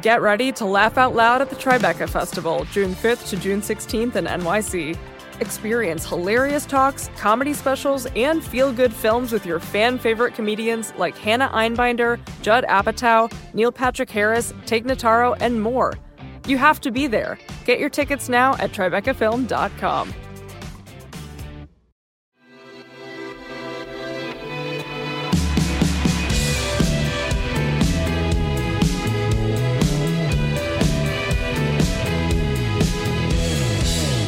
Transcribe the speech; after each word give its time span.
Get 0.00 0.22
ready 0.22 0.52
to 0.52 0.64
laugh 0.64 0.96
out 0.96 1.14
loud 1.14 1.42
at 1.42 1.50
the 1.50 1.56
Tribeca 1.56 2.08
Festival, 2.08 2.64
June 2.72 2.94
5th 2.94 3.28
to 3.28 3.36
June 3.36 3.60
16th 3.60 4.16
in 4.16 4.24
NYC. 4.24 4.96
Experience 5.40 6.06
hilarious 6.06 6.64
talks, 6.64 7.10
comedy 7.16 7.52
specials, 7.52 8.06
and 8.16 8.42
feel 8.42 8.72
good 8.72 8.92
films 8.92 9.32
with 9.32 9.44
your 9.44 9.60
fan 9.60 9.98
favorite 9.98 10.34
comedians 10.34 10.94
like 10.96 11.16
Hannah 11.18 11.50
Einbinder, 11.50 12.18
Judd 12.40 12.64
Apatow, 12.64 13.30
Neil 13.52 13.72
Patrick 13.72 14.08
Harris, 14.08 14.54
Tig 14.64 14.86
Notaro, 14.86 15.36
and 15.40 15.60
more. 15.60 15.92
You 16.46 16.56
have 16.58 16.80
to 16.82 16.90
be 16.90 17.06
there. 17.06 17.38
Get 17.66 17.78
your 17.78 17.90
tickets 17.90 18.28
now 18.28 18.54
at 18.54 18.72
TribecaFilm.com. 18.72 20.14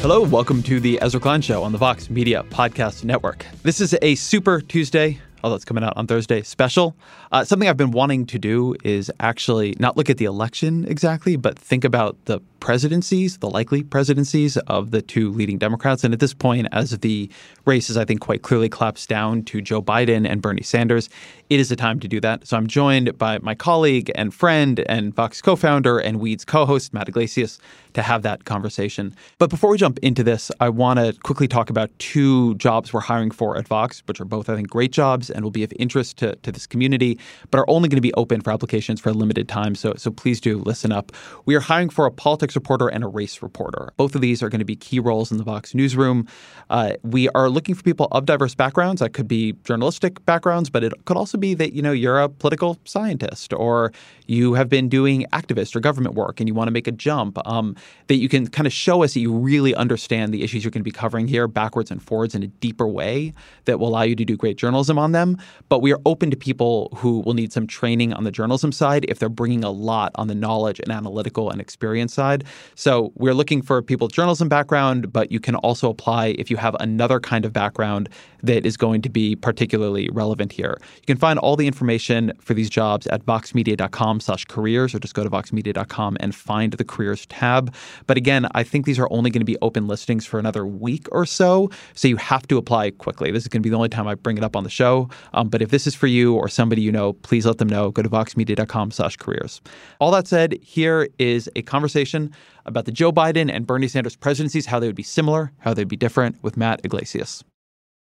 Hello, 0.05 0.21
welcome 0.23 0.63
to 0.65 0.81
the 0.81 1.01
Ezra 1.01 1.19
Klein 1.19 1.41
Show 1.41 1.63
on 1.63 1.73
the 1.73 1.79
Vox 1.79 2.11
Media 2.11 2.45
Podcast 2.51 3.05
Network. 3.05 3.47
This 3.63 3.81
is 3.81 3.97
a 4.03 4.17
Super 4.17 4.61
Tuesday, 4.61 5.19
although 5.43 5.57
it's 5.57 5.65
coming 5.65 5.83
out 5.83 5.95
on 5.97 6.07
Thursday, 6.07 6.43
special. 6.43 6.95
Uh, 7.33 7.43
something 7.43 7.67
I've 7.71 7.79
been 7.79 7.91
wanting 7.91 8.27
to 8.27 8.39
do 8.39 8.77
is 8.85 9.11
actually 9.19 9.75
not 9.79 9.97
look 9.97 10.11
at 10.11 10.19
the 10.19 10.27
election 10.27 10.85
exactly, 10.87 11.37
but 11.37 11.59
think 11.59 11.85
about 11.85 12.23
the 12.27 12.41
presidencies, 12.65 13.37
the 13.39 13.51
likely 13.51 13.83
presidencies 13.83 14.57
of 14.57 14.91
the 14.91 15.03
two 15.03 15.31
leading 15.31 15.59
Democrats. 15.59 16.03
And 16.03 16.15
at 16.15 16.21
this 16.21 16.33
point, 16.33 16.67
as 16.73 16.99
the 17.01 17.31
race 17.67 17.91
is, 17.91 17.99
I 17.99 18.07
think, 18.07 18.23
quite 18.23 18.41
clearly 18.41 18.71
collapsed 18.71 19.07
down 19.07 19.43
to 19.45 19.61
Joe 19.61 19.83
Biden 19.83 20.27
and 20.27 20.41
Bernie 20.41 20.63
Sanders, 20.63 21.11
it 21.51 21.61
is 21.61 21.71
a 21.71 21.77
time 21.77 22.01
to 22.01 22.09
do 22.09 22.23
that. 22.23 22.47
So 22.47 22.57
I'm 22.57 22.67
joined 22.67 23.19
by 23.19 23.39
my 23.41 23.55
colleague 23.55 24.11
and 24.15 24.33
friend 24.33 24.81
and 24.89 25.15
Vox 25.15 25.43
co 25.43 25.57
founder 25.57 25.99
and 25.99 26.21
Weeds 26.21 26.47
co 26.47 26.65
host, 26.65 26.95
Matt 26.95 27.07
Yglesias, 27.07 27.59
to 27.93 28.01
have 28.01 28.23
that 28.23 28.47
conversation. 28.47 29.15
But 29.39 29.51
before 29.51 29.69
we 29.69 29.77
jump 29.77 29.99
into 29.99 30.25
this, 30.25 30.51
I 30.59 30.71
want 30.71 30.99
to 30.99 31.13
quickly 31.23 31.47
talk 31.47 31.69
about 31.69 31.91
two 31.99 32.55
jobs 32.55 32.95
we're 32.95 33.01
hiring 33.01 33.31
for 33.31 33.59
at 33.59 33.69
Vox, 33.69 34.03
which 34.07 34.23
are 34.23 34.25
both, 34.25 34.49
I 34.49 34.57
think, 34.57 34.71
great 34.71 34.91
jobs 34.91 35.29
and 35.29 35.45
will 35.45 35.51
be 35.51 35.65
of 35.65 35.73
interest 35.79 36.17
to, 36.19 36.35
to 36.37 36.51
this 36.51 36.67
community, 36.67 37.19
but 37.51 37.59
are 37.59 37.69
only 37.69 37.91
going 37.91 37.99
to 37.99 38.01
be 38.01 38.15
open 38.15 38.41
for 38.41 38.53
applications 38.53 39.03
for 39.03 39.11
a 39.11 39.13
limited 39.13 39.51
time. 39.51 39.75
So, 39.75 39.93
so 39.99 40.11
please 40.11 40.41
do 40.41 40.59
listen 40.61 40.93
up. 40.93 41.13
We 41.45 41.55
are 41.57 41.61
hiring 41.61 41.91
for 41.91 42.07
a 42.07 42.11
politics 42.11 42.54
reporter 42.55 42.89
and 42.89 43.05
a 43.05 43.07
race 43.07 43.43
reporter. 43.43 43.93
Both 43.97 44.15
of 44.15 44.21
these 44.21 44.43
are 44.43 44.49
going 44.49 44.61
to 44.61 44.65
be 44.65 44.77
key 44.77 45.01
roles 45.01 45.31
in 45.31 45.39
the 45.39 45.45
Vox 45.45 45.75
newsroom. 45.75 46.27
Uh, 46.71 46.95
we 47.03 47.29
are 47.31 47.49
looking 47.49 47.75
for 47.75 47.83
people 47.83 48.09
of 48.13 48.27
diverse 48.27 48.55
backgrounds. 48.55 49.01
That 49.01 49.13
could 49.13 49.29
be 49.29 49.55
journalistic 49.65 50.25
backgrounds, 50.27 50.71
but 50.71 50.85
it 50.85 50.93
could 51.05 51.17
also 51.17 51.39
be 51.39 51.55
that 51.55 51.73
you 51.73 51.83
know 51.83 51.93
you're 51.93 52.21
a 52.21 52.29
political 52.29 52.79
scientist 52.85 53.53
or 53.53 53.93
you 54.27 54.55
have 54.55 54.69
been 54.69 54.89
doing 54.89 55.27
activist 55.33 55.77
or 55.77 55.81
government 55.81 56.15
work 56.15 56.41
and 56.41 56.49
you 56.49 56.55
want 56.55 56.69
to 56.69 56.73
make 56.73 56.87
a 56.87 56.93
jump. 56.93 57.39
Um, 57.47 57.77
that 58.07 58.17
you 58.17 58.29
can 58.29 58.47
kind 58.49 58.67
of 58.67 58.73
show 58.73 59.03
us 59.03 59.15
that 59.15 59.21
you 59.21 59.33
really 59.33 59.75
understand 59.75 60.33
the 60.33 60.43
issues 60.43 60.65
you're 60.65 60.71
going 60.71 60.81
to 60.81 60.85
be 60.85 60.91
covering 60.91 61.29
here 61.29 61.49
backwards 61.49 61.91
and 61.91 62.03
forwards 62.03 62.35
in 62.35 62.43
a 62.43 62.47
deeper 62.47 62.87
way 62.87 63.33
that 63.65 63.79
will 63.79 63.89
allow 63.89 64.03
you 64.03 64.17
to 64.17 64.25
do 64.25 64.37
great 64.37 64.57
journalism 64.57 64.99
on 64.99 65.13
them. 65.13 65.37
But 65.69 65.81
we 65.81 65.93
are 65.93 66.01
open 66.07 66.31
to 66.31 66.37
people 66.37 66.91
who 66.97 67.21
will 67.21 67.35
need 67.35 67.53
some 67.53 67.67
training 67.67 68.13
on 68.13 68.25
the 68.25 68.31
journalism 68.31 68.73
side 68.73 69.05
if 69.09 69.19
they're 69.19 69.29
bringing 69.29 69.65
a 69.65 69.71
lot 69.71 70.13
on 70.17 70.29
the 70.29 70.35
knowledge 70.35 70.81
and 70.81 70.91
analytical 70.91 71.51
and 71.51 71.61
experience 71.61 72.15
side. 72.15 72.44
So 72.75 73.13
we're 73.15 73.35
looking 73.35 73.63
for 73.63 73.83
people 73.83 74.09
journalism 74.09 74.49
background, 74.49 75.13
but 75.13 75.31
you 75.31 75.41
can 75.41 75.55
also 75.57 75.91
apply 75.91 76.35
if 76.39 76.51
you 76.51 76.57
have 76.57 76.77
another 76.81 77.21
kind 77.21 77.45
of 77.45 77.53
background 77.53 78.09
that 78.43 78.67
is 78.67 78.77
going 78.77 79.03
to 79.03 79.09
be 79.09 79.35
particularly 79.35 80.09
relevant 80.13 80.53
here. 80.53 80.77
You 80.97 81.07
can 81.07 81.17
find 81.17 81.39
all 81.39 81.57
the 81.57 81.67
information 81.67 82.33
for 82.41 82.55
these 82.55 82.69
jobs 82.69 83.07
at 83.07 83.25
voxmedia.com 83.25 84.21
slash 84.21 84.45
careers 84.45 84.95
or 84.95 84.99
just 84.99 85.15
go 85.15 85.25
to 85.25 85.31
voxmedia.com 85.31 86.17
and 86.21 86.35
find 86.35 86.75
the 86.75 86.85
careers 86.85 87.27
tab. 87.27 87.75
But 88.07 88.17
again, 88.17 88.47
I 88.55 88.63
think 88.63 88.85
these 88.85 88.99
are 88.99 89.09
only 89.11 89.31
going 89.31 89.41
to 89.41 89.47
be 89.47 89.57
open 89.63 89.87
listings 89.87 90.27
for 90.27 90.39
another 90.39 90.67
week 90.67 91.07
or 91.11 91.25
so. 91.25 91.71
So 91.95 92.07
you 92.07 92.17
have 92.17 92.47
to 92.49 92.59
apply 92.59 92.91
quickly. 92.91 93.31
This 93.31 93.45
is 93.45 93.49
going 93.49 93.63
to 93.63 93.67
be 93.67 93.71
the 93.71 93.77
only 93.77 93.89
time 93.89 94.07
I 94.07 94.15
bring 94.15 94.37
it 94.37 94.45
up 94.45 94.57
on 94.57 94.65
the 94.65 94.71
show. 94.71 95.09
Um, 95.33 95.49
but 95.49 95.63
if 95.63 95.71
this 95.71 95.87
is 95.87 95.95
for 95.95 96.07
you 96.07 96.35
or 96.35 96.49
somebody 96.49 96.83
you 96.83 96.93
know, 96.93 97.15
please 97.15 97.47
let 97.47 97.59
them 97.59 97.69
know. 97.69 97.91
Go 97.91 98.03
to 98.03 98.11
voxmedia.com 98.11 98.91
slash 98.91 99.17
careers. 99.17 99.61
All 100.01 100.11
that 100.11 100.29
said, 100.29 100.59
here 100.63 101.09
is 101.19 101.49
a 101.57 101.63
conversation 101.63 102.24
about 102.67 102.85
the 102.85 102.93
Joe 102.93 103.13
Biden 103.13 103.51
and 103.51 103.67
Bernie 103.67 103.89
Sanders 103.89 104.17
presidencies, 104.17 104.67
how 104.67 104.79
they 104.79 104.87
would 104.87 104.95
be 104.95 105.03
similar, 105.03 105.53
how 105.59 105.75
they'd 105.75 105.89
be 105.89 105.97
different 105.97 106.43
with 106.43 106.57
Matt 106.57 106.81
Yglesias. 106.85 107.43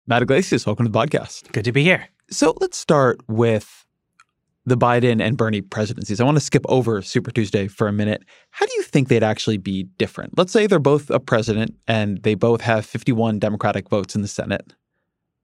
Matt 0.08 0.22
Yglesias, 0.22 0.66
welcome 0.66 0.86
to 0.86 0.92
the 0.92 0.98
podcast. 1.00 1.52
Good 1.52 1.66
to 1.66 1.72
be 1.72 1.84
here. 1.84 2.08
So 2.30 2.56
let's 2.60 2.78
start 2.78 3.20
with 3.28 3.86
the 4.66 4.78
Biden 4.78 5.22
and 5.22 5.38
Bernie 5.38 5.62
presidencies. 5.62 6.20
I 6.20 6.24
want 6.24 6.38
to 6.38 6.44
skip 6.44 6.66
over 6.68 7.02
Super 7.02 7.32
Tuesday 7.32 7.68
for 7.68 7.88
a 7.88 7.94
minute. 7.94 8.24
How 8.50 8.66
do 8.66 8.72
you 8.76 8.84
think 8.84 9.08
they'd 9.08 9.24
actually 9.24 9.58
be 9.58 9.84
different? 9.98 10.38
Let's 10.38 10.52
say 10.52 10.68
they're 10.68 10.80
both 10.80 11.10
a 11.10 11.20
president 11.20 11.76
and 11.88 12.22
they 12.24 12.36
both 12.36 12.62
have 12.62 12.86
51 12.86 13.40
Democratic 13.40 13.90
votes 13.90 14.16
in 14.16 14.22
the 14.22 14.28
Senate 14.28 14.74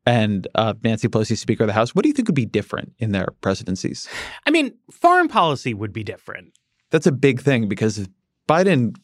and 0.06 0.48
uh, 0.56 0.74
Nancy 0.84 1.08
Pelosi, 1.08 1.38
Speaker 1.38 1.64
of 1.64 1.68
the 1.68 1.74
House. 1.74 1.94
What 1.94 2.04
do 2.04 2.10
you 2.10 2.14
think 2.14 2.28
would 2.28 2.36
be 2.36 2.46
different 2.46 2.94
in 2.98 3.12
their 3.12 3.28
presidencies? 3.42 4.08
I 4.48 4.52
mean, 4.52 4.74
foreign 4.92 5.28
policy 5.28 5.74
would 5.74 5.94
be 5.94 6.04
different. 6.04 6.58
That's 6.90 7.08
a 7.08 7.12
big 7.12 7.42
thing 7.42 7.68
because 7.68 8.08
Biden 8.48 8.96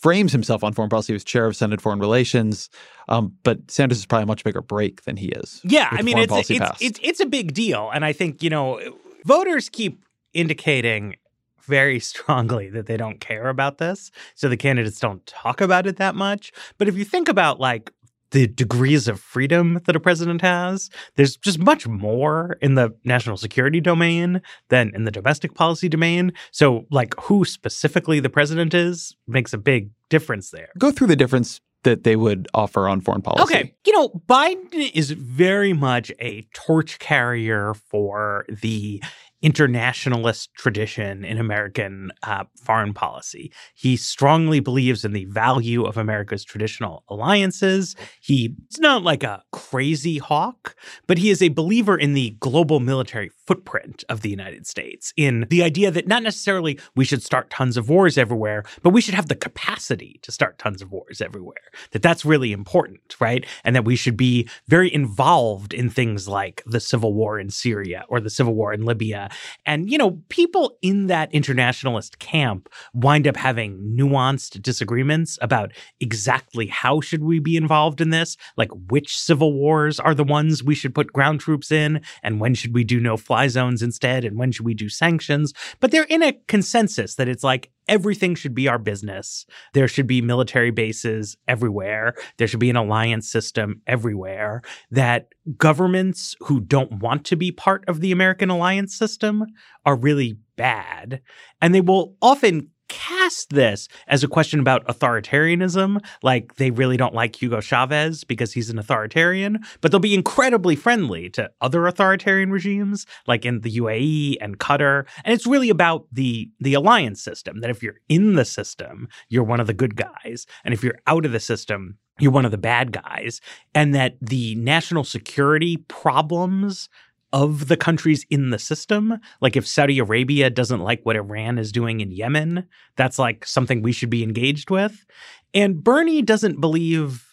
frames 0.00 0.32
himself 0.32 0.64
on 0.64 0.72
foreign 0.72 0.88
policy 0.88 1.14
as 1.14 1.22
chair 1.22 1.46
of 1.46 1.54
Senate 1.54 1.80
Foreign 1.80 1.98
Relations, 1.98 2.70
um, 3.08 3.36
but 3.42 3.70
Sanders 3.70 3.98
is 3.98 4.06
probably 4.06 4.24
a 4.24 4.26
much 4.26 4.44
bigger 4.44 4.62
break 4.62 5.02
than 5.02 5.16
he 5.16 5.28
is. 5.28 5.60
Yeah, 5.62 5.88
I 5.90 6.02
mean, 6.02 6.18
it's 6.18 6.50
it's, 6.50 6.82
it's 6.82 7.00
it's 7.02 7.20
a 7.20 7.26
big 7.26 7.54
deal, 7.54 7.90
and 7.92 8.04
I 8.04 8.12
think 8.12 8.42
you 8.42 8.50
know 8.50 8.80
voters 9.24 9.68
keep 9.68 10.04
indicating 10.32 11.16
very 11.62 12.00
strongly 12.00 12.70
that 12.70 12.86
they 12.86 12.96
don't 12.96 13.20
care 13.20 13.48
about 13.48 13.78
this, 13.78 14.10
so 14.34 14.48
the 14.48 14.56
candidates 14.56 15.00
don't 15.00 15.24
talk 15.26 15.60
about 15.60 15.86
it 15.86 15.96
that 15.98 16.14
much. 16.14 16.52
But 16.78 16.88
if 16.88 16.96
you 16.96 17.04
think 17.04 17.28
about 17.28 17.60
like 17.60 17.92
the 18.30 18.46
degrees 18.46 19.08
of 19.08 19.20
freedom 19.20 19.80
that 19.86 19.96
a 19.96 20.00
president 20.00 20.40
has. 20.42 20.90
There's 21.16 21.36
just 21.36 21.58
much 21.58 21.86
more 21.86 22.56
in 22.60 22.74
the 22.74 22.94
national 23.04 23.36
security 23.36 23.80
domain 23.80 24.40
than 24.68 24.92
in 24.94 25.04
the 25.04 25.10
domestic 25.10 25.54
policy 25.54 25.88
domain. 25.88 26.32
So, 26.50 26.86
like, 26.90 27.14
who 27.20 27.44
specifically 27.44 28.20
the 28.20 28.30
president 28.30 28.74
is 28.74 29.16
makes 29.26 29.52
a 29.52 29.58
big 29.58 29.90
difference 30.08 30.50
there. 30.50 30.68
Go 30.78 30.90
through 30.90 31.08
the 31.08 31.16
difference 31.16 31.60
that 31.82 32.04
they 32.04 32.16
would 32.16 32.46
offer 32.52 32.88
on 32.88 33.00
foreign 33.00 33.22
policy. 33.22 33.42
Okay. 33.42 33.74
You 33.86 33.92
know, 33.92 34.08
Biden 34.28 34.90
is 34.92 35.12
very 35.12 35.72
much 35.72 36.12
a 36.20 36.46
torch 36.52 36.98
carrier 36.98 37.74
for 37.74 38.44
the 38.48 39.02
internationalist 39.42 40.52
tradition 40.54 41.24
in 41.24 41.38
American 41.38 42.12
uh, 42.22 42.44
foreign 42.62 42.92
policy. 42.92 43.52
He 43.74 43.96
strongly 43.96 44.60
believes 44.60 45.04
in 45.04 45.12
the 45.12 45.24
value 45.26 45.84
of 45.84 45.96
America's 45.96 46.44
traditional 46.44 47.04
alliances. 47.08 47.96
He's 48.20 48.50
not 48.78 49.02
like 49.02 49.22
a 49.22 49.42
crazy 49.52 50.18
hawk, 50.18 50.74
but 51.06 51.18
he 51.18 51.30
is 51.30 51.40
a 51.42 51.48
believer 51.48 51.96
in 51.96 52.12
the 52.12 52.36
global 52.40 52.80
military 52.80 53.30
footprint 53.46 54.04
of 54.08 54.20
the 54.20 54.28
United 54.30 54.66
States, 54.66 55.12
in 55.16 55.46
the 55.48 55.62
idea 55.62 55.90
that 55.90 56.06
not 56.06 56.22
necessarily 56.22 56.78
we 56.94 57.04
should 57.04 57.22
start 57.22 57.50
tons 57.50 57.76
of 57.76 57.88
wars 57.88 58.18
everywhere, 58.18 58.62
but 58.82 58.90
we 58.90 59.00
should 59.00 59.14
have 59.14 59.28
the 59.28 59.34
capacity 59.34 60.20
to 60.22 60.30
start 60.30 60.58
tons 60.58 60.82
of 60.82 60.92
wars 60.92 61.20
everywhere. 61.20 61.56
That 61.92 62.02
that's 62.02 62.24
really 62.24 62.52
important, 62.52 63.16
right? 63.20 63.46
And 63.64 63.74
that 63.74 63.84
we 63.84 63.96
should 63.96 64.16
be 64.16 64.48
very 64.68 64.92
involved 64.92 65.72
in 65.72 65.88
things 65.88 66.28
like 66.28 66.62
the 66.66 66.80
civil 66.80 67.14
war 67.14 67.38
in 67.38 67.50
Syria 67.50 68.04
or 68.08 68.20
the 68.20 68.30
civil 68.30 68.54
war 68.54 68.72
in 68.72 68.84
Libya 68.84 69.29
and, 69.66 69.90
you 69.90 69.98
know, 69.98 70.22
people 70.28 70.76
in 70.82 71.06
that 71.06 71.32
internationalist 71.32 72.18
camp 72.18 72.68
wind 72.94 73.26
up 73.26 73.36
having 73.36 73.96
nuanced 73.98 74.62
disagreements 74.62 75.38
about 75.40 75.72
exactly 76.00 76.66
how 76.66 77.00
should 77.00 77.24
we 77.24 77.38
be 77.38 77.56
involved 77.56 78.00
in 78.00 78.10
this, 78.10 78.36
like 78.56 78.70
which 78.88 79.18
civil 79.18 79.52
wars 79.52 80.00
are 80.00 80.14
the 80.14 80.24
ones 80.24 80.62
we 80.62 80.74
should 80.74 80.94
put 80.94 81.12
ground 81.12 81.40
troops 81.40 81.70
in, 81.70 82.00
and 82.22 82.40
when 82.40 82.54
should 82.54 82.74
we 82.74 82.84
do 82.84 83.00
no 83.00 83.16
fly 83.16 83.48
zones 83.48 83.82
instead, 83.82 84.24
and 84.24 84.38
when 84.38 84.52
should 84.52 84.66
we 84.66 84.74
do 84.74 84.88
sanctions. 84.88 85.52
But 85.80 85.90
they're 85.90 86.04
in 86.04 86.22
a 86.22 86.32
consensus 86.48 87.14
that 87.16 87.28
it's 87.28 87.44
like 87.44 87.70
everything 87.88 88.36
should 88.36 88.54
be 88.54 88.68
our 88.68 88.78
business. 88.78 89.44
There 89.74 89.88
should 89.88 90.06
be 90.06 90.22
military 90.22 90.70
bases 90.70 91.36
everywhere. 91.48 92.14
There 92.38 92.46
should 92.46 92.60
be 92.60 92.70
an 92.70 92.76
alliance 92.76 93.28
system 93.30 93.82
everywhere. 93.86 94.62
That 94.92 95.28
governments 95.56 96.36
who 96.40 96.60
don't 96.60 97.00
want 97.00 97.24
to 97.26 97.36
be 97.36 97.52
part 97.52 97.84
of 97.88 98.00
the 98.00 98.12
American 98.12 98.50
alliance 98.50 98.94
system 98.94 99.44
are 99.84 99.96
really 99.96 100.38
bad. 100.56 101.20
And 101.60 101.74
they 101.74 101.80
will 101.80 102.16
often 102.20 102.70
cast 102.90 103.50
this 103.50 103.88
as 104.08 104.24
a 104.24 104.28
question 104.28 104.58
about 104.58 104.84
authoritarianism, 104.88 106.04
like 106.22 106.56
they 106.56 106.72
really 106.72 106.96
don't 106.96 107.14
like 107.14 107.40
Hugo 107.40 107.60
Chavez 107.60 108.24
because 108.24 108.52
he's 108.52 108.68
an 108.68 108.80
authoritarian, 108.80 109.60
but 109.80 109.90
they'll 109.90 110.00
be 110.00 110.12
incredibly 110.12 110.74
friendly 110.74 111.30
to 111.30 111.50
other 111.60 111.86
authoritarian 111.86 112.50
regimes, 112.50 113.06
like 113.28 113.46
in 113.46 113.60
the 113.60 113.78
UAE 113.78 114.38
and 114.40 114.58
Qatar. 114.58 115.06
And 115.24 115.32
it's 115.32 115.46
really 115.46 115.70
about 115.70 116.06
the 116.12 116.50
the 116.58 116.74
alliance 116.74 117.22
system. 117.22 117.60
That 117.60 117.70
if 117.70 117.80
you're 117.80 118.00
in 118.08 118.34
the 118.34 118.44
system, 118.44 119.08
you're 119.28 119.44
one 119.44 119.60
of 119.60 119.68
the 119.68 119.72
good 119.72 119.94
guys, 119.94 120.46
and 120.64 120.74
if 120.74 120.82
you're 120.82 120.98
out 121.06 121.24
of 121.24 121.32
the 121.32 121.40
system, 121.40 121.96
you're 122.20 122.32
one 122.32 122.44
of 122.44 122.50
the 122.50 122.58
bad 122.58 122.92
guys, 122.92 123.40
and 123.74 123.94
that 123.94 124.16
the 124.20 124.54
national 124.56 125.04
security 125.04 125.78
problems 125.88 126.88
of 127.32 127.68
the 127.68 127.76
countries 127.76 128.26
in 128.30 128.50
the 128.50 128.58
system. 128.58 129.18
Like 129.40 129.56
if 129.56 129.66
Saudi 129.66 129.98
Arabia 129.98 130.50
doesn't 130.50 130.80
like 130.80 131.00
what 131.04 131.16
Iran 131.16 131.58
is 131.58 131.72
doing 131.72 132.00
in 132.00 132.10
Yemen, 132.10 132.66
that's 132.96 133.18
like 133.18 133.46
something 133.46 133.82
we 133.82 133.92
should 133.92 134.10
be 134.10 134.22
engaged 134.22 134.70
with. 134.70 135.06
And 135.54 135.82
Bernie 135.82 136.22
doesn't 136.22 136.60
believe 136.60 137.26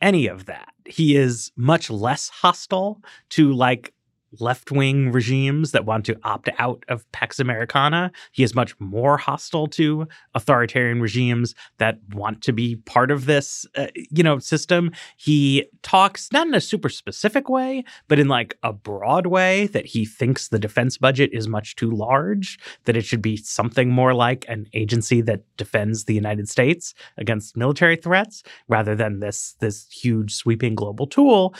any 0.00 0.28
of 0.28 0.46
that. 0.46 0.68
He 0.86 1.16
is 1.16 1.50
much 1.56 1.90
less 1.90 2.28
hostile 2.28 3.02
to 3.30 3.52
like 3.52 3.92
left 4.38 4.70
wing 4.70 5.10
regimes 5.10 5.72
that 5.72 5.84
want 5.84 6.04
to 6.06 6.18
opt 6.22 6.48
out 6.58 6.84
of 6.88 7.10
Pax 7.12 7.40
Americana. 7.40 8.12
He 8.32 8.42
is 8.42 8.54
much 8.54 8.78
more 8.78 9.16
hostile 9.16 9.66
to 9.68 10.06
authoritarian 10.34 11.00
regimes 11.00 11.54
that 11.78 11.98
want 12.12 12.42
to 12.42 12.52
be 12.52 12.76
part 12.76 13.10
of 13.10 13.26
this, 13.26 13.66
uh, 13.76 13.86
you 13.94 14.22
know, 14.22 14.38
system. 14.38 14.92
He 15.16 15.66
talks 15.82 16.30
not 16.32 16.46
in 16.46 16.54
a 16.54 16.60
super 16.60 16.88
specific 16.88 17.48
way, 17.48 17.84
but 18.08 18.18
in 18.18 18.28
like 18.28 18.56
a 18.62 18.72
broad 18.72 19.26
way 19.26 19.66
that 19.68 19.86
he 19.86 20.04
thinks 20.04 20.48
the 20.48 20.58
defense 20.58 20.98
budget 20.98 21.30
is 21.32 21.48
much 21.48 21.76
too 21.76 21.90
large, 21.90 22.58
that 22.84 22.96
it 22.96 23.04
should 23.04 23.22
be 23.22 23.36
something 23.36 23.90
more 23.90 24.14
like 24.14 24.44
an 24.48 24.66
agency 24.74 25.20
that 25.22 25.42
defends 25.56 26.04
the 26.04 26.14
United 26.14 26.48
States 26.48 26.94
against 27.16 27.56
military 27.56 27.96
threats 27.96 28.42
rather 28.68 28.94
than 28.94 29.20
this 29.20 29.56
this 29.60 29.86
huge 29.90 30.34
sweeping 30.34 30.74
global 30.74 31.06
tool. 31.06 31.54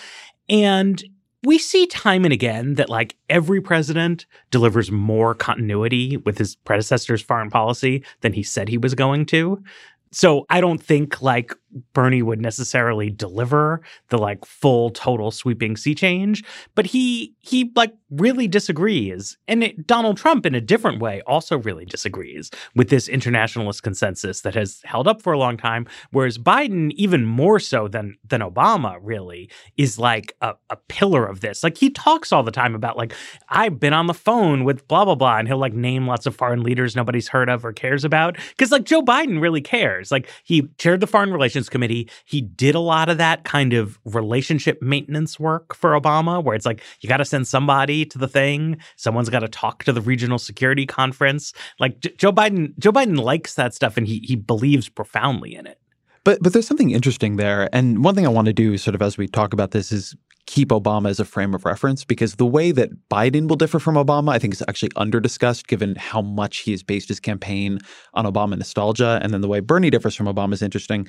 And 0.49 1.03
we 1.45 1.59
see 1.59 1.87
time 1.87 2.25
and 2.25 2.33
again 2.33 2.75
that 2.75 2.89
like 2.89 3.17
every 3.29 3.61
president 3.61 4.27
delivers 4.51 4.91
more 4.91 5.35
continuity 5.35 6.17
with 6.17 6.39
his 6.39 6.57
predecessor's 6.57 7.23
foreign 7.23 7.51
policy 7.51 8.05
than 8.21 8.33
he 8.33 8.43
said 8.43 8.69
he 8.69 8.79
was 8.79 8.95
going 8.95 9.27
to. 9.27 9.63
So 10.11 10.47
I 10.49 10.61
don't 10.61 10.83
think 10.83 11.21
like 11.23 11.55
Bernie 11.93 12.23
would 12.23 12.41
necessarily 12.41 13.11
deliver 13.11 13.81
the 14.09 14.19
like 14.19 14.45
full 14.45 14.91
total 14.91 15.31
sweeping 15.31 15.77
sea 15.77 15.95
change, 15.95 16.45
but 16.75 16.87
he 16.87 17.35
he 17.41 17.71
like 17.75 17.95
really 18.11 18.49
disagrees. 18.49 19.37
And 19.47 19.65
it, 19.65 19.87
Donald 19.87 20.17
Trump 20.17 20.47
in 20.47 20.55
a 20.55 20.61
different 20.61 21.01
way 21.01 21.21
also 21.27 21.59
really 21.59 21.85
disagrees 21.85 22.51
with 22.75 22.89
this 22.89 23.09
internationalist 23.09 23.83
consensus 23.83 24.41
that 24.43 24.55
has 24.55 24.81
held 24.85 25.07
up 25.07 25.21
for 25.21 25.33
a 25.33 25.39
long 25.39 25.57
time 25.57 25.87
whereas 26.11 26.39
Biden 26.39 26.93
even 26.93 27.25
more 27.25 27.59
so 27.59 27.89
than 27.89 28.17
than 28.25 28.41
Obama 28.41 28.99
really 29.03 29.51
is 29.77 29.99
like 29.99 30.33
a, 30.41 30.55
a 30.71 30.77
pillar 30.89 31.27
of 31.27 31.41
this. 31.41 31.63
Like 31.63 31.77
he 31.77 31.91
talks 31.91 32.33
all 32.33 32.43
the 32.43 32.51
time 32.51 32.75
about 32.75 32.97
like 32.97 33.13
I've 33.49 33.81
been 33.81 33.93
on 33.93 34.07
the 34.07 34.15
phone 34.15 34.65
with 34.65 34.87
blah 34.89 35.05
blah 35.05 35.15
blah 35.15 35.39
and 35.39 35.49
he'll 35.49 35.59
like 35.59 35.75
name 35.75 36.07
lots 36.07 36.27
of 36.27 36.37
foreign 36.37 36.63
leaders 36.63 36.97
nobody's 36.97 37.29
heard 37.29 37.49
of 37.49 37.65
or 37.65 37.73
cares 37.73 38.05
about 38.05 38.37
cuz 38.57 38.71
like 38.73 38.85
Joe 38.85 39.03
Biden 39.03 39.41
really 39.41 39.61
cares. 39.61 40.11
Like 40.11 40.29
he 40.45 40.69
chaired 40.79 41.01
the 41.01 41.07
foreign 41.07 41.33
relations 41.33 41.58
Relations 41.59 41.69
Committee. 41.69 42.09
He 42.25 42.41
did 42.41 42.75
a 42.75 42.81
lot 42.81 43.09
of 43.09 43.19
that 43.19 43.45
kind 43.45 43.73
of 43.73 43.99
relationship 44.05 44.81
maintenance 44.81 45.41
work 45.41 45.75
for 45.75 45.99
Obama, 45.99 46.43
where 46.43 46.55
it's 46.55 46.67
like 46.67 46.83
you 47.01 47.09
got 47.09 47.19
to 47.19 47.25
send 47.25 47.49
somebody 47.49 48.05
to 48.07 48.19
the 48.19 48.29
thing, 48.29 48.79
someone's 48.97 49.29
got 49.29 49.41
to 49.41 49.49
talk 49.49 49.85
to 49.85 49.93
the 49.93 50.01
regional 50.01 50.39
security 50.39 50.87
conference. 50.87 51.53
Like 51.81 52.01
J- 52.01 52.15
Joe 52.17 52.33
Biden, 52.33 52.79
Joe 52.79 52.93
Biden 52.93 53.19
likes 53.19 53.55
that 53.55 53.75
stuff, 53.75 53.97
and 53.97 54.07
he 54.07 54.21
he 54.21 54.37
believes 54.37 54.89
profoundly 54.89 55.55
in 55.55 55.67
it. 55.67 55.81
But 56.25 56.43
but 56.43 56.53
there's 56.53 56.67
something 56.67 56.91
interesting 56.91 57.37
there, 57.37 57.69
and 57.73 58.05
one 58.05 58.15
thing 58.15 58.27
I 58.27 58.31
want 58.31 58.47
to 58.47 58.53
do, 58.53 58.79
sort 58.79 58.95
of 58.95 59.03
as 59.03 59.19
we 59.19 59.27
talk 59.27 59.53
about 59.53 59.73
this, 59.73 59.91
is 59.91 60.15
keep 60.49 60.71
Obama 60.71 61.11
as 61.11 61.21
a 61.21 61.27
frame 61.27 61.55
of 61.55 61.67
reference 61.67 62.07
because 62.07 62.37
the 62.37 62.47
way 62.47 62.73
that 62.73 62.89
Biden 63.11 63.49
will 63.49 63.57
differ 63.57 63.79
from 63.79 63.97
Obama, 63.97 64.31
I 64.31 64.39
think, 64.39 64.55
is 64.55 64.65
actually 64.67 64.89
underdiscussed 64.91 65.67
given 65.67 65.95
how 65.97 66.23
much 66.23 66.61
he 66.61 66.71
has 66.71 66.83
based 66.83 67.09
his 67.09 67.21
campaign 67.21 67.79
on 68.15 68.25
Obama 68.25 68.57
nostalgia. 68.57 69.21
And 69.23 69.35
then 69.35 69.43
the 69.43 69.49
way 69.49 69.61
Bernie 69.61 69.91
differs 69.91 70.15
from 70.15 70.27
Obama 70.27 70.55
is 70.55 70.63
interesting. 70.63 71.07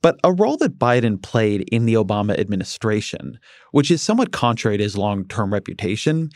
But 0.00 0.18
a 0.22 0.32
role 0.32 0.56
that 0.58 0.78
Biden 0.78 1.20
played 1.20 1.62
in 1.72 1.86
the 1.86 1.94
Obama 1.94 2.38
administration, 2.38 3.38
which 3.72 3.90
is 3.90 4.00
somewhat 4.00 4.32
contrary 4.32 4.76
to 4.76 4.82
his 4.82 4.96
long 4.96 5.26
term 5.26 5.52
reputation, 5.52 6.30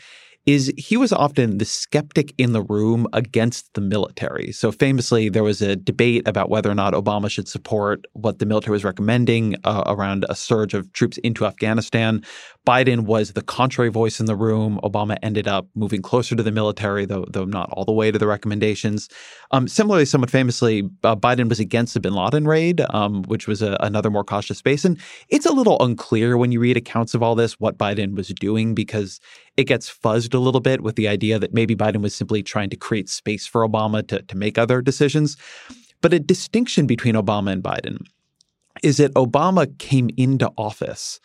is 0.45 0.73
he 0.77 0.97
was 0.97 1.13
often 1.13 1.57
the 1.57 1.65
skeptic 1.65 2.33
in 2.37 2.51
the 2.51 2.61
room 2.61 3.07
against 3.13 3.73
the 3.75 3.81
military. 3.81 4.51
So 4.51 4.71
famously, 4.71 5.29
there 5.29 5.43
was 5.43 5.61
a 5.61 5.75
debate 5.75 6.27
about 6.27 6.49
whether 6.49 6.69
or 6.69 6.75
not 6.75 6.93
Obama 6.93 7.29
should 7.29 7.47
support 7.47 8.05
what 8.11 8.39
the 8.39 8.45
military 8.45 8.73
was 8.73 8.83
recommending 8.83 9.55
uh, 9.63 9.83
around 9.85 10.25
a 10.27 10.35
surge 10.35 10.73
of 10.73 10.91
troops 10.91 11.17
into 11.19 11.45
Afghanistan. 11.45 12.23
Biden 12.65 13.01
was 13.01 13.33
the 13.33 13.41
contrary 13.41 13.89
voice 13.89 14.21
in 14.21 14.25
the 14.25 14.37
room. 14.37 14.79
Obama 14.83 15.17
ended 15.21 15.49
up 15.49 15.67
moving 15.75 16.01
closer 16.01 16.33
to 16.33 16.43
the 16.43 16.51
military, 16.51 17.05
though, 17.05 17.25
though 17.29 17.43
not 17.43 17.69
all 17.73 17.83
the 17.83 17.91
way 17.91 18.09
to 18.09 18.17
the 18.17 18.27
recommendations. 18.27 19.09
Um, 19.51 19.67
similarly, 19.67 20.05
somewhat 20.05 20.31
famously, 20.31 20.89
uh, 21.03 21.15
Biden 21.15 21.49
was 21.49 21.59
against 21.59 21.93
the 21.93 21.99
bin 21.99 22.13
Laden 22.13 22.47
raid, 22.47 22.81
um, 22.91 23.23
which 23.23 23.47
was 23.47 23.61
a, 23.61 23.75
another 23.81 24.09
more 24.09 24.23
cautious 24.23 24.59
space. 24.59 24.85
And 24.85 24.97
it's 25.27 25.45
a 25.45 25.51
little 25.51 25.77
unclear 25.81 26.37
when 26.37 26.53
you 26.53 26.61
read 26.61 26.77
accounts 26.77 27.13
of 27.13 27.21
all 27.21 27.35
this 27.35 27.59
what 27.59 27.77
Biden 27.77 28.15
was 28.15 28.29
doing 28.29 28.73
because 28.73 29.19
it 29.57 29.65
gets 29.65 29.89
fuzzed 29.89 30.33
a 30.33 30.39
little 30.39 30.61
bit 30.61 30.81
with 30.81 30.95
the 30.95 31.09
idea 31.09 31.39
that 31.39 31.53
maybe 31.53 31.75
Biden 31.75 32.01
was 32.01 32.15
simply 32.15 32.41
trying 32.41 32.69
to 32.69 32.77
create 32.77 33.09
space 33.09 33.45
for 33.45 33.67
Obama 33.67 34.07
to, 34.07 34.21
to 34.21 34.37
make 34.37 34.57
other 34.57 34.81
decisions. 34.81 35.35
But 35.99 36.13
a 36.13 36.19
distinction 36.19 36.87
between 36.87 37.15
Obama 37.15 37.51
and 37.51 37.61
Biden 37.61 38.05
is 38.81 38.97
that 38.97 39.13
Obama 39.15 39.77
came 39.79 40.09
into 40.17 40.49
office 40.57 41.19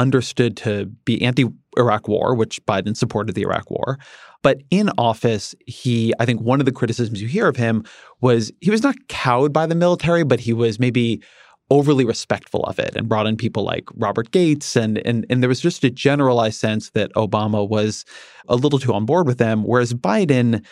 understood 0.00 0.56
to 0.58 0.86
be 1.04 1.22
anti 1.22 1.44
Iraq 1.76 2.08
war, 2.08 2.34
which 2.34 2.64
Biden 2.66 2.96
supported 2.96 3.34
the 3.34 3.42
Iraq 3.42 3.70
war. 3.70 3.98
But 4.42 4.62
in 4.70 4.90
office, 4.96 5.54
he, 5.66 6.14
I 6.18 6.24
think 6.24 6.40
one 6.40 6.60
of 6.60 6.66
the 6.66 6.72
criticisms 6.72 7.20
you 7.20 7.28
hear 7.28 7.46
of 7.46 7.56
him 7.56 7.84
was 8.20 8.50
he 8.60 8.70
was 8.70 8.82
not 8.82 8.96
cowed 9.08 9.52
by 9.52 9.66
the 9.66 9.74
military, 9.74 10.24
but 10.24 10.40
he 10.40 10.52
was 10.52 10.80
maybe 10.80 11.22
overly 11.70 12.04
respectful 12.04 12.64
of 12.64 12.78
it 12.78 12.96
and 12.96 13.08
brought 13.08 13.26
in 13.26 13.36
people 13.36 13.62
like 13.62 13.84
Robert 13.94 14.32
Gates 14.32 14.74
and 14.74 14.98
and 15.06 15.24
and 15.30 15.40
there 15.40 15.48
was 15.48 15.60
just 15.60 15.84
a 15.84 15.90
generalized 15.90 16.58
sense 16.58 16.90
that 16.90 17.12
Obama 17.14 17.68
was 17.68 18.04
a 18.48 18.56
little 18.56 18.80
too 18.80 18.92
on 18.92 19.06
board 19.06 19.26
with 19.26 19.38
them 19.38 19.62
whereas 19.62 19.94
Biden 19.94 20.64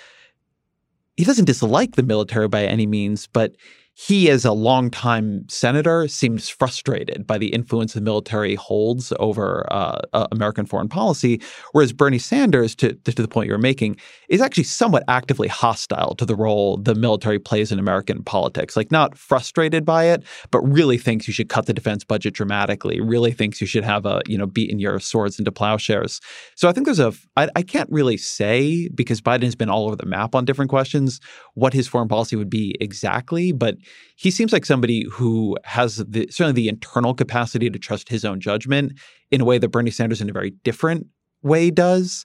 he 1.17 1.25
doesn't 1.25 1.45
dislike 1.45 1.95
the 1.95 2.03
military 2.03 2.49
by 2.49 2.65
any 2.65 2.85
means 2.85 3.29
but 3.29 3.55
he, 4.01 4.31
as 4.31 4.45
a 4.45 4.53
longtime 4.53 5.45
senator, 5.49 6.07
seems 6.07 6.49
frustrated 6.49 7.27
by 7.27 7.37
the 7.37 7.49
influence 7.49 7.95
the 7.95 8.01
military 8.01 8.55
holds 8.55 9.13
over 9.19 9.67
uh, 9.73 10.01
uh, 10.13 10.29
American 10.31 10.67
foreign 10.67 10.89
policy, 10.89 11.43
whereas 11.73 11.93
Bernie 11.93 12.21
Sanders, 12.21 12.77
to, 12.77 12.93
to 12.95 13.21
the 13.21 13.27
point 13.27 13.49
you're 13.49 13.59
making, 13.59 13.97
is 14.29 14.41
actually 14.41 14.63
somewhat 14.63 15.03
actively 15.09 15.49
hostile 15.49 16.15
to 16.15 16.25
the 16.25 16.37
role 16.37 16.77
the 16.77 16.95
military 16.95 17.41
plays 17.41 17.73
in 17.73 17.81
American 17.81 18.23
politics. 18.23 18.77
Like, 18.77 18.93
not 18.93 19.19
frustrated 19.19 19.85
by 19.85 20.05
it, 20.05 20.23
but 20.53 20.61
really 20.61 20.97
thinks 20.97 21.27
you 21.27 21.35
should 21.35 21.49
cut 21.49 21.67
the 21.67 21.75
defense 21.75 22.05
budget 22.05 22.35
dramatically. 22.35 23.01
Really 23.01 23.33
thinks 23.33 23.61
you 23.61 23.67
should 23.67 23.83
have 23.83 24.07
a 24.07 24.23
you 24.29 24.39
know 24.39 24.47
beaten 24.47 24.79
your 24.79 25.01
swords 25.01 25.41
into 25.41 25.51
plowshares. 25.51 26.21
So 26.55 26.69
I 26.69 26.73
think 26.73 26.87
there's 26.87 27.01
a 27.01 27.13
I, 27.37 27.49
I 27.57 27.63
can't 27.63 27.91
really 27.91 28.17
say 28.17 28.89
because 28.95 29.21
Biden 29.21 29.43
has 29.43 29.57
been 29.57 29.71
all 29.71 29.87
over 29.87 29.97
the 29.97 30.07
map 30.07 30.37
on 30.37 30.45
different 30.45 30.71
questions 30.71 31.21
what 31.55 31.73
his 31.73 31.89
foreign 31.89 32.07
policy 32.07 32.37
would 32.37 32.49
be 32.49 32.77
exactly, 32.81 33.51
but 33.51 33.75
he 34.17 34.31
seems 34.31 34.53
like 34.53 34.67
somebody 34.67 35.07
who 35.11 35.57
has 35.65 35.97
the, 35.97 36.27
certainly 36.31 36.53
the 36.53 36.69
internal 36.69 37.15
capacity 37.15 37.71
to 37.71 37.79
trust 37.79 38.09
his 38.09 38.25
own 38.25 38.41
judgment 38.41 38.99
in 39.31 39.41
a 39.41 39.45
way 39.45 39.59
that 39.59 39.69
Bernie 39.69 39.91
Sanders, 39.91 40.21
in 40.21 40.29
a 40.29 40.33
very 40.33 40.51
different 40.65 41.07
way, 41.43 41.71
does. 41.71 42.25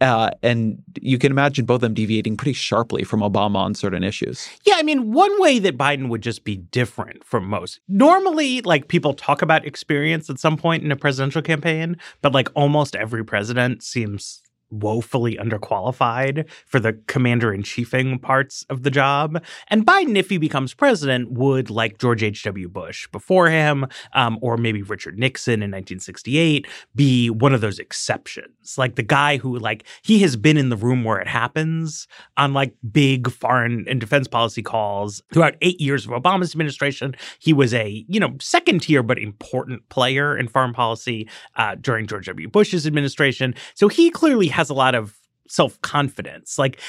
Uh, 0.00 0.30
and 0.42 0.82
you 1.00 1.18
can 1.18 1.30
imagine 1.30 1.64
both 1.64 1.76
of 1.76 1.80
them 1.82 1.94
deviating 1.94 2.36
pretty 2.36 2.52
sharply 2.52 3.04
from 3.04 3.20
Obama 3.20 3.56
on 3.56 3.74
certain 3.74 4.02
issues. 4.02 4.48
Yeah, 4.66 4.74
I 4.76 4.82
mean, 4.82 5.12
one 5.12 5.40
way 5.40 5.58
that 5.60 5.78
Biden 5.78 6.08
would 6.08 6.20
just 6.20 6.44
be 6.44 6.56
different 6.56 7.24
from 7.24 7.46
most. 7.46 7.80
Normally, 7.88 8.60
like 8.62 8.88
people 8.88 9.14
talk 9.14 9.40
about 9.40 9.64
experience 9.64 10.28
at 10.28 10.38
some 10.38 10.56
point 10.56 10.82
in 10.82 10.90
a 10.90 10.96
presidential 10.96 11.42
campaign, 11.42 11.96
but 12.22 12.32
like 12.32 12.48
almost 12.54 12.96
every 12.96 13.24
president 13.24 13.82
seems 13.82 14.42
woefully 14.70 15.36
underqualified 15.36 16.48
for 16.66 16.80
the 16.80 16.94
commander 17.06 17.52
in 17.52 17.62
chiefing 17.62 18.20
parts 18.20 18.64
of 18.70 18.82
the 18.82 18.90
job. 18.90 19.42
And 19.68 19.86
Biden, 19.86 20.16
if 20.16 20.28
he 20.28 20.38
becomes 20.38 20.74
president, 20.74 21.32
would, 21.32 21.70
like 21.70 21.98
George 21.98 22.22
H.W. 22.22 22.68
Bush 22.68 23.06
before 23.08 23.48
him, 23.48 23.86
um, 24.12 24.38
or 24.40 24.56
maybe 24.56 24.82
Richard 24.82 25.18
Nixon 25.18 25.54
in 25.54 25.70
1968, 25.70 26.66
be 26.94 27.30
one 27.30 27.54
of 27.54 27.60
those 27.60 27.78
exceptions. 27.78 28.76
Like 28.76 28.96
the 28.96 29.02
guy 29.02 29.36
who, 29.36 29.58
like, 29.58 29.84
he 30.02 30.18
has 30.20 30.36
been 30.36 30.56
in 30.56 30.68
the 30.68 30.76
room 30.76 31.04
where 31.04 31.18
it 31.18 31.28
happens 31.28 32.06
on 32.36 32.52
like 32.52 32.74
big 32.90 33.30
foreign 33.30 33.86
and 33.88 34.00
defense 34.00 34.28
policy 34.28 34.62
calls 34.62 35.22
throughout 35.32 35.54
eight 35.60 35.80
years 35.80 36.04
of 36.06 36.10
Obama's 36.10 36.52
administration. 36.52 37.14
He 37.38 37.52
was 37.52 37.72
a, 37.74 38.04
you 38.08 38.20
know, 38.20 38.34
second 38.40 38.82
tier 38.82 39.02
but 39.02 39.18
important 39.18 39.88
player 39.88 40.36
in 40.36 40.48
foreign 40.48 40.72
policy 40.72 41.28
uh, 41.56 41.76
during 41.80 42.06
George 42.06 42.26
W. 42.26 42.48
Bush's 42.48 42.86
administration. 42.86 43.54
So 43.74 43.88
he 43.88 44.10
clearly 44.10 44.48
has 44.48 44.63
a 44.70 44.74
lot 44.74 44.94
of 44.94 45.16
self 45.48 45.80
confidence. 45.82 46.58
Like, 46.58 46.80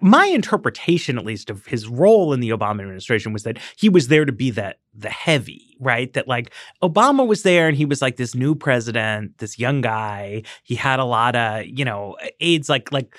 my 0.00 0.26
interpretation, 0.26 1.18
at 1.18 1.24
least, 1.24 1.50
of 1.50 1.66
his 1.66 1.88
role 1.88 2.32
in 2.32 2.40
the 2.40 2.50
Obama 2.50 2.80
administration 2.80 3.32
was 3.32 3.42
that 3.42 3.58
he 3.76 3.88
was 3.88 4.08
there 4.08 4.24
to 4.24 4.32
be 4.32 4.50
the 4.50 4.76
the 4.94 5.10
heavy, 5.10 5.76
right? 5.80 6.12
That 6.12 6.28
like 6.28 6.52
Obama 6.82 7.26
was 7.26 7.42
there 7.42 7.68
and 7.68 7.76
he 7.76 7.84
was 7.84 8.02
like 8.02 8.16
this 8.16 8.34
new 8.34 8.54
president, 8.54 9.38
this 9.38 9.58
young 9.58 9.80
guy. 9.80 10.42
He 10.62 10.74
had 10.74 11.00
a 11.00 11.04
lot 11.04 11.34
of, 11.36 11.66
you 11.66 11.84
know, 11.84 12.16
aides 12.40 12.68
like 12.68 12.92
like 12.92 13.16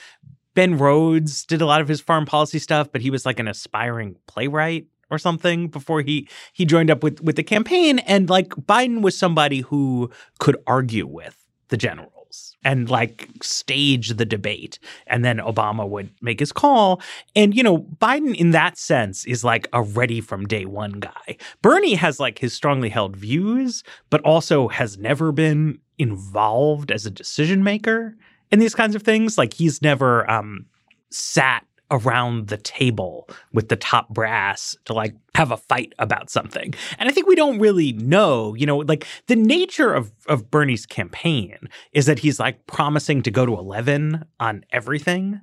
Ben 0.54 0.78
Rhodes 0.78 1.46
did 1.46 1.62
a 1.62 1.66
lot 1.66 1.82
of 1.82 1.88
his 1.88 2.02
foreign 2.02 2.26
policy 2.26 2.60
stuff, 2.60 2.92
but 2.92 3.02
he 3.02 3.10
was 3.10 3.26
like 3.26 3.40
an 3.40 3.48
aspiring 3.48 4.16
playwright 4.28 4.88
or 5.10 5.18
something 5.18 5.68
before 5.68 6.02
he 6.02 6.28
he 6.54 6.66
joined 6.66 6.90
up 6.90 7.04
with 7.04 7.22
with 7.22 7.36
the 7.36 7.44
campaign 7.44 8.00
and 8.00 8.30
like 8.30 8.50
Biden 8.50 9.02
was 9.02 9.18
somebody 9.18 9.62
who 9.62 10.10
could 10.40 10.58
argue 10.68 11.06
with 11.06 11.38
the 11.70 11.78
general 11.78 12.21
and 12.64 12.90
like 12.90 13.30
stage 13.42 14.10
the 14.10 14.26
debate. 14.26 14.80
And 15.08 15.24
then 15.24 15.38
Obama 15.38 15.88
would 15.88 16.10
make 16.22 16.40
his 16.40 16.52
call. 16.52 17.02
And, 17.36 17.56
you 17.56 17.64
know, 17.64 17.80
Biden 17.80 18.36
in 18.36 18.52
that 18.52 18.78
sense 18.78 19.26
is 19.26 19.44
like 19.44 19.68
a 19.74 19.82
ready 19.82 20.22
from 20.22 20.46
day 20.46 20.66
one 20.66 20.94
guy. 20.94 21.38
Bernie 21.62 21.96
has 21.96 22.20
like 22.20 22.40
his 22.40 22.54
strongly 22.54 22.90
held 22.90 23.16
views, 23.16 23.84
but 24.10 24.22
also 24.22 24.68
has 24.68 24.98
never 24.98 25.32
been 25.32 25.80
involved 25.98 26.92
as 26.92 27.06
a 27.06 27.12
decision 27.12 27.64
maker 27.64 28.16
in 28.52 28.60
these 28.60 28.76
kinds 28.76 28.96
of 28.96 29.04
things. 29.04 29.38
Like 29.38 29.54
he's 29.54 29.82
never 29.82 30.30
um, 30.30 30.66
sat 31.10 31.66
around 31.92 32.48
the 32.48 32.58
table 32.58 33.30
with 33.54 33.70
the 33.70 33.76
top 33.76 34.10
brass 34.10 34.76
to 34.86 34.94
like 34.94 35.14
have 35.36 35.52
a 35.52 35.58
fight 35.58 35.94
about 36.00 36.30
something. 36.30 36.74
And 36.98 37.10
I 37.10 37.12
think 37.12 37.28
we 37.28 37.36
don't 37.36 37.60
really 37.60 37.94
know, 37.94 38.56
you 38.56 38.66
know, 38.66 38.78
like 38.78 39.06
the 39.28 39.36
nature 39.36 39.94
of 39.94 40.12
of 40.28 40.50
Bernie's 40.50 40.86
campaign 40.86 41.58
is 41.92 42.06
that 42.06 42.20
he's 42.20 42.40
like 42.40 42.66
promising 42.66 43.22
to 43.24 43.32
go 43.32 43.46
to 43.46 43.54
11 43.54 44.26
on 44.40 44.66
everything. 44.72 45.42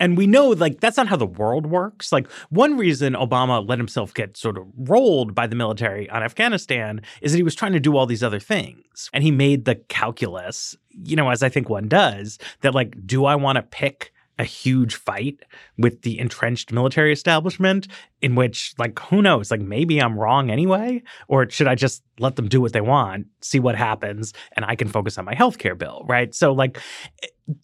And 0.00 0.16
we 0.16 0.26
know 0.26 0.48
like 0.48 0.80
that's 0.80 0.96
not 0.96 1.08
how 1.08 1.16
the 1.16 1.26
world 1.26 1.66
works. 1.66 2.10
Like 2.10 2.30
one 2.48 2.78
reason 2.78 3.12
Obama 3.12 3.66
let 3.68 3.78
himself 3.78 4.14
get 4.14 4.36
sort 4.36 4.56
of 4.56 4.64
rolled 4.76 5.34
by 5.34 5.46
the 5.46 5.54
military 5.54 6.08
on 6.08 6.22
Afghanistan 6.22 7.02
is 7.20 7.32
that 7.32 7.36
he 7.36 7.42
was 7.42 7.54
trying 7.54 7.74
to 7.74 7.80
do 7.80 7.96
all 7.96 8.06
these 8.06 8.22
other 8.22 8.40
things. 8.40 9.10
And 9.12 9.22
he 9.22 9.30
made 9.30 9.66
the 9.66 9.74
calculus, 9.74 10.74
you 10.90 11.16
know, 11.16 11.28
as 11.28 11.42
I 11.42 11.50
think 11.50 11.68
one 11.68 11.88
does, 11.88 12.38
that 12.62 12.74
like 12.74 13.06
do 13.06 13.26
I 13.26 13.34
want 13.34 13.56
to 13.56 13.62
pick 13.62 14.12
a 14.40 14.44
huge 14.44 14.94
fight 14.94 15.44
with 15.76 16.00
the 16.00 16.18
entrenched 16.18 16.72
military 16.72 17.12
establishment 17.12 17.86
in 18.22 18.34
which 18.34 18.74
like 18.78 18.98
who 18.98 19.20
knows? 19.20 19.50
Like 19.50 19.60
maybe 19.60 20.00
i'm 20.00 20.18
wrong 20.18 20.50
anyway? 20.50 21.02
Or 21.28 21.48
should 21.48 21.68
i 21.68 21.74
just 21.74 22.02
let 22.20 22.36
them 22.36 22.48
do 22.48 22.60
what 22.60 22.72
they 22.72 22.80
want 22.80 23.26
see 23.40 23.58
what 23.58 23.74
happens 23.74 24.32
and 24.56 24.64
i 24.64 24.74
can 24.74 24.88
focus 24.88 25.18
on 25.18 25.24
my 25.24 25.34
healthcare 25.34 25.76
bill 25.76 26.04
right? 26.06 26.34
So 26.34 26.52
like 26.52 26.78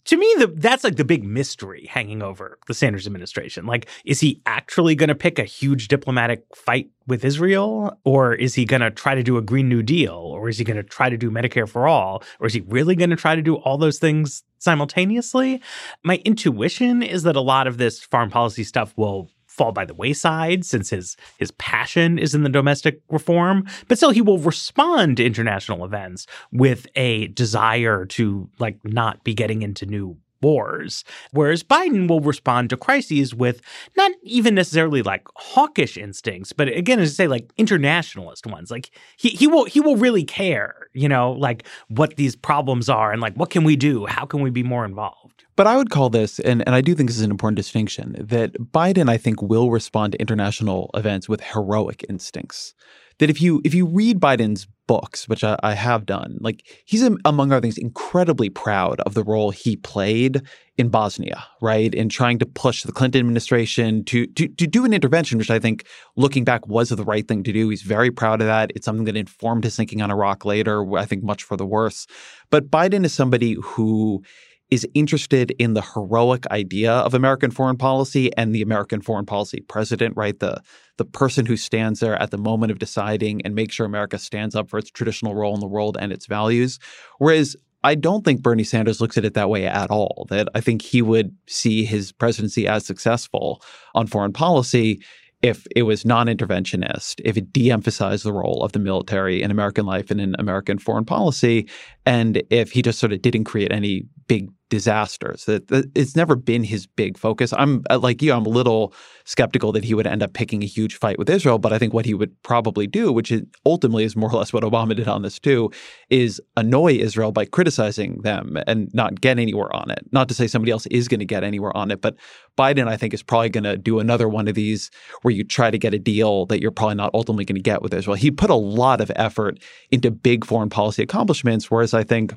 to 0.05 0.17
me 0.17 0.35
the, 0.37 0.47
that's 0.47 0.83
like 0.83 0.95
the 0.95 1.05
big 1.05 1.23
mystery 1.23 1.87
hanging 1.89 2.21
over 2.21 2.59
the 2.67 2.73
sanders 2.73 3.07
administration. 3.07 3.65
Like 3.65 3.87
is 4.05 4.19
he 4.19 4.41
actually 4.45 4.95
going 4.95 5.09
to 5.09 5.15
pick 5.15 5.39
a 5.39 5.43
huge 5.43 5.87
diplomatic 5.87 6.43
fight 6.55 6.89
with 7.05 7.23
israel 7.23 7.97
or 8.03 8.33
is 8.33 8.55
he 8.55 8.65
going 8.65 8.81
to 8.81 8.91
try 8.91 9.15
to 9.15 9.23
do 9.23 9.37
a 9.37 9.41
green 9.41 9.69
new 9.69 9.81
deal 9.81 10.13
or 10.13 10.49
is 10.49 10.57
he 10.57 10.63
going 10.63 10.77
to 10.77 10.83
try 10.83 11.09
to 11.09 11.17
do 11.17 11.31
medicare 11.31 11.67
for 11.67 11.87
all 11.87 12.23
or 12.39 12.47
is 12.47 12.53
he 12.53 12.61
really 12.61 12.95
going 12.95 13.09
to 13.09 13.15
try 13.15 13.35
to 13.35 13.41
do 13.41 13.55
all 13.55 13.77
those 13.77 13.99
things 13.99 14.43
simultaneously? 14.59 15.61
My 16.03 16.17
intuition 16.25 17.03
is 17.03 17.23
that 17.23 17.35
a 17.35 17.41
lot 17.41 17.67
of 17.67 17.77
this 17.77 17.99
foreign 17.99 18.29
policy 18.29 18.63
stuff 18.63 18.93
will 18.97 19.29
fall 19.57 19.71
by 19.71 19.83
the 19.83 19.93
wayside 19.93 20.63
since 20.63 20.89
his 20.89 21.17
his 21.37 21.51
passion 21.51 22.17
is 22.19 22.35
in 22.35 22.43
the 22.43 22.49
domestic 22.49 23.01
reform 23.09 23.65
but 23.87 23.97
still 23.97 24.11
he 24.11 24.21
will 24.21 24.37
respond 24.39 25.17
to 25.17 25.25
international 25.25 25.83
events 25.83 26.27
with 26.51 26.87
a 26.95 27.27
desire 27.27 28.05
to 28.05 28.47
like 28.59 28.77
not 28.85 29.23
be 29.23 29.33
getting 29.33 29.63
into 29.63 29.85
new 29.85 30.15
wars 30.41 31.03
whereas 31.31 31.63
Biden 31.63 32.07
will 32.07 32.21
respond 32.21 32.69
to 32.69 32.77
crises 32.77 33.33
with 33.33 33.61
not 33.95 34.11
even 34.23 34.55
necessarily 34.55 35.01
like 35.01 35.27
hawkish 35.35 35.97
instincts 35.97 36.53
but 36.53 36.67
again 36.67 36.99
as 36.99 37.11
I 37.11 37.13
say 37.13 37.27
like 37.27 37.51
internationalist 37.57 38.45
ones. 38.45 38.71
Like 38.71 38.91
he 39.17 39.29
he 39.29 39.47
will 39.47 39.65
he 39.65 39.79
will 39.79 39.97
really 39.97 40.23
care 40.23 40.87
you 40.93 41.09
know 41.09 41.31
like 41.31 41.65
what 41.87 42.15
these 42.15 42.35
problems 42.35 42.89
are 42.89 43.11
and 43.11 43.21
like 43.21 43.35
what 43.35 43.49
can 43.49 43.63
we 43.63 43.75
do? 43.75 44.05
How 44.05 44.25
can 44.25 44.41
we 44.41 44.49
be 44.49 44.63
more 44.63 44.85
involved? 44.85 45.45
But 45.57 45.65
I 45.65 45.75
would 45.75 45.89
call 45.89 46.11
this, 46.11 46.39
and, 46.39 46.61
and 46.67 46.75
I 46.75 46.81
do 46.81 46.93
think 46.93 47.09
this 47.09 47.17
is 47.17 47.23
an 47.23 47.31
important 47.31 47.57
distinction, 47.57 48.15
that 48.19 48.53
Biden, 48.53 49.09
I 49.09 49.17
think, 49.17 49.41
will 49.41 49.71
respond 49.71 50.13
to 50.13 50.21
international 50.21 50.91
events 50.93 51.27
with 51.27 51.41
heroic 51.41 52.05
instincts. 52.07 52.75
That 53.19 53.29
if 53.29 53.41
you 53.41 53.61
if 53.63 53.73
you 53.73 53.87
read 53.87 54.19
Biden's 54.19 54.67
books, 54.87 55.27
which 55.27 55.43
I, 55.43 55.57
I 55.63 55.73
have 55.73 56.05
done, 56.05 56.37
like 56.39 56.63
he's 56.85 57.01
among 57.25 57.51
other 57.51 57.61
things 57.61 57.77
incredibly 57.77 58.49
proud 58.49 58.99
of 59.01 59.15
the 59.15 59.23
role 59.23 59.51
he 59.51 59.75
played 59.75 60.41
in 60.77 60.89
Bosnia, 60.89 61.43
right? 61.61 61.93
In 61.93 62.09
trying 62.09 62.37
to 62.39 62.45
push 62.45 62.83
the 62.83 62.91
Clinton 62.91 63.19
administration 63.19 64.03
to 64.05 64.27
to 64.27 64.47
to 64.47 64.67
do 64.67 64.85
an 64.85 64.93
intervention, 64.93 65.37
which 65.37 65.49
I 65.49 65.59
think, 65.59 65.85
looking 66.15 66.43
back, 66.43 66.67
was 66.67 66.89
the 66.89 67.03
right 67.03 67.27
thing 67.27 67.43
to 67.43 67.51
do. 67.51 67.69
He's 67.69 67.81
very 67.81 68.11
proud 68.11 68.41
of 68.41 68.47
that. 68.47 68.71
It's 68.75 68.85
something 68.85 69.05
that 69.05 69.17
informed 69.17 69.63
his 69.63 69.75
thinking 69.75 70.01
on 70.01 70.11
Iraq 70.11 70.45
later. 70.45 70.97
I 70.97 71.05
think 71.05 71.23
much 71.23 71.43
for 71.43 71.57
the 71.57 71.65
worse. 71.65 72.05
But 72.49 72.69
Biden 72.69 73.03
is 73.03 73.13
somebody 73.13 73.57
who 73.61 74.23
is 74.69 74.87
interested 74.93 75.51
in 75.59 75.73
the 75.73 75.81
heroic 75.81 76.45
idea 76.51 76.91
of 76.91 77.13
American 77.13 77.51
foreign 77.51 77.77
policy 77.77 78.35
and 78.35 78.53
the 78.53 78.61
American 78.61 79.01
foreign 79.01 79.25
policy 79.25 79.61
president, 79.61 80.15
right? 80.17 80.39
The 80.39 80.61
the 80.97 81.05
person 81.05 81.45
who 81.45 81.57
stands 81.57 81.99
there 81.99 82.19
at 82.21 82.31
the 82.31 82.37
moment 82.37 82.71
of 82.71 82.79
deciding 82.79 83.41
and 83.43 83.53
make 83.53 83.71
sure 83.71 83.85
America 83.85 84.17
stands 84.17 84.55
up 84.55 84.69
for 84.69 84.79
its 84.79 84.89
traditional 84.89 85.35
role 85.35 85.53
in 85.53 85.59
the 85.59 85.67
world 85.67 85.95
and 85.99 86.11
its 86.11 86.25
values. 86.25 86.79
Whereas 87.19 87.55
I 87.83 87.95
don't 87.95 88.25
think 88.25 88.41
Bernie 88.41 88.63
Sanders 88.63 88.99
looks 88.99 89.17
at 89.17 89.23
it 89.23 89.35
that 89.35 89.49
way 89.49 89.65
at 89.67 89.91
all. 89.91 90.25
That 90.29 90.49
I 90.55 90.61
think 90.61 90.81
he 90.81 91.01
would 91.01 91.35
see 91.47 91.85
his 91.85 92.11
presidency 92.11 92.67
as 92.67 92.85
successful 92.85 93.61
on 93.93 94.07
foreign 94.07 94.33
policy 94.33 95.01
if 95.43 95.67
it 95.75 95.83
was 95.83 96.03
non-interventionist, 96.03 97.21
if 97.23 97.37
it 97.37 97.53
de-emphasized 97.53 98.25
the 98.25 98.33
role 98.33 98.63
of 98.63 98.71
the 98.71 98.79
military 98.79 99.43
in 99.43 99.51
American 99.51 99.85
life 99.85 100.09
and 100.09 100.19
in 100.19 100.35
American 100.39 100.79
foreign 100.79 101.05
policy, 101.05 101.69
and 102.07 102.41
if 102.49 102.71
he 102.71 102.81
just 102.81 102.99
sort 102.99 103.11
of 103.11 103.21
didn't 103.21 103.43
create 103.43 103.71
any 103.71 104.05
big 104.27 104.49
disasters. 104.69 105.45
That, 105.45 105.89
it's 105.95 106.15
never 106.15 106.35
been 106.35 106.63
his 106.63 106.87
big 106.87 107.17
focus. 107.17 107.53
I'm 107.53 107.83
uh, 107.89 107.99
like 107.99 108.21
you. 108.21 108.33
I'm 108.33 108.45
a 108.45 108.49
little 108.49 108.93
skeptical 109.23 109.71
that 109.71 109.83
he 109.83 109.93
would 109.93 110.07
end 110.07 110.21
up 110.21 110.33
picking 110.33 110.63
a 110.63 110.65
huge 110.65 110.95
fight 110.95 111.17
with 111.17 111.29
Israel. 111.29 111.57
But 111.57 111.73
I 111.73 111.79
think 111.79 111.93
what 111.93 112.05
he 112.05 112.13
would 112.13 112.41
probably 112.43 112.87
do, 112.87 113.11
which 113.11 113.31
ultimately 113.65 114.03
is 114.03 114.15
more 114.15 114.29
or 114.29 114.37
less 114.37 114.51
what 114.51 114.63
Obama 114.63 114.95
did 114.95 115.07
on 115.07 115.21
this 115.21 115.39
too, 115.39 115.71
is 116.09 116.41
annoy 116.57 116.93
Israel 116.93 117.31
by 117.31 117.45
criticizing 117.45 118.21
them 118.21 118.57
and 118.67 118.89
not 118.93 119.21
get 119.21 119.39
anywhere 119.39 119.73
on 119.75 119.89
it. 119.89 119.99
Not 120.11 120.27
to 120.29 120.33
say 120.33 120.47
somebody 120.47 120.71
else 120.71 120.85
is 120.87 121.07
going 121.07 121.19
to 121.19 121.25
get 121.25 121.43
anywhere 121.43 121.75
on 121.75 121.91
it, 121.91 122.01
but 122.01 122.15
Biden, 122.57 122.87
I 122.87 122.97
think, 122.97 123.13
is 123.13 123.23
probably 123.23 123.49
going 123.49 123.63
to 123.63 123.77
do 123.77 123.99
another 123.99 124.27
one 124.27 124.47
of 124.47 124.55
these 124.55 124.89
where 125.21 125.33
you 125.33 125.43
try 125.43 125.69
to 125.71 125.77
get 125.77 125.93
a 125.93 125.99
deal 125.99 126.45
that 126.47 126.61
you're 126.61 126.71
probably 126.71 126.95
not 126.95 127.11
ultimately 127.13 127.45
going 127.45 127.55
to 127.55 127.61
get 127.61 127.81
with 127.81 127.93
Israel. 127.93 128.15
He 128.15 128.31
put 128.31 128.49
a 128.49 128.55
lot 128.55 128.99
of 128.99 129.11
effort 129.15 129.59
into 129.91 130.09
big 130.09 130.43
foreign 130.43 130.69
policy 130.69 131.03
accomplishments, 131.03 131.69
whereas 131.69 131.93
I 131.97 132.03
think 132.03 132.33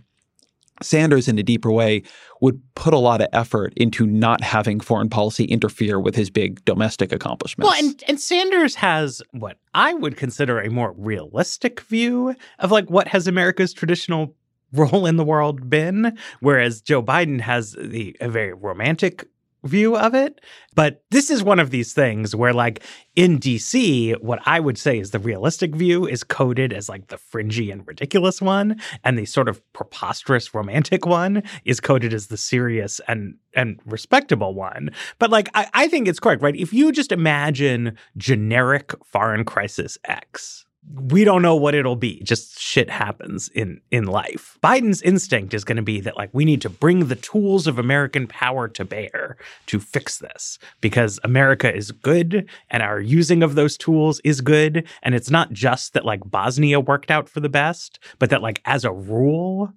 Sanders, 0.83 1.29
in 1.29 1.39
a 1.39 1.43
deeper 1.43 1.71
way, 1.71 2.03
would 2.41 2.61
put 2.75 2.95
a 2.95 2.99
lot 2.99 3.21
of 3.21 3.29
effort 3.33 3.73
into 3.77 4.07
not 4.07 4.43
having 4.43 4.81
foreign 4.81 5.11
policy 5.11 5.45
interfere 5.45 6.01
with 6.01 6.15
his 6.15 6.31
big 6.31 6.65
domestic 6.65 7.13
accomplishments. 7.13 7.71
Well, 7.71 7.79
and, 7.79 8.03
and 8.09 8.19
Sanders 8.19 8.77
has 8.77 9.23
what 9.33 9.59
I 9.75 9.93
would 9.93 10.17
consider 10.17 10.61
a 10.61 10.71
more 10.71 10.95
realistic 10.97 11.81
view 11.81 12.35
of 12.59 12.71
like 12.71 12.89
what 12.91 13.09
has 13.09 13.27
America's 13.27 13.73
traditional 13.73 14.35
role 14.73 15.05
in 15.05 15.17
the 15.17 15.25
world 15.25 15.69
been, 15.69 16.17
whereas 16.41 16.81
Joe 16.81 17.03
Biden 17.03 17.41
has 17.41 17.73
the 17.73 18.17
a 18.21 18.29
very 18.29 18.53
romantic 18.53 19.29
view 19.65 19.97
of 19.97 20.15
it. 20.15 20.41
But 20.75 21.03
this 21.11 21.31
is 21.31 21.43
one 21.43 21.59
of 21.59 21.71
these 21.71 21.93
things 21.93 22.35
where, 22.35 22.53
like, 22.53 22.83
in 23.17 23.39
DC, 23.39 24.21
what 24.23 24.41
I 24.47 24.61
would 24.61 24.79
say 24.79 24.99
is 24.99 25.11
the 25.11 25.19
realistic 25.19 25.75
view 25.75 26.07
is 26.07 26.23
coded 26.25 26.73
as 26.73 26.89
like 26.89 27.09
the 27.09 27.19
fringy 27.19 27.71
and 27.71 27.87
ridiculous 27.87 28.41
one, 28.41 28.81
and 29.05 29.19
the 29.19 29.27
sort 29.27 29.49
of 29.49 29.61
preposterous 29.73 30.55
romantic 30.55 31.07
one 31.07 31.43
is 31.65 31.81
coded 31.81 32.15
as 32.15 32.29
the 32.29 32.37
serious 32.37 33.01
and 33.09 33.35
and 33.55 33.81
respectable 33.85 34.55
one. 34.55 34.91
But 35.19 35.31
like, 35.31 35.49
I, 35.55 35.69
I 35.75 35.89
think 35.89 36.07
it's 36.07 36.21
correct, 36.21 36.43
right? 36.43 36.57
If 36.57 36.73
you 36.73 36.93
just 36.93 37.13
imagine 37.13 37.97
generic 38.17 38.95
foreign 39.05 39.45
crisis 39.45 39.99
X, 40.05 40.67
we 40.95 41.25
don't 41.25 41.43
know 41.43 41.55
what 41.55 41.75
it'll 41.75 41.97
be. 41.97 42.23
Just 42.23 42.59
shit 42.59 42.91
happens 42.91 43.49
in 43.51 43.81
in 43.91 44.07
life. 44.07 44.59
Biden's 44.63 45.03
instinct 45.03 45.55
is 45.55 45.65
going 45.65 45.77
to 45.77 45.83
be 45.83 46.01
that 46.01 46.17
like 46.17 46.31
we 46.33 46.45
need 46.45 46.61
to 46.63 46.71
bring 46.71 47.07
the 47.07 47.17
tools 47.17 47.67
of 47.67 47.79
American 47.79 48.27
power 48.27 48.69
to 48.69 48.85
bear 48.85 49.37
to 49.67 49.79
fix 49.79 50.19
this 50.19 50.59
because 50.81 51.21
America 51.23 51.73
is 51.73 51.93
good 51.93 52.49
and 52.71 52.83
our 52.83 53.01
using 53.01 53.43
of 53.43 53.55
those 53.55 53.77
tools 53.77 54.21
is 54.25 54.41
good 54.41 54.87
and 55.03 55.15
it's 55.15 55.31
not 55.31 55.53
just 55.53 55.93
that 55.93 56.05
like 56.05 56.21
Bosnia 56.25 56.81
worked 56.81 57.11
out 57.11 57.29
for 57.29 57.41
the 57.41 57.49
best, 57.49 57.99
but 58.19 58.31
that 58.31 58.43
like 58.43 58.61
as 58.65 58.85
a 58.85 58.93
rule 58.93 59.73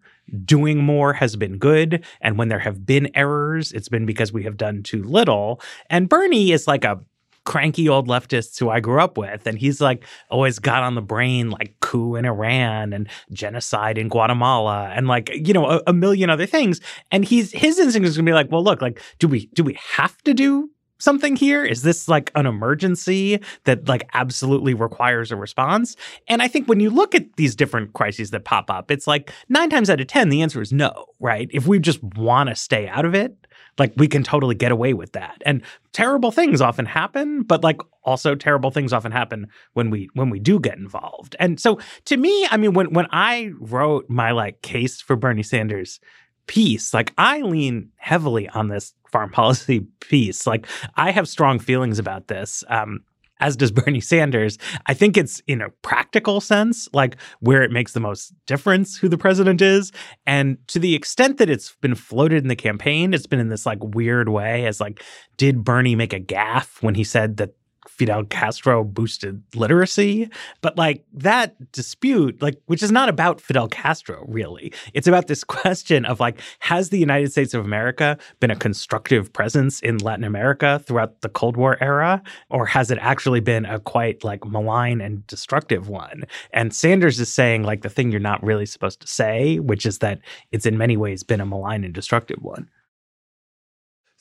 doing 0.46 0.77
more 0.77 1.13
has 1.13 1.36
been 1.36 1.58
good 1.58 2.03
and 2.22 2.38
when 2.38 2.48
there 2.48 2.60
have 2.60 2.86
been 2.86 3.12
errors 3.13 3.74
it's 3.74 3.89
been 3.89 4.05
because 4.05 4.32
we 4.32 4.43
have 4.43 4.55
done 4.55 4.82
too 4.82 5.03
little 5.03 5.60
and 5.89 6.08
Bernie 6.08 6.53
is 6.53 6.65
like 6.65 6.86
a 6.86 7.01
cranky 7.45 7.89
old 7.89 8.07
leftists 8.07 8.59
who 8.59 8.69
I 8.69 8.79
grew 8.79 9.01
up 9.01 9.17
with. 9.17 9.45
And 9.47 9.57
he's 9.57 9.81
like 9.81 10.05
always 10.29 10.59
got 10.59 10.83
on 10.83 10.95
the 10.95 11.01
brain 11.01 11.50
like 11.50 11.75
coup 11.81 12.15
in 12.15 12.25
Iran 12.25 12.93
and 12.93 13.09
genocide 13.31 13.97
in 13.97 14.09
Guatemala 14.09 14.91
and 14.93 15.07
like, 15.07 15.29
you 15.33 15.53
know, 15.53 15.65
a, 15.65 15.81
a 15.88 15.93
million 15.93 16.29
other 16.29 16.45
things. 16.45 16.79
And 17.12 17.25
he's 17.25 17.51
his 17.51 17.79
instinct 17.79 18.07
is 18.07 18.17
gonna 18.17 18.25
be 18.25 18.33
like, 18.33 18.51
well, 18.51 18.63
look, 18.63 18.81
like, 18.81 19.01
do 19.19 19.27
we 19.27 19.47
do 19.47 19.63
we 19.63 19.77
have 19.95 20.17
to 20.23 20.33
do 20.33 20.69
something 21.00 21.35
here? 21.35 21.65
Is 21.65 21.81
this 21.81 22.07
like 22.07 22.31
an 22.35 22.45
emergency 22.45 23.39
that 23.65 23.88
like 23.88 24.09
absolutely 24.13 24.73
requires 24.73 25.31
a 25.31 25.35
response? 25.35 25.95
And 26.27 26.41
I 26.41 26.47
think 26.47 26.67
when 26.67 26.79
you 26.79 26.89
look 26.89 27.13
at 27.13 27.35
these 27.35 27.55
different 27.55 27.93
crises 27.93 28.31
that 28.31 28.45
pop 28.45 28.69
up, 28.69 28.89
it's 28.89 29.05
like 29.05 29.31
nine 29.50 29.69
times 29.69 29.89
out 29.89 30.00
of 30.00 30.07
10, 30.07 30.29
the 30.29 30.41
answer 30.41 30.62
is 30.62 30.71
no, 30.71 31.07
right? 31.19 31.50
If 31.51 31.67
we 31.67 31.79
just 31.79 32.01
want 32.01 32.50
to 32.50 32.55
stay 32.55 32.88
out 32.88 33.05
of 33.05 33.13
it, 33.13 33.35
like 33.77 33.94
we 33.98 34.08
can 34.08 34.24
totally 34.24 34.56
get 34.56 34.72
away 34.72 34.94
with 34.94 35.13
that. 35.13 35.42
And 35.46 35.62
terrible 35.92 36.32
things 36.32 36.62
often 36.62 36.86
happen, 36.86 37.44
but 37.44 37.63
like 37.63 37.82
also 38.03 38.36
terrible 38.36 38.72
things 38.72 38.94
often 38.94 39.12
happen 39.12 39.48
when 39.74 39.89
we 39.89 40.10
when 40.13 40.30
we 40.30 40.39
do 40.39 40.60
get 40.60 40.77
involved. 40.77 41.36
And 41.39 41.60
so 41.60 41.80
to 42.06 42.18
me, 42.18 42.48
I 42.51 42.58
mean 42.58 42.74
when 42.74 42.94
when 42.94 43.08
I 43.12 43.51
wrote 43.60 44.10
my 44.10 44.32
like 44.32 44.62
case 44.62 45.01
for 45.01 45.15
Bernie 45.15 45.44
Sanders 45.44 46.00
piece, 46.48 46.94
like 46.94 47.13
I 47.18 47.42
lean 47.42 47.89
heavily 47.98 48.50
on 48.50 48.68
this 48.68 48.94
foreign 49.12 49.30
policy 49.32 49.82
piece. 50.00 50.46
Like 50.46 50.68
I 50.96 51.12
have 51.12 51.27
strong 51.27 51.60
feelings 51.60 52.00
about 52.00 52.27
this. 52.27 52.63
Um 52.68 53.01
as 53.40 53.56
does 53.56 53.72
Bernie 53.84 54.02
Sanders. 54.02 54.58
I 54.86 54.94
think 54.94 55.18
it's 55.18 55.42
in 55.48 55.62
a 55.62 55.70
practical 55.82 56.42
sense, 56.42 56.88
like 56.94 57.18
where 57.40 57.63
it 57.63 57.72
makes 57.72 57.94
the 57.94 58.00
most 58.00 58.34
difference 58.46 58.98
who 58.98 59.10
the 59.10 59.18
president 59.18 59.62
is. 59.62 59.92
And 60.25 60.58
to 60.68 60.80
the 60.80 60.96
extent 60.96 61.38
that 61.38 61.50
it's 61.50 61.75
been 61.82 61.96
floated 61.96 62.44
in 62.44 62.48
the 62.48 62.56
campaign, 62.56 63.13
it's 63.13 63.28
been 63.28 63.40
in 63.40 63.50
this 63.50 63.66
like 63.66 63.80
weird 63.82 64.30
way 64.30 64.66
as 64.66 64.80
like, 64.80 65.04
did 65.38 65.63
Bernie 65.63 65.96
make 65.96 66.13
a 66.13 66.20
gaffe 66.20 66.82
when 66.82 66.96
he 66.96 67.04
said 67.04 67.38
that 67.38 67.56
Fidel 67.88 68.24
Castro 68.25 68.84
boosted 68.84 69.44
literacy. 69.56 70.30
But 70.62 70.78
like 70.78 71.06
that 71.13 71.72
dispute, 71.72 72.42
like, 72.42 72.60
which 72.66 72.84
is 72.84 72.92
not 72.92 73.10
about 73.10 73.42
Fidel 73.42 73.68
Castro, 73.68 74.25
really. 74.28 74.74
It's 74.94 75.08
about 75.08 75.28
this 75.28 75.44
question 75.44 76.06
of 76.06 76.20
like, 76.20 76.40
has 76.60 76.90
the 76.90 77.00
United 77.00 77.32
States 77.32 77.54
of 77.54 77.63
America 77.63 78.18
been 78.40 78.52
a 78.52 78.56
constructive 78.56 79.32
presence 79.34 79.80
in 79.82 79.98
Latin 79.98 80.24
America 80.24 80.82
throughout 80.86 81.22
the 81.22 81.30
Cold 81.30 81.58
War 81.58 81.78
era? 81.82 82.22
Or 82.50 82.66
has 82.66 82.92
it 82.92 82.98
actually 83.02 83.40
been 83.40 83.66
a 83.66 83.80
quite 83.80 84.24
like 84.24 84.46
malign 84.46 85.02
and 85.02 85.25
destructive 85.28 85.90
one? 85.90 86.24
And 86.52 86.74
Sanders 86.74 87.20
is 87.20 87.32
saying 87.32 87.63
like 87.63 87.82
the 87.82 87.90
thing 87.90 88.12
you're 88.12 88.20
not 88.20 88.44
really 88.44 88.66
supposed 88.66 89.02
to 89.02 89.08
say, 89.08 89.60
which 89.60 89.86
is 89.86 90.00
that 90.00 90.20
it's 90.52 90.66
in 90.66 90.78
many 90.78 90.98
ways 90.98 91.24
been 91.24 91.42
a 91.42 91.46
malign 91.46 91.84
and 91.84 91.94
destructive 91.94 92.42
one. 92.42 92.70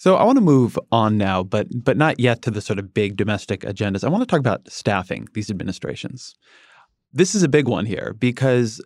So 0.02 0.16
I 0.16 0.24
want 0.24 0.36
to 0.36 0.42
move 0.42 0.76
on 0.90 1.16
now, 1.16 1.44
but 1.44 1.68
but 1.72 1.96
not 1.96 2.18
yet 2.18 2.42
to 2.42 2.50
the 2.50 2.60
sort 2.60 2.80
of 2.80 2.92
big 2.92 3.16
domestic 3.16 3.60
agendas. 3.60 4.02
I 4.02 4.08
want 4.08 4.22
to 4.22 4.26
talk 4.26 4.40
about 4.40 4.68
staffing 4.68 5.28
these 5.34 5.48
administrations. 5.48 6.34
This 7.12 7.36
is 7.36 7.44
a 7.44 7.48
big 7.48 7.68
one 7.68 7.86
here 7.86 8.16
because 8.18 8.84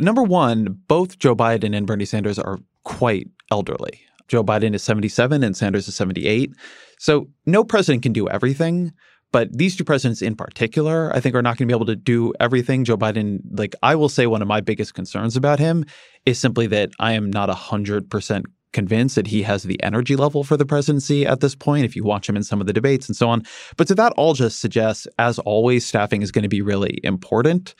number 0.00 0.24
one, 0.24 0.76
both 0.88 1.20
Joe 1.20 1.36
Biden 1.36 1.76
and 1.76 1.86
Bernie 1.86 2.04
Sanders 2.04 2.40
are 2.40 2.58
quite 2.82 3.28
elderly. 3.52 4.00
Joe 4.26 4.42
Biden 4.42 4.74
is 4.74 4.82
77 4.82 5.44
and 5.44 5.56
Sanders 5.56 5.86
is 5.86 5.94
78. 5.94 6.50
So 6.98 7.28
no 7.46 7.62
president 7.62 8.02
can 8.02 8.12
do 8.12 8.28
everything. 8.28 8.92
But 9.30 9.56
these 9.56 9.76
two 9.76 9.84
presidents 9.84 10.22
in 10.22 10.34
particular, 10.34 11.14
I 11.14 11.20
think, 11.20 11.36
are 11.36 11.42
not 11.42 11.56
going 11.56 11.68
to 11.68 11.72
be 11.72 11.76
able 11.76 11.86
to 11.86 11.94
do 11.94 12.32
everything. 12.40 12.84
Joe 12.84 12.96
Biden, 12.96 13.38
like 13.52 13.76
I 13.84 13.94
will 13.94 14.08
say, 14.08 14.26
one 14.26 14.42
of 14.42 14.48
my 14.48 14.60
biggest 14.60 14.94
concerns 14.94 15.36
about 15.36 15.60
him 15.60 15.84
is 16.26 16.38
simply 16.38 16.66
that 16.68 16.90
I 16.98 17.12
am 17.12 17.30
not 17.30 17.48
100% 17.48 18.44
convinced 18.72 19.14
that 19.16 19.28
he 19.28 19.42
has 19.42 19.62
the 19.62 19.82
energy 19.82 20.16
level 20.16 20.44
for 20.44 20.56
the 20.56 20.66
presidency 20.66 21.26
at 21.26 21.40
this 21.40 21.54
point, 21.54 21.84
if 21.84 21.96
you 21.96 22.04
watch 22.04 22.28
him 22.28 22.36
in 22.36 22.42
some 22.42 22.60
of 22.60 22.66
the 22.66 22.72
debates 22.72 23.08
and 23.08 23.16
so 23.16 23.28
on. 23.28 23.42
But 23.76 23.88
so 23.88 23.94
that 23.94 24.12
all 24.16 24.34
just 24.34 24.60
suggests, 24.60 25.06
as 25.18 25.38
always, 25.40 25.86
staffing 25.86 26.22
is 26.22 26.32
going 26.32 26.42
to 26.42 26.48
be 26.48 26.62
really 26.62 27.00
important. 27.02 27.74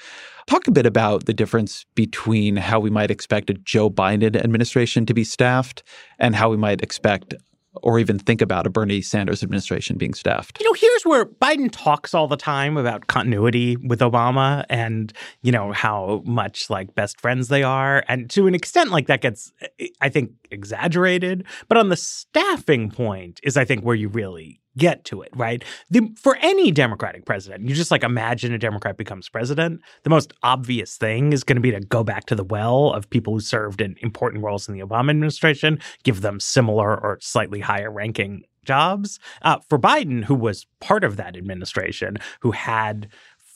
Talk 0.47 0.67
a 0.67 0.73
bit 0.73 0.87
about 0.87 1.27
the 1.27 1.35
difference 1.35 1.85
between 1.95 2.57
how 2.57 2.81
we 2.81 2.89
might 2.89 3.11
expect 3.11 3.51
a 3.51 3.55
Joe 3.55 3.91
Biden 3.91 4.35
administration 4.35 5.05
to 5.05 5.13
be 5.13 5.25
staffed 5.25 5.83
and 6.19 6.35
how 6.35 6.49
we 6.49 6.57
might 6.57 6.81
expect 6.81 7.35
or 7.83 7.99
even 7.99 8.19
think 8.19 8.41
about 8.41 8.67
a 8.67 8.71
Bernie 8.71 9.03
Sanders 9.03 9.43
administration 9.43 9.97
being 9.97 10.15
staffed. 10.15 10.59
You 10.61 10.67
know, 10.67 10.73
here's 10.73 11.03
where 11.05 11.25
Biden 11.27 11.69
talks 11.71 12.15
all 12.15 12.29
the 12.29 12.37
time 12.37 12.77
about 12.77 13.07
continuity 13.07 13.77
with 13.77 14.01
Obama 14.01 14.65
and, 14.69 15.13
you 15.43 15.53
know, 15.53 15.73
how 15.73 16.23
much 16.25 16.71
like 16.71 16.95
best 16.95 17.21
friends 17.21 17.49
they 17.49 17.63
are. 17.63 18.05
And 18.09 18.29
to 18.31 18.47
an 18.47 18.55
extent, 18.55 18.91
like 18.91 19.07
that 19.07 19.21
gets, 19.21 19.53
I 20.01 20.09
think, 20.09 20.33
exaggerated. 20.51 21.45
But 21.69 21.79
on 21.79 21.89
the 21.89 21.97
staffing 21.97 22.91
point 22.91 23.41
is, 23.43 23.57
I 23.57 23.65
think, 23.65 23.83
where 23.83 23.97
you 23.97 24.09
really 24.09 24.61
get 24.79 25.05
to 25.07 25.21
it, 25.21 25.31
right? 25.37 25.63
The, 25.91 26.09
for 26.17 26.37
any 26.37 26.71
Democratic 26.71 27.27
president, 27.27 27.69
you 27.69 27.75
just 27.75 27.91
like 27.91 28.03
imagine 28.03 28.53
a 28.55 28.59
Democrat 28.59 28.97
becomes 28.97 29.29
president. 29.29 29.83
The 30.05 30.11
most 30.11 30.33
obvious 30.43 30.97
thing 30.97 31.33
is 31.33 31.45
going 31.45 31.57
to 31.57 31.61
be 31.61 31.73
to 31.73 31.81
go 31.81 32.03
back 32.03 32.25
to 32.27 32.35
the 32.35 32.45
well 32.45 32.93
of 32.93 33.11
people 33.11 33.35
who 33.35 33.41
served 33.41 33.81
in 33.81 33.97
important 34.01 34.43
roles 34.43 34.69
in 34.69 34.75
the 34.75 34.85
Obama 34.85 35.11
administration, 35.11 35.79
give 36.05 36.23
them 36.23 36.41
similar 36.41 36.97
or 36.99 37.19
slightly 37.21 37.61
higher 37.61 37.91
ranking 37.91 38.45
jobs. 38.65 39.19
Uh, 39.43 39.59
for 39.69 39.79
Biden, 39.79 40.25
who 40.25 40.35
was 40.35 40.67
part 40.81 41.05
of 41.05 41.17
that 41.17 41.37
administration, 41.37 42.19
who 42.41 42.53
had 42.53 43.09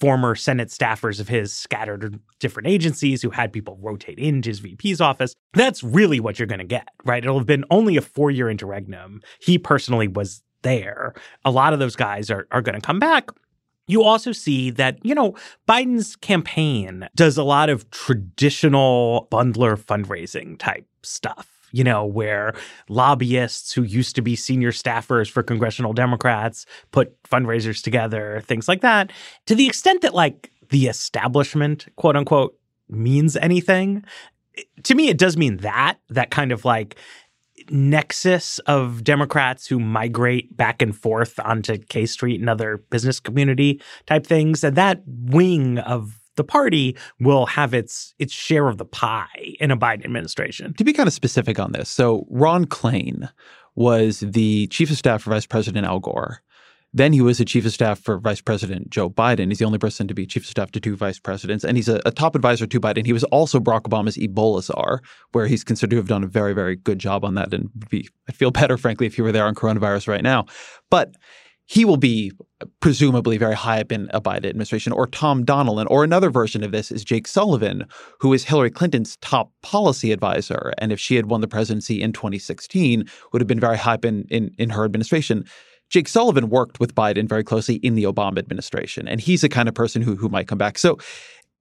former 0.03 0.35
Senate 0.35 0.69
staffers 0.69 1.21
of 1.21 1.29
his 1.29 1.55
scattered 1.55 2.19
different 2.41 2.67
agencies 2.67 3.23
who 3.23 3.31
had 3.31 3.53
people 3.53 3.79
rotate 3.81 4.19
into 4.19 4.51
his 4.51 4.59
VP's 4.59 5.01
office. 5.01 5.33
That's 5.55 5.85
really 5.85 6.19
what 6.19 6.41
you're 6.41 6.49
going 6.49 6.59
to 6.59 6.65
get, 6.65 6.89
right? 7.05 7.23
It'll 7.23 7.39
have 7.39 7.47
been 7.47 7.65
only 7.71 7.97
a 7.97 8.01
four 8.01 8.33
year 8.33 8.51
interregnum. 8.51 9.21
He 9.41 9.59
personally 9.59 10.09
was 10.09 10.43
there. 10.63 11.15
A 11.45 11.51
lot 11.51 11.73
of 11.73 11.79
those 11.79 11.97
guys 11.97 12.31
are, 12.31 12.47
are 12.51 12.63
going 12.63 12.75
to 12.75 12.87
come 12.87 12.99
back. 12.99 13.31
You 13.87 14.03
also 14.03 14.33
see 14.33 14.71
that, 14.71 15.05
you 15.05 15.15
know, 15.15 15.35
Biden's 15.69 16.17
campaign 16.17 17.09
does 17.15 17.37
a 17.37 17.43
lot 17.43 17.69
of 17.69 17.91
traditional 17.91 19.29
bundler 19.31 19.79
fundraising 19.79 20.59
type 20.59 20.87
stuff 21.03 21.49
you 21.73 21.83
know, 21.83 22.05
where 22.05 22.55
lobbyists 22.89 23.73
who 23.73 23.83
used 23.83 24.15
to 24.15 24.23
be 24.23 24.37
senior 24.37 24.71
staffers 24.71 25.31
for 25.31 25.43
congressional 25.43 25.93
Democrats 25.93 26.67
put 26.91 27.21
fundraisers 27.25 27.83
together, 27.83 28.43
things 28.45 28.69
like 28.69 28.83
that. 28.83 29.11
To 29.47 29.55
the 29.55 29.67
extent 29.67 30.03
that, 30.03 30.15
like, 30.15 30.53
the 30.69 30.87
establishment, 30.87 31.89
quote 31.97 32.17
unquote, 32.17 32.57
means 32.89 33.37
anything, 33.37 34.05
to 34.85 34.95
me, 34.95 35.09
it 35.09 35.19
does 35.19 35.37
mean 35.37 35.59
that, 35.59 35.97
that 36.11 36.31
kind 36.31 36.53
of 36.53 36.65
like 36.65 36.97
nexus 37.71 38.59
of 38.61 39.05
Democrats 39.05 39.67
who 39.67 39.79
migrate 39.79 40.57
back 40.57 40.83
and 40.83 40.97
forth 40.97 41.39
onto 41.41 41.79
K 41.79 42.07
Street 42.07 42.41
and 42.41 42.49
other 42.49 42.79
business 42.91 43.21
community 43.21 43.81
type 44.07 44.27
things. 44.27 44.65
And 44.65 44.77
that 44.77 45.03
wing 45.07 45.79
of 45.79 46.19
the 46.37 46.45
party 46.45 46.97
will 47.21 47.47
have 47.47 47.75
its 47.75 48.15
its 48.19 48.33
share 48.33 48.69
of 48.69 48.79
the 48.79 48.85
pie 48.85 49.57
in 49.61 49.71
a 49.71 49.77
Biden 49.77 50.05
administration. 50.05 50.75
To 50.75 50.85
be 50.85 50.93
kind 50.93 51.07
of 51.07 51.13
specific 51.13 51.59
on 51.59 51.73
this, 51.73 51.89
so 51.89 52.27
Ron 52.31 52.65
Klain 52.65 53.29
was 53.75 54.21
the 54.21 54.67
chief 54.69 54.91
of 54.91 54.99
staff 54.99 55.23
for 55.23 55.31
Vice 55.31 55.47
President 55.47 55.87
Al 55.87 55.99
Gore. 56.01 56.43
Then 56.95 57.13
he 57.15 57.23
was 57.23 57.39
the 57.39 57.45
chief 57.47 57.65
of 57.65 57.73
staff 57.73 58.01
for 58.01 58.19
Vice 58.19 58.43
President 58.43 58.91
Joe 58.91 59.09
Biden. 59.09 59.49
He's 59.49 59.59
the 59.59 59.65
only 59.65 59.79
person 59.79 60.07
to 60.09 60.15
be 60.15 60.27
chief 60.27 60.43
of 60.43 60.49
staff 60.49 60.71
to 60.73 60.81
two 60.81 60.95
vice 60.95 61.19
presidents, 61.19 61.65
and 61.65 61.77
he's 61.77 61.89
a, 61.89 62.03
a 62.05 62.11
top 62.11 62.35
advisor 62.35 62.67
to 62.67 62.81
Biden. 62.81 63.07
He 63.07 63.15
was 63.15 63.25
also 63.25 63.59
Barack 63.59 63.83
Obama's 63.83 64.19
Ebola 64.19 64.63
czar, 64.63 65.01
where 65.33 65.47
he's 65.47 65.65
considered 65.65 65.93
to 65.93 65.97
have 65.97 66.09
done 66.09 66.23
a 66.23 66.27
very, 66.27 66.53
very 66.53 66.77
good 66.77 66.99
job 66.99 67.25
on 67.25 67.35
that. 67.35 67.55
And 67.55 67.71
be, 67.89 68.09
I'd 68.29 68.37
feel 68.37 68.51
better, 68.51 68.77
frankly, 68.79 69.07
if 69.07 69.17
he 69.17 69.23
were 69.23 69.33
there 69.33 69.47
on 69.47 69.55
coronavirus 69.55 70.09
right 70.09 70.23
now. 70.23 70.45
But 70.91 71.15
he 71.65 71.87
will 71.87 71.97
be 71.97 72.33
presumably 72.81 73.39
very 73.39 73.55
high 73.55 73.81
up 73.81 73.91
in 73.91 74.11
a 74.13 74.21
Biden 74.21 74.47
administration, 74.47 74.93
or 74.93 75.07
Tom 75.07 75.45
Donilon, 75.47 75.87
or 75.89 76.05
another 76.05 76.29
version 76.29 76.63
of 76.63 76.73
this 76.73 76.91
is 76.91 77.05
Jake 77.05 77.27
Sullivan, 77.27 77.87
who 78.21 78.35
is 78.35 78.45
Hillary 78.45 78.71
Clinton's 78.71 79.17
top 79.19 79.51
policy 79.63 80.13
advisor. 80.13 80.75
And 80.77 80.93
if 80.93 81.01
she 81.01 81.17
had 81.17 81.27
won 81.27 81.41
the 81.41 81.49
presidency 81.49 82.03
in 82.03 82.13
2016, 82.13 83.05
would 83.33 83.41
have 83.41 83.49
been 83.49 83.61
very 83.61 83.79
high 83.79 83.95
up 83.95 84.05
in, 84.05 84.27
in, 84.29 84.51
in 84.59 84.71
her 84.71 84.85
administration. 84.85 85.47
Jake 85.93 86.09
Sullivan 86.09 86.49
worked 86.49 86.81
with 86.81 86.95
Biden 86.95 87.29
very 87.29 87.45
closely 87.45 87.77
in 87.77 87.95
the 87.95 88.05
Obama 88.05 88.39
administration, 88.39 89.07
and 89.07 89.21
he's 89.21 89.43
the 89.43 89.49
kind 89.49 89.69
of 89.69 89.75
person 89.75 90.03
who 90.03 90.17
who 90.17 90.29
might 90.29 90.49
come 90.49 90.59
back. 90.59 90.79
So 90.79 90.99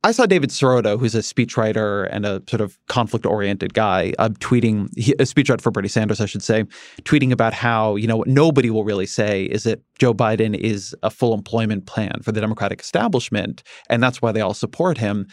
I 0.04 0.12
saw 0.14 0.26
David 0.26 0.50
Sirota, 0.50 1.00
who's 1.00 1.14
a 1.14 1.20
speechwriter 1.20 2.08
and 2.12 2.26
a 2.26 2.42
sort 2.50 2.62
of 2.62 2.80
conflict 2.88 3.24
oriented 3.26 3.76
guy, 3.76 4.14
uh, 4.18 4.30
tweeting, 4.40 4.86
a 5.20 5.26
speechwriter 5.26 5.62
for 5.62 5.70
Bernie 5.70 5.90
Sanders, 5.90 6.20
I 6.20 6.26
should 6.26 6.42
say, 6.42 6.64
tweeting 7.04 7.32
about 7.32 7.54
how, 7.54 7.96
you 7.98 8.08
know, 8.08 8.18
what 8.18 8.28
nobody 8.28 8.72
will 8.72 8.84
really 8.84 9.06
say 9.06 9.44
is 9.44 9.62
that 9.64 9.80
Joe 10.00 10.16
Biden 10.16 10.56
is 10.56 10.96
a 11.04 11.12
full 11.12 11.36
employment 11.36 11.86
plan 11.86 12.22
for 12.24 12.32
the 12.32 12.42
Democratic 12.42 12.80
establishment. 12.80 13.62
And 13.92 14.02
that's 14.02 14.24
why 14.24 14.32
they 14.32 14.42
all 14.42 14.56
support 14.56 14.98
him. 14.98 15.28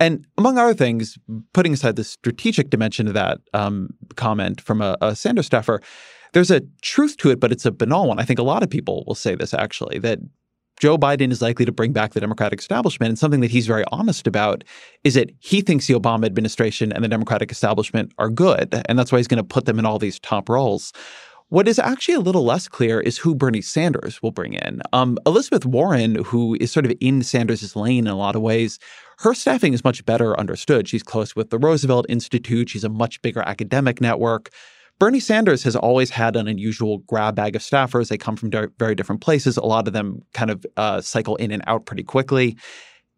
And 0.00 0.26
among 0.38 0.56
other 0.56 0.74
things, 0.74 1.18
putting 1.52 1.74
aside 1.74 1.96
the 1.96 2.04
strategic 2.04 2.70
dimension 2.70 3.06
of 3.06 3.14
that 3.14 3.40
um, 3.52 3.90
comment 4.16 4.62
from 4.62 4.80
a, 4.80 4.96
a 5.02 5.14
Sanders 5.14 5.44
staffer, 5.44 5.82
there's 6.34 6.50
a 6.50 6.60
truth 6.82 7.16
to 7.18 7.30
it, 7.30 7.40
but 7.40 7.52
it's 7.52 7.64
a 7.64 7.72
banal 7.72 8.08
one. 8.08 8.18
I 8.18 8.24
think 8.24 8.38
a 8.38 8.44
lot 8.44 8.62
of 8.62 8.68
people 8.68 9.04
will 9.06 9.14
say 9.14 9.34
this 9.34 9.54
actually 9.54 9.98
that 10.00 10.18
Joe 10.80 10.98
Biden 10.98 11.30
is 11.30 11.40
likely 11.40 11.64
to 11.64 11.72
bring 11.72 11.92
back 11.92 12.12
the 12.12 12.20
Democratic 12.20 12.58
establishment. 12.58 13.08
And 13.08 13.18
something 13.18 13.40
that 13.40 13.50
he's 13.50 13.68
very 13.68 13.84
honest 13.92 14.26
about 14.26 14.64
is 15.04 15.14
that 15.14 15.30
he 15.38 15.60
thinks 15.60 15.86
the 15.86 15.94
Obama 15.94 16.26
administration 16.26 16.92
and 16.92 17.04
the 17.04 17.08
Democratic 17.08 17.52
establishment 17.52 18.12
are 18.18 18.28
good. 18.28 18.82
And 18.86 18.98
that's 18.98 19.12
why 19.12 19.18
he's 19.18 19.28
going 19.28 19.38
to 19.38 19.44
put 19.44 19.66
them 19.66 19.78
in 19.78 19.86
all 19.86 20.00
these 20.00 20.18
top 20.18 20.48
roles. 20.48 20.92
What 21.48 21.68
is 21.68 21.78
actually 21.78 22.14
a 22.14 22.20
little 22.20 22.44
less 22.44 22.66
clear 22.66 23.00
is 23.00 23.18
who 23.18 23.36
Bernie 23.36 23.62
Sanders 23.62 24.20
will 24.20 24.32
bring 24.32 24.54
in. 24.54 24.82
Um, 24.92 25.18
Elizabeth 25.26 25.64
Warren, 25.64 26.16
who 26.24 26.56
is 26.60 26.72
sort 26.72 26.86
of 26.86 26.92
in 27.00 27.22
Sanders' 27.22 27.76
lane 27.76 28.06
in 28.06 28.12
a 28.12 28.16
lot 28.16 28.34
of 28.34 28.42
ways, 28.42 28.80
her 29.18 29.34
staffing 29.34 29.72
is 29.72 29.84
much 29.84 30.04
better 30.04 30.38
understood. 30.40 30.88
She's 30.88 31.04
close 31.04 31.36
with 31.36 31.50
the 31.50 31.58
Roosevelt 31.58 32.06
Institute. 32.08 32.70
She's 32.70 32.82
a 32.82 32.88
much 32.88 33.22
bigger 33.22 33.42
academic 33.42 34.00
network. 34.00 34.50
Bernie 34.98 35.20
Sanders 35.20 35.62
has 35.64 35.74
always 35.74 36.10
had 36.10 36.36
an 36.36 36.46
unusual 36.46 36.98
grab 36.98 37.34
bag 37.34 37.56
of 37.56 37.62
staffers. 37.62 38.08
They 38.08 38.18
come 38.18 38.36
from 38.36 38.50
very 38.78 38.94
different 38.94 39.20
places. 39.20 39.56
A 39.56 39.64
lot 39.64 39.86
of 39.86 39.92
them 39.92 40.22
kind 40.32 40.50
of 40.50 40.64
uh, 40.76 41.00
cycle 41.00 41.36
in 41.36 41.50
and 41.50 41.62
out 41.66 41.84
pretty 41.84 42.04
quickly. 42.04 42.56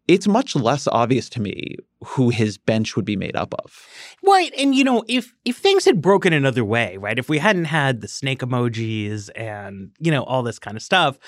It's 0.07 0.27
much 0.27 0.55
less 0.55 0.87
obvious 0.87 1.29
to 1.29 1.41
me 1.41 1.75
who 2.03 2.29
his 2.29 2.57
bench 2.57 2.95
would 2.95 3.03
be 3.05 3.17
made 3.17 3.35
up 3.35 3.53
of. 3.59 3.85
Right. 4.25 4.53
And 4.57 4.73
you 4.73 4.83
know, 4.83 5.03
if 5.07 5.33
if 5.43 5.57
things 5.57 5.85
had 5.85 6.01
broken 6.01 6.33
another 6.33 6.63
way, 6.63 6.97
right? 6.97 7.19
If 7.19 7.29
we 7.29 7.37
hadn't 7.39 7.65
had 7.65 8.01
the 8.01 8.07
snake 8.07 8.39
emojis 8.39 9.29
and, 9.35 9.91
you 9.99 10.11
know, 10.11 10.23
all 10.23 10.43
this 10.43 10.59
kind 10.59 10.77
of 10.77 10.83
stuff, 10.83 11.19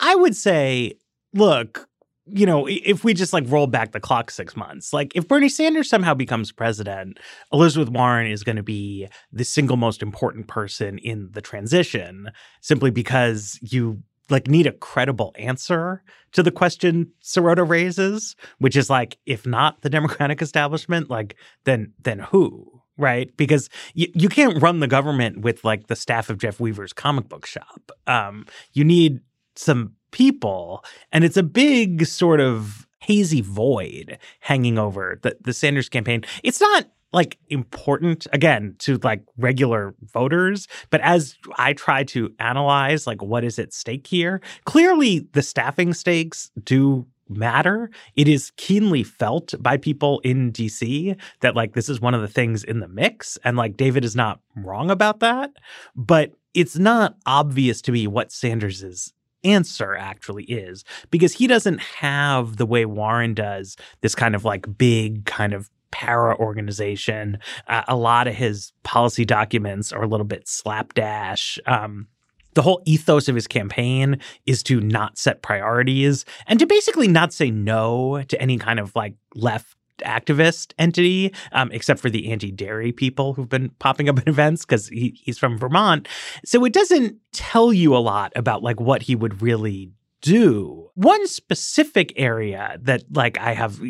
I 0.00 0.14
would 0.14 0.36
say, 0.36 0.98
look, 1.32 1.88
you 2.32 2.44
know, 2.44 2.66
if 2.68 3.04
we 3.04 3.14
just 3.14 3.32
like 3.32 3.44
roll 3.46 3.66
back 3.66 3.92
the 3.92 4.00
clock 4.00 4.30
six 4.30 4.56
months, 4.56 4.92
like 4.92 5.14
if 5.14 5.28
Bernie 5.28 5.48
Sanders 5.48 5.88
somehow 5.88 6.14
becomes 6.14 6.50
president, 6.50 7.18
Elizabeth 7.52 7.88
Warren 7.88 8.30
is 8.30 8.42
going 8.42 8.56
to 8.56 8.62
be 8.62 9.08
the 9.32 9.44
single 9.44 9.76
most 9.76 10.02
important 10.02 10.48
person 10.48 10.98
in 10.98 11.30
the 11.32 11.40
transition 11.40 12.30
simply 12.60 12.90
because 12.90 13.58
you 13.62 14.02
like 14.28 14.48
need 14.48 14.66
a 14.66 14.72
credible 14.72 15.32
answer 15.38 16.02
to 16.32 16.42
the 16.42 16.50
question 16.50 17.12
Sirota 17.22 17.68
raises, 17.68 18.34
which 18.58 18.76
is 18.76 18.90
like, 18.90 19.18
if 19.24 19.46
not 19.46 19.82
the 19.82 19.90
Democratic 19.90 20.42
establishment, 20.42 21.08
like 21.08 21.36
then 21.64 21.92
then 22.02 22.18
who? 22.18 22.82
Right, 22.98 23.36
because 23.36 23.68
you, 23.92 24.08
you 24.14 24.30
can't 24.30 24.60
run 24.62 24.80
the 24.80 24.88
government 24.88 25.42
with 25.42 25.62
like 25.64 25.88
the 25.88 25.96
staff 25.96 26.30
of 26.30 26.38
Jeff 26.38 26.58
Weaver's 26.58 26.94
comic 26.94 27.28
book 27.28 27.44
shop. 27.44 27.92
Um, 28.06 28.46
you 28.72 28.84
need 28.84 29.20
some 29.54 29.92
people. 30.16 30.82
And 31.12 31.24
it's 31.24 31.36
a 31.36 31.42
big 31.42 32.06
sort 32.06 32.40
of 32.40 32.86
hazy 33.00 33.42
void 33.42 34.18
hanging 34.40 34.78
over 34.78 35.18
the, 35.20 35.36
the 35.42 35.52
Sanders 35.52 35.90
campaign. 35.90 36.24
It's 36.42 36.58
not 36.58 36.86
like 37.12 37.38
important 37.50 38.26
again 38.32 38.74
to 38.78 38.96
like 39.04 39.22
regular 39.38 39.94
voters 40.02 40.66
but 40.90 41.00
as 41.02 41.36
i 41.56 41.72
try 41.72 42.02
to 42.02 42.34
analyze 42.40 43.06
like 43.06 43.22
what 43.22 43.44
is 43.44 43.60
at 43.60 43.72
stake 43.72 44.08
here 44.08 44.40
clearly 44.64 45.20
the 45.32 45.40
staffing 45.40 45.94
stakes 45.94 46.50
do 46.64 47.06
matter 47.28 47.90
it 48.16 48.26
is 48.26 48.50
keenly 48.56 49.04
felt 49.04 49.54
by 49.60 49.76
people 49.76 50.18
in 50.24 50.50
dc 50.50 51.16
that 51.40 51.54
like 51.54 51.74
this 51.74 51.88
is 51.88 52.00
one 52.00 52.12
of 52.12 52.22
the 52.22 52.28
things 52.28 52.64
in 52.64 52.80
the 52.80 52.88
mix 52.88 53.38
and 53.44 53.56
like 53.56 53.76
david 53.76 54.04
is 54.04 54.16
not 54.16 54.40
wrong 54.56 54.90
about 54.90 55.20
that 55.20 55.52
but 55.94 56.32
it's 56.54 56.76
not 56.76 57.16
obvious 57.24 57.80
to 57.80 57.92
me 57.92 58.08
what 58.08 58.32
sanders's 58.32 59.14
answer 59.46 59.94
actually 59.94 60.44
is 60.44 60.84
because 61.10 61.32
he 61.32 61.46
doesn't 61.46 61.80
have 61.80 62.56
the 62.56 62.66
way 62.66 62.84
Warren 62.84 63.34
does 63.34 63.76
this 64.00 64.14
kind 64.14 64.34
of 64.34 64.44
like 64.44 64.66
big 64.76 65.24
kind 65.24 65.52
of 65.52 65.70
para 65.90 66.36
organization. 66.36 67.38
Uh, 67.68 67.82
a 67.88 67.96
lot 67.96 68.26
of 68.26 68.34
his 68.34 68.72
policy 68.82 69.24
documents 69.24 69.92
are 69.92 70.02
a 70.02 70.08
little 70.08 70.26
bit 70.26 70.46
slapdash. 70.46 71.58
Um, 71.66 72.08
the 72.54 72.62
whole 72.62 72.82
ethos 72.86 73.28
of 73.28 73.34
his 73.34 73.46
campaign 73.46 74.18
is 74.46 74.62
to 74.64 74.80
not 74.80 75.18
set 75.18 75.42
priorities 75.42 76.24
and 76.46 76.58
to 76.58 76.66
basically 76.66 77.06
not 77.06 77.32
say 77.32 77.50
no 77.50 78.22
to 78.28 78.40
any 78.40 78.58
kind 78.58 78.80
of 78.80 78.94
like 78.96 79.14
left 79.34 79.76
activist 80.04 80.72
entity, 80.78 81.32
um, 81.52 81.70
except 81.72 82.00
for 82.00 82.10
the 82.10 82.30
anti 82.30 82.50
dairy 82.50 82.92
people 82.92 83.34
who've 83.34 83.48
been 83.48 83.70
popping 83.78 84.08
up 84.08 84.18
at 84.20 84.28
events 84.28 84.64
because 84.64 84.88
he, 84.88 85.18
he's 85.22 85.38
from 85.38 85.58
Vermont. 85.58 86.08
So 86.44 86.64
it 86.64 86.72
doesn't 86.72 87.16
tell 87.32 87.72
you 87.72 87.96
a 87.96 87.98
lot 87.98 88.32
about 88.36 88.62
like 88.62 88.80
what 88.80 89.02
he 89.02 89.14
would 89.14 89.42
really 89.42 89.90
do. 90.22 90.90
One 90.94 91.26
specific 91.26 92.12
area 92.16 92.78
that 92.82 93.04
like 93.12 93.38
I 93.38 93.52
have 93.52 93.80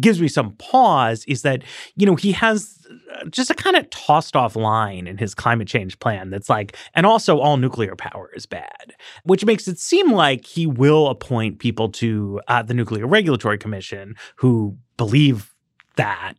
gives 0.00 0.20
me 0.20 0.28
some 0.28 0.52
pause 0.52 1.24
is 1.26 1.42
that 1.42 1.62
you 1.96 2.06
know 2.06 2.16
he 2.16 2.32
has 2.32 2.78
uh, 3.14 3.24
just 3.26 3.50
a 3.50 3.54
kind 3.54 3.76
of 3.76 3.88
tossed 3.90 4.34
off 4.34 4.56
line 4.56 5.06
in 5.06 5.18
his 5.18 5.34
climate 5.34 5.68
change 5.68 5.98
plan 5.98 6.30
that's 6.30 6.48
like 6.48 6.76
and 6.94 7.04
also 7.04 7.38
all 7.38 7.56
nuclear 7.56 7.94
power 7.94 8.30
is 8.34 8.46
bad 8.46 8.94
which 9.24 9.44
makes 9.44 9.68
it 9.68 9.78
seem 9.78 10.12
like 10.12 10.46
he 10.46 10.66
will 10.66 11.08
appoint 11.08 11.58
people 11.58 11.90
to 11.90 12.40
uh, 12.48 12.62
the 12.62 12.74
nuclear 12.74 13.06
regulatory 13.06 13.58
commission 13.58 14.14
who 14.36 14.76
believe 14.96 15.51
that 16.02 16.34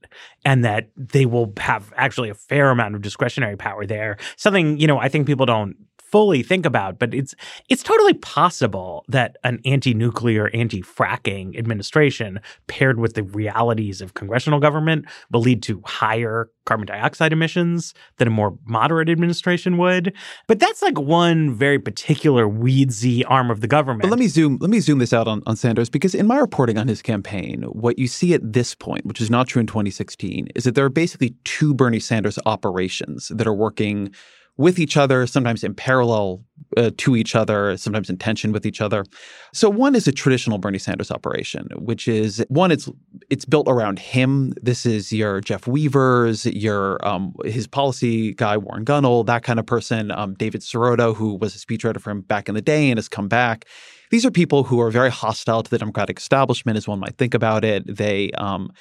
and 0.46 0.66
that 0.66 0.90
they 0.98 1.26
will 1.26 1.54
have 1.58 1.94
actually 1.96 2.30
a 2.30 2.36
fair 2.36 2.70
amount 2.70 2.96
of 2.96 3.02
discretionary 3.02 3.56
power 3.56 3.86
there. 3.86 4.18
Something 4.36 4.78
you 4.78 4.88
know 4.88 5.00
i 5.00 5.10
think 5.10 5.26
people 5.26 5.46
don't 5.46 5.76
fully 6.14 6.44
think 6.44 6.64
about, 6.64 7.00
but 7.00 7.12
it's 7.12 7.34
it's 7.70 7.82
totally 7.82 8.14
possible 8.14 9.04
that 9.08 9.36
an 9.44 9.60
anti-nuclear, 9.66 10.52
anti-fracking 10.54 11.58
administration 11.58 12.40
paired 12.68 13.00
with 13.00 13.16
the 13.16 13.24
realities 13.24 14.00
of 14.00 14.14
congressional 14.14 14.60
government 14.60 15.06
will 15.32 15.42
lead 15.42 15.64
to 15.64 15.82
higher 15.88 16.52
carbon 16.66 16.86
dioxide 16.86 17.34
emissions 17.34 17.96
than 18.18 18.28
a 18.28 18.32
more 18.32 18.56
moderate 18.66 19.10
administration 19.10 19.80
would. 19.80 20.14
But 20.48 20.60
that's 20.60 20.84
like 20.84 21.00
one 21.00 21.56
very 21.56 21.80
particular 21.80 22.48
weedsy 22.48 23.24
arm 23.28 23.50
of 23.50 23.62
the 23.62 23.68
government. 23.68 24.04
But 24.04 24.12
let 24.12 24.20
me 24.20 24.28
zoom 24.28 24.60
let 24.62 24.70
me 24.70 24.82
zoom 24.82 25.00
this 25.00 25.14
out 25.14 25.28
on, 25.28 25.42
on 25.48 25.56
Sanders 25.56 25.90
because 25.90 26.14
in 26.14 26.28
my 26.28 26.38
reporting 26.38 26.78
on 26.78 26.88
his 26.88 27.02
campaign, 27.02 27.64
what 27.64 27.98
you 27.98 28.08
see 28.08 28.36
at 28.36 28.54
this 28.54 28.76
point, 28.76 29.04
which 29.08 29.20
is 29.20 29.32
not 29.32 29.48
true 29.48 29.62
in 29.62 29.66
2016, 29.66 30.50
is 30.54 30.64
that 30.66 30.76
there 30.76 30.86
are 30.86 30.90
basically 30.90 31.34
two 31.44 31.74
Bernie 31.74 32.00
Sanders 32.00 32.38
operations 32.46 33.30
that 33.30 33.48
are 33.48 33.54
working 33.56 34.14
with 34.58 34.78
each 34.80 34.98
other, 34.98 35.26
sometimes 35.26 35.64
in 35.64 35.74
parallel 35.74 36.44
uh, 36.78 36.92
to 36.98 37.16
each 37.16 37.36
other, 37.36 37.76
sometimes 37.78 38.10
in 38.10 38.18
tension 38.18 38.52
with 38.52 38.66
each 38.66 38.82
other. 38.82 39.04
So 39.52 39.70
one 39.70 39.96
is 39.96 40.08
a 40.08 40.12
traditional 40.12 40.58
Bernie 40.58 40.78
Sanders 40.78 41.12
operation, 41.12 41.68
which 41.76 42.08
is 42.08 42.44
one 42.50 42.72
it's 42.72 42.90
it's 43.30 43.46
built 43.46 43.68
around 43.68 44.00
him. 44.00 44.54
This 44.62 44.86
is 44.86 45.12
your 45.12 45.42
Jeff 45.42 45.66
Weavers, 45.68 46.46
your 46.46 47.06
um, 47.06 47.34
his 47.46 47.68
policy 47.68 48.34
guy 48.34 48.58
Warren 48.58 48.86
Gunnell, 48.86 49.26
that 49.26 49.44
kind 49.44 49.60
of 49.60 49.66
person. 49.66 50.12
Um, 50.12 50.36
David 50.36 50.62
Sirota, 50.62 51.16
who 51.16 51.36
was 51.36 51.56
a 51.56 51.60
speechwriter 51.60 52.00
for 52.00 52.12
him 52.12 52.22
back 52.22 52.48
in 52.48 52.56
the 52.56 52.62
day 52.62 52.90
and 52.90 52.98
has 52.98 53.10
come 53.10 53.28
back. 53.28 53.66
These 54.12 54.26
are 54.26 54.32
people 54.32 54.64
who 54.64 54.80
are 54.80 54.92
very 54.92 55.10
hostile 55.10 55.64
to 55.64 55.70
the 55.70 55.80
Democratic 55.80 56.20
establishment, 56.20 56.78
as 56.78 56.88
one 56.88 57.00
might 57.00 57.18
think 57.18 57.34
about 57.34 57.66
it. 57.66 57.84
They 57.88 58.32
um, 58.32 58.72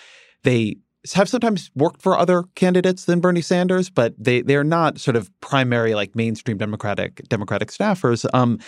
they 0.42 0.76
have 1.14 1.28
sometimes 1.28 1.70
worked 1.74 2.00
for 2.00 2.16
other 2.16 2.44
candidates 2.54 3.04
than 3.04 3.20
Bernie 3.20 3.40
Sanders, 3.40 3.90
but 3.90 4.14
they 4.16 4.42
they're 4.42 4.64
not 4.64 5.00
sort 5.00 5.16
of 5.16 5.30
primary 5.40 5.94
like 5.94 6.14
mainstream 6.14 6.58
Democratic 6.58 7.26
Democratic 7.28 7.68
staffers. 7.68 8.24
Um, 8.32 8.58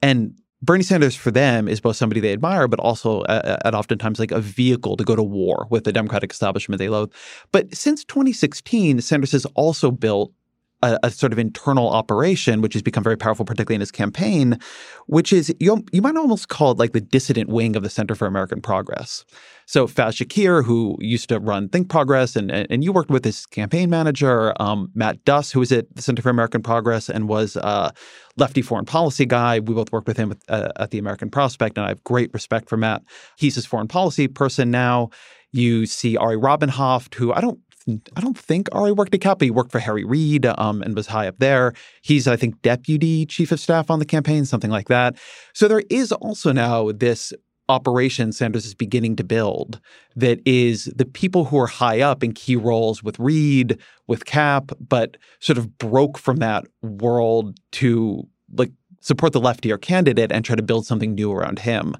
and 0.00 0.34
Bernie 0.62 0.84
Sanders 0.84 1.16
for 1.16 1.30
them 1.30 1.68
is 1.68 1.80
both 1.80 1.96
somebody 1.96 2.20
they 2.20 2.32
admire, 2.32 2.68
but 2.68 2.78
also 2.78 3.24
at, 3.24 3.66
at 3.66 3.74
oftentimes 3.74 4.18
like 4.18 4.30
a 4.30 4.40
vehicle 4.40 4.96
to 4.96 5.04
go 5.04 5.16
to 5.16 5.22
war 5.22 5.66
with 5.70 5.84
the 5.84 5.92
Democratic 5.92 6.30
establishment 6.30 6.78
they 6.78 6.88
loathe. 6.88 7.12
But 7.50 7.74
since 7.74 8.04
2016, 8.04 9.00
Sanders 9.00 9.32
has 9.32 9.44
also 9.54 9.90
built 9.90 10.32
a, 10.82 10.98
a, 11.04 11.10
sort 11.10 11.32
of 11.32 11.38
internal 11.38 11.88
operation, 11.88 12.60
which 12.60 12.72
has 12.74 12.82
become 12.82 13.04
very 13.04 13.16
powerful, 13.16 13.44
particularly 13.44 13.76
in 13.76 13.80
his 13.80 13.90
campaign, 13.90 14.58
which 15.06 15.32
is 15.32 15.54
you, 15.60 15.84
you 15.92 16.02
might 16.02 16.16
almost 16.16 16.48
call 16.48 16.72
it 16.72 16.78
like 16.78 16.92
the 16.92 17.00
dissident 17.00 17.48
wing 17.48 17.76
of 17.76 17.82
the 17.82 17.90
Center 17.90 18.14
for 18.14 18.26
American 18.26 18.60
Progress. 18.60 19.24
So 19.66 19.86
Faz 19.86 20.22
Shakir, 20.22 20.64
who 20.64 20.96
used 21.00 21.28
to 21.28 21.38
run 21.38 21.68
Think 21.68 21.88
Progress, 21.88 22.36
and 22.36 22.50
and 22.50 22.82
you 22.82 22.92
worked 22.92 23.10
with 23.10 23.24
his 23.24 23.46
campaign 23.46 23.90
manager, 23.90 24.52
um, 24.60 24.90
Matt 24.94 25.24
Duss, 25.24 25.52
who 25.52 25.60
was 25.60 25.72
at 25.72 25.94
the 25.94 26.02
Center 26.02 26.22
for 26.22 26.30
American 26.30 26.62
Progress 26.62 27.08
and 27.08 27.28
was 27.28 27.56
a 27.56 27.92
lefty 28.36 28.62
foreign 28.62 28.84
policy 28.84 29.24
guy. 29.24 29.60
We 29.60 29.74
both 29.74 29.92
worked 29.92 30.08
with 30.08 30.16
him 30.16 30.32
at, 30.32 30.38
uh, 30.48 30.72
at 30.76 30.90
the 30.90 30.98
American 30.98 31.30
Prospect, 31.30 31.78
and 31.78 31.86
I 31.86 31.90
have 31.90 32.04
great 32.04 32.32
respect 32.34 32.68
for 32.68 32.76
Matt. 32.76 33.02
He's 33.36 33.54
his 33.54 33.66
foreign 33.66 33.88
policy 33.88 34.28
person 34.28 34.70
now. 34.70 35.10
You 35.52 35.84
see 35.86 36.16
Ari 36.16 36.38
Rabin-Havt, 36.38 37.14
who 37.14 37.32
I 37.32 37.40
don't 37.40 37.60
I 37.88 38.20
don't 38.20 38.38
think 38.38 38.68
Ari 38.72 38.92
worked 38.92 39.14
at 39.14 39.20
CAP, 39.20 39.38
but 39.38 39.44
he 39.44 39.50
worked 39.50 39.72
for 39.72 39.78
Harry 39.78 40.04
Reid 40.04 40.46
um, 40.46 40.82
and 40.82 40.94
was 40.94 41.08
high 41.08 41.26
up 41.26 41.38
there. 41.38 41.72
He's, 42.02 42.28
I 42.28 42.36
think, 42.36 42.62
deputy 42.62 43.26
chief 43.26 43.52
of 43.52 43.60
staff 43.60 43.90
on 43.90 43.98
the 43.98 44.04
campaign, 44.04 44.44
something 44.44 44.70
like 44.70 44.88
that. 44.88 45.16
So 45.52 45.68
there 45.68 45.82
is 45.90 46.12
also 46.12 46.52
now 46.52 46.92
this 46.92 47.32
operation 47.68 48.32
Sanders 48.32 48.66
is 48.66 48.74
beginning 48.74 49.16
to 49.16 49.24
build 49.24 49.80
that 50.16 50.40
is 50.44 50.92
the 50.96 51.04
people 51.06 51.44
who 51.44 51.58
are 51.58 51.66
high 51.66 52.00
up 52.00 52.22
in 52.22 52.32
key 52.32 52.56
roles 52.56 53.02
with 53.02 53.18
Reid, 53.18 53.78
with 54.06 54.26
Cap, 54.26 54.72
but 54.80 55.16
sort 55.40 55.58
of 55.58 55.78
broke 55.78 56.18
from 56.18 56.36
that 56.38 56.64
world 56.82 57.56
to 57.72 58.28
like 58.54 58.72
support 59.00 59.32
the 59.32 59.40
leftier 59.40 59.80
candidate 59.80 60.30
and 60.32 60.44
try 60.44 60.54
to 60.54 60.62
build 60.62 60.86
something 60.86 61.14
new 61.14 61.32
around 61.32 61.58
him. 61.58 61.94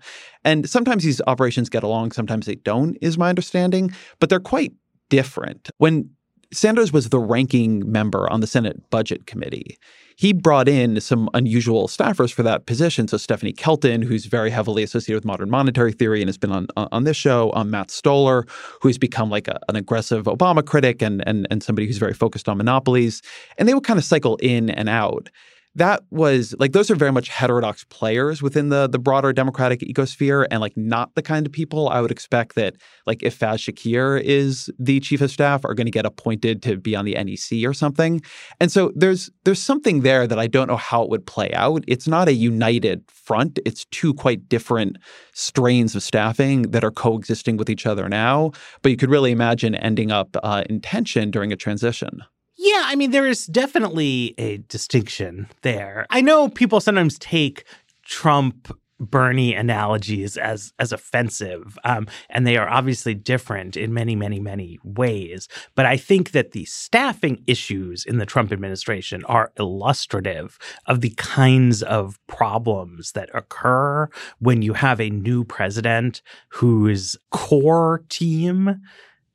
And 0.44 0.68
sometimes 0.68 1.04
these 1.04 1.20
operations 1.26 1.68
get 1.68 1.82
along, 1.82 2.12
sometimes 2.12 2.46
they 2.46 2.56
don't, 2.56 2.96
is 3.00 3.18
my 3.18 3.28
understanding, 3.28 3.92
but 4.18 4.28
they're 4.28 4.40
quite 4.40 4.72
different. 5.16 5.70
When 5.78 6.10
Sanders 6.52 6.92
was 6.92 7.08
the 7.08 7.18
ranking 7.18 7.90
member 7.90 8.30
on 8.30 8.40
the 8.40 8.46
Senate 8.46 8.78
Budget 8.90 9.26
Committee. 9.26 9.78
He 10.16 10.34
brought 10.34 10.68
in 10.68 11.00
some 11.00 11.30
unusual 11.32 11.88
staffers 11.88 12.30
for 12.30 12.42
that 12.42 12.66
position. 12.66 13.08
So 13.08 13.16
Stephanie 13.16 13.54
Kelton, 13.54 14.02
who's 14.02 14.26
very 14.26 14.50
heavily 14.50 14.82
associated 14.82 15.16
with 15.16 15.24
modern 15.24 15.48
monetary 15.48 15.92
theory 15.92 16.20
and 16.20 16.28
has 16.28 16.36
been 16.36 16.52
on 16.52 16.66
on 16.76 17.04
this 17.04 17.16
show, 17.16 17.50
um, 17.54 17.70
Matt 17.70 17.90
Stoller, 17.90 18.44
who's 18.82 18.98
become 18.98 19.30
like 19.30 19.48
a, 19.48 19.58
an 19.70 19.76
aggressive 19.76 20.26
Obama 20.26 20.64
critic 20.64 21.00
and 21.00 21.26
and 21.26 21.48
and 21.50 21.62
somebody 21.62 21.86
who's 21.86 21.96
very 21.96 22.14
focused 22.14 22.48
on 22.50 22.58
monopolies. 22.58 23.22
And 23.56 23.66
they 23.66 23.72
would 23.72 23.84
kind 23.84 23.98
of 23.98 24.04
cycle 24.04 24.36
in 24.36 24.68
and 24.68 24.90
out 24.90 25.30
that 25.74 26.02
was 26.10 26.54
like 26.58 26.72
those 26.72 26.90
are 26.90 26.94
very 26.94 27.12
much 27.12 27.28
heterodox 27.28 27.84
players 27.84 28.42
within 28.42 28.68
the 28.68 28.88
the 28.88 28.98
broader 28.98 29.32
democratic 29.32 29.80
ecosphere 29.80 30.46
and 30.50 30.60
like 30.60 30.76
not 30.76 31.14
the 31.14 31.22
kind 31.22 31.46
of 31.46 31.52
people 31.52 31.88
I 31.88 32.00
would 32.00 32.10
expect 32.10 32.56
that 32.56 32.76
like 33.06 33.22
if 33.22 33.38
Faz 33.38 33.72
Shakir 33.72 34.20
is 34.20 34.70
the 34.78 35.00
chief 35.00 35.20
of 35.22 35.30
staff 35.30 35.64
are 35.64 35.74
going 35.74 35.86
to 35.86 35.90
get 35.90 36.04
appointed 36.04 36.62
to 36.64 36.76
be 36.76 36.94
on 36.94 37.04
the 37.04 37.14
NEC 37.14 37.66
or 37.68 37.72
something. 37.72 38.20
And 38.60 38.70
so 38.70 38.92
there's 38.94 39.30
there's 39.44 39.62
something 39.62 40.02
there 40.02 40.26
that 40.26 40.38
I 40.38 40.46
don't 40.46 40.68
know 40.68 40.76
how 40.76 41.02
it 41.02 41.10
would 41.10 41.26
play 41.26 41.50
out. 41.52 41.84
It's 41.88 42.08
not 42.08 42.28
a 42.28 42.34
united 42.34 43.04
front. 43.10 43.58
It's 43.64 43.86
two 43.86 44.12
quite 44.12 44.48
different 44.48 44.98
strains 45.32 45.94
of 45.96 46.02
staffing 46.02 46.62
that 46.72 46.84
are 46.84 46.90
coexisting 46.90 47.56
with 47.56 47.70
each 47.70 47.86
other 47.86 48.08
now, 48.08 48.52
but 48.82 48.90
you 48.90 48.98
could 48.98 49.10
really 49.10 49.30
imagine 49.30 49.74
ending 49.74 50.10
up 50.10 50.36
uh, 50.42 50.64
in 50.68 50.80
tension 50.80 51.30
during 51.30 51.52
a 51.52 51.56
transition. 51.56 52.22
Yeah, 52.64 52.82
I 52.84 52.94
mean, 52.94 53.10
there 53.10 53.26
is 53.26 53.46
definitely 53.46 54.36
a 54.38 54.58
distinction 54.58 55.48
there. 55.62 56.06
I 56.10 56.20
know 56.20 56.48
people 56.48 56.78
sometimes 56.78 57.18
take 57.18 57.64
Trump 58.04 58.72
Bernie 59.00 59.52
analogies 59.52 60.36
as 60.36 60.72
as 60.78 60.92
offensive, 60.92 61.76
um, 61.82 62.06
and 62.30 62.46
they 62.46 62.56
are 62.56 62.68
obviously 62.68 63.14
different 63.14 63.76
in 63.76 63.92
many, 63.92 64.14
many, 64.14 64.38
many 64.38 64.78
ways. 64.84 65.48
But 65.74 65.86
I 65.86 65.96
think 65.96 66.30
that 66.30 66.52
the 66.52 66.64
staffing 66.66 67.42
issues 67.48 68.04
in 68.04 68.18
the 68.18 68.26
Trump 68.26 68.52
administration 68.52 69.24
are 69.24 69.50
illustrative 69.58 70.56
of 70.86 71.00
the 71.00 71.14
kinds 71.16 71.82
of 71.82 72.20
problems 72.28 73.10
that 73.10 73.28
occur 73.34 74.08
when 74.38 74.62
you 74.62 74.74
have 74.74 75.00
a 75.00 75.10
new 75.10 75.42
president 75.42 76.22
whose 76.50 77.16
core 77.32 78.04
team 78.08 78.80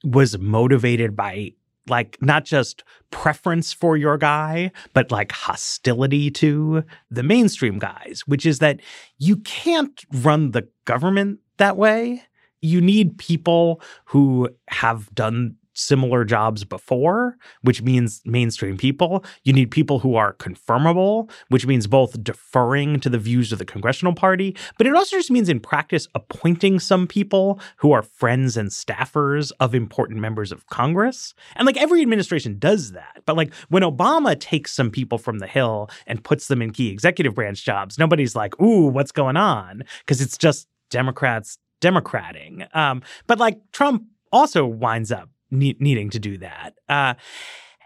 was 0.06 0.38
motivated 0.38 1.14
by 1.14 1.52
like 1.90 2.18
not 2.22 2.46
just 2.46 2.84
preference 3.12 3.74
for 3.74 3.98
your 3.98 4.18
guy, 4.18 4.72
but 4.94 5.12
like 5.12 5.32
hostility 5.32 6.30
to 6.32 6.84
the 7.10 7.24
mainstream 7.24 7.80
guys, 7.80 8.24
which 8.26 8.46
is 8.46 8.60
that 8.60 8.80
you 9.18 9.38
can't 9.38 10.06
run 10.14 10.52
the 10.52 10.68
government 10.86 11.40
that 11.58 11.78
way. 11.78 12.24
You 12.62 12.82
need 12.82 13.18
people 13.18 13.82
who 14.06 14.50
have 14.70 15.14
done 15.14 15.56
similar 15.78 16.26
jobs 16.26 16.64
before, 16.64 17.38
which 17.62 17.82
means 17.82 18.22
mainstream 18.26 18.78
people. 18.78 19.24
You 19.44 19.54
need 19.54 19.72
people 19.72 20.00
who 20.00 20.16
are 20.16 20.34
confirmable, 20.34 21.30
which 21.50 21.66
means 21.66 21.88
both 21.88 22.22
deferring 22.24 23.00
to 23.02 23.10
the 23.10 23.18
views 23.18 23.52
of 23.52 23.60
the 23.60 23.66
congressional 23.66 24.14
party, 24.14 24.56
but 24.78 24.88
it 24.88 24.96
also 24.96 25.18
just 25.18 25.32
means 25.32 25.50
in 25.50 25.60
practice 25.60 26.08
appointing 26.16 26.80
some 26.80 27.08
people 27.08 27.60
who 27.78 27.92
are 27.92 28.02
friends 28.02 28.58
and 28.58 28.70
staffers 28.70 29.52
of 29.60 29.76
important 29.76 30.20
members 30.20 30.52
of 30.52 30.66
Congress. 30.68 31.34
And 31.56 31.66
like 31.66 31.78
every 31.78 32.02
administration 32.02 32.58
does 32.58 32.92
that. 32.94 33.22
But 33.26 33.38
like 33.38 33.54
when 33.70 33.84
Obama 33.84 34.40
takes 34.40 34.74
some 34.74 34.90
people 34.90 35.18
from 35.18 35.40
the 35.40 35.48
Hill 35.48 35.90
and 36.08 36.24
puts 36.24 36.48
them 36.48 36.62
in 36.62 36.72
key 36.72 36.90
executive 36.90 37.36
branch 37.36 37.64
jobs, 37.64 37.98
nobody's 37.98 38.36
like, 38.36 38.60
ooh, 38.60 38.88
what's 38.88 39.12
going 39.12 39.38
on? 39.38 39.84
Because 40.00 40.22
it's 40.22 40.38
just 40.38 40.68
Democrats 40.90 41.58
democrating. 41.80 42.66
Um, 42.74 43.04
but 43.28 43.38
like 43.38 43.60
Trump 43.72 44.04
also 44.32 44.66
winds 44.66 45.12
up 45.12 45.30
ne- 45.52 45.78
needing 45.80 46.10
to 46.12 46.20
do 46.20 46.38
that. 46.38 46.76
Uh, 46.90 47.14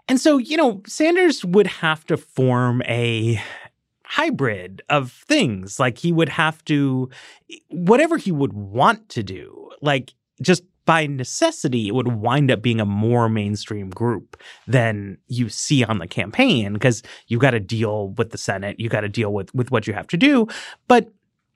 and 0.08 0.20
so, 0.20 0.38
you 0.38 0.56
know, 0.56 0.82
Sanders 0.86 1.44
would 1.44 1.66
have 1.66 2.04
to 2.06 2.16
form 2.16 2.82
a 2.82 3.42
hybrid 4.04 4.82
of 4.88 5.12
things. 5.12 5.80
Like 5.80 5.98
he 5.98 6.12
would 6.12 6.28
have 6.28 6.64
to, 6.66 7.08
whatever 7.70 8.18
he 8.18 8.32
would 8.32 8.52
want 8.52 9.08
to 9.10 9.22
do, 9.22 9.70
like 9.80 10.12
just 10.40 10.64
by 10.84 11.06
necessity, 11.06 11.88
it 11.88 11.94
would 11.94 12.08
wind 12.08 12.50
up 12.50 12.60
being 12.60 12.80
a 12.80 12.84
more 12.84 13.28
mainstream 13.28 13.88
group 13.88 14.36
than 14.66 15.16
you 15.28 15.48
see 15.48 15.84
on 15.84 15.98
the 15.98 16.08
campaign 16.08 16.72
because 16.72 17.02
you've 17.28 17.40
got 17.40 17.52
to 17.52 17.60
deal 17.60 18.08
with 18.10 18.30
the 18.30 18.38
Senate, 18.38 18.80
you 18.80 18.88
got 18.88 19.02
to 19.02 19.08
deal 19.08 19.32
with 19.32 19.54
with 19.54 19.70
what 19.70 19.86
you 19.86 19.94
have 19.94 20.08
to 20.08 20.16
do. 20.16 20.46
But 20.88 21.08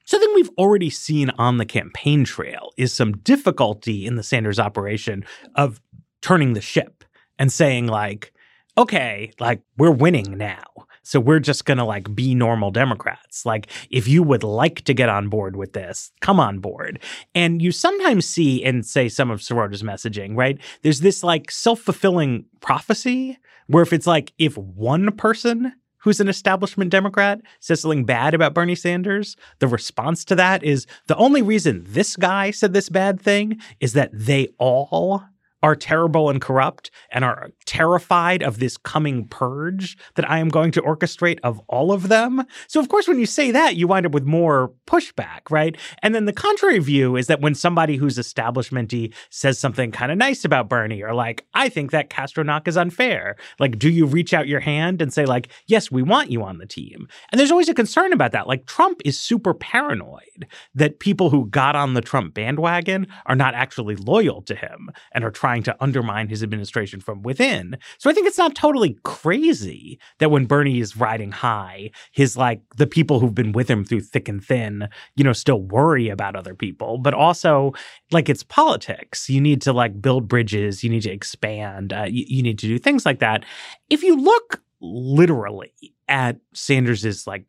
Something 0.06 0.30
we've 0.36 0.50
already 0.56 0.88
seen 0.88 1.30
on 1.30 1.56
the 1.56 1.66
campaign 1.66 2.22
trail 2.22 2.70
is 2.76 2.92
some 2.92 3.16
difficulty 3.18 4.06
in 4.06 4.14
the 4.14 4.22
Sanders 4.22 4.60
operation 4.60 5.24
of 5.56 5.80
turning 6.26 6.54
the 6.54 6.60
ship 6.60 7.04
and 7.38 7.52
saying, 7.52 7.86
like, 7.86 8.32
okay, 8.76 9.30
like 9.38 9.60
we're 9.78 9.92
winning 9.92 10.36
now. 10.36 10.64
So 11.04 11.20
we're 11.20 11.38
just 11.38 11.66
going 11.66 11.78
to 11.78 11.84
like 11.84 12.16
be 12.16 12.34
normal 12.34 12.72
Democrats. 12.72 13.46
Like 13.46 13.68
if 13.90 14.08
you 14.08 14.24
would 14.24 14.42
like 14.42 14.80
to 14.86 14.92
get 14.92 15.08
on 15.08 15.28
board 15.28 15.54
with 15.54 15.72
this, 15.72 16.10
come 16.20 16.40
on 16.40 16.58
board. 16.58 16.98
And 17.36 17.62
you 17.62 17.70
sometimes 17.70 18.26
see 18.26 18.56
in 18.56 18.82
say 18.82 19.08
some 19.08 19.30
of 19.30 19.38
Sirota's 19.38 19.84
messaging, 19.84 20.36
right? 20.36 20.58
There's 20.82 20.98
this 20.98 21.22
like 21.22 21.48
self-fulfilling 21.48 22.46
prophecy 22.58 23.38
where 23.68 23.84
if 23.84 23.92
it's 23.92 24.08
like 24.08 24.32
if 24.36 24.58
one 24.58 25.12
person 25.12 25.74
who's 25.98 26.18
an 26.18 26.28
establishment 26.28 26.90
Democrat 26.90 27.40
says 27.60 27.82
something 27.82 28.04
bad 28.04 28.34
about 28.34 28.52
Bernie 28.52 28.74
Sanders, 28.74 29.36
the 29.60 29.68
response 29.68 30.24
to 30.24 30.34
that 30.34 30.64
is 30.64 30.88
the 31.06 31.16
only 31.16 31.40
reason 31.40 31.84
this 31.86 32.16
guy 32.16 32.50
said 32.50 32.72
this 32.72 32.88
bad 32.88 33.20
thing 33.20 33.60
is 33.78 33.92
that 33.92 34.10
they 34.12 34.48
all 34.58 35.22
are 35.62 35.74
terrible 35.74 36.30
and 36.30 36.40
corrupt 36.40 36.90
and 37.10 37.24
are 37.24 37.50
terrified 37.64 38.42
of 38.42 38.58
this 38.58 38.76
coming 38.76 39.26
purge 39.26 39.96
that 40.14 40.28
I 40.30 40.38
am 40.38 40.48
going 40.48 40.70
to 40.72 40.82
orchestrate 40.82 41.38
of 41.42 41.60
all 41.68 41.92
of 41.92 42.08
them. 42.08 42.44
So, 42.68 42.78
of 42.78 42.88
course, 42.88 43.08
when 43.08 43.18
you 43.18 43.26
say 43.26 43.50
that, 43.50 43.76
you 43.76 43.88
wind 43.88 44.06
up 44.06 44.12
with 44.12 44.24
more 44.24 44.72
pushback, 44.86 45.50
right? 45.50 45.76
And 46.02 46.14
then 46.14 46.26
the 46.26 46.32
contrary 46.32 46.78
view 46.78 47.16
is 47.16 47.26
that 47.26 47.40
when 47.40 47.54
somebody 47.54 47.96
who's 47.96 48.18
establishmenty 48.18 49.12
says 49.30 49.58
something 49.58 49.90
kind 49.90 50.12
of 50.12 50.18
nice 50.18 50.44
about 50.44 50.68
Bernie, 50.68 51.02
or 51.02 51.14
like, 51.14 51.46
I 51.54 51.68
think 51.68 51.90
that 51.90 52.10
Castro 52.10 52.44
knock 52.44 52.68
is 52.68 52.76
unfair, 52.76 53.36
like, 53.58 53.78
do 53.78 53.90
you 53.90 54.06
reach 54.06 54.34
out 54.34 54.48
your 54.48 54.60
hand 54.60 55.00
and 55.02 55.12
say, 55.12 55.24
like, 55.24 55.48
yes, 55.66 55.90
we 55.90 56.02
want 56.02 56.30
you 56.30 56.42
on 56.42 56.58
the 56.58 56.66
team? 56.66 57.08
And 57.32 57.38
there's 57.38 57.50
always 57.50 57.68
a 57.68 57.74
concern 57.74 58.12
about 58.12 58.32
that. 58.32 58.46
Like, 58.46 58.66
Trump 58.66 59.00
is 59.04 59.18
super 59.18 59.54
paranoid 59.54 60.46
that 60.74 61.00
people 61.00 61.30
who 61.30 61.46
got 61.46 61.74
on 61.74 61.94
the 61.94 62.00
Trump 62.00 62.34
bandwagon 62.34 63.06
are 63.26 63.34
not 63.34 63.54
actually 63.54 63.96
loyal 63.96 64.42
to 64.42 64.54
him 64.54 64.90
and 65.12 65.24
are 65.24 65.30
trying 65.30 65.45
to 65.46 65.76
undermine 65.80 66.28
his 66.28 66.42
administration 66.42 67.00
from 67.00 67.22
within. 67.22 67.78
So 67.98 68.10
I 68.10 68.12
think 68.12 68.26
it's 68.26 68.38
not 68.38 68.54
totally 68.54 68.98
crazy 69.04 69.98
that 70.18 70.30
when 70.30 70.46
Bernie 70.46 70.80
is 70.80 70.96
riding 70.96 71.32
high, 71.32 71.90
his 72.12 72.36
like 72.36 72.60
the 72.76 72.86
people 72.86 73.20
who've 73.20 73.34
been 73.34 73.52
with 73.52 73.70
him 73.70 73.84
through 73.84 74.00
thick 74.00 74.28
and 74.28 74.44
thin, 74.44 74.88
you 75.14 75.24
know, 75.24 75.32
still 75.32 75.60
worry 75.60 76.08
about 76.08 76.36
other 76.36 76.54
people, 76.54 76.98
but 76.98 77.14
also 77.14 77.72
like 78.10 78.28
it's 78.28 78.42
politics. 78.42 79.30
You 79.30 79.40
need 79.40 79.62
to 79.62 79.72
like 79.72 80.02
build 80.02 80.28
bridges, 80.28 80.82
you 80.82 80.90
need 80.90 81.02
to 81.02 81.10
expand, 81.10 81.92
uh, 81.92 82.06
you, 82.08 82.24
you 82.26 82.42
need 82.42 82.58
to 82.58 82.66
do 82.66 82.78
things 82.78 83.06
like 83.06 83.20
that. 83.20 83.44
If 83.88 84.02
you 84.02 84.16
look 84.16 84.62
literally 84.80 85.72
at 86.08 86.36
Sanders's 86.54 87.26
like 87.26 87.44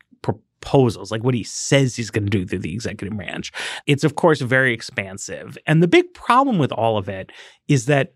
proposals, 0.67 1.12
like 1.12 1.23
what 1.23 1.34
he 1.34 1.43
says 1.43 1.95
he's 1.95 2.12
going 2.12 2.25
to 2.25 2.30
do 2.30 2.45
through 2.45 2.60
the 2.60 2.73
executive 2.73 3.15
branch. 3.15 3.51
It's, 3.86 4.03
of 4.03 4.15
course, 4.15 4.41
very 4.41 4.73
expansive. 4.73 5.58
And 5.65 5.82
the 5.82 5.88
big 5.88 6.13
problem 6.13 6.58
with 6.58 6.71
all 6.71 6.97
of 6.97 7.08
it 7.08 7.32
is 7.67 7.86
that 7.86 8.13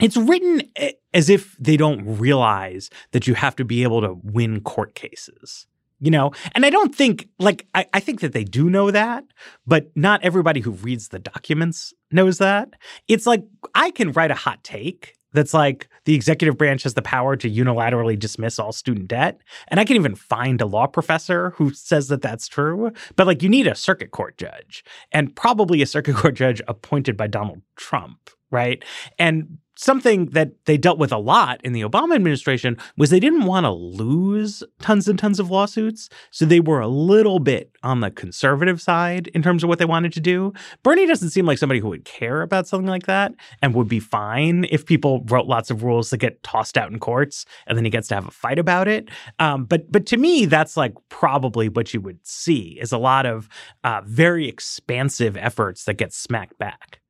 it's 0.00 0.16
written 0.16 0.62
eh, 0.76 0.92
as 1.12 1.28
if 1.28 1.56
they 1.58 1.76
don't 1.76 2.18
realize 2.18 2.90
that 3.10 3.26
you 3.26 3.34
have 3.34 3.56
to 3.56 3.64
be 3.64 3.82
able 3.82 4.00
to 4.02 4.20
win 4.22 4.60
court 4.60 4.94
cases. 4.94 5.66
You 6.00 6.10
know, 6.10 6.32
and 6.54 6.66
I 6.66 6.70
don't 6.70 6.94
think 6.94 7.28
like 7.38 7.66
I, 7.74 7.86
I 7.94 8.00
think 8.00 8.20
that 8.20 8.32
they 8.32 8.44
do 8.44 8.68
know 8.68 8.90
that, 8.90 9.24
but 9.66 9.90
not 9.96 10.22
everybody 10.22 10.60
who 10.60 10.72
reads 10.72 11.08
the 11.08 11.18
documents 11.18 11.94
knows 12.10 12.38
that. 12.38 12.74
It's 13.08 13.26
like 13.26 13.42
I 13.74 13.90
can 13.90 14.12
write 14.12 14.30
a 14.30 14.34
hot 14.34 14.62
take 14.64 15.14
that's 15.34 15.52
like 15.52 15.88
the 16.06 16.14
executive 16.14 16.56
branch 16.56 16.84
has 16.84 16.94
the 16.94 17.02
power 17.02 17.36
to 17.36 17.50
unilaterally 17.50 18.18
dismiss 18.18 18.58
all 18.58 18.72
student 18.72 19.08
debt. 19.08 19.40
And 19.68 19.78
I 19.78 19.84
can 19.84 19.96
even 19.96 20.14
find 20.14 20.60
a 20.60 20.66
law 20.66 20.86
professor 20.86 21.50
who 21.50 21.72
says 21.74 22.08
that 22.08 22.22
that's 22.22 22.48
true. 22.48 22.92
But 23.16 23.26
like 23.26 23.42
you 23.42 23.48
need 23.48 23.66
a 23.66 23.74
circuit 23.74 24.12
court 24.12 24.38
judge 24.38 24.84
and 25.12 25.34
probably 25.34 25.82
a 25.82 25.86
circuit 25.86 26.16
court 26.16 26.34
judge 26.34 26.62
appointed 26.68 27.16
by 27.16 27.26
Donald 27.26 27.60
Trump, 27.76 28.30
right? 28.50 28.82
And 29.18 29.58
something 29.76 30.26
that 30.26 30.52
they 30.66 30.76
dealt 30.76 30.98
with 30.98 31.12
a 31.12 31.18
lot 31.18 31.60
in 31.64 31.72
the 31.72 31.82
Obama 31.82 32.14
administration 32.14 32.76
was 32.96 33.10
they 33.10 33.20
didn't 33.20 33.44
want 33.44 33.64
to 33.64 33.70
lose 33.70 34.62
tons 34.80 35.08
and 35.08 35.18
tons 35.18 35.40
of 35.40 35.50
lawsuits. 35.50 36.08
So 36.30 36.44
they 36.44 36.60
were 36.60 36.80
a 36.80 36.88
little 36.88 37.38
bit 37.38 37.70
on 37.82 38.00
the 38.00 38.10
conservative 38.10 38.80
side 38.80 39.28
in 39.28 39.42
terms 39.42 39.62
of 39.62 39.68
what 39.68 39.78
they 39.78 39.84
wanted 39.84 40.12
to 40.14 40.20
do. 40.20 40.52
Bernie 40.82 41.06
doesn't 41.06 41.30
seem 41.30 41.46
like 41.46 41.58
somebody 41.58 41.80
who 41.80 41.88
would 41.88 42.04
care 42.04 42.42
about 42.42 42.66
something 42.66 42.88
like 42.88 43.06
that 43.06 43.34
and 43.62 43.74
would 43.74 43.88
be 43.88 44.00
fine 44.00 44.66
if 44.70 44.86
people 44.86 45.24
wrote 45.28 45.46
lots 45.46 45.70
of 45.70 45.82
rules 45.82 46.10
that 46.10 46.18
get 46.18 46.42
tossed 46.42 46.78
out 46.78 46.92
in 46.92 46.98
courts 46.98 47.44
and 47.66 47.76
then 47.76 47.84
he 47.84 47.90
gets 47.90 48.08
to 48.08 48.14
have 48.14 48.26
a 48.26 48.30
fight 48.30 48.58
about 48.58 48.88
it. 48.88 49.08
Um, 49.38 49.64
but 49.64 49.90
but 49.90 50.06
to 50.06 50.16
me, 50.16 50.46
that's 50.46 50.76
like 50.76 50.94
probably 51.08 51.68
what 51.68 51.92
you 51.92 52.00
would 52.00 52.24
see 52.26 52.78
is 52.80 52.92
a 52.92 52.98
lot 52.98 53.26
of 53.26 53.48
uh, 53.82 54.02
very 54.04 54.48
expansive 54.48 55.36
efforts 55.36 55.84
that 55.84 55.94
get 55.94 56.12
smacked 56.12 56.58
back. 56.58 57.00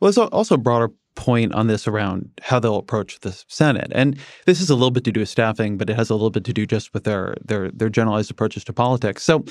Well, 0.00 0.10
there's 0.10 0.18
also 0.18 0.56
a 0.56 0.58
broader 0.58 0.90
point 1.18 1.52
on 1.52 1.66
this 1.66 1.88
around 1.88 2.30
how 2.40 2.60
they'll 2.60 2.76
approach 2.76 3.18
the 3.20 3.36
Senate. 3.48 3.90
And 3.92 4.16
this 4.46 4.60
is 4.60 4.70
a 4.70 4.74
little 4.74 4.92
bit 4.92 5.02
to 5.04 5.12
do 5.12 5.20
with 5.20 5.28
staffing, 5.28 5.76
but 5.76 5.90
it 5.90 5.96
has 5.96 6.10
a 6.10 6.14
little 6.14 6.30
bit 6.30 6.44
to 6.44 6.52
do 6.52 6.64
just 6.64 6.94
with 6.94 7.02
their 7.04 7.34
their 7.44 7.72
their 7.72 7.90
generalized 7.90 8.30
approaches 8.30 8.62
to 8.64 8.72
politics. 8.72 9.24
So 9.24 9.44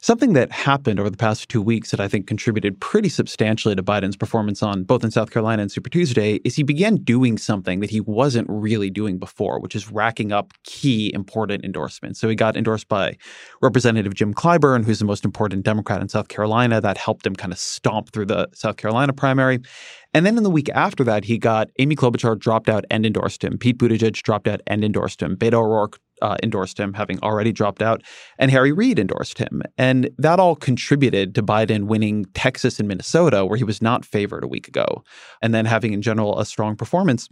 Something 0.00 0.32
that 0.34 0.52
happened 0.52 1.00
over 1.00 1.10
the 1.10 1.16
past 1.16 1.48
two 1.48 1.60
weeks 1.60 1.90
that 1.90 1.98
I 1.98 2.06
think 2.06 2.28
contributed 2.28 2.80
pretty 2.80 3.08
substantially 3.08 3.74
to 3.74 3.82
Biden's 3.82 4.16
performance 4.16 4.62
on 4.62 4.84
both 4.84 5.02
in 5.02 5.10
South 5.10 5.30
Carolina 5.30 5.62
and 5.62 5.72
Super 5.72 5.90
Tuesday 5.90 6.34
is 6.44 6.54
he 6.54 6.62
began 6.62 6.96
doing 6.96 7.36
something 7.36 7.80
that 7.80 7.90
he 7.90 8.00
wasn't 8.00 8.46
really 8.48 8.90
doing 8.90 9.18
before, 9.18 9.58
which 9.58 9.74
is 9.74 9.90
racking 9.90 10.30
up 10.30 10.52
key 10.62 11.12
important 11.12 11.64
endorsements. 11.64 12.20
So 12.20 12.28
he 12.28 12.36
got 12.36 12.56
endorsed 12.56 12.88
by 12.88 13.16
Representative 13.60 14.14
Jim 14.14 14.32
Clyburn, 14.34 14.84
who's 14.84 15.00
the 15.00 15.04
most 15.04 15.24
important 15.24 15.64
Democrat 15.64 16.00
in 16.00 16.08
South 16.08 16.28
Carolina. 16.28 16.80
That 16.80 16.96
helped 16.96 17.26
him 17.26 17.34
kind 17.34 17.52
of 17.52 17.58
stomp 17.58 18.12
through 18.12 18.26
the 18.26 18.48
South 18.54 18.76
Carolina 18.76 19.12
primary. 19.12 19.58
And 20.14 20.24
then 20.24 20.36
in 20.36 20.42
the 20.44 20.50
week 20.50 20.70
after 20.70 21.02
that, 21.04 21.24
he 21.24 21.38
got 21.38 21.68
Amy 21.78 21.96
Klobuchar 21.96 22.38
dropped 22.38 22.68
out 22.68 22.84
and 22.90 23.04
endorsed 23.04 23.42
him. 23.42 23.58
Pete 23.58 23.78
Buttigieg 23.78 24.22
dropped 24.22 24.48
out 24.48 24.60
and 24.66 24.84
endorsed 24.84 25.20
him. 25.20 25.36
Beto 25.36 25.54
O'Rourke 25.54 25.98
uh, 26.22 26.36
endorsed 26.42 26.78
him, 26.78 26.94
having 26.94 27.18
already 27.20 27.52
dropped 27.52 27.82
out, 27.82 28.02
and 28.38 28.50
Harry 28.50 28.72
Reid 28.72 28.98
endorsed 28.98 29.38
him. 29.38 29.62
And 29.76 30.10
that 30.18 30.40
all 30.40 30.56
contributed 30.56 31.34
to 31.34 31.42
Biden 31.42 31.84
winning 31.84 32.24
Texas 32.34 32.78
and 32.78 32.88
Minnesota, 32.88 33.44
where 33.44 33.56
he 33.56 33.64
was 33.64 33.82
not 33.82 34.04
favored 34.04 34.44
a 34.44 34.48
week 34.48 34.68
ago, 34.68 35.04
and 35.42 35.54
then 35.54 35.64
having 35.64 35.92
in 35.92 36.02
general 36.02 36.38
a 36.38 36.46
strong 36.46 36.76
performance. 36.76 37.28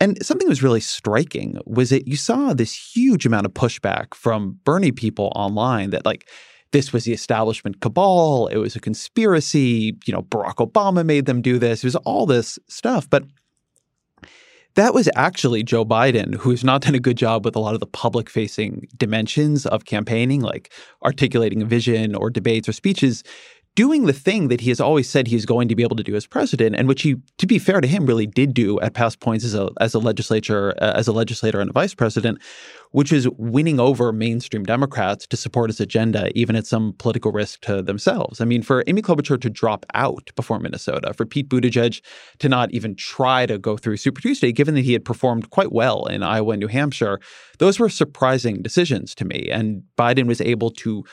And 0.00 0.24
something 0.24 0.46
that 0.46 0.50
was 0.50 0.62
really 0.62 0.80
striking 0.80 1.58
was 1.66 1.90
that 1.90 2.06
you 2.06 2.16
saw 2.16 2.52
this 2.52 2.74
huge 2.74 3.26
amount 3.26 3.46
of 3.46 3.54
pushback 3.54 4.14
from 4.14 4.58
Bernie 4.64 4.92
people 4.92 5.32
online 5.34 5.90
that, 5.90 6.06
like, 6.06 6.28
this 6.72 6.92
was 6.92 7.04
the 7.04 7.12
establishment 7.12 7.80
cabal. 7.80 8.46
It 8.46 8.58
was 8.58 8.76
a 8.76 8.80
conspiracy. 8.80 9.96
You 10.06 10.14
know, 10.14 10.22
Barack 10.22 10.56
Obama 10.56 11.04
made 11.04 11.26
them 11.26 11.42
do 11.42 11.58
this. 11.58 11.82
It 11.82 11.86
was 11.86 11.96
all 11.96 12.26
this 12.26 12.58
stuff. 12.68 13.10
But 13.10 13.24
that 14.74 14.94
was 14.94 15.08
actually 15.16 15.62
Joe 15.62 15.84
Biden, 15.84 16.34
who's 16.34 16.62
not 16.62 16.82
done 16.82 16.94
a 16.94 17.00
good 17.00 17.16
job 17.16 17.44
with 17.44 17.56
a 17.56 17.58
lot 17.58 17.74
of 17.74 17.80
the 17.80 17.86
public 17.86 18.30
facing 18.30 18.86
dimensions 18.96 19.66
of 19.66 19.84
campaigning, 19.84 20.40
like 20.40 20.72
articulating 21.04 21.62
a 21.62 21.64
vision 21.64 22.14
or 22.14 22.30
debates 22.30 22.68
or 22.68 22.72
speeches 22.72 23.24
doing 23.74 24.06
the 24.06 24.12
thing 24.12 24.48
that 24.48 24.60
he 24.60 24.68
has 24.68 24.80
always 24.80 25.08
said 25.08 25.26
he's 25.26 25.46
going 25.46 25.68
to 25.68 25.76
be 25.76 25.82
able 25.82 25.96
to 25.96 26.02
do 26.02 26.14
as 26.16 26.26
president, 26.26 26.76
and 26.76 26.88
which 26.88 27.02
he, 27.02 27.16
to 27.38 27.46
be 27.46 27.58
fair 27.58 27.80
to 27.80 27.86
him, 27.86 28.04
really 28.04 28.26
did 28.26 28.52
do 28.52 28.80
at 28.80 28.94
past 28.94 29.20
points 29.20 29.44
as 29.44 29.54
a 29.54 29.70
as 29.80 29.94
a 29.94 29.98
legislature, 29.98 30.74
uh, 30.82 30.92
as 30.96 31.08
a 31.08 31.12
legislator 31.12 31.60
and 31.60 31.70
a 31.70 31.72
vice 31.72 31.94
president, 31.94 32.38
which 32.92 33.12
is 33.12 33.28
winning 33.36 33.78
over 33.78 34.12
mainstream 34.12 34.64
Democrats 34.64 35.26
to 35.28 35.36
support 35.36 35.70
his 35.70 35.80
agenda, 35.80 36.30
even 36.34 36.56
at 36.56 36.66
some 36.66 36.94
political 36.98 37.30
risk 37.30 37.60
to 37.60 37.82
themselves. 37.82 38.40
I 38.40 38.44
mean, 38.44 38.62
for 38.62 38.82
Amy 38.86 39.02
Klobuchar 39.02 39.40
to 39.40 39.50
drop 39.50 39.86
out 39.94 40.30
before 40.34 40.58
Minnesota, 40.58 41.14
for 41.14 41.24
Pete 41.24 41.48
Buttigieg 41.48 42.00
to 42.38 42.48
not 42.48 42.70
even 42.72 42.96
try 42.96 43.46
to 43.46 43.58
go 43.58 43.76
through 43.76 43.96
Super 43.96 44.20
Tuesday, 44.20 44.52
given 44.52 44.74
that 44.74 44.84
he 44.84 44.92
had 44.92 45.04
performed 45.04 45.50
quite 45.50 45.72
well 45.72 46.06
in 46.06 46.22
Iowa 46.22 46.52
and 46.52 46.60
New 46.60 46.68
Hampshire, 46.68 47.20
those 47.58 47.78
were 47.78 47.88
surprising 47.88 48.62
decisions 48.62 49.14
to 49.16 49.24
me, 49.24 49.48
and 49.50 49.82
Biden 49.96 50.26
was 50.26 50.40
able 50.40 50.70
to 50.70 51.04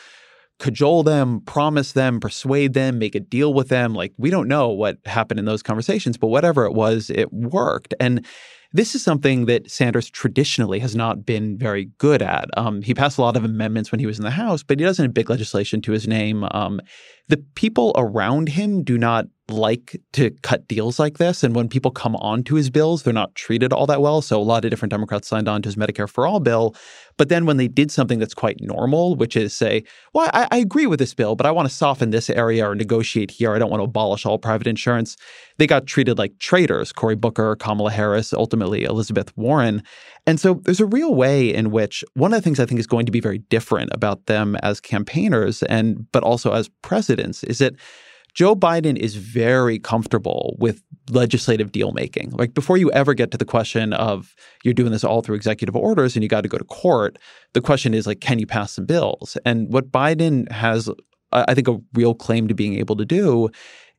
cajole 0.59 1.03
them, 1.03 1.41
promise 1.41 1.91
them, 1.91 2.19
persuade 2.19 2.73
them, 2.73 2.97
make 2.97 3.13
a 3.13 3.19
deal 3.19 3.53
with 3.53 3.69
them. 3.69 3.93
Like, 3.93 4.13
we 4.17 4.31
don't 4.31 4.47
know 4.47 4.69
what 4.69 4.97
happened 5.05 5.39
in 5.39 5.45
those 5.45 5.61
conversations, 5.61 6.17
but 6.17 6.27
whatever 6.27 6.65
it 6.65 6.73
was, 6.73 7.11
it 7.11 7.31
worked. 7.31 7.93
And 7.99 8.25
this 8.73 8.95
is 8.95 9.03
something 9.03 9.45
that 9.45 9.69
Sanders 9.69 10.09
traditionally 10.09 10.79
has 10.79 10.95
not 10.95 11.25
been 11.25 11.57
very 11.57 11.85
good 11.97 12.21
at. 12.21 12.45
Um, 12.57 12.81
he 12.81 12.93
passed 12.93 13.17
a 13.17 13.21
lot 13.21 13.37
of 13.37 13.43
amendments 13.43 13.91
when 13.91 13.99
he 13.99 14.05
was 14.05 14.17
in 14.17 14.25
the 14.25 14.31
House, 14.31 14.63
but 14.63 14.79
he 14.79 14.85
doesn't 14.85 15.03
have 15.03 15.13
big 15.13 15.29
legislation 15.29 15.81
to 15.81 15.91
his 15.91 16.07
name. 16.07 16.43
Um, 16.51 16.81
the 17.29 17.37
people 17.55 17.93
around 17.95 18.49
him 18.49 18.83
do 18.83 18.97
not 18.97 19.27
like 19.49 20.01
to 20.13 20.31
cut 20.41 20.67
deals 20.67 20.99
like 20.99 21.17
this. 21.17 21.43
And 21.43 21.55
when 21.55 21.69
people 21.69 21.91
come 21.91 22.15
onto 22.17 22.55
his 22.55 22.69
bills, 22.69 23.03
they're 23.03 23.13
not 23.13 23.33
treated 23.35 23.71
all 23.71 23.85
that 23.87 24.01
well. 24.01 24.21
So 24.21 24.39
a 24.39 24.43
lot 24.43 24.65
of 24.65 24.71
different 24.71 24.91
Democrats 24.91 25.27
signed 25.27 25.47
on 25.47 25.61
to 25.61 25.67
his 25.67 25.75
Medicare 25.75 26.09
for 26.09 26.27
All 26.27 26.39
bill. 26.39 26.75
But 27.17 27.29
then 27.29 27.45
when 27.45 27.57
they 27.57 27.67
did 27.67 27.91
something 27.91 28.19
that's 28.19 28.33
quite 28.33 28.59
normal, 28.59 29.15
which 29.15 29.35
is 29.35 29.55
say, 29.55 29.83
well, 30.13 30.29
I, 30.33 30.47
I 30.51 30.57
agree 30.57 30.85
with 30.85 30.99
this 30.99 31.13
bill, 31.13 31.35
but 31.35 31.45
I 31.45 31.51
want 31.51 31.67
to 31.67 31.73
soften 31.73 32.09
this 32.09 32.29
area 32.29 32.67
or 32.67 32.75
negotiate 32.75 33.31
here. 33.31 33.55
I 33.55 33.59
don't 33.59 33.71
want 33.71 33.79
to 33.79 33.85
abolish 33.85 34.25
all 34.25 34.37
private 34.37 34.67
insurance. 34.67 35.15
They 35.57 35.67
got 35.67 35.87
treated 35.87 36.17
like 36.17 36.37
traitors, 36.39 36.91
Cory 36.91 37.15
Booker, 37.15 37.55
Kamala 37.55 37.91
Harris, 37.91 38.33
ultimately 38.33 38.83
Elizabeth 38.83 39.35
Warren. 39.37 39.81
And 40.27 40.39
so 40.39 40.55
there's 40.65 40.81
a 40.81 40.85
real 40.85 41.15
way 41.15 41.53
in 41.53 41.71
which 41.71 42.03
one 42.13 42.33
of 42.33 42.37
the 42.37 42.43
things 42.43 42.59
I 42.59 42.65
think 42.65 42.79
is 42.79 42.85
going 42.85 43.05
to 43.05 43.11
be 43.11 43.21
very 43.21 43.39
different 43.39 43.91
about 43.93 44.25
them 44.25 44.57
as 44.61 44.81
campaigners 44.81 45.63
and 45.63 46.05
but 46.11 46.21
also 46.21 46.51
as 46.51 46.69
presidents 46.81 47.43
is 47.45 47.59
that 47.59 47.73
Joe 48.33 48.55
Biden 48.55 48.97
is 48.97 49.15
very 49.15 49.79
comfortable 49.79 50.55
with 50.59 50.83
legislative 51.09 51.71
deal 51.71 51.91
making. 51.93 52.29
Like 52.31 52.53
before 52.53 52.77
you 52.77 52.91
ever 52.91 53.15
get 53.15 53.31
to 53.31 53.37
the 53.37 53.45
question 53.45 53.93
of 53.93 54.35
you're 54.63 54.75
doing 54.75 54.91
this 54.91 55.03
all 55.03 55.23
through 55.23 55.37
executive 55.37 55.75
orders 55.75 56.15
and 56.15 56.21
you 56.21 56.29
got 56.29 56.41
to 56.41 56.49
go 56.49 56.59
to 56.59 56.63
court, 56.65 57.17
the 57.53 57.61
question 57.61 57.95
is 57.95 58.05
like, 58.05 58.19
can 58.19 58.37
you 58.37 58.45
pass 58.45 58.73
some 58.73 58.85
bills? 58.85 59.37
And 59.43 59.73
what 59.73 59.91
Biden 59.91 60.51
has, 60.51 60.87
I 61.31 61.55
think, 61.55 61.67
a 61.67 61.79
real 61.95 62.13
claim 62.13 62.47
to 62.47 62.53
being 62.53 62.75
able 62.75 62.95
to 62.97 63.05
do 63.05 63.49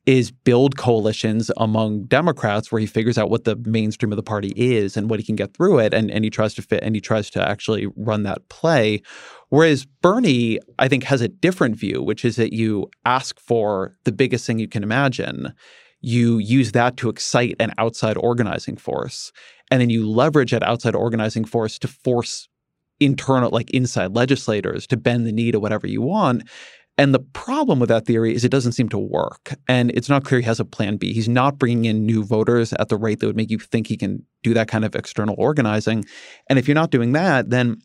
is 0.05 0.31
build 0.31 0.77
coalitions 0.77 1.51
among 1.57 2.05
Democrats 2.05 2.71
where 2.71 2.79
he 2.79 2.87
figures 2.87 3.17
out 3.17 3.29
what 3.29 3.43
the 3.43 3.55
mainstream 3.57 4.11
of 4.11 4.15
the 4.15 4.23
party 4.23 4.53
is 4.55 4.97
and 4.97 5.09
what 5.09 5.19
he 5.19 5.25
can 5.25 5.35
get 5.35 5.53
through 5.53 5.79
it 5.79 5.93
and, 5.93 6.09
and 6.09 6.23
he 6.23 6.29
tries 6.29 6.53
to 6.53 6.61
fit 6.61 6.81
and 6.83 6.95
he 6.95 7.01
tries 7.01 7.29
to 7.29 7.47
actually 7.47 7.87
run 7.95 8.23
that 8.23 8.47
play. 8.49 9.01
Whereas 9.49 9.85
Bernie, 10.01 10.59
I 10.79 10.87
think, 10.87 11.03
has 11.03 11.21
a 11.21 11.27
different 11.27 11.75
view, 11.75 12.01
which 12.01 12.23
is 12.23 12.37
that 12.37 12.53
you 12.53 12.89
ask 13.05 13.39
for 13.39 13.95
the 14.05 14.11
biggest 14.11 14.47
thing 14.47 14.59
you 14.59 14.67
can 14.67 14.83
imagine. 14.83 15.53
You 16.01 16.37
use 16.37 16.71
that 16.71 16.97
to 16.97 17.09
excite 17.09 17.55
an 17.59 17.73
outside 17.77 18.17
organizing 18.17 18.77
force. 18.77 19.31
And 19.69 19.81
then 19.81 19.89
you 19.89 20.09
leverage 20.09 20.51
that 20.51 20.63
outside 20.63 20.95
organizing 20.95 21.45
force 21.45 21.77
to 21.79 21.87
force 21.87 22.47
internal, 22.99 23.49
like 23.51 23.69
inside 23.71 24.15
legislators 24.15 24.87
to 24.87 24.97
bend 24.97 25.25
the 25.25 25.31
knee 25.31 25.51
to 25.51 25.59
whatever 25.59 25.87
you 25.87 26.01
want. 26.01 26.43
And 26.99 27.13
the 27.13 27.19
problem 27.19 27.79
with 27.79 27.87
that 27.87 28.05
theory 28.05 28.35
is 28.35 28.43
it 28.43 28.51
doesn't 28.51 28.73
seem 28.73 28.89
to 28.89 28.97
work. 28.97 29.55
And 29.69 29.89
it's 29.91 30.09
not 30.09 30.25
clear 30.25 30.41
he 30.41 30.45
has 30.45 30.59
a 30.59 30.65
plan 30.65 30.97
B. 30.97 31.13
He's 31.13 31.29
not 31.29 31.57
bringing 31.57 31.85
in 31.85 32.05
new 32.05 32.25
voters 32.25 32.73
at 32.73 32.89
the 32.89 32.97
rate 32.97 33.21
that 33.21 33.27
would 33.27 33.37
make 33.37 33.49
you 33.49 33.57
think 33.57 33.87
he 33.87 33.95
can 33.95 34.25
do 34.43 34.53
that 34.53 34.67
kind 34.67 34.83
of 34.83 34.93
external 34.95 35.33
organizing. 35.37 36.03
And 36.49 36.59
if 36.59 36.67
you're 36.67 36.75
not 36.75 36.91
doing 36.91 37.13
that, 37.13 37.51
then 37.51 37.77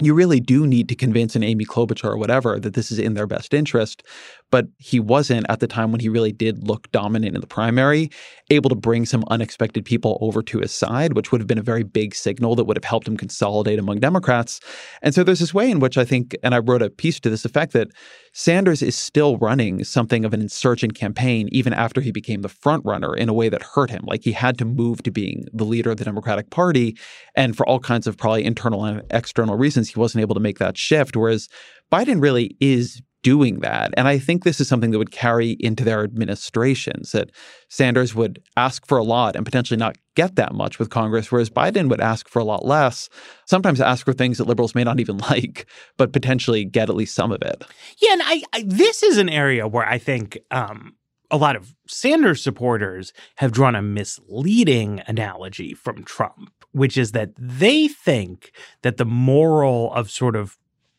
you 0.00 0.14
really 0.14 0.38
do 0.38 0.64
need 0.64 0.88
to 0.90 0.94
convince 0.94 1.34
an 1.34 1.42
Amy 1.42 1.64
Klobuchar 1.64 2.04
or 2.04 2.18
whatever 2.18 2.60
that 2.60 2.74
this 2.74 2.92
is 2.92 3.00
in 3.00 3.14
their 3.14 3.26
best 3.26 3.52
interest. 3.52 4.04
But 4.50 4.66
he 4.78 5.00
wasn't 5.00 5.46
at 5.48 5.60
the 5.60 5.66
time 5.66 5.90
when 5.90 6.00
he 6.00 6.08
really 6.08 6.32
did 6.32 6.66
look 6.66 6.90
dominant 6.92 7.34
in 7.34 7.40
the 7.40 7.46
primary, 7.46 8.10
able 8.50 8.70
to 8.70 8.76
bring 8.76 9.04
some 9.04 9.24
unexpected 9.28 9.84
people 9.84 10.18
over 10.20 10.42
to 10.42 10.60
his 10.60 10.72
side, 10.72 11.14
which 11.14 11.32
would 11.32 11.40
have 11.40 11.48
been 11.48 11.58
a 11.58 11.62
very 11.62 11.82
big 11.82 12.14
signal 12.14 12.54
that 12.54 12.64
would 12.64 12.76
have 12.76 12.84
helped 12.84 13.08
him 13.08 13.16
consolidate 13.16 13.78
among 13.78 13.98
Democrats. 13.98 14.60
And 15.02 15.14
so 15.14 15.24
there's 15.24 15.40
this 15.40 15.54
way 15.54 15.70
in 15.70 15.80
which 15.80 15.98
I 15.98 16.04
think, 16.04 16.36
and 16.42 16.54
I 16.54 16.58
wrote 16.58 16.82
a 16.82 16.90
piece 16.90 17.18
to 17.20 17.30
this 17.30 17.44
effect, 17.44 17.72
that 17.72 17.88
Sanders 18.32 18.82
is 18.82 18.94
still 18.94 19.38
running 19.38 19.82
something 19.82 20.24
of 20.24 20.34
an 20.34 20.42
insurgent 20.42 20.94
campaign 20.94 21.48
even 21.50 21.72
after 21.72 22.00
he 22.00 22.12
became 22.12 22.42
the 22.42 22.48
front 22.50 22.84
runner 22.84 23.16
in 23.16 23.28
a 23.30 23.32
way 23.32 23.48
that 23.48 23.62
hurt 23.62 23.90
him. 23.90 24.04
Like 24.06 24.22
he 24.24 24.32
had 24.32 24.58
to 24.58 24.64
move 24.64 25.02
to 25.04 25.10
being 25.10 25.46
the 25.52 25.64
leader 25.64 25.90
of 25.90 25.96
the 25.96 26.04
Democratic 26.04 26.50
Party. 26.50 26.98
And 27.34 27.56
for 27.56 27.66
all 27.66 27.80
kinds 27.80 28.06
of 28.06 28.18
probably 28.18 28.44
internal 28.44 28.84
and 28.84 29.02
external 29.10 29.56
reasons, 29.56 29.88
he 29.88 29.98
wasn't 29.98 30.20
able 30.20 30.34
to 30.34 30.40
make 30.40 30.58
that 30.58 30.76
shift. 30.76 31.16
Whereas 31.16 31.48
Biden 31.90 32.20
really 32.20 32.56
is 32.60 33.00
doing 33.26 33.58
that. 33.58 33.92
And 33.96 34.06
I 34.06 34.20
think 34.20 34.44
this 34.44 34.60
is 34.60 34.68
something 34.68 34.92
that 34.92 34.98
would 34.98 35.10
carry 35.10 35.56
into 35.58 35.82
their 35.82 36.04
administrations 36.04 37.10
that 37.10 37.32
Sanders 37.68 38.14
would 38.14 38.40
ask 38.56 38.86
for 38.86 38.98
a 38.98 39.02
lot 39.02 39.34
and 39.34 39.44
potentially 39.44 39.76
not 39.76 39.98
get 40.14 40.36
that 40.36 40.54
much 40.54 40.78
with 40.78 40.90
Congress, 40.90 41.32
whereas 41.32 41.50
Biden 41.50 41.90
would 41.90 42.00
ask 42.00 42.28
for 42.28 42.38
a 42.38 42.44
lot 42.44 42.64
less, 42.64 43.08
sometimes 43.44 43.80
ask 43.80 44.04
for 44.04 44.12
things 44.12 44.38
that 44.38 44.46
liberals 44.46 44.76
may 44.76 44.84
not 44.84 45.00
even 45.00 45.18
like, 45.30 45.66
but 45.96 46.12
potentially 46.12 46.64
get 46.64 46.88
at 46.88 46.94
least 46.94 47.16
some 47.16 47.32
of 47.32 47.42
it. 47.42 47.64
Yeah. 47.98 48.12
And 48.12 48.22
I, 48.24 48.42
I 48.52 48.62
this 48.64 49.02
is 49.02 49.18
an 49.18 49.28
area 49.28 49.66
where 49.66 49.88
I 49.88 49.98
think 49.98 50.38
um, 50.52 50.94
a 51.28 51.36
lot 51.36 51.56
of 51.56 51.74
Sanders 51.88 52.40
supporters 52.40 53.12
have 53.38 53.50
drawn 53.50 53.74
a 53.74 53.82
misleading 53.82 55.02
analogy 55.08 55.74
from 55.74 56.04
Trump, 56.04 56.52
which 56.70 56.96
is 56.96 57.10
that 57.10 57.30
they 57.36 57.88
think 57.88 58.52
that 58.82 58.98
the 58.98 59.04
moral 59.04 59.92
of 59.94 60.12
sort 60.12 60.36
of 60.36 60.56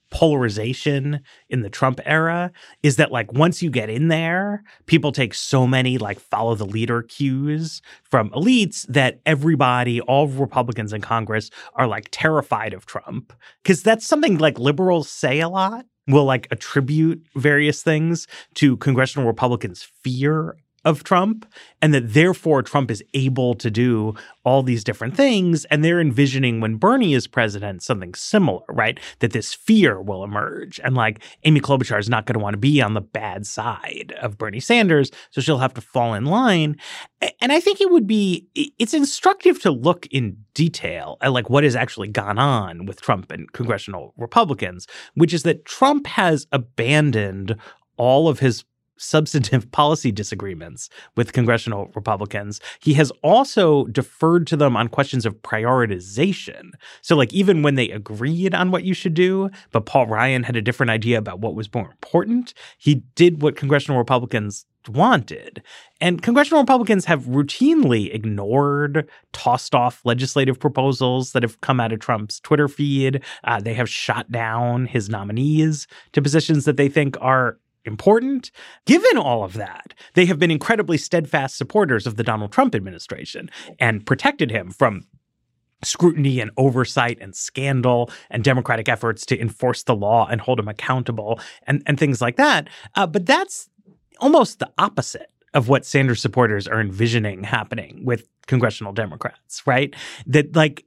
polarization 0.10 1.22
in 1.50 1.62
the 1.62 1.70
Trump 1.70 2.00
era 2.06 2.52
is 2.84 2.96
that 2.96 3.12
like 3.12 3.32
once 3.34 3.62
you 3.62 3.70
get 3.70 3.90
in 3.90 4.08
there, 4.08 4.64
people 4.86 5.12
take 5.12 5.34
so 5.34 5.68
many 5.68 5.98
like 5.98 6.20
follow 6.20 6.56
the 6.56 6.66
leader 6.66 7.02
cues 7.04 7.82
from 8.04 8.30
elites 8.32 8.86
that 8.88 9.20
everybody, 9.26 10.02
all 10.02 10.28
Republicans 10.28 10.94
in 10.94 11.02
Congress 11.02 11.50
are 11.76 11.88
like 11.88 12.08
terrified 12.12 12.74
of 12.74 12.86
Trump. 12.86 13.34
Cause 13.64 13.84
that's 13.84 14.08
something 14.08 14.38
like 14.38 14.60
liberals 14.60 15.10
say 15.10 15.40
a 15.40 15.50
lot. 15.50 15.86
Will 16.10 16.24
like 16.24 16.48
attribute 16.52 17.26
various 17.36 17.84
things 17.84 18.28
to 18.56 18.78
congressional 18.78 19.28
Republicans' 19.28 19.84
fear 19.84 20.56
of 20.88 21.04
Trump, 21.04 21.46
and 21.82 21.94
that 21.94 22.14
therefore 22.14 22.64
Trump 22.64 22.90
is 22.90 23.04
able 23.14 23.54
to 23.56 23.70
do 23.70 24.16
all 24.46 24.64
these 24.64 24.86
different 24.86 25.18
things. 25.18 25.66
And 25.66 25.84
they're 25.84 26.00
envisioning 26.00 26.62
when 26.62 26.76
Bernie 26.76 27.14
is 27.14 27.28
president 27.28 27.84
something 27.84 28.14
similar, 28.14 28.64
right? 28.70 28.98
That 29.20 29.34
this 29.34 29.54
fear 29.54 30.02
will 30.02 30.24
emerge. 30.24 30.80
And 30.84 30.96
like 30.96 31.22
Amy 31.44 31.60
Klobuchar 31.60 32.00
is 32.00 32.08
not 32.08 32.26
going 32.26 32.36
to 32.36 32.40
want 32.40 32.54
to 32.54 32.58
be 32.58 32.82
on 32.82 32.94
the 32.94 33.02
bad 33.02 33.46
side 33.46 34.14
of 34.22 34.38
Bernie 34.38 34.62
Sanders, 34.62 35.12
so 35.30 35.42
she'll 35.42 35.58
have 35.58 35.74
to 35.74 35.82
fall 35.82 36.14
in 36.14 36.26
line. 36.26 36.78
And 37.42 37.52
I 37.52 37.60
think 37.60 37.82
it 37.82 37.92
would 37.92 38.08
be, 38.08 38.48
it's 38.56 38.94
instructive 38.94 39.62
to 39.64 39.72
look 39.72 40.08
in 40.08 40.38
detail 40.54 41.18
at 41.22 41.34
like 41.34 41.50
what 41.50 41.66
has 41.66 41.76
actually 41.76 42.08
gone 42.08 42.40
on 42.40 42.86
with 42.86 43.02
Trump 43.02 43.30
and 43.30 43.52
congressional 43.52 44.14
Republicans, 44.16 44.88
which 45.16 45.34
is 45.34 45.44
that 45.44 45.66
Trump 45.66 46.08
has 46.08 46.48
abandoned 46.54 47.58
all 47.98 48.30
of 48.30 48.40
his 48.40 48.64
substantive 48.98 49.72
policy 49.72 50.12
disagreements 50.12 50.90
with 51.16 51.34
congressional 51.34 51.92
Republicans. 51.96 52.60
He 52.82 52.94
has 52.96 53.12
also 53.24 53.86
deferred 53.86 54.48
to 54.48 54.58
them 54.58 54.76
on 54.76 54.88
questions 54.88 55.26
of 55.26 55.36
prioritization. 55.42 56.72
So, 57.02 57.16
like, 57.16 57.34
even 57.34 57.62
when 57.62 57.76
they 57.76 57.90
agreed 57.90 58.54
on 58.54 58.72
what 58.72 58.84
you 58.84 58.94
should 58.94 59.14
do, 59.14 59.50
but 59.72 59.86
Paul 59.86 60.08
Ryan 60.08 60.44
had 60.44 60.56
a 60.56 60.62
different 60.62 60.90
idea 60.90 61.18
about 61.18 61.40
what 61.40 61.56
was 61.56 61.74
more 61.74 61.90
important, 61.92 62.54
he 62.78 63.04
did 63.16 63.42
what 63.42 63.56
congressional 63.56 63.98
Republicans 63.98 64.66
wanted. 64.88 65.62
And 66.00 66.22
congressional 66.22 66.62
Republicans 66.62 67.06
have 67.06 67.24
routinely 67.24 68.14
ignored, 68.14 69.10
tossed 69.34 69.76
off 69.76 70.02
legislative 70.06 70.60
proposals 70.60 71.32
that 71.32 71.44
have 71.44 71.60
come 71.62 71.80
out 71.80 71.92
of 71.92 72.00
Trump's 72.00 72.40
Twitter 72.40 72.68
feed. 72.68 73.24
Uh, 73.44 73.60
they 73.60 73.74
have 73.74 73.90
shot 73.90 74.32
down 74.32 74.86
his 74.86 75.10
nominees 75.10 75.88
to 76.14 76.22
positions 76.22 76.66
that 76.66 76.78
they 76.78 76.90
think 76.90 77.18
are 77.20 77.58
important. 77.88 78.52
Given 78.86 79.18
all 79.18 79.44
of 79.44 79.54
that, 79.54 79.94
they 80.14 80.26
have 80.26 80.40
been 80.40 80.52
incredibly 80.52 80.98
steadfast 80.98 81.58
supporters 81.58 82.06
of 82.06 82.16
the 82.16 82.24
Donald 82.24 82.52
Trump 82.52 82.76
administration 82.76 83.50
and 83.80 84.06
protected 84.06 84.52
him 84.52 84.72
from 84.72 85.06
scrutiny 85.84 86.40
and 86.40 86.52
oversight 86.58 87.18
and 87.22 87.36
scandal 87.36 88.10
and 88.30 88.44
democratic 88.44 88.90
efforts 88.90 89.26
to 89.28 89.40
enforce 89.40 89.84
the 89.84 89.96
law 89.96 90.28
and 90.28 90.42
hold 90.42 90.60
him 90.60 90.68
accountable 90.68 91.40
and, 91.64 91.84
and 91.86 92.00
things 92.00 92.22
like 92.22 92.36
that. 92.36 92.68
Uh, 92.96 93.06
but 93.06 93.26
that's 93.26 93.70
almost 94.20 94.60
the 94.60 94.72
opposite 94.78 95.32
of 95.54 95.70
what 95.70 95.86
Sanders 95.86 96.22
supporters 96.22 96.68
are 96.68 96.82
envisioning 96.82 97.44
happening 97.44 98.04
with 98.04 98.28
congressional 98.48 98.94
Democrats, 98.94 99.66
right? 99.66 99.96
That 100.26 100.56
like 100.56 100.86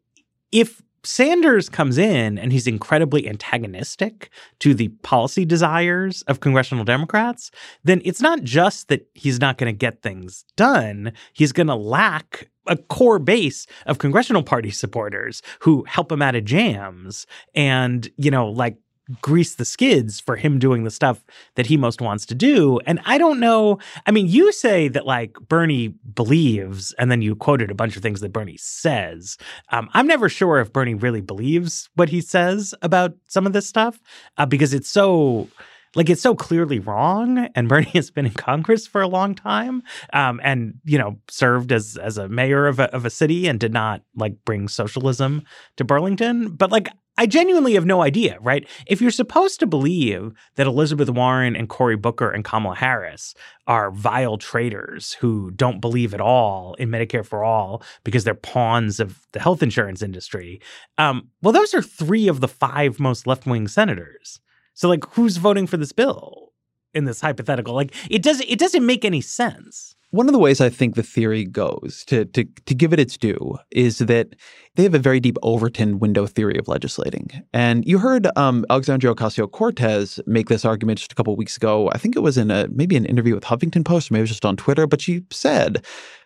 if 0.52 0.82
Sanders 1.02 1.68
comes 1.68 1.96
in 1.98 2.38
and 2.38 2.52
he's 2.52 2.66
incredibly 2.66 3.28
antagonistic 3.28 4.30
to 4.58 4.74
the 4.74 4.88
policy 5.02 5.44
desires 5.44 6.22
of 6.22 6.40
congressional 6.40 6.84
Democrats, 6.84 7.50
then 7.84 8.02
it's 8.04 8.20
not 8.20 8.42
just 8.42 8.88
that 8.88 9.06
he's 9.14 9.40
not 9.40 9.56
going 9.56 9.72
to 9.72 9.76
get 9.76 10.02
things 10.02 10.44
done, 10.56 11.12
he's 11.32 11.52
going 11.52 11.68
to 11.68 11.74
lack 11.74 12.48
a 12.66 12.76
core 12.76 13.18
base 13.18 13.66
of 13.86 13.98
congressional 13.98 14.42
party 14.42 14.70
supporters 14.70 15.42
who 15.60 15.84
help 15.84 16.12
him 16.12 16.22
out 16.22 16.34
of 16.36 16.44
jams 16.44 17.26
and, 17.54 18.10
you 18.16 18.30
know, 18.30 18.48
like 18.48 18.76
grease 19.20 19.54
the 19.54 19.64
skids 19.64 20.20
for 20.20 20.36
him 20.36 20.58
doing 20.58 20.84
the 20.84 20.90
stuff 20.90 21.24
that 21.56 21.66
he 21.66 21.76
most 21.76 22.00
wants 22.00 22.26
to 22.26 22.34
do. 22.34 22.78
And 22.86 23.00
I 23.04 23.18
don't 23.18 23.40
know. 23.40 23.78
I 24.06 24.10
mean, 24.10 24.26
you 24.26 24.52
say 24.52 24.88
that 24.88 25.06
like 25.06 25.34
Bernie 25.48 25.94
believes, 26.14 26.92
and 26.98 27.10
then 27.10 27.22
you 27.22 27.34
quoted 27.34 27.70
a 27.70 27.74
bunch 27.74 27.96
of 27.96 28.02
things 28.02 28.20
that 28.20 28.32
Bernie 28.32 28.58
says. 28.58 29.36
Um, 29.70 29.88
I'm 29.94 30.06
never 30.06 30.28
sure 30.28 30.60
if 30.60 30.72
Bernie 30.72 30.94
really 30.94 31.20
believes 31.20 31.88
what 31.94 32.08
he 32.08 32.20
says 32.20 32.74
about 32.82 33.14
some 33.26 33.46
of 33.46 33.52
this 33.52 33.66
stuff 33.66 34.00
uh, 34.36 34.46
because 34.46 34.74
it's 34.74 34.90
so 34.90 35.48
like 35.94 36.08
it's 36.08 36.22
so 36.22 36.34
clearly 36.34 36.78
wrong 36.78 37.38
and 37.54 37.68
bernie 37.68 37.90
has 37.90 38.10
been 38.10 38.26
in 38.26 38.32
congress 38.32 38.86
for 38.86 39.00
a 39.00 39.08
long 39.08 39.34
time 39.34 39.82
um, 40.12 40.40
and 40.42 40.74
you 40.84 40.98
know 40.98 41.18
served 41.28 41.72
as 41.72 41.96
as 41.96 42.18
a 42.18 42.28
mayor 42.28 42.66
of 42.66 42.78
a, 42.78 42.94
of 42.94 43.04
a 43.04 43.10
city 43.10 43.46
and 43.46 43.60
did 43.60 43.72
not 43.72 44.02
like 44.14 44.34
bring 44.44 44.68
socialism 44.68 45.42
to 45.76 45.84
burlington 45.84 46.50
but 46.50 46.70
like 46.70 46.88
I 47.20 47.26
genuinely 47.26 47.74
have 47.74 47.84
no 47.84 48.00
idea, 48.00 48.38
right? 48.40 48.66
If 48.86 49.02
you're 49.02 49.10
supposed 49.10 49.60
to 49.60 49.66
believe 49.66 50.32
that 50.54 50.66
Elizabeth 50.66 51.10
Warren 51.10 51.54
and 51.54 51.68
Cory 51.68 51.94
Booker 51.94 52.30
and 52.30 52.42
Kamala 52.42 52.76
Harris 52.76 53.34
are 53.66 53.90
vile 53.90 54.38
traitors 54.38 55.12
who 55.12 55.50
don't 55.50 55.82
believe 55.82 56.14
at 56.14 56.22
all 56.22 56.72
in 56.78 56.88
Medicare 56.88 57.24
for 57.24 57.44
all 57.44 57.82
because 58.04 58.24
they're 58.24 58.32
pawns 58.32 59.00
of 59.00 59.26
the 59.32 59.38
health 59.38 59.62
insurance 59.62 60.00
industry, 60.00 60.62
um, 60.96 61.28
well, 61.42 61.52
those 61.52 61.74
are 61.74 61.82
three 61.82 62.26
of 62.26 62.40
the 62.40 62.48
five 62.48 62.98
most 62.98 63.26
left 63.26 63.44
wing 63.44 63.68
senators. 63.68 64.40
So, 64.72 64.88
like, 64.88 65.04
who's 65.10 65.36
voting 65.36 65.66
for 65.66 65.76
this 65.76 65.92
bill 65.92 66.54
in 66.94 67.04
this 67.04 67.20
hypothetical? 67.20 67.74
Like, 67.74 67.94
it 68.08 68.22
doesn't 68.22 68.48
it 68.48 68.58
doesn't 68.58 68.86
make 68.86 69.04
any 69.04 69.20
sense. 69.20 69.94
One 70.12 70.26
of 70.26 70.32
the 70.32 70.40
ways 70.40 70.60
I 70.60 70.70
think 70.70 70.96
the 70.96 71.04
theory 71.04 71.44
goes, 71.44 72.04
to, 72.08 72.24
to, 72.24 72.44
to 72.44 72.74
give 72.74 72.92
it 72.92 72.98
its 72.98 73.16
due, 73.16 73.56
is 73.70 73.98
that 73.98 74.34
they 74.74 74.82
have 74.82 74.94
a 74.94 74.98
very 74.98 75.20
deep 75.20 75.36
Overton 75.42 76.00
window 76.00 76.26
theory 76.26 76.58
of 76.58 76.66
legislating. 76.66 77.28
And 77.52 77.84
you 77.86 77.98
heard 77.98 78.26
um, 78.36 78.66
Alexandria 78.70 79.14
Ocasio 79.14 79.48
Cortez 79.48 80.18
make 80.26 80.48
this 80.48 80.64
argument 80.64 80.98
just 80.98 81.12
a 81.12 81.14
couple 81.14 81.36
weeks 81.36 81.56
ago. 81.56 81.90
I 81.92 81.98
think 81.98 82.16
it 82.16 82.20
was 82.20 82.36
in 82.36 82.50
a 82.50 82.66
maybe 82.72 82.96
an 82.96 83.06
interview 83.06 83.34
with 83.36 83.44
Huffington 83.44 83.84
Post, 83.84 84.10
or 84.10 84.14
maybe 84.14 84.20
it 84.20 84.22
was 84.22 84.30
just 84.30 84.44
on 84.44 84.56
Twitter, 84.56 84.88
but 84.88 85.00
she 85.00 85.22
said 85.30 85.84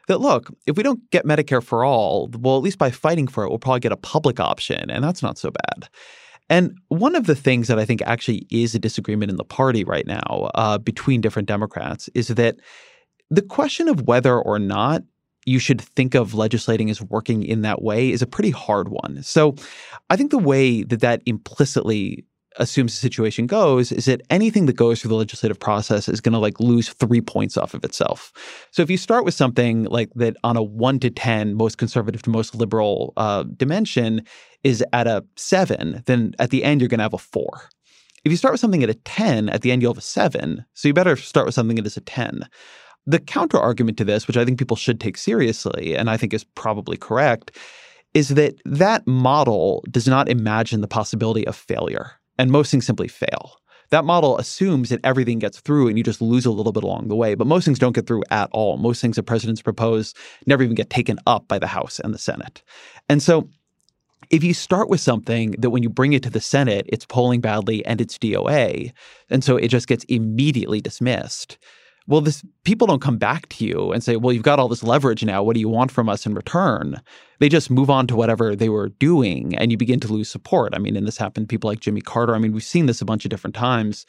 that 0.09 0.21
look, 0.21 0.51
if 0.67 0.77
we 0.77 0.83
don't 0.83 1.11
get 1.11 1.27
Medicare 1.27 1.63
for 1.63 1.85
all, 1.85 2.31
well, 2.39 2.57
at 2.57 2.63
least 2.63 2.79
by 2.79 2.91
fighting 2.91 3.27
for 3.27 3.45
it, 3.45 3.51
we'll 3.51 3.59
probably 3.59 3.81
get 3.81 3.93
a 3.93 3.97
public 3.97 4.41
option, 4.41 4.91
and 4.91 5.05
that's 5.05 5.23
not 5.23 5.37
so 5.37 5.51
bad. 5.51 5.89
And 6.51 6.77
one 6.89 7.15
of 7.15 7.27
the 7.27 7.35
things 7.35 7.69
that 7.69 7.79
I 7.79 7.85
think 7.85 8.03
actually 8.03 8.47
is 8.51 8.75
a 8.75 8.79
disagreement 8.79 9.31
in 9.31 9.37
the 9.37 9.45
party 9.45 9.85
right 9.85 10.07
now 10.07 10.51
uh, 10.55 10.79
between 10.79 11.21
different 11.21 11.49
Democrats 11.49 12.09
is 12.15 12.29
that 12.29 12.57
the 13.31 13.43
question 13.43 13.89
of 13.89 14.03
whether 14.03 14.39
or 14.39 14.59
not 14.59 15.03
you 15.47 15.59
should 15.59 15.81
think 15.81 16.15
of 16.15 16.35
legislating 16.35 16.91
as 16.91 17.03
working 17.03 17.43
in 17.43 17.63
that 17.63 17.83
way 17.83 18.11
is 18.11 18.23
a 18.23 18.27
pretty 18.27 18.51
hard 18.51 18.89
one. 18.89 19.23
So 19.23 19.55
I 20.11 20.17
think 20.17 20.31
the 20.31 20.39
way 20.39 20.83
that 20.85 21.01
that 21.01 21.23
implicitly 21.27 22.25
assumes 22.57 22.93
the 22.93 22.99
situation 22.99 23.47
goes 23.47 23.91
is 23.91 24.05
that 24.05 24.23
anything 24.31 24.67
that 24.67 24.77
goes 24.77 25.01
through 25.01 25.09
the 25.09 25.17
legislative 25.17 25.59
process 25.59 26.09
is 26.09 26.21
going 26.21 26.33
to 26.33 26.39
like 26.39 26.61
lose 26.61 26.89
three 26.89 27.21
points 27.21 27.57
off 27.57 27.75
of 27.75 27.85
itself. 27.85 28.33
So 28.71 28.83
if 28.83 28.91
you 28.91 28.97
start 28.97 29.25
with 29.25 29.35
something 29.35 29.85
like 29.85 30.11
that 30.15 30.37
on 30.45 30.57
a 30.57 30.63
one 30.63 31.01
to 31.01 31.11
10, 31.11 31.55
most 31.55 31.79
conservative 31.79 32.23
to 32.23 32.31
most 32.31 32.55
liberal 32.55 33.13
uh, 33.17 33.45
dimension 33.57 34.25
is 34.63 34.85
at 34.93 35.07
a 35.07 35.25
seven, 35.37 36.03
then 36.07 36.35
at 36.39 36.51
the 36.51 36.65
end, 36.65 36.81
you're 36.81 36.89
going 36.89 36.99
to 36.99 37.05
have 37.05 37.15
a 37.15 37.19
four. 37.19 37.69
If 38.25 38.31
you 38.31 38.37
start 38.37 38.53
with 38.53 38.61
something 38.61 38.83
at 38.83 38.89
a 38.89 38.95
10, 38.95 39.51
at 39.51 39.63
the 39.63 39.71
end, 39.71 39.83
you'll 39.83 39.93
have 39.93 39.99
a 39.99 40.03
seven. 40.03 40.65
So 40.73 40.89
you 40.89 40.95
better 40.95 41.17
start 41.17 41.47
with 41.47 41.55
something 41.55 41.77
that 41.77 41.87
is 41.87 41.97
a 41.97 42.01
10. 42.01 42.49
The 43.07 43.19
counter 43.19 43.59
argument 43.59 43.99
to 43.99 44.05
this, 44.05 44.27
which 44.27 44.37
I 44.37 44.45
think 44.45 44.59
people 44.59 44.77
should 44.77 45.01
take 45.01 45.17
seriously, 45.17 45.95
and 45.95 46.09
I 46.09 46.17
think 46.17 46.33
is 46.33 46.45
probably 46.45 46.97
correct, 46.97 47.57
is 48.15 48.31
that 48.31 48.55
that 48.65 49.07
model 49.07 49.85
does 49.91 50.07
not 50.07 50.29
imagine 50.29 50.81
the 50.81 50.89
possibility 50.89 51.47
of 51.47 51.57
failure. 51.57 52.13
And 52.39 52.51
most 52.51 52.71
things 52.71 52.87
simply 52.87 53.09
fail. 53.09 53.57
That 53.91 54.05
model 54.05 54.39
assumes 54.39 54.89
that 54.89 55.01
everything 55.05 55.39
gets 55.39 55.61
through 55.61 55.89
and 55.89 55.99
you 55.99 56.03
just 56.03 56.23
lose 56.23 56.47
a 56.47 56.51
little 56.51 56.73
bit 56.73 56.83
along 56.83 57.09
the 57.09 57.17
way. 57.17 57.35
But 57.35 57.47
most 57.47 57.65
things 57.65 57.79
don't 57.79 57.95
get 57.95 58.07
through 58.07 58.25
at 58.31 58.49
all. 58.53 58.77
Most 58.77 59.01
things 59.01 59.17
that 59.17 59.25
presidents 59.25 59.63
propose 59.63 60.15
never 60.47 60.63
even 60.63 60.75
get 60.75 60.91
taken 60.91 61.19
up 61.27 61.47
by 61.47 61.59
the 61.59 61.67
House 61.67 62.01
and 62.01 62.15
the 62.15 62.19
Senate. 62.19 62.63
And 63.09 63.23
so 63.23 63.49
if 64.31 64.43
you 64.43 64.55
start 64.55 64.89
with 64.89 65.01
something 65.01 65.53
that 65.59 65.71
when 65.71 65.83
you 65.83 65.91
bring 65.91 66.13
it 66.13 66.23
to 66.23 66.31
the 66.31 66.41
Senate, 66.41 66.87
it's 66.89 67.07
polling 67.07 67.41
badly 67.41 67.85
and 67.85 68.01
it's 68.01 68.19
DOA, 68.19 68.93
and 69.31 69.45
so 69.45 69.57
it 69.57 69.69
just 69.69 69.87
gets 69.87 70.05
immediately 70.05 70.81
dismissed, 70.81 71.59
well, 72.07 72.21
this 72.21 72.43
people 72.65 72.87
don't 72.87 73.01
come 73.01 73.17
back 73.17 73.49
to 73.49 73.65
you 73.65 73.93
and 73.93 74.03
say, 74.03 74.17
"Well, 74.17 74.33
you've 74.33 74.43
got 74.43 74.59
all 74.59 74.69
this 74.69 74.83
leverage 74.83 75.25
now. 75.25 75.43
What 75.43 75.55
do 75.55 75.61
you 75.61 75.69
want 75.69 75.91
from 75.91 76.09
us 76.09 76.27
in 76.27 76.35
return?" 76.35 77.01
They 77.41 77.49
just 77.49 77.71
move 77.71 77.91
on 77.91 78.07
to 78.09 78.17
whatever 78.17 78.55
they 78.55 78.69
were 78.69 78.91
doing, 78.91 79.57
and 79.57 79.71
you 79.71 79.79
begin 79.79 80.01
to 80.01 80.13
lose 80.13 80.29
support. 80.29 80.75
I 80.75 80.79
mean, 80.79 80.97
and 80.97 81.07
this 81.07 81.17
happened 81.17 81.49
to 81.49 81.53
people 81.53 81.69
like 81.69 81.81
Jimmy 81.81 82.01
Carter. 82.01 82.35
I 82.35 82.39
mean, 82.39 82.53
we've 82.53 82.63
seen 82.63 82.87
this 82.87 83.01
a 83.01 83.07
bunch 83.07 83.25
of 83.25 83.31
different 83.31 83.57
times. 83.57 84.07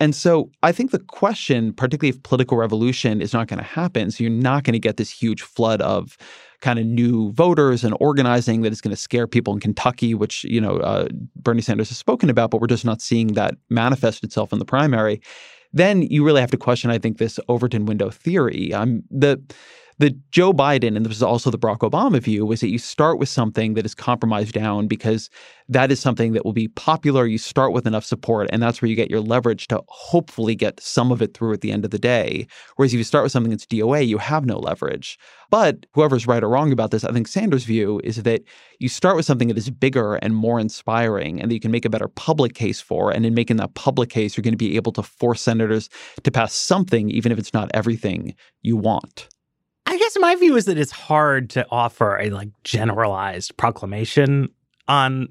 And 0.00 0.14
so 0.14 0.50
I 0.62 0.70
think 0.70 0.92
the 0.92 1.00
question, 1.00 1.72
particularly 1.72 2.16
if 2.16 2.22
political 2.22 2.56
revolution 2.56 3.20
is 3.20 3.32
not 3.32 3.48
going 3.48 3.58
to 3.58 3.64
happen, 3.64 4.10
so 4.10 4.22
you're 4.22 4.30
not 4.30 4.62
going 4.62 4.74
to 4.74 4.78
get 4.78 4.96
this 4.96 5.10
huge 5.10 5.42
flood 5.42 5.82
of 5.82 6.16
kind 6.60 6.78
of 6.78 6.86
new 6.86 7.32
voters 7.32 7.82
and 7.82 7.96
organizing 7.98 8.62
that 8.62 8.72
is 8.72 8.80
going 8.80 8.94
to 8.94 9.00
scare 9.00 9.26
people 9.26 9.52
in 9.54 9.60
Kentucky, 9.60 10.14
which 10.14 10.44
you 10.44 10.60
know 10.60 10.76
uh, 10.78 11.08
Bernie 11.36 11.62
Sanders 11.62 11.88
has 11.88 11.98
spoken 11.98 12.30
about, 12.30 12.50
but 12.50 12.60
we're 12.60 12.68
just 12.68 12.84
not 12.84 13.00
seeing 13.00 13.28
that 13.28 13.54
manifest 13.70 14.22
itself 14.22 14.52
in 14.52 14.58
the 14.58 14.64
primary 14.64 15.20
then 15.72 16.02
you 16.02 16.24
really 16.24 16.40
have 16.40 16.50
to 16.50 16.56
question, 16.56 16.90
I 16.90 16.98
think, 16.98 17.18
this 17.18 17.38
Overton 17.48 17.86
window 17.86 18.10
theory. 18.10 18.72
Um, 18.72 19.02
the 19.10 19.40
The 20.00 20.16
Joe 20.30 20.52
Biden, 20.52 20.96
and 20.96 21.04
this 21.04 21.16
is 21.16 21.24
also 21.24 21.50
the 21.50 21.58
Barack 21.58 21.78
Obama 21.78 22.20
view, 22.20 22.46
was 22.46 22.60
that 22.60 22.68
you 22.68 22.78
start 22.78 23.18
with 23.18 23.28
something 23.28 23.74
that 23.74 23.84
is 23.84 23.96
compromised 23.96 24.52
down 24.52 24.86
because 24.86 25.28
that 25.68 25.90
is 25.90 25.98
something 25.98 26.34
that 26.34 26.44
will 26.44 26.52
be 26.52 26.68
popular. 26.68 27.26
You 27.26 27.36
start 27.36 27.72
with 27.72 27.84
enough 27.84 28.04
support, 28.04 28.48
and 28.52 28.62
that's 28.62 28.80
where 28.80 28.88
you 28.88 28.94
get 28.94 29.10
your 29.10 29.18
leverage 29.18 29.66
to 29.68 29.82
hopefully 29.88 30.54
get 30.54 30.78
some 30.78 31.10
of 31.10 31.20
it 31.20 31.34
through 31.34 31.52
at 31.52 31.62
the 31.62 31.72
end 31.72 31.84
of 31.84 31.90
the 31.90 31.98
day. 31.98 32.46
Whereas 32.76 32.94
if 32.94 32.98
you 32.98 33.02
start 33.02 33.24
with 33.24 33.32
something 33.32 33.50
that's 33.50 33.66
DOA, 33.66 34.06
you 34.06 34.18
have 34.18 34.46
no 34.46 34.60
leverage. 34.60 35.18
But 35.50 35.86
whoever's 35.94 36.28
right 36.28 36.44
or 36.44 36.48
wrong 36.48 36.70
about 36.70 36.92
this, 36.92 37.02
I 37.02 37.10
think 37.10 37.26
Sanders' 37.26 37.64
view 37.64 38.00
is 38.04 38.22
that 38.22 38.42
you 38.78 38.88
start 38.88 39.16
with 39.16 39.26
something 39.26 39.48
that 39.48 39.58
is 39.58 39.68
bigger 39.68 40.14
and 40.14 40.32
more 40.32 40.60
inspiring 40.60 41.40
and 41.40 41.50
that 41.50 41.54
you 41.54 41.60
can 41.60 41.72
make 41.72 41.84
a 41.84 41.90
better 41.90 42.06
public 42.06 42.54
case 42.54 42.80
for. 42.80 43.10
And 43.10 43.26
in 43.26 43.34
making 43.34 43.56
that 43.56 43.74
public 43.74 44.10
case, 44.10 44.36
you're 44.36 44.42
going 44.42 44.52
to 44.52 44.56
be 44.56 44.76
able 44.76 44.92
to 44.92 45.02
force 45.02 45.42
senators 45.42 45.88
to 46.22 46.30
pass 46.30 46.54
something, 46.54 47.10
even 47.10 47.32
if 47.32 47.38
it's 47.38 47.52
not 47.52 47.68
everything 47.74 48.36
you 48.62 48.76
want. 48.76 49.28
Guess 50.08 50.16
my 50.20 50.36
view 50.36 50.56
is 50.56 50.64
that 50.64 50.78
it's 50.78 50.90
hard 50.90 51.50
to 51.50 51.66
offer 51.70 52.16
a 52.16 52.30
like 52.30 52.48
generalized 52.64 53.54
proclamation 53.58 54.48
on 54.88 55.28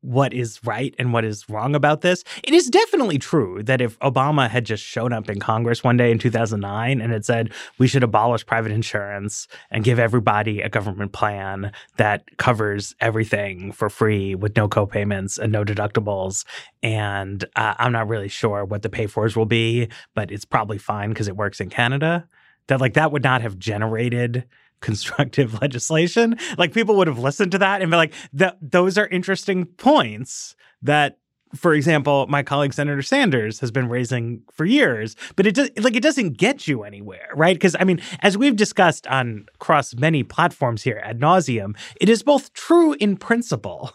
what 0.00 0.32
is 0.32 0.64
right 0.64 0.94
and 0.98 1.12
what 1.12 1.26
is 1.26 1.46
wrong 1.50 1.74
about 1.74 2.00
this. 2.00 2.24
It 2.42 2.54
is 2.54 2.70
definitely 2.70 3.18
true 3.18 3.62
that 3.64 3.82
if 3.82 3.98
Obama 3.98 4.48
had 4.48 4.64
just 4.64 4.82
shown 4.82 5.12
up 5.12 5.28
in 5.28 5.40
Congress 5.40 5.84
one 5.84 5.98
day 5.98 6.10
in 6.10 6.18
2009 6.18 7.02
and 7.02 7.12
had 7.12 7.26
said 7.26 7.52
we 7.76 7.86
should 7.86 8.02
abolish 8.02 8.46
private 8.46 8.72
insurance 8.72 9.46
and 9.70 9.84
give 9.84 9.98
everybody 9.98 10.62
a 10.62 10.70
government 10.70 11.12
plan 11.12 11.70
that 11.98 12.24
covers 12.38 12.94
everything 13.02 13.72
for 13.72 13.90
free 13.90 14.34
with 14.34 14.56
no 14.56 14.68
co-payments 14.68 15.36
and 15.36 15.52
no 15.52 15.66
deductibles, 15.66 16.46
and 16.82 17.44
uh, 17.56 17.74
I'm 17.76 17.92
not 17.92 18.08
really 18.08 18.28
sure 18.28 18.64
what 18.64 18.80
the 18.80 18.88
pay 18.88 19.06
fors 19.06 19.36
will 19.36 19.44
be, 19.44 19.88
but 20.14 20.32
it's 20.32 20.46
probably 20.46 20.78
fine 20.78 21.10
because 21.10 21.28
it 21.28 21.36
works 21.36 21.60
in 21.60 21.68
Canada. 21.68 22.26
That 22.68 22.80
like 22.80 22.94
that 22.94 23.12
would 23.12 23.22
not 23.22 23.42
have 23.42 23.58
generated 23.58 24.46
constructive 24.80 25.60
legislation. 25.62 26.38
Like 26.58 26.72
people 26.72 26.96
would 26.96 27.08
have 27.08 27.18
listened 27.18 27.52
to 27.52 27.58
that 27.58 27.82
and 27.82 27.90
be 27.90 27.96
like, 27.96 28.14
those 28.60 28.98
are 28.98 29.06
interesting 29.08 29.66
points 29.66 30.56
that 30.82 31.18
for 31.54 31.72
example, 31.72 32.26
my 32.28 32.42
colleague 32.42 32.74
Senator 32.74 33.02
Sanders 33.02 33.60
has 33.60 33.70
been 33.70 33.88
raising 33.88 34.42
for 34.50 34.64
years, 34.64 35.14
but 35.36 35.46
it 35.46 35.54
does 35.54 35.70
like 35.78 35.94
it 35.94 36.02
doesn't 36.02 36.36
get 36.36 36.66
you 36.66 36.82
anywhere, 36.82 37.28
right? 37.34 37.54
Because 37.54 37.76
I 37.78 37.84
mean, 37.84 38.00
as 38.20 38.36
we've 38.36 38.56
discussed 38.56 39.06
on 39.06 39.46
across 39.54 39.94
many 39.94 40.22
platforms 40.22 40.82
here 40.82 41.00
ad 41.04 41.20
nauseum, 41.20 41.76
it 42.00 42.08
is 42.08 42.22
both 42.22 42.52
true 42.54 42.94
in 42.94 43.16
principle 43.16 43.92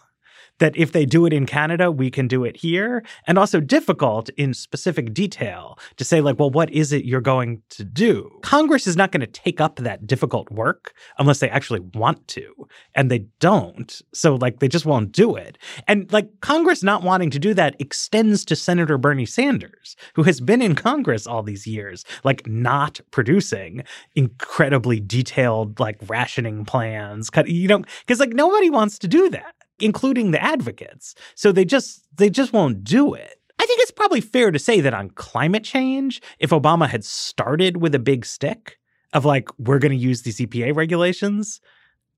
that 0.60 0.76
if 0.76 0.92
they 0.92 1.04
do 1.04 1.26
it 1.26 1.32
in 1.32 1.44
Canada, 1.44 1.90
we 1.90 2.10
can 2.10 2.28
do 2.28 2.44
it 2.44 2.56
here, 2.56 3.02
and 3.26 3.38
also 3.38 3.60
difficult 3.60 4.28
in 4.36 4.54
specific 4.54 5.12
detail 5.12 5.78
to 5.96 6.04
say, 6.04 6.20
like, 6.20 6.38
well, 6.38 6.50
what 6.50 6.70
is 6.70 6.92
it 6.92 7.04
you're 7.04 7.20
going 7.20 7.60
to 7.70 7.84
do? 7.84 8.30
Congress 8.42 8.86
is 8.86 8.96
not 8.96 9.10
going 9.10 9.20
to 9.20 9.26
take 9.26 9.60
up 9.60 9.76
that 9.76 10.06
difficult 10.06 10.50
work 10.50 10.94
unless 11.18 11.40
they 11.40 11.50
actually 11.50 11.80
want 11.80 12.26
to, 12.28 12.68
and 12.94 13.10
they 13.10 13.26
don't. 13.40 14.00
So, 14.14 14.36
like, 14.36 14.60
they 14.60 14.68
just 14.68 14.86
won't 14.86 15.12
do 15.12 15.34
it. 15.34 15.58
And, 15.88 16.10
like, 16.12 16.28
Congress 16.40 16.82
not 16.82 17.02
wanting 17.02 17.30
to 17.30 17.38
do 17.38 17.54
that 17.54 17.74
extends 17.80 18.44
to 18.44 18.54
Senator 18.56 18.98
Bernie 18.98 19.26
Sanders, 19.26 19.96
who 20.14 20.22
has 20.22 20.40
been 20.40 20.62
in 20.62 20.74
Congress 20.74 21.26
all 21.26 21.42
these 21.42 21.66
years, 21.66 22.04
like, 22.22 22.46
not 22.46 23.00
producing 23.10 23.82
incredibly 24.14 25.00
detailed, 25.00 25.80
like, 25.80 25.98
rationing 26.08 26.64
plans. 26.64 27.30
You 27.46 27.68
know, 27.68 27.82
because, 28.06 28.20
like, 28.20 28.34
nobody 28.34 28.70
wants 28.70 28.98
to 28.98 29.08
do 29.08 29.30
that 29.30 29.54
including 29.80 30.30
the 30.30 30.42
advocates. 30.42 31.14
So 31.34 31.52
they 31.52 31.64
just 31.64 32.06
they 32.16 32.30
just 32.30 32.52
won't 32.52 32.84
do 32.84 33.14
it. 33.14 33.36
I 33.58 33.66
think 33.66 33.80
it's 33.82 33.90
probably 33.90 34.20
fair 34.20 34.50
to 34.50 34.58
say 34.58 34.80
that 34.80 34.94
on 34.94 35.10
climate 35.10 35.64
change, 35.64 36.22
if 36.38 36.50
Obama 36.50 36.88
had 36.88 37.04
started 37.04 37.76
with 37.76 37.94
a 37.94 37.98
big 37.98 38.24
stick 38.24 38.78
of 39.12 39.24
like 39.24 39.48
we're 39.58 39.78
going 39.78 39.92
to 39.92 39.98
use 39.98 40.22
these 40.22 40.38
EPA 40.38 40.74
regulations 40.74 41.60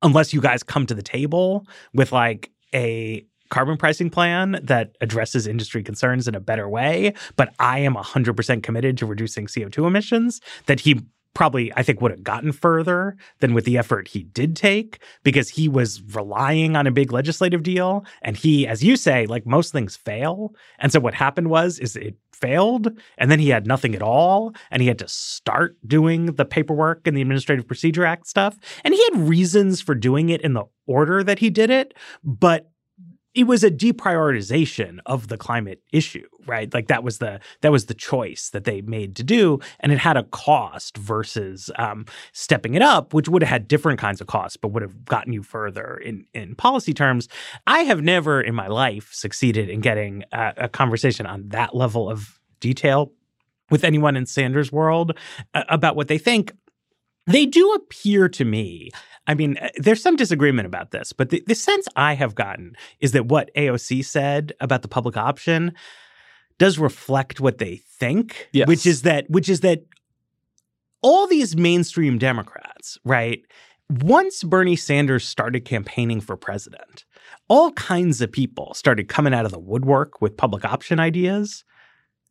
unless 0.03 0.33
you 0.33 0.41
guys 0.41 0.63
come 0.63 0.87
to 0.87 0.95
the 0.95 1.03
table 1.03 1.67
with 1.95 2.13
like 2.13 2.51
a 2.75 3.25
carbon 3.51 3.77
pricing 3.77 4.09
plan 4.09 4.59
that 4.63 4.97
addresses 5.03 5.47
industry 5.47 5.83
concerns 5.83 6.27
in 6.27 6.35
a 6.35 6.41
better 6.41 6.69
way, 6.69 7.13
but 7.37 7.53
I 7.59 7.81
am 7.81 7.95
100% 7.95 8.63
committed 8.63 8.97
to 8.99 9.07
reducing 9.07 9.47
CO2 9.47 9.87
emissions, 9.87 10.41
that 10.67 10.81
he 10.81 11.03
probably 11.35 11.73
I 11.75 11.83
think 11.83 12.01
would 12.01 12.11
have 12.11 12.23
gotten 12.23 12.53
further 12.53 13.17
than 13.41 13.55
with 13.55 13.65
the 13.65 13.79
effort 13.79 14.09
he 14.09 14.25
did 14.25 14.57
take 14.57 15.03
because 15.23 15.49
he 15.49 15.69
was 15.69 16.03
relying 16.15 16.77
on 16.77 16.87
a 16.87 16.93
big 16.93 17.13
legislative 17.13 17.63
deal 17.63 18.05
and 18.23 18.37
he 18.37 18.67
as 18.67 18.85
you 18.85 18.97
say 18.97 19.27
like 19.27 19.47
most 19.47 19.73
things 19.73 19.97
fail. 19.97 20.55
And 20.79 20.93
so 20.93 21.01
what 21.01 21.15
happened 21.15 21.49
was 21.49 21.79
is 21.79 21.97
it 21.97 22.17
failed 22.33 22.89
and 23.19 23.31
then 23.31 23.39
he 23.39 23.49
had 23.49 23.67
nothing 23.67 23.95
at 23.95 24.03
all 24.03 24.53
and 24.71 24.83
he 24.83 24.89
had 24.89 24.99
to 24.99 25.09
start 25.09 25.77
doing 25.87 26.27
the 26.27 26.45
paperwork 26.45 27.07
and 27.07 27.17
the 27.17 27.23
administrative 27.23 27.67
procedure 27.67 28.05
act 28.05 28.27
stuff. 28.27 28.59
And 28.85 28.93
he 28.93 29.03
had 29.05 29.29
reasons 29.29 29.81
for 29.81 29.95
doing 29.95 30.29
it 30.29 30.41
in 30.43 30.55
the 30.55 30.65
order 30.87 31.23
that 31.23 31.39
he 31.39 31.49
did 31.49 31.71
it 31.71 31.95
but 32.25 32.72
it 33.35 33.45
was 33.45 33.65
a 33.65 33.71
deprioritization 33.71 34.99
of 35.07 35.29
the 35.29 35.37
climate 35.37 35.83
issue 35.93 36.27
right? 36.47 36.73
Like 36.73 36.89
that 36.89 37.03
was 37.05 37.19
the 37.19 37.41
that 37.61 37.73
was 37.73 37.87
the 37.87 37.95
choice 37.95 38.51
that 38.51 38.65
they 38.65 38.81
made 38.83 39.17
to 39.17 39.25
do 39.25 39.61
and 39.81 39.93
it 39.93 39.99
had 39.99 40.17
a 40.17 40.25
cost 40.25 40.97
versus 40.97 41.71
um, 41.77 42.07
stepping 42.33 42.75
it 42.75 42.83
up 42.83 43.15
which 43.15 43.29
would 43.29 43.43
have 43.43 43.49
had 43.49 43.69
different 43.69 43.99
kinds 44.01 44.21
of 44.21 44.27
costs 44.27 44.57
but 44.57 44.69
would 44.69 44.83
have 44.83 45.05
gotten 45.05 45.33
you 45.33 45.43
further 45.43 45.97
in 45.97 46.27
in 46.35 46.55
policy 46.55 46.95
terms. 46.95 47.29
I 47.67 47.81
have 47.81 48.03
never 48.03 48.41
in 48.41 48.55
my 48.55 48.69
life 48.69 49.13
succeeded 49.13 49.69
in 49.69 49.81
getting 49.81 50.25
a, 50.33 50.55
a 50.57 50.69
conversation 50.69 51.27
on 51.27 51.49
that 51.49 51.75
level 51.75 52.11
of 52.11 52.41
detail 52.61 53.13
with 53.71 53.85
anyone 53.85 54.17
in 54.17 54.27
sanders 54.27 54.71
world 54.71 55.17
uh, 55.55 55.65
about 55.69 55.97
what 55.97 56.09
they 56.09 56.19
think 56.19 56.53
they 57.27 57.47
do 57.47 57.73
appear 57.73 58.29
to 58.29 58.45
me 58.45 58.91
I 59.27 59.35
mean, 59.35 59.57
uh, 59.59 59.69
there's 59.77 60.03
some 60.03 60.17
disagreement 60.17 60.67
about 60.67 60.91
this, 60.91 61.13
but 61.13 61.31
the, 61.31 61.43
the 61.47 61.55
sense 61.55 61.87
I 61.95 62.15
have 62.15 62.35
gotten 62.35 62.75
is 63.01 63.13
that 63.13 63.27
what 63.27 63.55
AOC 63.55 64.05
said 64.05 64.53
about 64.61 64.83
the 64.83 64.89
public 64.89 65.17
option 65.17 65.75
does 66.59 66.79
reflect 66.79 67.41
what 67.41 67.59
they 67.59 67.77
think, 67.77 68.49
yes. 68.53 68.67
which 68.67 68.87
is 68.87 69.03
that 69.03 69.29
which 69.31 69.49
is 69.49 69.61
that 69.61 69.85
all 71.03 71.27
these 71.27 71.57
mainstream 71.57 72.19
Democrats, 72.19 72.99
right? 73.05 73.43
Once 73.89 74.43
Bernie 74.43 74.77
Sanders 74.77 75.27
started 75.27 75.65
campaigning 75.65 76.21
for 76.21 76.37
president, 76.37 77.05
all 77.49 77.73
kinds 77.73 78.21
of 78.21 78.31
people 78.31 78.75
started 78.75 79.09
coming 79.09 79.35
out 79.35 79.45
of 79.45 79.53
the 79.53 79.59
woodwork 79.59 80.21
with 80.21 80.37
public 80.37 80.65
option 80.65 80.99
ideas. 80.99 81.65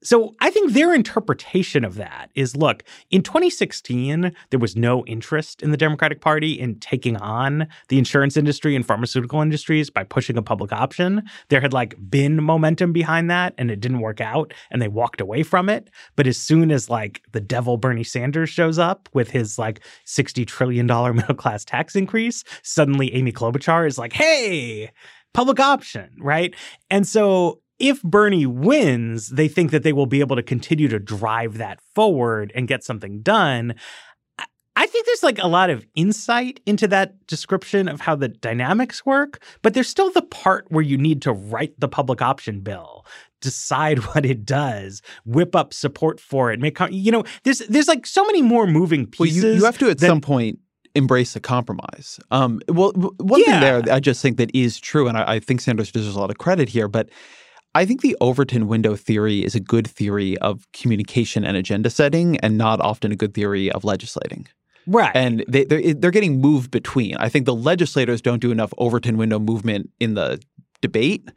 So 0.03 0.33
I 0.39 0.49
think 0.49 0.73
their 0.73 0.93
interpretation 0.93 1.85
of 1.85 1.95
that 1.95 2.31
is 2.33 2.55
look, 2.57 2.83
in 3.11 3.21
2016, 3.21 4.33
there 4.49 4.59
was 4.59 4.75
no 4.75 5.05
interest 5.05 5.61
in 5.61 5.71
the 5.71 5.77
Democratic 5.77 6.21
Party 6.21 6.59
in 6.59 6.79
taking 6.79 7.17
on 7.17 7.67
the 7.89 7.99
insurance 7.99 8.35
industry 8.35 8.75
and 8.75 8.85
pharmaceutical 8.85 9.41
industries 9.41 9.91
by 9.91 10.03
pushing 10.03 10.37
a 10.37 10.41
public 10.41 10.71
option. 10.71 11.23
There 11.49 11.61
had 11.61 11.71
like 11.71 11.95
been 12.09 12.43
momentum 12.43 12.93
behind 12.93 13.29
that 13.29 13.53
and 13.59 13.69
it 13.69 13.79
didn't 13.79 13.99
work 13.99 14.21
out 14.21 14.53
and 14.71 14.81
they 14.81 14.87
walked 14.87 15.21
away 15.21 15.43
from 15.43 15.69
it. 15.69 15.89
But 16.15 16.25
as 16.25 16.37
soon 16.37 16.71
as 16.71 16.89
like 16.89 17.21
the 17.31 17.41
devil 17.41 17.77
Bernie 17.77 18.03
Sanders 18.03 18.49
shows 18.49 18.79
up 18.79 19.07
with 19.13 19.29
his 19.29 19.59
like 19.59 19.81
$60 20.07 20.47
trillion 20.47 20.87
middle 21.15 21.35
class 21.35 21.63
tax 21.63 21.95
increase, 21.95 22.43
suddenly 22.63 23.13
Amy 23.13 23.31
Klobuchar 23.31 23.85
is 23.85 23.99
like, 23.99 24.13
hey, 24.13 24.89
public 25.33 25.59
option, 25.59 26.09
right? 26.19 26.55
And 26.89 27.07
so 27.07 27.60
if 27.81 28.01
Bernie 28.03 28.45
wins, 28.45 29.29
they 29.29 29.47
think 29.47 29.71
that 29.71 29.83
they 29.83 29.93
will 29.93 30.05
be 30.05 30.19
able 30.19 30.35
to 30.35 30.43
continue 30.43 30.87
to 30.87 30.99
drive 30.99 31.57
that 31.57 31.79
forward 31.95 32.51
and 32.55 32.67
get 32.67 32.83
something 32.83 33.21
done. 33.21 33.75
I 34.75 34.87
think 34.87 35.05
there's 35.05 35.23
like 35.23 35.37
a 35.39 35.47
lot 35.47 35.69
of 35.69 35.85
insight 35.95 36.61
into 36.65 36.87
that 36.87 37.27
description 37.27 37.87
of 37.87 38.01
how 38.01 38.15
the 38.15 38.29
dynamics 38.29 39.05
work, 39.05 39.43
but 39.61 39.73
there's 39.73 39.89
still 39.89 40.11
the 40.11 40.21
part 40.21 40.65
where 40.69 40.83
you 40.83 40.97
need 40.97 41.21
to 41.23 41.33
write 41.33 41.77
the 41.79 41.89
public 41.89 42.21
option 42.21 42.61
bill, 42.61 43.05
decide 43.41 43.99
what 44.07 44.25
it 44.25 44.45
does, 44.45 45.01
whip 45.25 45.55
up 45.55 45.73
support 45.73 46.19
for 46.19 46.51
it, 46.51 46.59
make 46.59 46.79
you 46.89 47.11
know, 47.11 47.23
there's 47.43 47.59
there's 47.59 47.87
like 47.87 48.05
so 48.05 48.25
many 48.25 48.41
more 48.41 48.65
moving 48.65 49.05
pieces. 49.05 49.43
Well, 49.43 49.51
you, 49.53 49.59
you 49.59 49.65
have 49.65 49.77
to 49.79 49.89
at 49.89 49.99
some 49.99 50.21
point 50.21 50.59
embrace 50.95 51.35
a 51.35 51.39
compromise. 51.39 52.19
Um, 52.31 52.59
well, 52.67 52.91
one 52.91 53.41
yeah. 53.41 53.59
thing 53.59 53.85
there 53.85 53.95
I 53.95 53.99
just 53.99 54.21
think 54.21 54.37
that 54.37 54.53
is 54.55 54.79
true, 54.79 55.07
and 55.07 55.17
I, 55.17 55.35
I 55.35 55.39
think 55.39 55.61
Sanders 55.61 55.91
deserves 55.91 56.15
a 56.15 56.19
lot 56.19 56.31
of 56.31 56.37
credit 56.37 56.69
here, 56.69 56.87
but 56.87 57.09
I 57.73 57.85
think 57.85 58.01
the 58.01 58.17
Overton 58.19 58.67
window 58.67 58.95
theory 58.95 59.45
is 59.45 59.55
a 59.55 59.59
good 59.59 59.87
theory 59.87 60.37
of 60.39 60.67
communication 60.73 61.45
and 61.45 61.55
agenda 61.55 61.89
setting, 61.89 62.37
and 62.37 62.57
not 62.57 62.81
often 62.81 63.11
a 63.11 63.15
good 63.15 63.33
theory 63.33 63.71
of 63.71 63.83
legislating. 63.83 64.47
Right. 64.87 65.11
And 65.15 65.45
they, 65.47 65.63
they're, 65.63 65.93
they're 65.93 66.11
getting 66.11 66.41
moved 66.41 66.71
between. 66.71 67.15
I 67.17 67.29
think 67.29 67.45
the 67.45 67.55
legislators 67.55 68.21
don't 68.21 68.41
do 68.41 68.51
enough 68.51 68.73
Overton 68.77 69.15
window 69.15 69.39
movement 69.39 69.89
in 69.99 70.15
the 70.15 70.41
debate. 70.81 71.29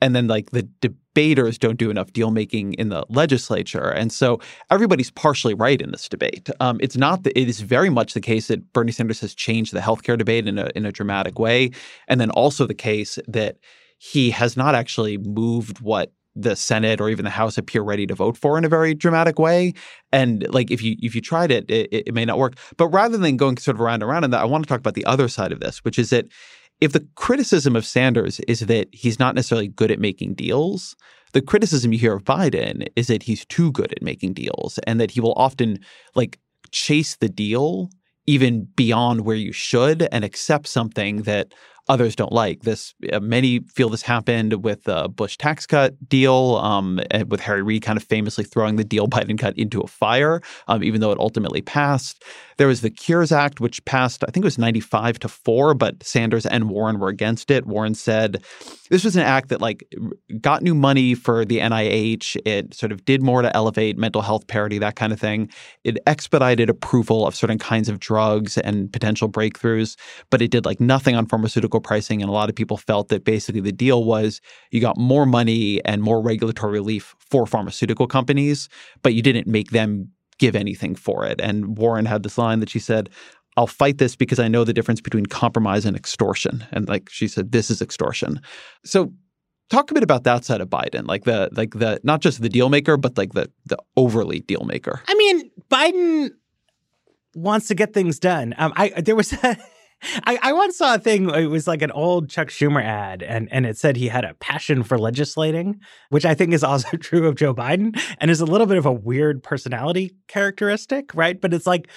And 0.00 0.16
then, 0.16 0.26
like, 0.26 0.50
the 0.50 0.62
debaters 0.80 1.58
don't 1.58 1.78
do 1.78 1.90
enough 1.90 2.12
deal 2.12 2.30
making 2.30 2.74
in 2.74 2.88
the 2.88 3.04
legislature. 3.08 3.90
And 3.90 4.12
so 4.12 4.40
everybody's 4.70 5.10
partially 5.10 5.54
right 5.54 5.80
in 5.80 5.92
this 5.92 6.08
debate. 6.08 6.48
Um, 6.58 6.78
it's 6.80 6.96
not 6.96 7.22
that 7.24 7.38
it 7.38 7.48
is 7.48 7.60
very 7.60 7.90
much 7.90 8.14
the 8.14 8.20
case 8.20 8.48
that 8.48 8.72
Bernie 8.72 8.92
Sanders 8.92 9.20
has 9.20 9.34
changed 9.34 9.72
the 9.72 9.80
healthcare 9.80 10.18
debate 10.18 10.48
in 10.48 10.58
a, 10.58 10.70
in 10.74 10.86
a 10.86 10.92
dramatic 10.92 11.38
way. 11.38 11.70
And 12.08 12.20
then 12.20 12.30
also 12.30 12.66
the 12.66 12.74
case 12.74 13.18
that 13.28 13.58
he 14.02 14.30
has 14.30 14.56
not 14.56 14.74
actually 14.74 15.16
moved 15.16 15.80
what 15.80 16.12
the 16.34 16.56
Senate 16.56 17.00
or 17.00 17.08
even 17.08 17.24
the 17.24 17.30
House 17.30 17.56
appear 17.56 17.82
ready 17.82 18.04
to 18.04 18.16
vote 18.16 18.36
for 18.36 18.58
in 18.58 18.64
a 18.64 18.68
very 18.68 18.94
dramatic 18.94 19.38
way. 19.38 19.74
And 20.10 20.44
like 20.52 20.72
if 20.72 20.82
you 20.82 20.96
if 20.98 21.14
you 21.14 21.20
tried 21.20 21.52
it, 21.52 21.70
it, 21.70 21.88
it 21.92 22.12
may 22.12 22.24
not 22.24 22.36
work. 22.36 22.54
But 22.76 22.88
rather 22.88 23.16
than 23.16 23.36
going 23.36 23.58
sort 23.58 23.76
of 23.76 23.80
around 23.80 24.02
and 24.02 24.10
around 24.10 24.24
in 24.24 24.32
that, 24.32 24.40
I 24.40 24.44
want 24.44 24.64
to 24.64 24.68
talk 24.68 24.80
about 24.80 24.94
the 24.94 25.06
other 25.06 25.28
side 25.28 25.52
of 25.52 25.60
this, 25.60 25.84
which 25.84 26.00
is 26.00 26.10
that 26.10 26.26
if 26.80 26.90
the 26.90 27.06
criticism 27.14 27.76
of 27.76 27.86
Sanders 27.86 28.40
is 28.40 28.60
that 28.60 28.88
he's 28.92 29.20
not 29.20 29.36
necessarily 29.36 29.68
good 29.68 29.92
at 29.92 30.00
making 30.00 30.34
deals, 30.34 30.96
the 31.32 31.40
criticism 31.40 31.92
you 31.92 31.98
hear 32.00 32.14
of 32.14 32.24
Biden 32.24 32.88
is 32.96 33.06
that 33.06 33.22
he's 33.22 33.44
too 33.44 33.70
good 33.70 33.92
at 33.92 34.02
making 34.02 34.32
deals 34.32 34.80
and 34.84 35.00
that 35.00 35.12
he 35.12 35.20
will 35.20 35.34
often 35.34 35.78
like 36.16 36.40
chase 36.72 37.14
the 37.16 37.28
deal 37.28 37.88
even 38.26 38.64
beyond 38.76 39.22
where 39.22 39.36
you 39.36 39.52
should 39.52 40.08
and 40.12 40.24
accept 40.24 40.66
something 40.66 41.22
that 41.22 41.54
others 41.88 42.16
don't 42.16 42.32
like. 42.32 42.62
This 42.62 42.94
many 43.20 43.60
feel 43.60 43.88
this 43.88 44.02
happened 44.02 44.64
with 44.64 44.84
the 44.84 45.08
Bush 45.08 45.36
tax 45.36 45.66
cut 45.66 46.08
deal, 46.08 46.56
um, 46.62 47.00
with 47.28 47.40
Harry 47.40 47.62
Reid 47.62 47.82
kind 47.82 47.96
of 47.96 48.04
famously 48.04 48.44
throwing 48.44 48.76
the 48.76 48.84
deal 48.84 49.08
Biden 49.12 49.38
cut 49.38 49.56
into 49.58 49.80
a 49.80 49.86
fire, 49.86 50.40
um, 50.68 50.82
even 50.82 51.00
though 51.00 51.12
it 51.12 51.18
ultimately 51.18 51.62
passed. 51.62 52.22
There 52.62 52.68
was 52.68 52.80
the 52.80 52.90
Cures 52.90 53.32
Act, 53.32 53.60
which 53.60 53.84
passed, 53.86 54.22
I 54.22 54.30
think 54.30 54.44
it 54.44 54.46
was 54.46 54.56
95 54.56 55.18
to 55.18 55.28
4, 55.28 55.74
but 55.74 56.00
Sanders 56.00 56.46
and 56.46 56.70
Warren 56.70 57.00
were 57.00 57.08
against 57.08 57.50
it. 57.50 57.66
Warren 57.66 57.92
said 57.92 58.44
this 58.88 59.02
was 59.02 59.16
an 59.16 59.24
act 59.24 59.48
that 59.48 59.60
like 59.60 59.84
got 60.40 60.62
new 60.62 60.72
money 60.72 61.16
for 61.16 61.44
the 61.44 61.58
NIH. 61.58 62.36
It 62.46 62.72
sort 62.72 62.92
of 62.92 63.04
did 63.04 63.20
more 63.20 63.42
to 63.42 63.52
elevate 63.56 63.98
mental 63.98 64.22
health 64.22 64.46
parity, 64.46 64.78
that 64.78 64.94
kind 64.94 65.12
of 65.12 65.18
thing. 65.18 65.50
It 65.82 65.98
expedited 66.06 66.70
approval 66.70 67.26
of 67.26 67.34
certain 67.34 67.58
kinds 67.58 67.88
of 67.88 67.98
drugs 67.98 68.56
and 68.58 68.92
potential 68.92 69.28
breakthroughs, 69.28 69.96
but 70.30 70.40
it 70.40 70.52
did 70.52 70.64
like 70.64 70.78
nothing 70.78 71.16
on 71.16 71.26
pharmaceutical 71.26 71.80
pricing. 71.80 72.22
And 72.22 72.28
a 72.28 72.32
lot 72.32 72.48
of 72.48 72.54
people 72.54 72.76
felt 72.76 73.08
that 73.08 73.24
basically 73.24 73.60
the 73.60 73.72
deal 73.72 74.04
was 74.04 74.40
you 74.70 74.80
got 74.80 74.96
more 74.96 75.26
money 75.26 75.84
and 75.84 76.00
more 76.00 76.22
regulatory 76.22 76.74
relief 76.74 77.16
for 77.18 77.44
pharmaceutical 77.44 78.06
companies, 78.06 78.68
but 79.02 79.14
you 79.14 79.22
didn't 79.22 79.48
make 79.48 79.72
them 79.72 80.12
give 80.42 80.56
anything 80.56 80.96
for 80.96 81.24
it. 81.24 81.40
And 81.40 81.78
Warren 81.78 82.04
had 82.04 82.24
this 82.24 82.36
line 82.36 82.58
that 82.58 82.68
she 82.68 82.80
said, 82.80 83.08
I'll 83.56 83.68
fight 83.68 83.98
this 83.98 84.16
because 84.16 84.40
I 84.40 84.48
know 84.48 84.64
the 84.64 84.72
difference 84.72 85.00
between 85.00 85.26
compromise 85.26 85.84
and 85.86 85.96
extortion. 85.96 86.66
And 86.72 86.88
like 86.88 87.08
she 87.08 87.28
said, 87.28 87.52
this 87.52 87.70
is 87.70 87.80
extortion. 87.80 88.40
So 88.84 89.12
talk 89.70 89.88
a 89.92 89.94
bit 89.94 90.02
about 90.02 90.24
that 90.24 90.44
side 90.44 90.60
of 90.60 90.68
Biden, 90.68 91.06
like 91.06 91.22
the 91.22 91.48
like 91.52 91.74
the 91.74 92.00
not 92.02 92.22
just 92.22 92.42
the 92.42 92.48
deal 92.48 92.70
maker, 92.70 92.96
but 92.96 93.16
like 93.16 93.34
the 93.34 93.52
the 93.66 93.78
overly 93.96 94.40
deal 94.40 94.64
maker. 94.64 95.00
I 95.06 95.14
mean, 95.14 95.50
Biden 95.70 96.30
wants 97.36 97.68
to 97.68 97.76
get 97.76 97.94
things 97.94 98.18
done. 98.18 98.52
Um, 98.58 98.72
I 98.74 98.88
there 99.00 99.14
was 99.14 99.32
a, 99.32 99.56
I, 100.24 100.38
I 100.42 100.52
once 100.52 100.76
saw 100.76 100.94
a 100.94 100.98
thing. 100.98 101.30
It 101.30 101.46
was 101.46 101.66
like 101.66 101.82
an 101.82 101.90
old 101.90 102.28
Chuck 102.28 102.48
Schumer 102.48 102.82
ad, 102.82 103.22
and 103.22 103.48
and 103.52 103.66
it 103.66 103.78
said 103.78 103.96
he 103.96 104.08
had 104.08 104.24
a 104.24 104.34
passion 104.34 104.82
for 104.82 104.98
legislating, 104.98 105.80
which 106.10 106.24
I 106.24 106.34
think 106.34 106.52
is 106.52 106.64
also 106.64 106.96
true 106.96 107.26
of 107.26 107.36
Joe 107.36 107.54
Biden, 107.54 107.98
and 108.18 108.30
is 108.30 108.40
a 108.40 108.46
little 108.46 108.66
bit 108.66 108.78
of 108.78 108.86
a 108.86 108.92
weird 108.92 109.42
personality 109.42 110.16
characteristic, 110.28 111.14
right? 111.14 111.40
But 111.40 111.54
it's 111.54 111.66
like 111.66 111.88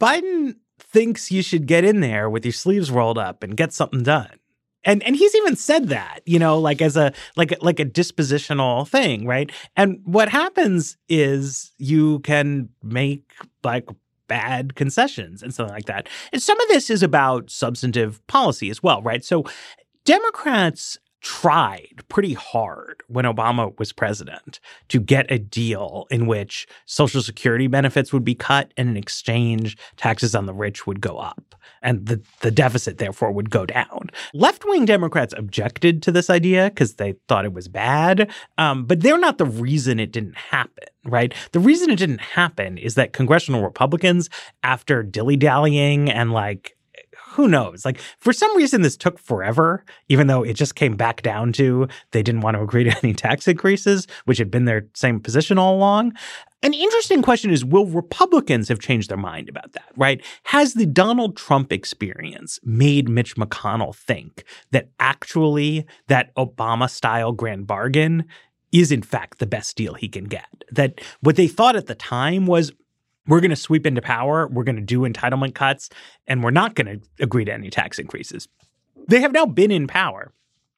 Biden 0.00 0.56
thinks 0.78 1.30
you 1.30 1.42
should 1.42 1.66
get 1.66 1.84
in 1.84 2.00
there 2.00 2.28
with 2.28 2.44
your 2.44 2.52
sleeves 2.52 2.90
rolled 2.90 3.18
up 3.18 3.42
and 3.42 3.56
get 3.56 3.72
something 3.72 4.02
done. 4.02 4.38
And 4.84 5.02
and 5.04 5.14
he's 5.14 5.34
even 5.36 5.54
said 5.54 5.88
that, 5.88 6.20
you 6.26 6.38
know, 6.38 6.58
like 6.58 6.82
as 6.82 6.96
a 6.96 7.12
like 7.36 7.54
like 7.62 7.78
a 7.78 7.84
dispositional 7.84 8.88
thing, 8.88 9.26
right? 9.26 9.50
And 9.76 10.00
what 10.04 10.28
happens 10.28 10.96
is 11.08 11.72
you 11.78 12.18
can 12.20 12.68
make 12.82 13.32
like 13.62 13.88
bad 14.32 14.74
concessions 14.76 15.42
and 15.42 15.52
something 15.52 15.74
like 15.74 15.84
that. 15.84 16.08
And 16.32 16.40
some 16.40 16.58
of 16.58 16.68
this 16.68 16.88
is 16.88 17.02
about 17.02 17.50
substantive 17.50 18.26
policy 18.28 18.70
as 18.70 18.82
well, 18.82 19.02
right? 19.02 19.22
So 19.22 19.44
Democrats 20.06 20.96
tried 21.22 22.02
pretty 22.08 22.34
hard 22.34 23.02
when 23.08 23.24
Obama 23.24 23.76
was 23.78 23.92
president 23.92 24.60
to 24.88 25.00
get 25.00 25.30
a 25.30 25.38
deal 25.38 26.06
in 26.10 26.26
which 26.26 26.66
Social 26.84 27.22
Security 27.22 27.68
benefits 27.68 28.12
would 28.12 28.24
be 28.24 28.34
cut 28.34 28.72
and 28.76 28.90
in 28.90 28.96
exchange, 28.96 29.76
taxes 29.96 30.34
on 30.34 30.46
the 30.46 30.54
rich 30.54 30.86
would 30.86 31.00
go 31.00 31.18
up 31.18 31.54
and 31.80 32.06
the, 32.06 32.20
the 32.40 32.50
deficit, 32.50 32.98
therefore, 32.98 33.32
would 33.32 33.50
go 33.50 33.64
down. 33.64 34.10
Left 34.34 34.64
wing 34.64 34.84
Democrats 34.84 35.34
objected 35.36 36.02
to 36.02 36.12
this 36.12 36.28
idea 36.28 36.70
because 36.70 36.94
they 36.94 37.14
thought 37.28 37.44
it 37.44 37.52
was 37.52 37.68
bad, 37.68 38.30
um, 38.58 38.84
but 38.84 39.00
they're 39.00 39.18
not 39.18 39.38
the 39.38 39.44
reason 39.44 39.98
it 39.98 40.12
didn't 40.12 40.36
happen 40.36 40.84
right? 41.04 41.34
The 41.50 41.58
reason 41.58 41.90
it 41.90 41.96
didn't 41.96 42.20
happen 42.20 42.78
is 42.78 42.94
that 42.94 43.12
congressional 43.12 43.62
Republicans, 43.64 44.30
after 44.62 45.02
dilly 45.02 45.36
dallying 45.36 46.08
and 46.08 46.32
like 46.32 46.76
who 47.32 47.48
knows? 47.48 47.84
Like 47.84 47.98
for 48.18 48.32
some 48.32 48.54
reason, 48.56 48.82
this 48.82 48.96
took 48.96 49.18
forever, 49.18 49.84
even 50.08 50.26
though 50.26 50.42
it 50.42 50.54
just 50.54 50.74
came 50.74 50.96
back 50.96 51.22
down 51.22 51.52
to 51.54 51.88
they 52.10 52.22
didn't 52.22 52.42
want 52.42 52.56
to 52.56 52.62
agree 52.62 52.84
to 52.90 52.96
any 53.02 53.14
tax 53.14 53.48
increases, 53.48 54.06
which 54.24 54.38
had 54.38 54.50
been 54.50 54.66
their 54.66 54.86
same 54.94 55.20
position 55.20 55.58
all 55.58 55.74
along. 55.74 56.12
An 56.64 56.74
interesting 56.74 57.22
question 57.22 57.50
is 57.50 57.64
Will 57.64 57.86
Republicans 57.86 58.68
have 58.68 58.78
changed 58.78 59.10
their 59.10 59.16
mind 59.16 59.48
about 59.48 59.72
that, 59.72 59.90
right? 59.96 60.24
Has 60.44 60.74
the 60.74 60.86
Donald 60.86 61.36
Trump 61.36 61.72
experience 61.72 62.60
made 62.62 63.08
Mitch 63.08 63.34
McConnell 63.34 63.94
think 63.94 64.44
that 64.70 64.88
actually 65.00 65.86
that 66.06 66.32
Obama 66.36 66.88
style 66.88 67.32
grand 67.32 67.66
bargain 67.66 68.24
is 68.70 68.92
in 68.92 69.02
fact 69.02 69.38
the 69.38 69.46
best 69.46 69.76
deal 69.76 69.94
he 69.94 70.08
can 70.08 70.24
get? 70.24 70.46
That 70.70 71.00
what 71.20 71.36
they 71.36 71.48
thought 71.48 71.74
at 71.74 71.86
the 71.86 71.96
time 71.96 72.46
was 72.46 72.72
we're 73.26 73.40
going 73.40 73.50
to 73.50 73.56
sweep 73.56 73.86
into 73.86 74.02
power, 74.02 74.48
we're 74.48 74.64
going 74.64 74.76
to 74.76 74.82
do 74.82 75.00
entitlement 75.00 75.54
cuts, 75.54 75.88
and 76.26 76.42
we're 76.42 76.50
not 76.50 76.74
going 76.74 77.00
to 77.00 77.06
agree 77.22 77.44
to 77.44 77.52
any 77.52 77.70
tax 77.70 77.98
increases. 77.98 78.48
They 79.08 79.20
have 79.20 79.32
now 79.32 79.46
been 79.46 79.70
in 79.70 79.86
power 79.86 80.32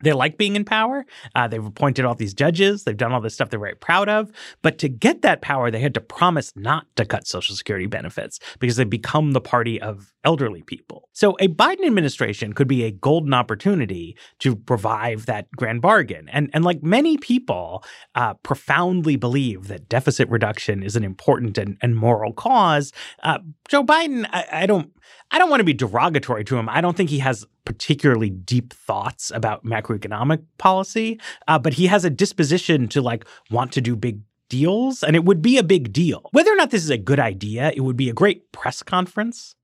they 0.04 0.12
like 0.12 0.38
being 0.38 0.54
in 0.56 0.64
power. 0.64 1.04
Uh, 1.34 1.48
they've 1.48 1.64
appointed 1.64 2.04
all 2.04 2.14
these 2.14 2.34
judges. 2.34 2.84
They've 2.84 2.96
done 2.96 3.12
all 3.12 3.20
this 3.20 3.34
stuff 3.34 3.50
they're 3.50 3.58
very 3.58 3.74
proud 3.74 4.08
of. 4.08 4.30
But 4.62 4.78
to 4.78 4.88
get 4.88 5.22
that 5.22 5.40
power, 5.40 5.70
they 5.70 5.80
had 5.80 5.94
to 5.94 6.00
promise 6.00 6.52
not 6.54 6.86
to 6.96 7.04
cut 7.04 7.26
Social 7.26 7.56
Security 7.56 7.86
benefits 7.86 8.38
because 8.60 8.76
they 8.76 8.84
become 8.84 9.32
the 9.32 9.40
party 9.40 9.80
of 9.80 10.13
elderly 10.24 10.62
people. 10.62 11.08
So 11.12 11.36
a 11.40 11.48
Biden 11.48 11.86
administration 11.86 12.52
could 12.52 12.68
be 12.68 12.84
a 12.84 12.90
golden 12.90 13.34
opportunity 13.34 14.16
to 14.40 14.60
revive 14.68 15.26
that 15.26 15.50
grand 15.52 15.82
bargain. 15.82 16.28
And, 16.30 16.50
and 16.52 16.64
like 16.64 16.82
many 16.82 17.16
people 17.18 17.84
uh, 18.14 18.34
profoundly 18.34 19.16
believe 19.16 19.68
that 19.68 19.88
deficit 19.88 20.28
reduction 20.28 20.82
is 20.82 20.96
an 20.96 21.04
important 21.04 21.58
and, 21.58 21.76
and 21.80 21.96
moral 21.96 22.32
cause, 22.32 22.92
uh, 23.22 23.38
Joe 23.68 23.84
Biden, 23.84 24.26
I, 24.32 24.46
I 24.52 24.66
don't 24.66 24.90
I 25.30 25.38
don't 25.38 25.50
want 25.50 25.60
to 25.60 25.64
be 25.64 25.74
derogatory 25.74 26.44
to 26.44 26.56
him. 26.56 26.68
I 26.68 26.80
don't 26.80 26.96
think 26.96 27.10
he 27.10 27.18
has 27.18 27.44
particularly 27.64 28.30
deep 28.30 28.72
thoughts 28.72 29.32
about 29.34 29.64
macroeconomic 29.64 30.44
policy, 30.58 31.20
uh, 31.48 31.58
but 31.58 31.74
he 31.74 31.86
has 31.86 32.04
a 32.04 32.10
disposition 32.10 32.88
to 32.88 33.02
like 33.02 33.24
want 33.50 33.72
to 33.72 33.80
do 33.80 33.96
big 33.96 34.20
deals, 34.48 35.02
and 35.02 35.16
it 35.16 35.24
would 35.24 35.42
be 35.42 35.58
a 35.58 35.62
big 35.62 35.92
deal. 35.92 36.28
Whether 36.32 36.52
or 36.52 36.56
not 36.56 36.70
this 36.70 36.84
is 36.84 36.90
a 36.90 36.98
good 36.98 37.18
idea, 37.18 37.72
it 37.74 37.80
would 37.80 37.96
be 37.96 38.08
a 38.08 38.12
great 38.12 38.52
press 38.52 38.82
conference, 38.82 39.56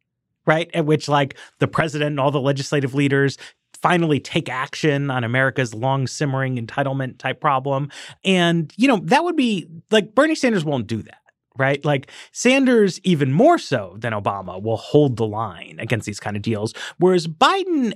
right? 0.47 0.70
At 0.74 0.86
which 0.86 1.09
like 1.09 1.36
the 1.59 1.68
president 1.68 2.09
and 2.09 2.20
all 2.20 2.30
the 2.30 2.41
legislative 2.41 2.95
leaders 2.95 3.38
finally 3.82 4.20
take 4.20 4.49
action 4.49 5.11
on 5.11 5.24
America's 5.24 5.74
long 5.74 6.07
simmering 6.07 6.57
entitlement 6.57 7.18
type 7.18 7.41
problem. 7.41 7.91
And, 8.24 8.72
you 8.76 8.88
know, 8.88 8.99
that 9.05 9.24
would 9.24 9.36
be 9.36 9.66
like 9.91 10.14
Bernie 10.14 10.34
Sanders 10.34 10.64
won't 10.64 10.86
do 10.86 11.03
that 11.03 11.16
right? 11.59 11.84
Like 11.84 12.11
Sanders, 12.32 13.01
even 13.03 13.32
more 13.32 13.59
so 13.59 13.97
than 13.99 14.14
Obama, 14.14 14.62
will 14.62 14.78
hold 14.78 15.16
the 15.16 15.26
line 15.26 15.76
against 15.78 16.07
these 16.07 16.20
kind 16.20 16.34
of 16.34 16.43
deals. 16.43 16.72
Whereas 16.97 17.26
Biden 17.26 17.93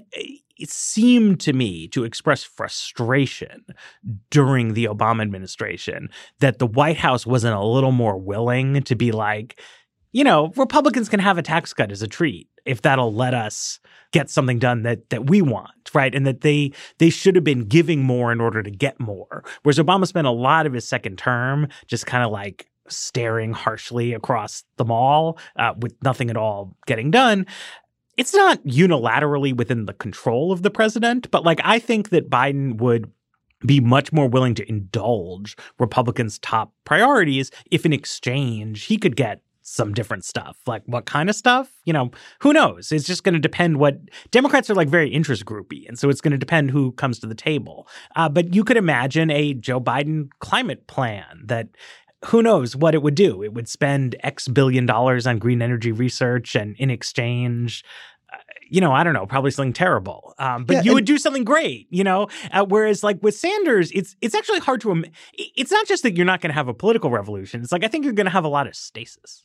it 0.57 0.71
seemed 0.71 1.41
to 1.41 1.53
me 1.53 1.89
to 1.89 2.05
express 2.05 2.45
frustration 2.45 3.65
during 4.31 4.75
the 4.75 4.85
Obama 4.85 5.23
administration 5.23 6.09
that 6.41 6.59
the 6.59 6.67
White 6.67 6.97
House 6.97 7.27
wasn't 7.27 7.57
a 7.57 7.65
little 7.65 7.93
more 7.93 8.17
willing 8.17 8.83
to 8.83 8.95
be 8.95 9.11
like, 9.11 9.61
you 10.15 10.23
know, 10.23 10.53
Republicans 10.57 11.09
can 11.09 11.19
have 11.19 11.39
a 11.39 11.43
tax 11.43 11.75
cut 11.75 11.91
as 11.91 12.01
a 12.01 12.07
treat 12.07 12.49
if 12.65 12.81
that'll 12.81 13.13
let 13.13 13.35
us 13.35 13.81
get 14.13 14.31
something 14.31 14.61
done 14.61 14.85
that 14.85 15.11
that 15.11 15.29
we 15.29 15.43
want, 15.43 15.91
right? 15.93 16.15
And 16.15 16.25
that 16.25 16.43
they 16.43 16.73
they 16.99 17.11
should 17.11 17.35
have 17.35 17.45
been 17.45 17.65
giving 17.65 18.03
more 18.03 18.31
in 18.31 18.41
order 18.41 18.63
to 18.63 18.71
get 18.71 18.99
more. 19.01 19.45
Whereas 19.65 19.79
Obama 19.79 20.07
spent 20.07 20.29
a 20.29 20.31
lot 20.31 20.67
of 20.67 20.73
his 20.73 20.89
second 20.89 21.19
term 21.19 21.67
just 21.89 22.07
kind 22.07 22.25
of 22.25 22.31
like 22.31 22.71
staring 22.89 23.53
harshly 23.53 24.15
across 24.15 24.63
the 24.77 24.85
mall 24.85 25.37
uh, 25.57 25.75
with 25.79 25.97
nothing 26.05 26.31
at 26.31 26.37
all 26.37 26.77
getting 26.87 27.11
done. 27.11 27.45
It's 28.17 28.35
not 28.35 28.65
unilaterally 28.65 29.55
within 29.55 29.87
the 29.87 29.95
control 29.95 30.53
of 30.53 30.63
the 30.63 30.71
president, 30.71 31.29
but 31.33 31.45
like 31.45 31.61
I 31.65 31.81
think 31.81 32.11
that 32.11 32.31
Biden 32.31 32.77
would 32.77 33.11
be 33.67 33.81
much 33.81 34.13
more 34.13 34.29
willing 34.29 34.55
to 34.55 34.69
indulge 34.69 35.57
Republicans' 35.81 36.39
top 36.39 36.73
priorities 36.85 37.51
if 37.73 37.85
in 37.85 37.93
exchange 37.93 38.85
he 38.85 38.97
could 38.97 39.17
get 39.17 39.41
some 39.67 39.95
different 39.95 40.25
stuff. 40.25 40.59
Like 40.67 40.83
what 40.85 41.07
kind 41.07 41.31
of 41.31 41.35
stuff? 41.35 41.71
You 41.85 41.95
know, 41.95 42.11
who 42.41 42.53
knows? 42.53 42.93
It's 42.93 43.07
just 43.07 43.25
going 43.25 43.33
to 43.33 43.41
depend 43.41 43.79
what 43.79 43.99
Democrats 44.31 44.69
are 44.69 44.75
like 44.75 44.89
very 44.89 45.09
interest 45.09 45.45
groupy. 45.47 45.89
And 45.89 45.99
so 45.99 46.11
it's 46.11 46.21
going 46.21 46.33
to 46.33 46.39
depend 46.39 46.71
who 46.71 46.93
comes 46.93 47.19
to 47.21 47.27
the 47.27 47.35
table. 47.35 47.89
Uh, 48.15 48.29
but 48.29 48.55
you 48.55 48.63
could 48.63 48.77
imagine 48.77 49.31
a 49.31 49.55
Joe 49.55 49.81
Biden 49.81 50.29
climate 50.39 50.87
plan 50.87 51.43
that 51.47 51.69
who 52.27 52.43
knows 52.43 52.77
what 52.77 52.95
it 52.95 53.03
would 53.03 53.15
do? 53.15 53.43
It 53.43 53.55
would 53.55 53.69
spend 53.69 54.17
X 54.21 54.49
billion 54.49 54.85
dollars 54.87 55.27
on 55.27 55.39
green 55.39 55.61
energy 55.63 55.93
research, 55.93 56.55
and 56.55 56.75
in 56.79 56.89
exchange, 56.91 57.85
uh, 58.33 58.37
you 58.71 58.81
know, 58.81 58.93
I 58.93 59.03
don't 59.05 59.13
know, 59.13 59.27
probably 59.27 59.51
something 59.51 59.75
terrible. 59.75 60.35
Um, 60.39 60.65
but 60.65 60.75
Yeah, 60.75 60.83
you 60.85 60.91
and- 60.93 60.95
would 60.97 61.05
do 61.05 61.19
something 61.19 61.45
great, 61.45 61.87
you 61.91 62.03
know. 62.05 62.29
Uh, 62.51 62.65
whereas, 62.67 63.03
like 63.05 63.23
with 63.23 63.35
Sanders, 63.35 63.91
it's 63.93 64.17
it's 64.23 64.35
actually 64.35 64.61
hard 64.61 64.81
to. 64.83 64.91
Im- 64.93 65.05
it's 65.37 65.71
not 65.71 65.87
just 65.87 66.03
that 66.03 66.17
you're 66.17 66.25
not 66.27 66.41
going 66.41 66.49
to 66.51 66.55
have 66.55 66.69
a 66.69 66.73
political 66.75 67.11
revolution. 67.11 67.63
It's 67.63 67.73
like 67.73 67.85
I 67.85 67.89
think 67.89 68.05
you're 68.05 68.15
going 68.15 68.27
to 68.27 68.33
have 68.33 68.45
a 68.45 68.49
lot 68.49 68.67
of 68.67 68.75
stasis. 68.75 69.45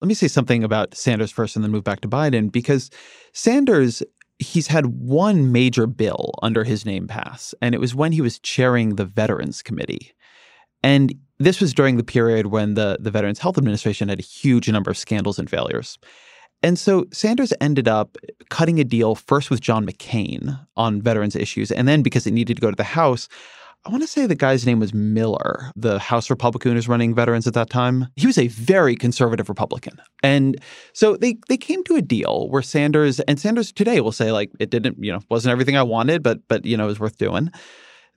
Let 0.00 0.08
me 0.08 0.14
say 0.14 0.28
something 0.28 0.64
about 0.64 0.94
Sanders 0.94 1.30
first 1.30 1.56
and 1.56 1.64
then 1.64 1.70
move 1.70 1.84
back 1.84 2.00
to 2.00 2.08
Biden 2.08 2.50
because 2.52 2.90
Sanders, 3.32 4.02
he's 4.38 4.66
had 4.66 4.86
one 4.86 5.52
major 5.52 5.86
bill 5.86 6.32
under 6.42 6.64
his 6.64 6.84
name 6.84 7.06
pass, 7.06 7.54
and 7.62 7.74
it 7.74 7.80
was 7.80 7.94
when 7.94 8.12
he 8.12 8.20
was 8.20 8.38
chairing 8.38 8.96
the 8.96 9.04
Veterans 9.04 9.62
Committee. 9.62 10.12
And 10.82 11.14
this 11.38 11.60
was 11.60 11.72
during 11.72 11.96
the 11.96 12.04
period 12.04 12.46
when 12.46 12.74
the, 12.74 12.98
the 13.00 13.10
Veterans 13.10 13.38
Health 13.38 13.56
Administration 13.56 14.08
had 14.08 14.20
a 14.20 14.22
huge 14.22 14.68
number 14.68 14.90
of 14.90 14.98
scandals 14.98 15.38
and 15.38 15.48
failures. 15.48 15.98
And 16.62 16.78
so 16.78 17.04
Sanders 17.12 17.52
ended 17.60 17.88
up 17.88 18.16
cutting 18.48 18.78
a 18.80 18.84
deal 18.84 19.14
first 19.14 19.50
with 19.50 19.60
John 19.60 19.86
McCain 19.86 20.58
on 20.76 21.02
veterans 21.02 21.36
issues, 21.36 21.70
and 21.70 21.86
then 21.86 22.02
because 22.02 22.26
it 22.26 22.32
needed 22.32 22.56
to 22.56 22.60
go 22.60 22.70
to 22.70 22.76
the 22.76 22.84
House, 22.84 23.28
I 23.86 23.90
want 23.90 24.02
to 24.02 24.06
say 24.06 24.26
the 24.26 24.34
guy's 24.34 24.64
name 24.64 24.80
was 24.80 24.94
Miller, 24.94 25.70
the 25.76 25.98
House 25.98 26.30
Republican 26.30 26.70
who 26.70 26.76
was 26.76 26.88
running 26.88 27.14
veterans 27.14 27.46
at 27.46 27.52
that 27.52 27.68
time. 27.68 28.08
He 28.16 28.26
was 28.26 28.38
a 28.38 28.46
very 28.48 28.96
conservative 28.96 29.50
Republican. 29.50 30.00
And 30.22 30.58
so 30.94 31.16
they 31.16 31.36
they 31.48 31.58
came 31.58 31.84
to 31.84 31.96
a 31.96 32.02
deal 32.02 32.48
where 32.48 32.62
Sanders 32.62 33.20
and 33.20 33.38
Sanders 33.38 33.72
today 33.72 34.00
will 34.00 34.12
say 34.12 34.32
like 34.32 34.50
it 34.58 34.70
didn't, 34.70 34.96
you 35.04 35.12
know, 35.12 35.20
wasn't 35.28 35.52
everything 35.52 35.76
I 35.76 35.82
wanted, 35.82 36.22
but 36.22 36.40
but 36.48 36.64
you 36.64 36.78
know, 36.78 36.84
it 36.84 36.88
was 36.88 37.00
worth 37.00 37.18
doing. 37.18 37.50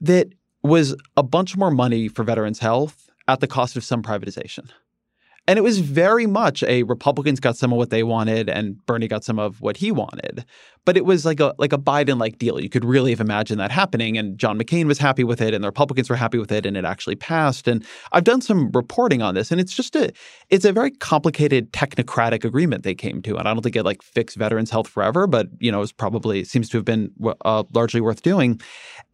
That 0.00 0.28
was 0.62 0.96
a 1.18 1.22
bunch 1.22 1.56
more 1.56 1.70
money 1.70 2.08
for 2.08 2.22
veterans 2.24 2.60
health 2.60 3.10
at 3.26 3.40
the 3.40 3.46
cost 3.46 3.76
of 3.76 3.84
some 3.84 4.02
privatization. 4.02 4.70
And 5.48 5.58
it 5.58 5.62
was 5.62 5.78
very 5.78 6.26
much 6.26 6.62
a 6.64 6.82
Republicans 6.82 7.40
got 7.40 7.56
some 7.56 7.72
of 7.72 7.78
what 7.78 7.88
they 7.88 8.02
wanted 8.02 8.50
and 8.50 8.84
Bernie 8.84 9.08
got 9.08 9.24
some 9.24 9.38
of 9.38 9.62
what 9.62 9.78
he 9.78 9.90
wanted. 9.90 10.44
But 10.84 10.98
it 10.98 11.06
was 11.06 11.24
like 11.24 11.40
a 11.40 11.54
like 11.56 11.72
a 11.72 11.78
Biden 11.78 12.20
like 12.20 12.36
deal. 12.36 12.60
You 12.60 12.68
could 12.68 12.84
really 12.84 13.12
have 13.12 13.20
imagined 13.20 13.58
that 13.58 13.70
happening. 13.70 14.18
And 14.18 14.36
John 14.36 14.58
McCain 14.58 14.84
was 14.84 14.98
happy 14.98 15.24
with 15.24 15.40
it 15.40 15.54
and 15.54 15.64
the 15.64 15.68
Republicans 15.68 16.10
were 16.10 16.16
happy 16.16 16.36
with 16.36 16.52
it 16.52 16.66
and 16.66 16.76
it 16.76 16.84
actually 16.84 17.16
passed. 17.16 17.66
And 17.66 17.82
I've 18.12 18.24
done 18.24 18.42
some 18.42 18.70
reporting 18.72 19.22
on 19.22 19.34
this 19.34 19.50
and 19.50 19.58
it's 19.58 19.72
just 19.72 19.96
a 19.96 20.12
it's 20.50 20.66
a 20.66 20.72
very 20.72 20.90
complicated 20.90 21.72
technocratic 21.72 22.44
agreement 22.44 22.82
they 22.82 22.94
came 22.94 23.22
to. 23.22 23.38
And 23.38 23.48
I 23.48 23.54
don't 23.54 23.62
think 23.62 23.74
it 23.74 23.84
like 23.84 24.02
fixed 24.02 24.36
veterans 24.36 24.70
health 24.70 24.86
forever, 24.86 25.26
but 25.26 25.46
you 25.60 25.72
know, 25.72 25.78
it 25.78 25.80
was 25.80 25.92
probably 25.92 26.44
seems 26.44 26.68
to 26.68 26.76
have 26.76 26.84
been 26.84 27.10
uh, 27.46 27.64
largely 27.72 28.02
worth 28.02 28.20
doing. 28.20 28.60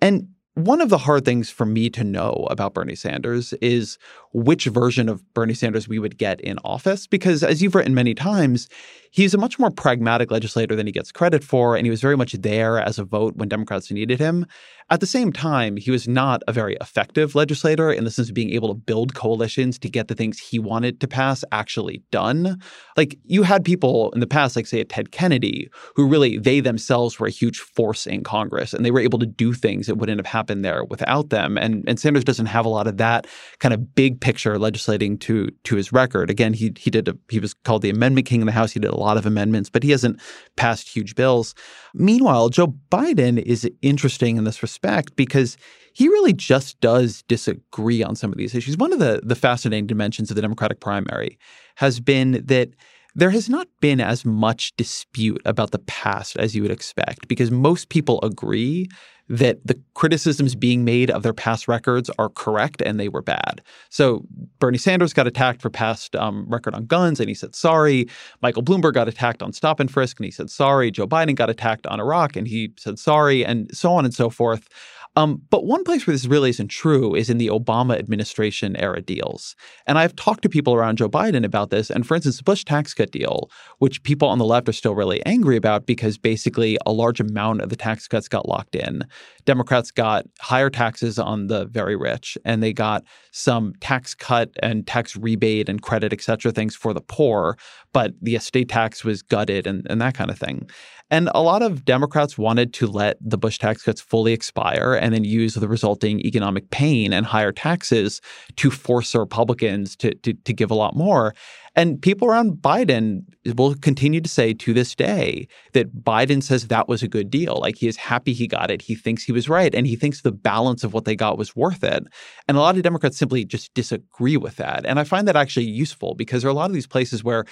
And 0.00 0.33
one 0.54 0.80
of 0.80 0.88
the 0.88 0.98
hard 0.98 1.24
things 1.24 1.50
for 1.50 1.66
me 1.66 1.90
to 1.90 2.04
know 2.04 2.46
about 2.48 2.74
Bernie 2.74 2.94
Sanders 2.94 3.52
is 3.54 3.98
which 4.32 4.66
version 4.66 5.08
of 5.08 5.22
Bernie 5.34 5.54
Sanders 5.54 5.88
we 5.88 5.98
would 5.98 6.16
get 6.16 6.40
in 6.40 6.58
office. 6.64 7.08
Because 7.08 7.42
as 7.42 7.60
you've 7.60 7.74
written 7.74 7.92
many 7.92 8.14
times, 8.14 8.68
he's 9.10 9.34
a 9.34 9.38
much 9.38 9.58
more 9.58 9.70
pragmatic 9.70 10.30
legislator 10.30 10.76
than 10.76 10.86
he 10.86 10.92
gets 10.92 11.10
credit 11.10 11.42
for. 11.42 11.76
And 11.76 11.84
he 11.84 11.90
was 11.90 12.00
very 12.00 12.16
much 12.16 12.34
there 12.34 12.78
as 12.78 13.00
a 13.00 13.04
vote 13.04 13.34
when 13.36 13.48
Democrats 13.48 13.90
needed 13.90 14.20
him. 14.20 14.46
At 14.90 15.00
the 15.00 15.06
same 15.06 15.32
time, 15.32 15.76
he 15.76 15.90
was 15.90 16.06
not 16.06 16.42
a 16.46 16.52
very 16.52 16.76
effective 16.80 17.34
legislator 17.34 17.90
in 17.90 18.04
the 18.04 18.10
sense 18.10 18.28
of 18.28 18.34
being 18.34 18.50
able 18.50 18.68
to 18.68 18.74
build 18.74 19.14
coalitions 19.14 19.78
to 19.78 19.88
get 19.88 20.08
the 20.08 20.14
things 20.14 20.38
he 20.38 20.58
wanted 20.58 21.00
to 21.00 21.08
pass 21.08 21.42
actually 21.52 22.02
done. 22.10 22.60
Like 22.96 23.18
you 23.24 23.44
had 23.44 23.64
people 23.64 24.10
in 24.12 24.20
the 24.20 24.26
past, 24.26 24.56
like 24.56 24.66
say 24.66 24.80
a 24.80 24.84
Ted 24.84 25.10
Kennedy, 25.10 25.70
who 25.96 26.06
really 26.06 26.36
they 26.38 26.60
themselves 26.60 27.18
were 27.18 27.26
a 27.26 27.30
huge 27.30 27.60
force 27.60 28.06
in 28.06 28.22
Congress 28.24 28.74
and 28.74 28.84
they 28.84 28.90
were 28.90 29.00
able 29.00 29.18
to 29.18 29.26
do 29.26 29.54
things 29.54 29.86
that 29.86 29.96
wouldn't 29.96 30.18
have 30.18 30.26
happened 30.26 30.64
there 30.64 30.84
without 30.84 31.30
them. 31.30 31.56
And 31.56 31.82
and 31.88 31.98
Sanders 31.98 32.24
doesn't 32.24 32.46
have 32.46 32.66
a 32.66 32.68
lot 32.68 32.86
of 32.86 32.98
that 32.98 33.26
kind 33.60 33.72
of 33.72 33.94
big 33.94 34.20
picture 34.20 34.58
legislating 34.58 35.18
to 35.20 35.48
to 35.64 35.76
his 35.76 35.92
record. 35.92 36.28
Again, 36.28 36.52
he 36.52 36.72
he 36.76 36.90
did 36.90 37.08
a, 37.08 37.16
he 37.30 37.40
was 37.40 37.54
called 37.54 37.82
the 37.82 37.90
Amendment 37.90 38.26
King 38.26 38.40
in 38.40 38.46
the 38.46 38.52
House. 38.52 38.72
He 38.72 38.80
did 38.80 38.90
a 38.90 38.96
lot 38.96 39.16
of 39.16 39.24
amendments, 39.24 39.70
but 39.70 39.82
he 39.82 39.90
hasn't 39.90 40.20
passed 40.56 40.88
huge 40.88 41.14
bills. 41.14 41.54
Meanwhile, 41.94 42.48
Joe 42.48 42.74
Biden 42.90 43.40
is 43.40 43.68
interesting 43.80 44.36
in 44.36 44.44
this 44.44 44.62
respect 44.62 45.14
because 45.14 45.56
he 45.92 46.08
really 46.08 46.32
just 46.32 46.80
does 46.80 47.22
disagree 47.28 48.02
on 48.02 48.16
some 48.16 48.32
of 48.32 48.36
these 48.36 48.54
issues. 48.54 48.76
One 48.76 48.92
of 48.92 48.98
the 48.98 49.20
the 49.22 49.36
fascinating 49.36 49.86
dimensions 49.86 50.30
of 50.30 50.36
the 50.36 50.42
Democratic 50.42 50.80
primary 50.80 51.38
has 51.76 52.00
been 52.00 52.42
that 52.44 52.70
there 53.14 53.30
has 53.30 53.48
not 53.48 53.68
been 53.80 54.00
as 54.00 54.24
much 54.24 54.76
dispute 54.76 55.40
about 55.44 55.70
the 55.70 55.78
past 55.78 56.36
as 56.36 56.56
you 56.56 56.62
would 56.62 56.72
expect 56.72 57.28
because 57.28 57.50
most 57.50 57.88
people 57.88 58.18
agree 58.22 58.88
that 59.28 59.64
the 59.64 59.80
criticisms 59.94 60.54
being 60.54 60.84
made 60.84 61.10
of 61.10 61.22
their 61.22 61.32
past 61.32 61.66
records 61.68 62.10
are 62.18 62.28
correct 62.28 62.82
and 62.82 63.00
they 63.00 63.08
were 63.08 63.22
bad. 63.22 63.62
So 63.88 64.26
Bernie 64.58 64.78
Sanders 64.78 65.12
got 65.12 65.26
attacked 65.26 65.60
for 65.60 65.70
past 65.70 66.14
um, 66.16 66.46
record 66.48 66.74
on 66.74 66.86
guns 66.86 67.20
and 67.20 67.28
he 67.28 67.34
said 67.34 67.54
sorry. 67.54 68.08
Michael 68.42 68.62
Bloomberg 68.62 68.94
got 68.94 69.08
attacked 69.08 69.42
on 69.42 69.52
stop 69.52 69.80
and 69.80 69.90
frisk 69.90 70.18
and 70.18 70.24
he 70.24 70.30
said 70.30 70.50
sorry. 70.50 70.90
Joe 70.90 71.06
Biden 71.06 71.34
got 71.34 71.50
attacked 71.50 71.86
on 71.86 72.00
Iraq 72.00 72.36
and 72.36 72.46
he 72.46 72.72
said 72.78 72.98
sorry, 72.98 73.44
and 73.44 73.74
so 73.76 73.92
on 73.92 74.04
and 74.04 74.14
so 74.14 74.30
forth. 74.30 74.68
Um, 75.16 75.42
but 75.48 75.64
one 75.64 75.84
place 75.84 76.06
where 76.06 76.14
this 76.14 76.26
really 76.26 76.50
isn't 76.50 76.68
true 76.68 77.14
is 77.14 77.30
in 77.30 77.38
the 77.38 77.46
Obama 77.46 77.96
administration 77.98 78.76
era 78.76 79.00
deals. 79.00 79.54
And 79.86 79.96
I've 79.96 80.16
talked 80.16 80.42
to 80.42 80.48
people 80.48 80.74
around 80.74 80.98
Joe 80.98 81.08
Biden 81.08 81.44
about 81.44 81.70
this. 81.70 81.88
And 81.88 82.06
for 82.06 82.16
instance, 82.16 82.38
the 82.38 82.42
Bush 82.42 82.64
tax 82.64 82.92
cut 82.94 83.12
deal, 83.12 83.48
which 83.78 84.02
people 84.02 84.28
on 84.28 84.38
the 84.38 84.44
left 84.44 84.68
are 84.68 84.72
still 84.72 84.94
really 84.94 85.24
angry 85.24 85.56
about 85.56 85.86
because 85.86 86.18
basically 86.18 86.78
a 86.84 86.92
large 86.92 87.20
amount 87.20 87.60
of 87.60 87.68
the 87.68 87.76
tax 87.76 88.08
cuts 88.08 88.28
got 88.28 88.48
locked 88.48 88.74
in. 88.74 89.02
Democrats 89.44 89.90
got 89.90 90.26
higher 90.40 90.70
taxes 90.70 91.18
on 91.18 91.46
the 91.46 91.66
very 91.66 91.94
rich, 91.94 92.36
and 92.44 92.62
they 92.62 92.72
got 92.72 93.04
some 93.30 93.72
tax 93.80 94.14
cut 94.14 94.50
and 94.62 94.86
tax 94.86 95.16
rebate 95.16 95.68
and 95.68 95.82
credit, 95.82 96.12
et 96.12 96.22
cetera, 96.22 96.50
things 96.50 96.74
for 96.74 96.92
the 96.92 97.00
poor. 97.00 97.56
But 97.92 98.14
the 98.20 98.34
estate 98.34 98.68
tax 98.68 99.04
was 99.04 99.22
gutted 99.22 99.66
and, 99.66 99.86
and 99.88 100.00
that 100.00 100.14
kind 100.14 100.30
of 100.30 100.38
thing. 100.38 100.68
And 101.14 101.30
a 101.32 101.40
lot 101.40 101.62
of 101.62 101.84
Democrats 101.84 102.36
wanted 102.36 102.74
to 102.74 102.88
let 102.88 103.18
the 103.20 103.38
Bush 103.38 103.56
tax 103.58 103.84
cuts 103.84 104.00
fully 104.00 104.32
expire 104.32 104.98
and 105.00 105.14
then 105.14 105.22
use 105.22 105.54
the 105.54 105.68
resulting 105.68 106.18
economic 106.18 106.70
pain 106.70 107.12
and 107.12 107.24
higher 107.24 107.52
taxes 107.52 108.20
to 108.56 108.68
force 108.68 109.12
the 109.12 109.20
Republicans 109.20 109.94
to, 109.98 110.12
to, 110.16 110.32
to 110.34 110.52
give 110.52 110.72
a 110.72 110.74
lot 110.74 110.96
more. 110.96 111.32
And 111.76 112.02
people 112.02 112.26
around 112.26 112.54
Biden 112.54 113.22
will 113.56 113.76
continue 113.76 114.22
to 114.22 114.28
say 114.28 114.54
to 114.54 114.74
this 114.74 114.96
day 114.96 115.46
that 115.72 116.02
Biden 116.02 116.42
says 116.42 116.66
that 116.66 116.88
was 116.88 117.04
a 117.04 117.08
good 117.08 117.30
deal. 117.30 117.58
Like 117.60 117.76
he 117.76 117.86
is 117.86 117.96
happy 117.96 118.32
he 118.32 118.48
got 118.48 118.72
it. 118.72 118.82
He 118.82 118.96
thinks 118.96 119.22
he 119.22 119.30
was 119.30 119.48
right. 119.48 119.72
And 119.72 119.86
he 119.86 119.94
thinks 119.94 120.22
the 120.22 120.32
balance 120.32 120.82
of 120.82 120.94
what 120.94 121.04
they 121.04 121.14
got 121.14 121.38
was 121.38 121.54
worth 121.54 121.84
it. 121.84 122.02
And 122.48 122.56
a 122.56 122.60
lot 122.60 122.76
of 122.76 122.82
Democrats 122.82 123.16
simply 123.16 123.44
just 123.44 123.72
disagree 123.74 124.36
with 124.36 124.56
that. 124.56 124.84
And 124.84 124.98
I 124.98 125.04
find 125.04 125.28
that 125.28 125.36
actually 125.36 125.66
useful 125.66 126.16
because 126.16 126.42
there 126.42 126.48
are 126.48 126.52
a 126.52 126.56
lot 126.56 126.70
of 126.70 126.74
these 126.74 126.88
places 126.88 127.22
where 127.22 127.44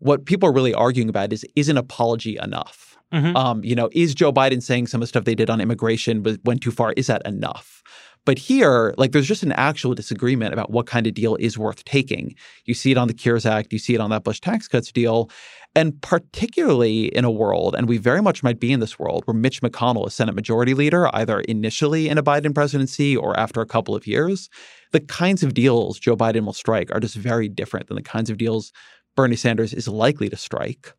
what 0.00 0.26
people 0.26 0.46
are 0.46 0.52
really 0.52 0.74
arguing 0.74 1.08
about 1.08 1.32
is 1.32 1.46
is 1.56 1.70
an 1.70 1.78
apology 1.78 2.36
enough? 2.42 2.95
Mhm. 3.14 3.36
Um, 3.36 3.64
you 3.64 3.74
know, 3.74 3.88
is 3.92 4.14
Joe 4.14 4.32
Biden 4.32 4.62
saying 4.62 4.88
some 4.88 4.98
of 5.00 5.02
the 5.02 5.06
stuff 5.08 5.24
they 5.24 5.34
did 5.34 5.48
on 5.50 5.60
immigration 5.60 6.24
went 6.44 6.60
too 6.62 6.70
far? 6.72 6.92
Is 6.96 7.06
that 7.06 7.22
enough? 7.26 7.82
But 8.24 8.38
here, 8.38 8.92
like, 8.98 9.12
there's 9.12 9.28
just 9.28 9.44
an 9.44 9.52
actual 9.52 9.94
disagreement 9.94 10.52
about 10.52 10.72
what 10.72 10.86
kind 10.86 11.06
of 11.06 11.14
deal 11.14 11.36
is 11.36 11.56
worth 11.56 11.84
taking. 11.84 12.34
You 12.64 12.74
see 12.74 12.90
it 12.90 12.98
on 12.98 13.06
the 13.06 13.14
Cures 13.14 13.46
Act, 13.46 13.72
you 13.72 13.78
see 13.78 13.94
it 13.94 14.00
on 14.00 14.10
that 14.10 14.24
Bush 14.24 14.40
tax 14.40 14.66
cuts 14.66 14.90
deal. 14.90 15.30
And 15.76 16.00
particularly 16.02 17.06
in 17.14 17.24
a 17.24 17.30
world, 17.30 17.76
and 17.76 17.86
we 17.88 17.98
very 17.98 18.20
much 18.20 18.42
might 18.42 18.58
be 18.58 18.72
in 18.72 18.80
this 18.80 18.98
world, 18.98 19.22
where 19.26 19.34
Mitch 19.34 19.60
McConnell 19.62 20.08
is 20.08 20.14
Senate 20.14 20.34
Majority 20.34 20.74
Leader, 20.74 21.08
either 21.14 21.40
initially 21.42 22.08
in 22.08 22.18
a 22.18 22.22
Biden 22.22 22.52
presidency 22.52 23.16
or 23.16 23.38
after 23.38 23.60
a 23.60 23.66
couple 23.66 23.94
of 23.94 24.06
years, 24.08 24.48
the 24.90 25.00
kinds 25.00 25.44
of 25.44 25.54
deals 25.54 26.00
Joe 26.00 26.16
Biden 26.16 26.44
will 26.46 26.52
strike 26.52 26.90
are 26.92 26.98
just 27.00 27.14
very 27.14 27.48
different 27.48 27.86
than 27.86 27.96
the 27.96 28.02
kinds 28.02 28.30
of 28.30 28.38
deals 28.38 28.72
Bernie 29.14 29.36
Sanders 29.36 29.72
is 29.72 29.86
likely 29.86 30.28
to 30.28 30.36
strike. 30.36 30.92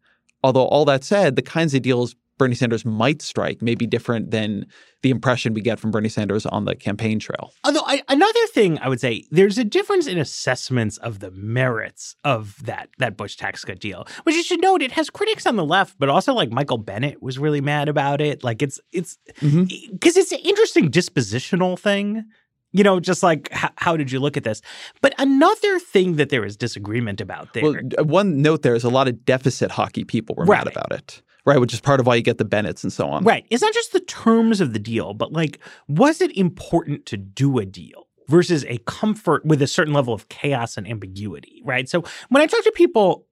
Although, 0.43 0.65
all 0.65 0.85
that 0.85 1.03
said, 1.03 1.35
the 1.35 1.41
kinds 1.41 1.73
of 1.73 1.81
deals 1.81 2.15
Bernie 2.37 2.55
Sanders 2.55 2.85
might 2.85 3.21
strike 3.21 3.61
may 3.61 3.75
be 3.75 3.87
different 3.87 4.31
than 4.31 4.67
the 5.01 5.09
impression 5.09 5.53
we 5.53 5.61
get 5.61 5.79
from 5.79 5.91
Bernie 5.91 6.09
Sanders 6.09 6.45
on 6.45 6.65
the 6.65 6.75
campaign 6.75 7.19
trail. 7.19 7.51
Although 7.63 7.83
I, 7.85 8.03
another 8.09 8.47
thing 8.47 8.79
I 8.79 8.89
would 8.89 8.99
say, 8.99 9.25
there's 9.31 9.57
a 9.57 9.63
difference 9.63 10.07
in 10.07 10.17
assessments 10.17 10.97
of 10.97 11.19
the 11.19 11.31
merits 11.31 12.15
of 12.23 12.63
that 12.65 12.89
that 12.99 13.17
Bush 13.17 13.35
tax 13.35 13.65
cut 13.65 13.79
deal, 13.79 14.07
which 14.23 14.35
you 14.35 14.43
should 14.43 14.61
note 14.61 14.81
it 14.81 14.91
has 14.91 15.09
critics 15.09 15.45
on 15.45 15.55
the 15.55 15.65
left, 15.65 15.97
but 15.99 16.09
also 16.09 16.33
like 16.33 16.51
Michael 16.51 16.77
Bennet 16.77 17.21
was 17.21 17.39
really 17.39 17.61
mad 17.61 17.89
about 17.89 18.21
it. 18.21 18.43
Like 18.43 18.61
it's 18.61 18.79
it's 18.91 19.17
mm-hmm. 19.39 19.63
because 19.91 20.17
it's 20.17 20.31
an 20.31 20.39
interesting 20.39 20.91
dispositional 20.91 21.77
thing. 21.77 22.25
You 22.73 22.83
know, 22.83 22.99
just 22.99 23.23
like 23.23 23.49
how, 23.51 23.69
how 23.77 23.97
did 23.97 24.11
you 24.11 24.19
look 24.19 24.37
at 24.37 24.43
this? 24.43 24.61
But 25.01 25.13
another 25.17 25.79
thing 25.79 26.17
that 26.17 26.29
there 26.29 26.45
is 26.45 26.57
disagreement 26.57 27.21
about 27.21 27.53
there. 27.53 27.63
Well, 27.63 28.05
one 28.05 28.41
note 28.41 28.61
there 28.61 28.75
is 28.75 28.83
a 28.83 28.89
lot 28.89 29.07
of 29.07 29.25
deficit 29.25 29.71
hockey 29.71 30.03
people 30.03 30.35
were 30.35 30.45
mad 30.45 30.67
about 30.67 30.91
it, 30.91 31.21
right? 31.45 31.59
Which 31.59 31.73
is 31.73 31.79
part 31.79 31.99
of 31.99 32.05
why 32.07 32.15
you 32.15 32.21
get 32.21 32.37
the 32.37 32.45
Bennets 32.45 32.83
and 32.83 32.91
so 32.91 33.07
on. 33.07 33.23
Right. 33.23 33.45
It's 33.49 33.61
not 33.61 33.73
just 33.73 33.93
the 33.93 34.01
terms 34.01 34.61
of 34.61 34.73
the 34.73 34.79
deal, 34.79 35.13
but 35.13 35.31
like, 35.31 35.59
was 35.87 36.21
it 36.21 36.35
important 36.37 37.05
to 37.07 37.17
do 37.17 37.57
a 37.57 37.65
deal 37.65 38.07
versus 38.27 38.65
a 38.65 38.77
comfort 38.79 39.45
with 39.45 39.61
a 39.61 39.67
certain 39.67 39.93
level 39.93 40.13
of 40.13 40.27
chaos 40.27 40.75
and 40.75 40.87
ambiguity? 40.87 41.61
Right. 41.63 41.87
So 41.87 42.03
when 42.29 42.43
I 42.43 42.47
talk 42.47 42.63
to 42.65 42.71
people 42.73 43.25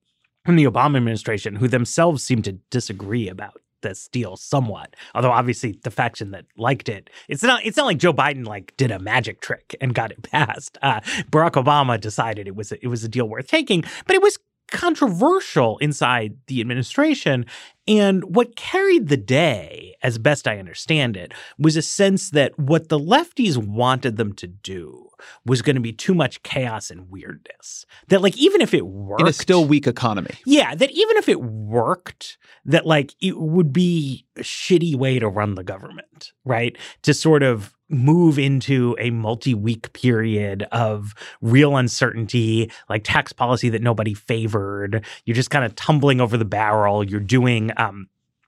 from 0.46 0.56
the 0.56 0.64
Obama 0.64 0.96
administration 0.98 1.56
who 1.58 1.68
themselves 1.68 2.24
seem 2.24 2.42
to 2.44 2.54
disagree 2.70 3.28
about 3.28 3.60
this 3.86 4.10
deal 4.10 4.36
somewhat, 4.36 4.96
although 5.14 5.32
obviously 5.32 5.80
the 5.84 5.92
faction 5.92 6.32
that 6.32 6.46
liked 6.58 6.90
it, 6.90 7.10
it's 7.30 7.44
not 7.44 7.64
it's 7.64 7.78
not 7.78 7.86
like 7.86 7.98
Joe 7.98 8.14
Biden 8.14 8.46
like 8.46 8.76
did 8.78 8.92
a 8.92 9.00
magic 9.00 9.40
trick 9.42 9.76
and 9.80 9.94
got 9.94 10.12
it 10.12 10.24
passed. 10.32 10.78
Uh, 10.82 11.00
Barack 11.30 11.52
Obama 11.52 12.00
decided 12.00 12.48
it 12.48 12.56
was 12.56 12.72
a, 12.72 12.84
it 12.84 12.88
was 12.88 13.04
a 13.04 13.08
deal 13.08 13.30
worth 13.30 13.48
taking, 13.48 13.84
but 14.08 14.16
it 14.16 14.22
was 14.22 14.38
controversial 14.76 15.78
inside 15.80 16.38
the 16.47 16.61
administration. 16.61 17.45
And 17.88 18.36
what 18.36 18.55
carried 18.55 19.09
the 19.09 19.17
day, 19.17 19.95
as 20.01 20.17
best 20.17 20.47
I 20.47 20.57
understand 20.57 21.15
it, 21.15 21.34
was 21.57 21.78
a 21.78 21.82
sense 21.82 22.32
that 22.32 22.57
what 22.57 22.89
the 22.89 22.99
lefties 22.99 23.57
wanted 23.57 24.17
them 24.17 24.34
to 24.34 24.47
do 24.47 25.09
was 25.45 25.61
going 25.61 25.76
to 25.76 25.82
be 25.82 25.93
too 25.93 26.13
much 26.13 26.43
chaos 26.43 26.89
and 26.89 27.09
weirdness. 27.09 27.86
That, 28.07 28.21
like, 28.21 28.38
even 28.38 28.61
if 28.61 28.73
it 28.73 28.88
worked. 28.88 29.21
In 29.21 29.28
a 29.28 29.34
still 29.34 29.65
weak 29.65 29.88
economy. 29.88 30.32
Yeah, 30.45 30.73
that 30.76 30.91
even 30.91 31.17
if 31.17 31.30
it 31.30 31.41
worked, 31.41 32.38
that, 32.65 32.86
like, 32.86 33.13
it 33.21 33.38
would 33.38 33.71
be 33.71 34.26
a 34.36 34.41
shitty 34.41 34.95
way 34.95 35.19
to 35.19 35.30
run 35.30 35.55
the 35.55 35.63
government, 35.63 36.34
right? 36.43 36.76
To 37.03 37.13
sort 37.13 37.43
of 37.43 37.74
move 37.90 38.40
into 38.40 38.96
a 39.00 39.12
multi-week 39.12 39.94
period 39.94 40.64
of 40.72 41.14
real 41.42 41.78
uncertainty 41.78 42.72
like 42.90 43.04
tax 43.04 43.32
policy 43.32 43.70
that 43.70 43.82
nobody 43.82 44.14
favored 44.14 45.06
you're 45.26 45.36
just 45.36 45.52
kind 45.52 45.64
of 45.64 45.76
tumbling 45.76 46.20
over 46.20 46.36
the 46.36 46.46
barrel 46.46 47.04
you're 47.04 47.20
doing 47.20 47.72
um 47.78 48.08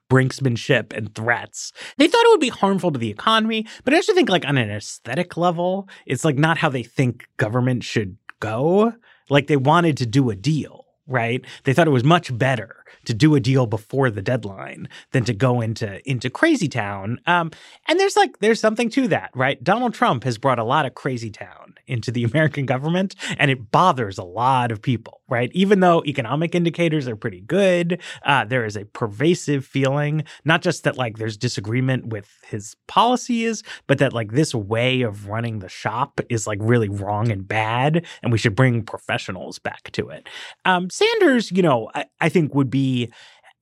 brinksmanship 0.09 0.93
and 0.93 1.13
threats. 1.15 1.73
They 1.97 2.07
thought 2.07 2.23
it 2.23 2.29
would 2.29 2.39
be 2.39 2.49
harmful 2.49 2.91
to 2.91 2.99
the 2.99 3.09
economy, 3.09 3.67
but 3.83 3.93
I 3.93 3.97
actually 3.97 4.15
think 4.15 4.29
like 4.29 4.47
on 4.47 4.57
an 4.57 4.69
aesthetic 4.69 5.37
level, 5.37 5.89
it's 6.05 6.25
like 6.25 6.37
not 6.37 6.57
how 6.57 6.69
they 6.69 6.83
think 6.83 7.27
government 7.37 7.83
should 7.83 8.17
go. 8.39 8.93
Like 9.29 9.47
they 9.47 9.57
wanted 9.57 9.97
to 9.97 10.05
do 10.05 10.29
a 10.29 10.35
deal, 10.35 10.85
right? 11.07 11.43
They 11.63 11.73
thought 11.73 11.87
it 11.87 11.91
was 11.91 12.03
much 12.03 12.37
better 12.37 12.83
to 13.05 13.13
do 13.13 13.35
a 13.35 13.39
deal 13.39 13.65
before 13.65 14.09
the 14.09 14.21
deadline 14.21 14.89
than 15.11 15.23
to 15.25 15.33
go 15.33 15.61
into 15.61 16.07
into 16.09 16.29
crazy 16.29 16.67
town. 16.67 17.19
Um, 17.25 17.51
and 17.87 17.99
there's 17.99 18.17
like 18.17 18.39
there's 18.39 18.59
something 18.59 18.89
to 18.91 19.07
that, 19.07 19.31
right? 19.33 19.63
Donald 19.63 19.93
Trump 19.93 20.23
has 20.23 20.37
brought 20.37 20.59
a 20.59 20.63
lot 20.63 20.85
of 20.85 20.93
crazy 20.95 21.31
town 21.31 21.66
into 21.87 22.11
the 22.11 22.23
American 22.31 22.65
government, 22.65 23.15
and 23.37 23.51
it 23.51 23.71
bothers 23.71 24.17
a 24.17 24.23
lot 24.23 24.71
of 24.71 24.81
people, 24.81 25.21
right? 25.27 25.51
Even 25.53 25.79
though 25.79 26.03
economic 26.05 26.55
indicators 26.55 27.07
are 27.07 27.15
pretty 27.15 27.41
good, 27.41 28.01
uh, 28.23 28.45
there 28.45 28.65
is 28.65 28.75
a 28.75 28.85
pervasive 28.85 29.65
feeling, 29.65 30.23
not 30.45 30.61
just 30.61 30.83
that 30.83 30.97
like 30.97 31.17
there's 31.17 31.37
disagreement 31.37 32.07
with 32.07 32.29
his 32.47 32.75
policies, 32.87 33.63
but 33.87 33.97
that 33.99 34.13
like 34.13 34.31
this 34.31 34.53
way 34.53 35.01
of 35.01 35.27
running 35.27 35.59
the 35.59 35.69
shop 35.69 36.21
is 36.29 36.47
like 36.47 36.59
really 36.61 36.89
wrong 36.89 37.31
and 37.31 37.47
bad, 37.47 38.05
and 38.21 38.31
we 38.31 38.37
should 38.37 38.55
bring 38.55 38.83
professionals 38.83 39.59
back 39.59 39.91
to 39.91 40.09
it. 40.09 40.27
Um, 40.65 40.89
Sanders, 40.89 41.51
you 41.51 41.61
know, 41.61 41.89
I, 41.95 42.05
I 42.21 42.29
think 42.29 42.53
would 42.53 42.69
be 42.69 43.11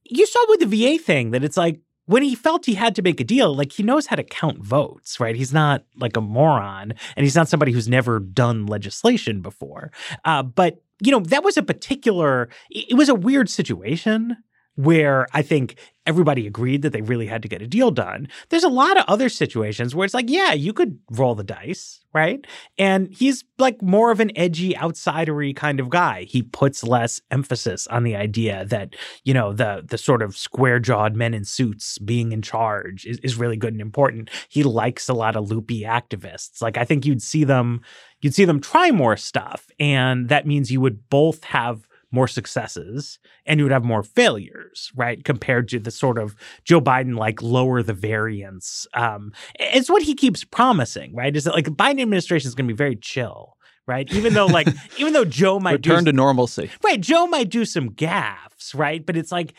you 0.07 0.25
saw 0.25 0.39
with 0.49 0.59
the 0.59 0.67
VA 0.67 1.01
thing 1.01 1.31
that 1.31 1.43
it's 1.43 1.57
like 1.57 1.79
when 2.05 2.23
he 2.23 2.35
felt 2.35 2.65
he 2.65 2.75
had 2.75 2.95
to 2.95 3.01
make 3.01 3.19
a 3.19 3.23
deal, 3.23 3.55
like 3.55 3.71
he 3.71 3.83
knows 3.83 4.07
how 4.07 4.15
to 4.15 4.23
count 4.23 4.59
votes, 4.59 5.19
right? 5.19 5.35
He's 5.35 5.53
not 5.53 5.83
like 5.97 6.15
a 6.15 6.21
moron 6.21 6.93
and 7.15 7.23
he's 7.23 7.35
not 7.35 7.49
somebody 7.49 7.71
who's 7.71 7.87
never 7.87 8.19
done 8.19 8.65
legislation 8.65 9.41
before. 9.41 9.91
Uh, 10.23 10.43
but, 10.43 10.81
you 11.01 11.11
know, 11.11 11.19
that 11.21 11.43
was 11.43 11.57
a 11.57 11.63
particular, 11.63 12.49
it 12.69 12.95
was 12.95 13.09
a 13.09 13.15
weird 13.15 13.49
situation 13.49 14.37
where 14.75 15.25
I 15.33 15.41
think 15.41 15.77
everybody 16.05 16.47
agreed 16.47 16.81
that 16.83 16.93
they 16.93 17.01
really 17.01 17.27
had 17.27 17.41
to 17.41 17.47
get 17.47 17.61
a 17.61 17.67
deal 17.67 17.91
done. 17.91 18.27
There's 18.49 18.63
a 18.63 18.69
lot 18.69 18.97
of 18.97 19.05
other 19.07 19.29
situations 19.29 19.95
where 19.95 20.05
it's 20.05 20.13
like, 20.13 20.29
yeah, 20.29 20.53
you 20.53 20.73
could 20.73 20.99
roll 21.11 21.35
the 21.35 21.43
dice, 21.43 22.01
right? 22.13 22.45
And 22.77 23.13
he's 23.13 23.43
like 23.57 23.81
more 23.81 24.11
of 24.11 24.19
an 24.19 24.31
edgy, 24.35 24.73
outsidery 24.73 25.55
kind 25.55 25.79
of 25.79 25.89
guy. 25.89 26.23
He 26.23 26.43
puts 26.43 26.83
less 26.83 27.21
emphasis 27.31 27.87
on 27.87 28.03
the 28.03 28.15
idea 28.15 28.65
that, 28.65 28.95
you 29.23 29.33
know, 29.33 29.53
the 29.53 29.83
the 29.87 29.97
sort 29.97 30.21
of 30.21 30.37
square-jawed 30.37 31.15
men 31.15 31.33
in 31.33 31.43
suits 31.43 31.97
being 31.99 32.31
in 32.31 32.41
charge 32.41 33.05
is, 33.05 33.17
is 33.19 33.37
really 33.37 33.57
good 33.57 33.73
and 33.73 33.81
important. 33.81 34.29
He 34.49 34.63
likes 34.63 35.09
a 35.09 35.13
lot 35.13 35.35
of 35.35 35.49
loopy 35.49 35.81
activists. 35.81 36.61
Like 36.61 36.77
I 36.77 36.85
think 36.85 37.05
you'd 37.05 37.21
see 37.21 37.43
them 37.43 37.81
you'd 38.21 38.35
see 38.35 38.45
them 38.45 38.61
try 38.61 38.91
more 38.91 39.17
stuff. 39.17 39.67
And 39.79 40.29
that 40.29 40.47
means 40.47 40.71
you 40.71 40.81
would 40.81 41.09
both 41.09 41.43
have 41.43 41.87
more 42.15 42.27
successes 42.27 43.19
and 43.45 43.59
you 43.59 43.65
would 43.65 43.71
have 43.71 43.83
more 43.83 44.01
failures, 44.01 44.91
right? 44.95 45.23
Compared 45.23 45.67
to 45.69 45.79
the 45.79 45.91
sort 45.91 46.17
of 46.17 46.35
Joe 46.63 46.81
Biden 46.81 47.17
like 47.17 47.41
lower 47.41 47.83
the 47.83 47.93
variance. 47.93 48.87
Um, 48.93 49.33
it's 49.59 49.89
what 49.89 50.01
he 50.01 50.15
keeps 50.15 50.43
promising, 50.43 51.13
right? 51.13 51.35
Is 51.35 51.43
that 51.43 51.53
like 51.53 51.65
the 51.65 51.71
Biden 51.71 52.01
administration 52.01 52.47
is 52.47 52.55
going 52.55 52.67
to 52.67 52.73
be 52.73 52.77
very 52.77 52.95
chill, 52.95 53.57
right? 53.85 54.11
Even 54.13 54.33
though 54.33 54.47
like 54.47 54.67
even 54.97 55.13
though 55.13 55.25
Joe 55.25 55.59
might 55.59 55.73
return 55.73 56.05
do, 56.05 56.11
to 56.11 56.15
normalcy, 56.15 56.71
right? 56.83 56.99
Joe 56.99 57.27
might 57.27 57.49
do 57.49 57.65
some 57.65 57.91
gaffes, 57.91 58.73
right? 58.73 59.05
But 59.05 59.17
it's 59.17 59.31
like 59.31 59.53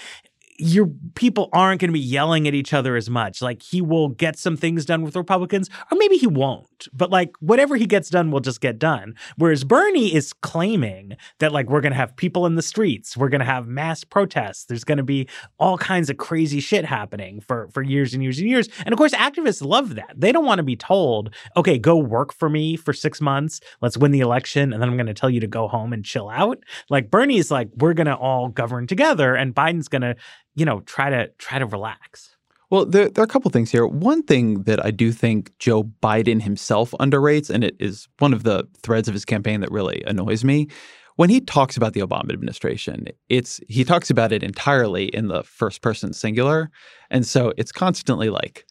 your 0.59 0.90
people 1.14 1.48
aren't 1.52 1.80
going 1.80 1.88
to 1.88 1.92
be 1.92 2.00
yelling 2.00 2.46
at 2.48 2.54
each 2.54 2.72
other 2.72 2.96
as 2.96 3.11
much. 3.11 3.42
Like 3.42 3.62
he 3.62 3.80
will 3.80 4.09
get 4.09 4.38
some 4.38 4.57
things 4.57 4.84
done 4.84 5.02
with 5.02 5.16
Republicans, 5.16 5.68
or 5.90 5.98
maybe 5.98 6.16
he 6.16 6.26
won't. 6.26 6.88
But 6.92 7.11
like 7.11 7.34
whatever 7.40 7.76
he 7.76 7.86
gets 7.86 8.11
done 8.11 8.30
will 8.30 8.40
just 8.40 8.61
get 8.61 8.78
done. 8.78 9.14
Whereas 9.36 9.64
Bernie 9.64 10.14
is 10.14 10.32
claiming 10.32 11.16
that 11.38 11.52
like 11.52 11.68
we're 11.68 11.80
going 11.80 11.92
to 11.92 11.98
have 11.98 12.16
people 12.16 12.46
in 12.46 12.54
the 12.54 12.62
streets, 12.62 13.16
we're 13.16 13.28
going 13.28 13.40
to 13.40 13.44
have 13.44 13.66
mass 13.66 14.04
protests, 14.04 14.64
there's 14.64 14.84
going 14.84 14.98
to 14.98 15.04
be 15.04 15.28
all 15.59 15.78
kinds 15.78 16.11
of 16.11 16.16
crazy 16.16 16.61
shit 16.61 16.84
happening 16.84 17.40
for 17.40 17.68
for 17.72 17.82
years 17.82 18.14
and 18.14 18.22
years 18.22 18.38
and 18.38 18.48
years. 18.48 18.68
And 18.84 18.92
of 18.92 18.98
course, 18.98 19.12
activists 19.12 19.64
love 19.64 19.94
that. 19.94 20.14
They 20.16 20.32
don't 20.32 20.44
want 20.44 20.59
to 20.59 20.64
be 20.64 20.76
told, 20.76 21.34
okay, 21.57 21.78
go 21.78 21.96
work 21.96 22.32
for 22.32 22.48
me 22.48 22.76
for 22.76 22.92
six 22.92 23.20
months, 23.20 23.61
let's 23.80 23.96
win 23.96 24.11
the 24.11 24.20
election, 24.20 24.72
and 24.72 24.82
then 24.82 24.88
I'm 24.88 24.96
going 24.96 25.07
to 25.07 25.14
tell 25.14 25.30
you 25.30 25.40
to 25.40 25.46
go 25.46 25.68
home 25.68 25.92
and 25.92 26.04
chill 26.04 26.28
out. 26.28 26.59
Like 26.90 27.11
Bernie 27.11 27.38
is 27.38 27.50
like, 27.50 27.68
we're 27.76 27.94
going 27.94 28.07
to 28.07 28.16
all 28.16 28.48
govern 28.48 28.86
together, 28.86 29.34
and 29.34 29.54
Biden's 29.54 29.88
going 29.88 30.02
to 30.02 30.16
you 30.57 30.64
know, 30.64 30.80
try 30.80 31.09
to 31.11 31.28
try 31.38 31.61
to 31.61 31.66
relax. 31.66 32.36
Well, 32.68 32.84
there, 32.84 33.09
there 33.09 33.22
are 33.22 33.24
a 33.24 33.28
couple 33.28 33.48
things 33.52 33.70
here. 33.70 33.86
One 33.86 34.24
thing 34.24 34.64
that 34.64 34.84
I 34.84 34.90
do 34.90 35.12
think 35.12 35.57
Joe 35.61 35.84
Biden 35.84 36.42
himself 36.42 36.90
underrates, 36.98 37.48
and 37.48 37.62
it 37.62 37.76
is 37.78 38.09
one 38.18 38.34
of 38.34 38.42
the 38.42 38.66
threads 38.82 39.07
of 39.07 39.14
his 39.14 39.24
campaign 39.24 39.61
that 39.61 39.70
really 39.70 40.02
annoys 40.04 40.42
me. 40.42 40.66
When 41.14 41.30
he 41.30 41.40
talks 41.40 41.76
about 41.76 41.92
the 41.92 42.00
Obama 42.00 42.32
administration, 42.32 43.07
it's 43.28 43.61
he 43.68 43.84
talks 43.84 44.11
about 44.11 44.32
it 44.32 44.42
entirely 44.42 45.04
in 45.07 45.28
the 45.28 45.44
first 45.44 45.80
person 45.80 46.12
singular. 46.12 46.70
And 47.09 47.24
so 47.24 47.52
it's 47.57 47.70
constantly 47.70 48.30
like, 48.30 48.66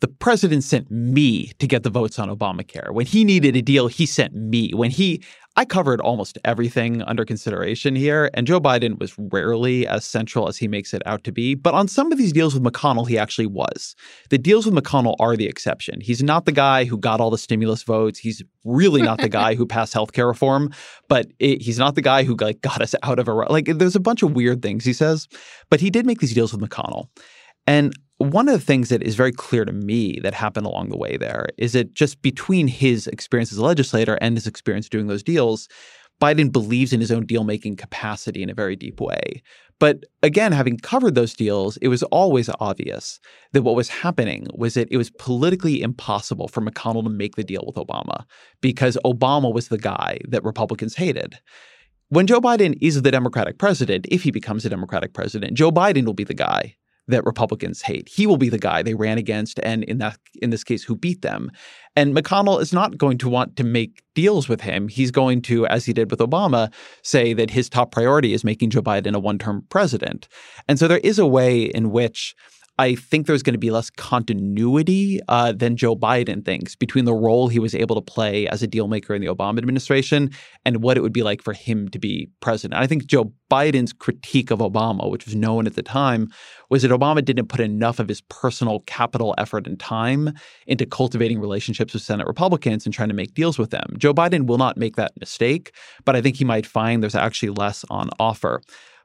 the 0.00 0.08
president 0.08 0.62
sent 0.64 0.90
me 0.90 1.52
to 1.58 1.66
get 1.66 1.82
the 1.84 1.90
votes 1.90 2.18
on 2.18 2.28
Obamacare. 2.28 2.92
When 2.92 3.06
he 3.06 3.24
needed 3.24 3.56
a 3.56 3.62
deal, 3.62 3.86
he 3.86 4.04
sent 4.04 4.34
me. 4.34 4.72
When 4.74 4.90
he, 4.90 5.22
I 5.58 5.64
covered 5.64 6.02
almost 6.02 6.36
everything 6.44 7.00
under 7.04 7.24
consideration 7.24 7.96
here, 7.96 8.30
and 8.34 8.46
Joe 8.46 8.60
Biden 8.60 8.98
was 8.98 9.14
rarely 9.18 9.86
as 9.86 10.04
central 10.04 10.48
as 10.48 10.58
he 10.58 10.68
makes 10.68 10.92
it 10.92 11.00
out 11.06 11.24
to 11.24 11.32
be. 11.32 11.54
But 11.54 11.72
on 11.72 11.88
some 11.88 12.12
of 12.12 12.18
these 12.18 12.32
deals 12.32 12.52
with 12.52 12.62
McConnell, 12.62 13.08
he 13.08 13.16
actually 13.16 13.46
was. 13.46 13.96
The 14.28 14.36
deals 14.36 14.66
with 14.66 14.74
McConnell 14.74 15.16
are 15.18 15.34
the 15.34 15.46
exception. 15.46 16.02
He's 16.02 16.22
not 16.22 16.44
the 16.44 16.52
guy 16.52 16.84
who 16.84 16.98
got 16.98 17.22
all 17.22 17.30
the 17.30 17.38
stimulus 17.38 17.82
votes. 17.84 18.18
He's 18.18 18.42
really 18.66 19.00
not 19.00 19.18
the 19.18 19.30
guy 19.30 19.54
who 19.54 19.64
passed 19.76 19.94
healthcare 19.94 20.26
reform, 20.26 20.72
but 21.08 21.28
it, 21.38 21.62
he's 21.62 21.78
not 21.78 21.94
the 21.94 22.02
guy 22.02 22.24
who 22.24 22.36
like 22.36 22.60
got 22.60 22.82
us 22.82 22.94
out 23.02 23.18
of 23.18 23.26
a 23.26 23.32
like. 23.32 23.64
There's 23.64 23.96
a 23.96 24.00
bunch 24.00 24.22
of 24.22 24.32
weird 24.32 24.60
things 24.60 24.84
he 24.84 24.92
says, 24.92 25.26
but 25.70 25.80
he 25.80 25.88
did 25.88 26.04
make 26.04 26.20
these 26.20 26.34
deals 26.34 26.52
with 26.52 26.60
McConnell. 26.60 27.08
And 27.66 27.92
one 28.18 28.48
of 28.48 28.54
the 28.54 28.64
things 28.64 28.88
that 28.88 29.02
is 29.02 29.14
very 29.14 29.32
clear 29.32 29.64
to 29.64 29.72
me 29.72 30.18
that 30.22 30.34
happened 30.34 30.66
along 30.66 30.88
the 30.88 30.96
way 30.96 31.16
there 31.16 31.46
is 31.58 31.72
that 31.72 31.92
just 31.94 32.22
between 32.22 32.66
his 32.66 33.06
experience 33.08 33.52
as 33.52 33.58
a 33.58 33.64
legislator 33.64 34.16
and 34.20 34.36
his 34.36 34.46
experience 34.46 34.88
doing 34.88 35.06
those 35.06 35.22
deals, 35.22 35.68
Biden 36.20 36.50
believes 36.50 36.94
in 36.94 37.00
his 37.00 37.12
own 37.12 37.26
deal 37.26 37.44
making 37.44 37.76
capacity 37.76 38.42
in 38.42 38.48
a 38.48 38.54
very 38.54 38.74
deep 38.74 39.00
way. 39.00 39.42
But 39.78 40.04
again, 40.22 40.52
having 40.52 40.78
covered 40.78 41.14
those 41.14 41.34
deals, 41.34 41.76
it 41.78 41.88
was 41.88 42.02
always 42.04 42.48
obvious 42.58 43.20
that 43.52 43.62
what 43.62 43.76
was 43.76 43.90
happening 43.90 44.46
was 44.54 44.72
that 44.74 44.88
it 44.90 44.96
was 44.96 45.10
politically 45.10 45.82
impossible 45.82 46.48
for 46.48 46.62
McConnell 46.62 47.04
to 47.04 47.10
make 47.10 47.36
the 47.36 47.44
deal 47.44 47.64
with 47.66 47.76
Obama 47.76 48.24
because 48.62 48.96
Obama 49.04 49.52
was 49.52 49.68
the 49.68 49.76
guy 49.76 50.18
that 50.28 50.42
Republicans 50.44 50.94
hated. 50.94 51.38
When 52.08 52.26
Joe 52.26 52.40
Biden 52.40 52.78
is 52.80 53.02
the 53.02 53.10
Democratic 53.10 53.58
president, 53.58 54.06
if 54.10 54.22
he 54.22 54.30
becomes 54.30 54.64
a 54.64 54.70
Democratic 54.70 55.12
president, 55.12 55.54
Joe 55.54 55.70
Biden 55.70 56.06
will 56.06 56.14
be 56.14 56.24
the 56.24 56.32
guy 56.32 56.76
that 57.08 57.24
Republicans 57.24 57.82
hate. 57.82 58.08
He 58.08 58.26
will 58.26 58.36
be 58.36 58.48
the 58.48 58.58
guy 58.58 58.82
they 58.82 58.94
ran 58.94 59.18
against 59.18 59.60
and 59.62 59.84
in 59.84 59.98
that 59.98 60.18
in 60.42 60.50
this 60.50 60.64
case 60.64 60.82
who 60.82 60.96
beat 60.96 61.22
them. 61.22 61.50
And 61.94 62.14
McConnell 62.14 62.60
is 62.60 62.72
not 62.72 62.98
going 62.98 63.18
to 63.18 63.28
want 63.28 63.56
to 63.56 63.64
make 63.64 64.02
deals 64.14 64.48
with 64.48 64.60
him. 64.60 64.88
He's 64.88 65.10
going 65.10 65.42
to 65.42 65.66
as 65.66 65.84
he 65.84 65.92
did 65.92 66.10
with 66.10 66.20
Obama 66.20 66.72
say 67.02 67.32
that 67.32 67.50
his 67.50 67.68
top 67.68 67.90
priority 67.92 68.34
is 68.34 68.44
making 68.44 68.70
Joe 68.70 68.82
Biden 68.82 69.14
a 69.14 69.18
one-term 69.18 69.64
president. 69.68 70.28
And 70.68 70.78
so 70.78 70.88
there 70.88 70.98
is 70.98 71.18
a 71.18 71.26
way 71.26 71.62
in 71.62 71.90
which 71.90 72.34
I 72.78 72.94
think 72.94 73.26
there's 73.26 73.42
going 73.42 73.54
to 73.54 73.58
be 73.58 73.70
less 73.70 73.88
continuity 73.88 75.20
uh, 75.28 75.52
than 75.52 75.76
Joe 75.76 75.96
Biden 75.96 76.44
thinks 76.44 76.76
between 76.76 77.06
the 77.06 77.14
role 77.14 77.48
he 77.48 77.58
was 77.58 77.74
able 77.74 77.96
to 77.96 78.02
play 78.02 78.46
as 78.48 78.62
a 78.62 78.68
dealmaker 78.68 79.16
in 79.16 79.22
the 79.22 79.28
Obama 79.28 79.58
administration 79.58 80.30
and 80.66 80.82
what 80.82 80.98
it 80.98 81.00
would 81.00 81.12
be 81.12 81.22
like 81.22 81.40
for 81.40 81.54
him 81.54 81.88
to 81.88 81.98
be 81.98 82.28
president. 82.40 82.78
I 82.78 82.86
think 82.86 83.06
Joe 83.06 83.32
Biden's 83.50 83.94
critique 83.94 84.50
of 84.50 84.58
Obama, 84.58 85.10
which 85.10 85.24
was 85.24 85.34
known 85.34 85.66
at 85.66 85.74
the 85.74 85.82
time, 85.82 86.28
was 86.68 86.82
that 86.82 86.90
Obama 86.90 87.24
didn't 87.24 87.48
put 87.48 87.60
enough 87.60 87.98
of 87.98 88.08
his 88.08 88.20
personal 88.22 88.80
capital, 88.80 89.34
effort, 89.38 89.66
and 89.66 89.80
time 89.80 90.34
into 90.66 90.84
cultivating 90.84 91.40
relationships 91.40 91.94
with 91.94 92.02
Senate 92.02 92.26
Republicans 92.26 92.84
and 92.84 92.94
trying 92.94 93.08
to 93.08 93.14
make 93.14 93.32
deals 93.32 93.58
with 93.58 93.70
them. 93.70 93.94
Joe 93.96 94.12
Biden 94.12 94.46
will 94.46 94.58
not 94.58 94.76
make 94.76 94.96
that 94.96 95.12
mistake, 95.18 95.72
but 96.04 96.14
I 96.14 96.20
think 96.20 96.36
he 96.36 96.44
might 96.44 96.66
find 96.66 97.02
there's 97.02 97.14
actually 97.14 97.50
less 97.50 97.86
on 97.88 98.10
offer. 98.20 98.60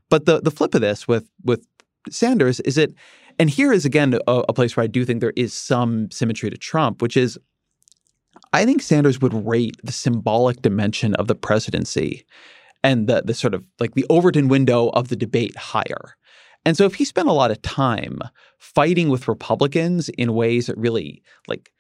But 0.09 0.26
the 0.26 0.41
the 0.41 0.51
flip 0.51 0.76
of 0.76 0.82
this 0.82 1.07
with 1.07 1.30
with 1.45 1.65
Sanders 2.09 2.59
is 2.61 2.76
that 2.76 2.93
and 3.39 3.49
here 3.49 3.71
is 3.71 3.86
again 3.86 4.19
a, 4.27 4.43
a 4.49 4.53
place 4.53 4.75
where 4.75 4.84
I 4.84 4.88
do 4.88 5.05
think 5.05 5.21
there 5.21 5.34
is 5.36 5.53
some 5.53 6.09
symmetry 6.11 6.49
to 6.49 6.57
Trump, 6.57 7.01
which 7.01 7.17
is 7.17 7.38
I 8.53 8.65
think 8.65 8.82
Sanders 8.82 9.21
would 9.21 9.34
rate 9.45 9.75
the 9.84 9.91
symbolic 9.91 10.61
dimension 10.61 11.15
of 11.15 11.27
the 11.27 11.36
presidency 11.36 12.25
and 12.84 13.07
the 13.07 13.21
the 13.23 13.34
sort 13.34 13.53
of 13.53 13.63
like 13.79 13.93
the 13.93 14.05
Overton 14.09 14.47
window 14.47 14.89
of 14.89 15.09
the 15.09 15.15
debate 15.15 15.55
higher. 15.57 16.15
And 16.63 16.77
so 16.77 16.86
if 16.86 16.95
he 16.95 17.05
spent 17.05 17.27
a 17.27 17.34
lot 17.34 17.51
of 17.51 17.61
time 17.61 18.19
fighting 18.59 19.09
with 19.09 19.27
Republicans 19.27 20.09
in 20.09 20.34
ways 20.34 20.67
that 20.67 20.77
really 20.77 21.23
like 21.47 21.71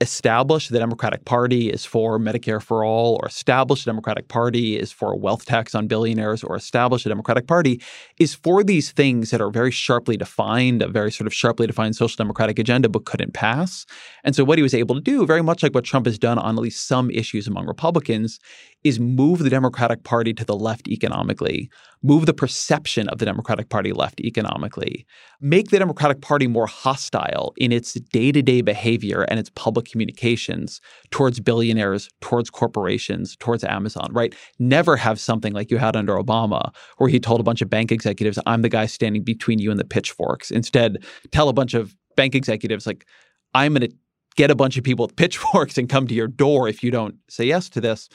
establish 0.00 0.68
the 0.68 0.78
Democratic 0.78 1.24
Party 1.26 1.68
is 1.68 1.84
for 1.84 2.18
Medicare 2.18 2.62
for 2.62 2.84
all, 2.84 3.18
or 3.22 3.28
establish 3.28 3.84
the 3.84 3.90
Democratic 3.90 4.28
Party 4.28 4.78
is 4.78 4.90
for 4.90 5.12
a 5.12 5.16
wealth 5.16 5.44
tax 5.44 5.74
on 5.74 5.86
billionaires, 5.86 6.42
or 6.42 6.56
establish 6.56 7.02
the 7.02 7.10
Democratic 7.10 7.46
Party 7.46 7.82
is 8.18 8.34
for 8.34 8.64
these 8.64 8.92
things 8.92 9.30
that 9.30 9.40
are 9.40 9.50
very 9.50 9.70
sharply 9.70 10.16
defined, 10.16 10.82
a 10.82 10.88
very 10.88 11.12
sort 11.12 11.26
of 11.26 11.34
sharply 11.34 11.66
defined 11.66 11.96
social 11.96 12.16
democratic 12.16 12.58
agenda, 12.58 12.88
but 12.88 13.04
couldn't 13.04 13.34
pass. 13.34 13.84
And 14.24 14.34
so 14.34 14.42
what 14.42 14.58
he 14.58 14.62
was 14.62 14.74
able 14.74 14.94
to 14.94 15.00
do, 15.00 15.26
very 15.26 15.42
much 15.42 15.62
like 15.62 15.74
what 15.74 15.84
Trump 15.84 16.06
has 16.06 16.18
done 16.18 16.38
on 16.38 16.56
at 16.56 16.62
least 16.62 16.86
some 16.86 17.10
issues 17.10 17.46
among 17.46 17.66
Republicans, 17.66 18.40
is 18.82 18.98
move 18.98 19.40
the 19.40 19.50
Democratic 19.50 20.04
Party 20.04 20.32
to 20.32 20.44
the 20.44 20.56
left 20.56 20.88
economically, 20.88 21.70
move 22.02 22.24
the 22.24 22.32
perception 22.32 23.08
of 23.08 23.18
the 23.18 23.26
Democratic 23.26 23.68
Party 23.68 23.92
left 23.92 24.20
economically, 24.20 25.06
make 25.40 25.68
the 25.68 25.78
Democratic 25.78 26.22
Party 26.22 26.46
more 26.46 26.66
hostile 26.66 27.52
in 27.58 27.72
its 27.72 27.94
day 27.94 28.32
to 28.32 28.40
day 28.40 28.62
behavior 28.62 29.22
and 29.28 29.38
its 29.38 29.50
public 29.54 29.86
communications 29.86 30.80
towards 31.10 31.40
billionaires, 31.40 32.08
towards 32.20 32.48
corporations, 32.48 33.36
towards 33.36 33.64
Amazon, 33.64 34.08
right? 34.12 34.34
Never 34.58 34.96
have 34.96 35.20
something 35.20 35.52
like 35.52 35.70
you 35.70 35.76
had 35.76 35.94
under 35.94 36.14
Obama, 36.14 36.72
where 36.96 37.10
he 37.10 37.20
told 37.20 37.40
a 37.40 37.44
bunch 37.44 37.60
of 37.60 37.68
bank 37.68 37.92
executives, 37.92 38.38
I'm 38.46 38.62
the 38.62 38.68
guy 38.70 38.86
standing 38.86 39.22
between 39.22 39.58
you 39.58 39.70
and 39.70 39.78
the 39.78 39.84
pitchforks. 39.84 40.50
Instead, 40.50 41.04
tell 41.32 41.50
a 41.50 41.52
bunch 41.52 41.74
of 41.74 41.94
bank 42.16 42.34
executives, 42.34 42.86
like, 42.86 43.06
I'm 43.54 43.74
going 43.74 43.90
to 43.90 43.96
get 44.36 44.50
a 44.50 44.54
bunch 44.54 44.78
of 44.78 44.84
people 44.84 45.06
with 45.06 45.16
pitchforks 45.22 45.76
and 45.76 45.88
come 45.88 46.06
to 46.06 46.14
your 46.14 46.28
door 46.28 46.68
if 46.68 46.82
you 46.82 46.90
don't 46.90 47.16
say 47.28 47.44
yes 47.44 47.68
to 47.70 47.80
this. 47.80 48.08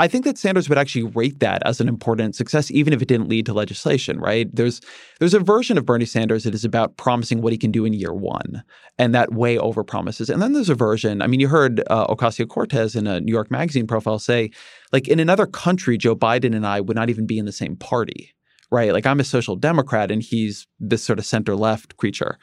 I 0.00 0.08
think 0.08 0.24
that 0.24 0.38
Sanders 0.38 0.70
would 0.70 0.78
actually 0.78 1.02
rate 1.02 1.40
that 1.40 1.62
as 1.66 1.78
an 1.78 1.86
important 1.86 2.34
success, 2.34 2.70
even 2.70 2.94
if 2.94 3.02
it 3.02 3.08
didn't 3.08 3.28
lead 3.28 3.44
to 3.44 3.52
legislation, 3.52 4.18
right? 4.18 4.48
There's 4.50 4.80
there's 5.18 5.34
a 5.34 5.40
version 5.40 5.76
of 5.76 5.84
Bernie 5.84 6.06
Sanders 6.06 6.44
that 6.44 6.54
is 6.54 6.64
about 6.64 6.96
promising 6.96 7.42
what 7.42 7.52
he 7.52 7.58
can 7.58 7.70
do 7.70 7.84
in 7.84 7.92
year 7.92 8.14
one, 8.14 8.64
and 8.98 9.14
that 9.14 9.34
way 9.34 9.58
over 9.58 9.84
promises. 9.84 10.30
And 10.30 10.40
then 10.40 10.54
there's 10.54 10.70
a 10.70 10.74
version. 10.74 11.20
I 11.20 11.26
mean, 11.26 11.38
you 11.38 11.48
heard 11.48 11.82
uh, 11.90 12.06
Ocasio 12.06 12.48
Cortez 12.48 12.96
in 12.96 13.06
a 13.06 13.20
New 13.20 13.30
York 13.30 13.50
Magazine 13.50 13.86
profile 13.86 14.18
say, 14.18 14.50
like 14.90 15.06
in 15.06 15.20
another 15.20 15.46
country, 15.46 15.98
Joe 15.98 16.16
Biden 16.16 16.56
and 16.56 16.66
I 16.66 16.80
would 16.80 16.96
not 16.96 17.10
even 17.10 17.26
be 17.26 17.38
in 17.38 17.44
the 17.44 17.52
same 17.52 17.76
party, 17.76 18.34
right? 18.70 18.94
Like 18.94 19.04
I'm 19.04 19.20
a 19.20 19.24
social 19.24 19.54
democrat, 19.54 20.10
and 20.10 20.22
he's 20.22 20.66
this 20.78 21.04
sort 21.04 21.18
of 21.18 21.26
center 21.26 21.54
left 21.54 21.98
creature, 21.98 22.38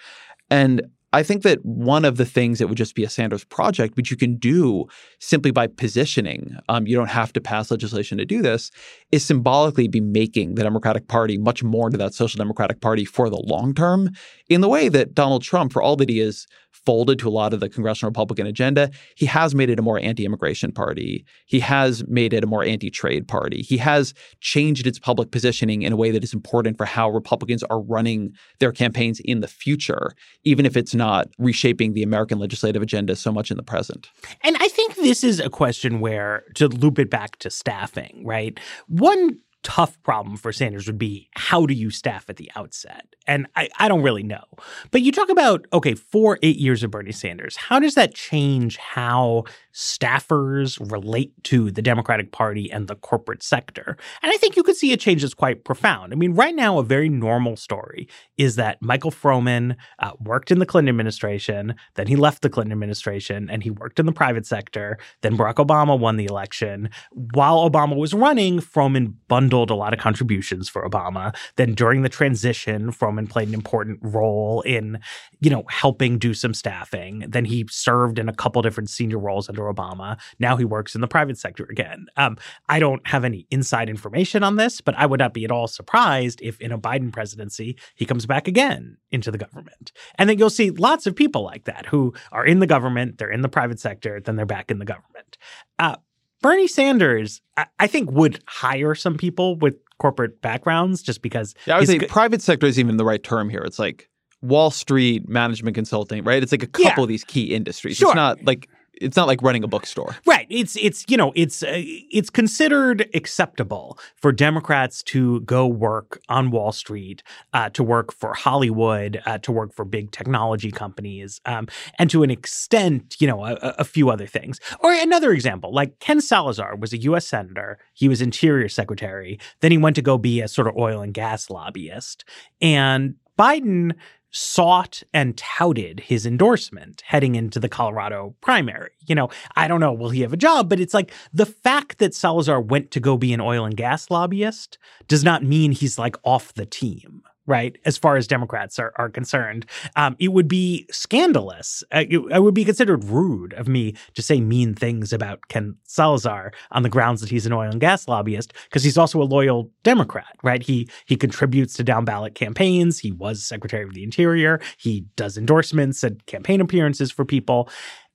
and 0.51 0.83
I 1.13 1.23
think 1.23 1.43
that 1.43 1.63
one 1.63 2.03
of 2.03 2.17
the 2.17 2.25
things 2.25 2.59
that 2.59 2.67
would 2.67 2.77
just 2.77 2.95
be 2.95 3.03
a 3.03 3.09
Sanders 3.09 3.45
project, 3.45 3.95
which 3.95 4.11
you 4.11 4.17
can 4.17 4.35
do 4.35 4.85
simply 5.19 5.51
by 5.51 5.67
positioning, 5.67 6.57
um, 6.67 6.85
you 6.85 6.97
don't 6.97 7.09
have 7.09 7.31
to 7.33 7.41
pass 7.41 7.71
legislation 7.71 8.17
to 8.17 8.25
do 8.25 8.41
this, 8.41 8.71
is 9.11 9.23
symbolically 9.23 9.87
be 9.87 10.01
making 10.01 10.55
the 10.55 10.63
Democratic 10.63 11.07
Party 11.07 11.37
much 11.37 11.63
more 11.63 11.87
into 11.87 11.97
that 11.97 12.13
social 12.13 12.37
democratic 12.37 12.81
party 12.81 13.05
for 13.05 13.29
the 13.29 13.41
long 13.47 13.73
term 13.73 14.09
in 14.49 14.61
the 14.61 14.67
way 14.67 14.89
that 14.89 15.13
Donald 15.13 15.43
Trump, 15.43 15.71
for 15.71 15.81
all 15.81 15.95
that 15.95 16.09
he 16.09 16.19
is 16.19 16.45
folded 16.87 17.19
to 17.19 17.27
a 17.27 17.29
lot 17.29 17.53
of 17.53 17.59
the 17.59 17.67
congressional 17.67 18.09
Republican 18.09 18.47
agenda, 18.47 18.89
he 19.17 19.25
has 19.25 19.53
made 19.53 19.69
it 19.69 19.77
a 19.77 19.81
more 19.81 19.99
anti 19.99 20.23
immigration 20.23 20.71
party. 20.71 21.25
He 21.45 21.59
has 21.59 22.07
made 22.07 22.31
it 22.33 22.45
a 22.45 22.47
more 22.47 22.63
anti 22.63 22.89
trade 22.89 23.27
party. 23.27 23.61
He 23.61 23.75
has 23.75 24.13
changed 24.39 24.87
its 24.87 24.97
public 24.97 25.29
positioning 25.29 25.81
in 25.81 25.91
a 25.91 25.97
way 25.97 26.11
that 26.11 26.23
is 26.23 26.33
important 26.33 26.77
for 26.77 26.85
how 26.85 27.09
Republicans 27.09 27.61
are 27.63 27.81
running 27.81 28.31
their 28.61 28.71
campaigns 28.71 29.19
in 29.25 29.41
the 29.41 29.49
future, 29.49 30.13
even 30.45 30.65
if 30.65 30.77
it's 30.77 30.95
not 30.95 31.27
reshaping 31.37 31.91
the 31.91 32.03
American 32.03 32.39
legislative 32.39 32.81
agenda 32.81 33.17
so 33.17 33.33
much 33.33 33.51
in 33.51 33.57
the 33.57 33.63
present. 33.63 34.07
And 34.45 34.55
I 34.61 34.69
think 34.69 34.95
this 34.95 35.25
is 35.25 35.41
a 35.41 35.49
question 35.49 35.99
where, 35.99 36.45
to 36.55 36.69
loop 36.69 36.99
it 36.99 37.09
back 37.09 37.35
to 37.39 37.49
staffing, 37.49 38.23
right? 38.25 38.57
One 38.87 39.39
tough 39.67 40.01
problem 40.01 40.37
for 40.37 40.53
Sanders 40.53 40.87
would 40.87 40.97
be 40.97 41.27
how 41.35 41.65
do 41.65 41.73
you 41.73 41.89
staff 41.89 42.29
at 42.29 42.37
the 42.37 42.49
outset? 42.55 43.05
And 43.27 43.47
I, 43.57 43.67
I 43.77 43.89
don't 43.89 44.01
really 44.01 44.23
know. 44.23 44.45
But 44.91 45.01
you 45.01 45.11
talk 45.11 45.27
about, 45.27 45.65
okay, 45.73 45.93
four, 45.93 46.39
eight 46.41 46.55
years 46.55 46.83
of 46.83 46.91
Bernie 46.91 47.11
Sanders. 47.11 47.57
How 47.57 47.77
does 47.77 47.93
that 47.95 48.15
change 48.15 48.77
how 48.77 49.43
staffers 49.73 50.79
relate 50.89 51.33
to 51.43 51.69
the 51.69 51.81
Democratic 51.81 52.31
Party 52.31 52.71
and 52.71 52.87
the 52.87 52.95
corporate 52.95 53.43
sector? 53.43 53.97
And 54.23 54.31
I 54.31 54.37
think 54.37 54.55
you 54.55 54.63
could 54.63 54.77
see 54.77 54.93
a 54.93 54.97
change 54.97 55.21
that's 55.21 55.33
quite 55.33 55.65
profound. 55.65 56.13
I 56.13 56.15
mean, 56.15 56.31
right 56.31 56.55
now, 56.55 56.79
a 56.79 56.83
very 56.83 57.09
normal 57.09 57.57
story 57.57 58.07
is 58.37 58.55
that 58.55 58.81
Michael 58.81 59.11
Froman 59.11 59.75
uh, 59.99 60.11
worked 60.21 60.49
in 60.49 60.59
the 60.59 60.65
Clinton 60.65 60.87
administration, 60.87 61.75
then 61.95 62.07
he 62.07 62.15
left 62.15 62.41
the 62.41 62.49
Clinton 62.49 62.71
administration 62.71 63.49
and 63.49 63.63
he 63.63 63.69
worked 63.69 63.99
in 63.99 64.05
the 64.05 64.13
private 64.13 64.45
sector. 64.45 64.97
Then 65.23 65.37
Barack 65.37 65.55
Obama 65.55 65.99
won 65.99 66.15
the 66.15 66.25
election. 66.25 66.89
While 67.11 67.69
Obama 67.69 67.97
was 67.97 68.13
running, 68.13 68.59
Froman 68.59 69.15
bundled 69.27 69.56
a 69.65 69.75
lot 69.75 69.93
of 69.93 69.99
contributions 69.99 70.69
for 70.69 70.87
Obama. 70.87 71.35
Then 71.55 71.73
during 71.73 72.01
the 72.01 72.09
transition, 72.09 72.91
Froman 72.91 73.29
played 73.29 73.47
an 73.47 73.53
important 73.53 73.99
role 74.01 74.61
in, 74.61 74.99
you 75.39 75.49
know, 75.49 75.63
helping 75.69 76.17
do 76.17 76.33
some 76.33 76.53
staffing. 76.53 77.25
Then 77.27 77.45
he 77.45 77.65
served 77.69 78.19
in 78.19 78.29
a 78.29 78.33
couple 78.33 78.61
different 78.61 78.89
senior 78.89 79.19
roles 79.19 79.49
under 79.49 79.63
Obama. 79.63 80.17
Now 80.39 80.55
he 80.55 80.65
works 80.65 80.95
in 80.95 81.01
the 81.01 81.07
private 81.07 81.37
sector 81.37 81.67
again. 81.69 82.07
Um, 82.15 82.37
I 82.69 82.79
don't 82.79 83.05
have 83.07 83.23
any 83.23 83.47
inside 83.51 83.89
information 83.89 84.43
on 84.43 84.55
this, 84.55 84.81
but 84.81 84.95
I 84.95 85.05
would 85.05 85.19
not 85.19 85.33
be 85.33 85.45
at 85.45 85.51
all 85.51 85.67
surprised 85.67 86.39
if 86.41 86.59
in 86.61 86.71
a 86.71 86.79
Biden 86.79 87.11
presidency 87.11 87.77
he 87.95 88.05
comes 88.05 88.25
back 88.25 88.47
again 88.47 88.97
into 89.11 89.31
the 89.31 89.37
government. 89.37 89.91
And 90.15 90.29
then 90.29 90.37
you'll 90.37 90.49
see 90.49 90.71
lots 90.71 91.07
of 91.07 91.15
people 91.15 91.43
like 91.43 91.65
that 91.65 91.85
who 91.85 92.13
are 92.31 92.45
in 92.45 92.59
the 92.59 92.67
government, 92.67 93.17
they're 93.17 93.31
in 93.31 93.41
the 93.41 93.49
private 93.49 93.79
sector, 93.79 94.19
then 94.19 94.35
they're 94.35 94.45
back 94.45 94.71
in 94.71 94.79
the 94.79 94.85
government. 94.85 95.37
Uh, 95.79 95.95
Bernie 96.41 96.67
Sanders, 96.67 97.41
I, 97.55 97.65
I 97.79 97.87
think, 97.87 98.11
would 98.11 98.41
hire 98.47 98.95
some 98.95 99.17
people 99.17 99.55
with 99.57 99.75
corporate 99.99 100.41
backgrounds 100.41 101.01
just 101.01 101.21
because. 101.21 101.55
Yeah, 101.65 101.77
I 101.77 101.79
would 101.79 101.87
say 101.87 101.99
private 101.99 102.41
sector 102.41 102.67
is 102.67 102.79
even 102.79 102.97
the 102.97 103.05
right 103.05 103.23
term 103.23 103.49
here. 103.49 103.61
It's 103.61 103.79
like 103.79 104.09
Wall 104.41 104.71
Street 104.71 105.27
management 105.27 105.75
consulting, 105.75 106.23
right? 106.23 106.41
It's 106.41 106.51
like 106.51 106.63
a 106.63 106.67
couple 106.67 107.01
yeah. 107.01 107.03
of 107.03 107.07
these 107.07 107.23
key 107.23 107.53
industries. 107.53 107.97
Sure. 107.97 108.09
It's 108.09 108.15
not 108.15 108.43
like 108.43 108.69
it's 109.01 109.17
not 109.17 109.27
like 109.27 109.41
running 109.41 109.63
a 109.63 109.67
bookstore. 109.67 110.15
Right. 110.25 110.47
It's 110.49 110.75
it's 110.77 111.05
you 111.07 111.17
know, 111.17 111.31
it's 111.35 111.63
uh, 111.63 111.73
it's 111.75 112.29
considered 112.29 113.09
acceptable 113.13 113.97
for 114.15 114.31
Democrats 114.31 115.03
to 115.03 115.41
go 115.41 115.67
work 115.67 116.21
on 116.29 116.51
Wall 116.51 116.71
Street, 116.71 117.23
uh, 117.53 117.69
to 117.69 117.83
work 117.83 118.13
for 118.13 118.33
Hollywood, 118.33 119.21
uh, 119.25 119.37
to 119.39 119.51
work 119.51 119.73
for 119.73 119.85
big 119.85 120.11
technology 120.11 120.71
companies, 120.71 121.41
um, 121.45 121.67
and 121.99 122.09
to 122.09 122.23
an 122.23 122.31
extent, 122.31 123.15
you 123.19 123.27
know, 123.27 123.45
a, 123.45 123.53
a, 123.79 123.83
few 123.83 124.09
other 124.09 124.27
things. 124.27 124.59
Or 124.81 124.93
another 124.93 125.31
example, 125.31 125.73
like 125.73 125.99
Ken 125.99 126.21
Salazar 126.21 126.75
was 126.75 126.93
a 126.93 126.97
U.S. 126.99 127.27
senator. 127.27 127.79
He 127.93 128.09
was 128.09 128.21
Interior 128.21 128.69
Secretary. 128.69 129.39
Then 129.61 129.71
he 129.71 129.77
went 129.77 129.95
to 129.95 130.01
go 130.01 130.17
be 130.17 130.41
a 130.41 130.47
sort 130.47 130.67
of 130.67 130.75
oil 130.77 131.01
and 131.01 131.13
gas 131.13 131.49
lobbyist. 131.49 132.25
And 132.61 133.15
Biden 133.37 133.93
sought 134.37 135.01
and 135.13 135.35
touted 135.35 136.01
his 136.01 136.25
endorsement 136.25 137.01
heading 137.05 137.35
into 137.35 137.59
the 137.59 137.67
Colorado 137.67 138.35
primary. 138.41 138.91
You 139.07 139.15
know, 139.15 139.29
I 139.55 139.67
don't 139.67 139.79
know, 139.79 139.93
will 139.93 140.09
he 140.09 140.21
have 140.21 140.33
a 140.33 140.37
job? 140.37 140.69
But 140.69 140.79
it's 140.79 140.93
like 140.93 141.11
the 141.33 141.45
fact 141.45 141.97
that 141.97 142.13
Salazar 142.13 142.61
went 142.61 142.91
to 142.91 142.99
go 142.99 143.17
be 143.17 143.33
an 143.33 143.41
oil 143.41 143.65
and 143.65 143.75
gas 143.75 144.11
lobbyist 144.11 144.77
does 145.07 145.23
not 145.23 145.43
mean 145.43 145.71
he's 145.71 145.97
like 145.97 146.15
off 146.23 146.53
the 146.53 146.65
team 146.65 147.23
right? 147.47 147.77
As 147.85 147.97
far 147.97 148.17
as 148.17 148.27
Democrats 148.27 148.77
are, 148.77 148.93
are 148.97 149.09
concerned, 149.09 149.65
um, 149.95 150.15
it 150.19 150.33
would 150.33 150.47
be 150.47 150.85
scandalous. 150.91 151.83
Uh, 151.93 152.03
it, 152.09 152.19
it, 152.31 152.43
would 152.43 152.53
be 152.53 152.65
considered 152.65 153.05
rude 153.05 153.53
of 153.53 153.67
me 153.67 153.95
to 154.13 154.21
say 154.21 154.39
mean 154.39 154.75
things 154.75 155.11
about 155.11 155.47
Ken 155.47 155.75
Salazar 155.85 156.51
on 156.71 156.83
the 156.83 156.89
grounds 156.89 157.21
that 157.21 157.29
he's 157.29 157.45
an 157.45 157.53
oil 157.53 157.71
and 157.71 157.79
gas 157.79 158.07
lobbyist 158.07 158.53
because 158.65 158.83
he's 158.83 158.97
also 158.97 159.21
a 159.21 159.23
loyal 159.23 159.71
Democrat, 159.83 160.35
right? 160.43 160.61
He 160.61 160.89
he 161.05 161.15
contributes 161.15 161.73
to 161.75 161.83
down 161.83 162.05
ballot 162.05 162.35
campaigns. 162.35 162.99
He 162.99 163.11
was 163.11 163.43
Secretary 163.43 163.83
of 163.83 163.93
the 163.93 164.03
Interior. 164.03 164.59
He 164.77 165.05
does 165.15 165.37
endorsements 165.37 166.03
and 166.03 166.23
campaign 166.25 166.61
appearances 166.61 167.11
for 167.11 167.25
people. 167.25 167.69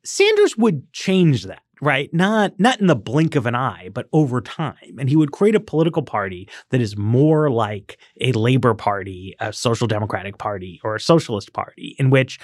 Sanders 0.05 0.57
would 0.57 0.93
change 0.93 1.45
that 1.45 1.63
right? 1.83 2.15
Not 2.15 2.59
not 2.59 2.81
in 2.81 2.87
the 2.87 2.97
blink 2.97 3.35
of 3.35 3.45
an 3.45 3.57
eye, 3.57 3.91
but 3.93 4.09
over 4.13 4.41
time. 4.41 4.97
And 4.99 5.11
he 5.11 5.17
would 5.17 5.33
create 5.33 5.57
a 5.57 5.61
political 5.61 6.03
party 6.03 6.49
that 6.71 6.81
is 6.81 6.97
more 6.97 7.51
like 7.51 7.99
a 8.21 8.33
Labor 8.33 8.73
Party, 8.73 9.35
a 9.41 9.53
Social 9.53 9.89
Democratic 9.89 10.39
Party, 10.39 10.81
or 10.85 10.95
a 10.95 11.01
Socialist 11.01 11.53
Party, 11.53 11.97
in 11.99 12.09
which 12.09 12.39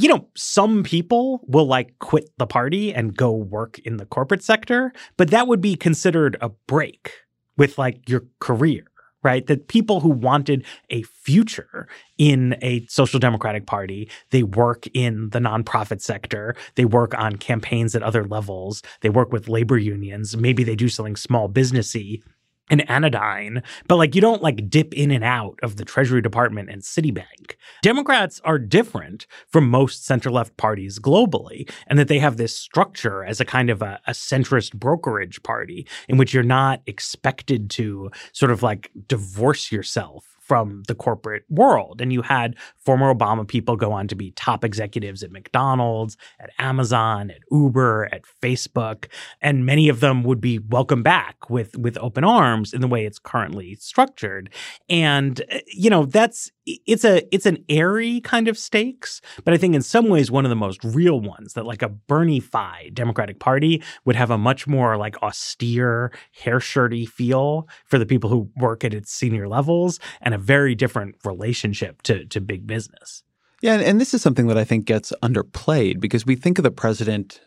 you 0.00 0.08
know, 0.08 0.28
some 0.36 0.84
people 0.84 1.40
will 1.48 1.66
like 1.66 1.98
quit 1.98 2.30
the 2.38 2.46
party 2.46 2.94
and 2.94 3.16
go 3.16 3.32
work 3.32 3.80
in 3.80 3.96
the 3.96 4.06
corporate 4.06 4.44
sector, 4.44 4.92
but 5.16 5.30
that 5.30 5.48
would 5.48 5.60
be 5.60 5.74
considered 5.74 6.36
a 6.40 6.50
break 6.68 7.10
with 7.56 7.78
like 7.78 8.08
your 8.08 8.22
career 8.38 8.84
right? 9.22 9.46
That 9.46 9.68
people 9.68 10.00
who 10.00 10.10
wanted 10.10 10.64
a 10.90 11.02
future 11.02 11.88
in 12.18 12.56
a 12.62 12.86
social 12.86 13.18
democratic 13.18 13.66
party, 13.66 14.10
they 14.30 14.42
work 14.42 14.86
in 14.94 15.30
the 15.30 15.38
nonprofit 15.38 16.00
sector, 16.00 16.54
they 16.76 16.84
work 16.84 17.18
on 17.18 17.36
campaigns 17.36 17.94
at 17.94 18.02
other 18.02 18.24
levels, 18.24 18.82
they 19.00 19.10
work 19.10 19.32
with 19.32 19.48
labor 19.48 19.78
unions, 19.78 20.36
maybe 20.36 20.64
they 20.64 20.76
do 20.76 20.88
something 20.88 21.16
small 21.16 21.48
businessy 21.48 22.22
and 22.70 22.88
anodyne, 22.90 23.62
but 23.86 23.96
like 23.96 24.14
you 24.14 24.20
don't 24.20 24.42
like 24.42 24.68
dip 24.68 24.94
in 24.94 25.10
and 25.10 25.24
out 25.24 25.58
of 25.62 25.76
the 25.76 25.84
Treasury 25.84 26.22
Department 26.22 26.70
and 26.70 26.82
Citibank. 26.82 27.56
Democrats 27.82 28.40
are 28.44 28.58
different 28.58 29.26
from 29.48 29.68
most 29.68 30.04
center 30.04 30.30
left 30.30 30.56
parties 30.56 30.98
globally, 30.98 31.70
and 31.86 31.98
that 31.98 32.08
they 32.08 32.18
have 32.18 32.36
this 32.36 32.56
structure 32.56 33.24
as 33.24 33.40
a 33.40 33.44
kind 33.44 33.70
of 33.70 33.82
a, 33.82 34.00
a, 34.06 34.12
centrist 34.12 34.74
brokerage 34.74 35.42
party 35.42 35.86
in 36.08 36.16
which 36.16 36.34
you're 36.34 36.42
not 36.42 36.82
expected 36.86 37.70
to 37.70 38.10
sort 38.32 38.50
of 38.50 38.62
like 38.62 38.90
divorce 39.06 39.70
yourself 39.70 40.37
from 40.48 40.82
the 40.88 40.94
corporate 40.94 41.44
world. 41.50 42.00
And 42.00 42.12
you 42.12 42.22
had 42.22 42.56
former 42.78 43.14
Obama 43.14 43.46
people 43.46 43.76
go 43.76 43.92
on 43.92 44.08
to 44.08 44.14
be 44.14 44.30
top 44.32 44.64
executives 44.64 45.22
at 45.22 45.30
McDonald's, 45.30 46.16
at 46.40 46.50
Amazon, 46.58 47.30
at 47.30 47.40
Uber, 47.52 48.08
at 48.10 48.22
Facebook, 48.42 49.06
and 49.42 49.66
many 49.66 49.90
of 49.90 50.00
them 50.00 50.24
would 50.24 50.40
be 50.40 50.58
welcomed 50.58 51.04
back 51.04 51.50
with 51.50 51.76
with 51.76 51.98
open 51.98 52.24
arms 52.24 52.72
in 52.72 52.80
the 52.80 52.88
way 52.88 53.04
it's 53.04 53.18
currently 53.18 53.74
structured. 53.76 54.50
And 54.88 55.40
eh, 55.50 55.60
you 55.66 55.90
know, 55.90 56.06
that's 56.06 56.50
it's 56.86 57.04
a 57.04 57.22
it's 57.34 57.46
an 57.46 57.64
airy 57.68 58.20
kind 58.20 58.48
of 58.48 58.58
stakes, 58.58 59.20
but 59.44 59.54
I 59.54 59.56
think 59.56 59.74
in 59.74 59.82
some 59.82 60.08
ways 60.08 60.30
one 60.30 60.44
of 60.44 60.50
the 60.50 60.56
most 60.56 60.82
real 60.84 61.20
ones 61.20 61.54
that 61.54 61.66
like 61.66 61.82
a 61.82 61.88
Bernie 61.88 62.40
fi 62.40 62.90
Democratic 62.92 63.38
Party 63.38 63.82
would 64.04 64.16
have 64.16 64.30
a 64.30 64.38
much 64.38 64.66
more 64.66 64.96
like 64.96 65.20
austere, 65.22 66.12
hair 66.32 66.60
shirty 66.60 67.06
feel 67.06 67.68
for 67.86 67.98
the 67.98 68.06
people 68.06 68.30
who 68.30 68.50
work 68.56 68.84
at 68.84 68.94
its 68.94 69.12
senior 69.12 69.48
levels, 69.48 69.98
and 70.20 70.34
a 70.34 70.38
very 70.38 70.74
different 70.74 71.16
relationship 71.24 72.02
to 72.02 72.24
to 72.26 72.40
big 72.40 72.66
business. 72.66 73.22
Yeah, 73.60 73.74
and 73.74 74.00
this 74.00 74.14
is 74.14 74.22
something 74.22 74.46
that 74.46 74.58
I 74.58 74.64
think 74.64 74.84
gets 74.84 75.12
underplayed 75.22 75.98
because 76.00 76.24
we 76.24 76.36
think 76.36 76.58
of 76.58 76.62
the 76.62 76.70
president 76.70 77.40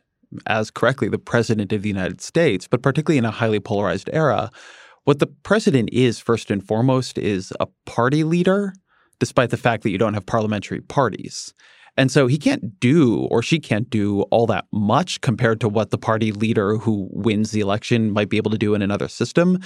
as 0.47 0.71
correctly 0.71 1.09
the 1.09 1.17
president 1.17 1.71
of 1.73 1.81
the 1.81 1.89
United 1.89 2.21
States, 2.21 2.67
but 2.67 2.81
particularly 2.81 3.17
in 3.17 3.25
a 3.25 3.31
highly 3.31 3.59
polarized 3.59 4.09
era, 4.13 4.49
what 5.03 5.19
the 5.19 5.27
president 5.27 5.89
is 5.91 6.19
first 6.19 6.51
and 6.51 6.65
foremost 6.65 7.17
is 7.17 7.51
a 7.59 7.67
party 7.85 8.23
leader 8.23 8.73
despite 9.21 9.51
the 9.51 9.55
fact 9.57 9.83
that 9.83 9.91
you 9.91 9.99
don't 9.99 10.15
have 10.15 10.25
parliamentary 10.25 10.81
parties. 10.81 11.53
And 11.95 12.11
so 12.11 12.25
he 12.25 12.37
can't 12.37 12.79
do 12.79 13.27
or 13.29 13.43
she 13.43 13.59
can't 13.59 13.87
do 13.89 14.21
all 14.23 14.47
that 14.47 14.65
much 14.73 15.21
compared 15.21 15.61
to 15.61 15.69
what 15.69 15.91
the 15.91 15.97
party 15.97 16.31
leader 16.31 16.77
who 16.77 17.07
wins 17.11 17.51
the 17.51 17.59
election 17.59 18.11
might 18.11 18.29
be 18.29 18.37
able 18.37 18.49
to 18.49 18.57
do 18.57 18.73
in 18.73 18.81
another 18.81 19.07
system 19.07 19.59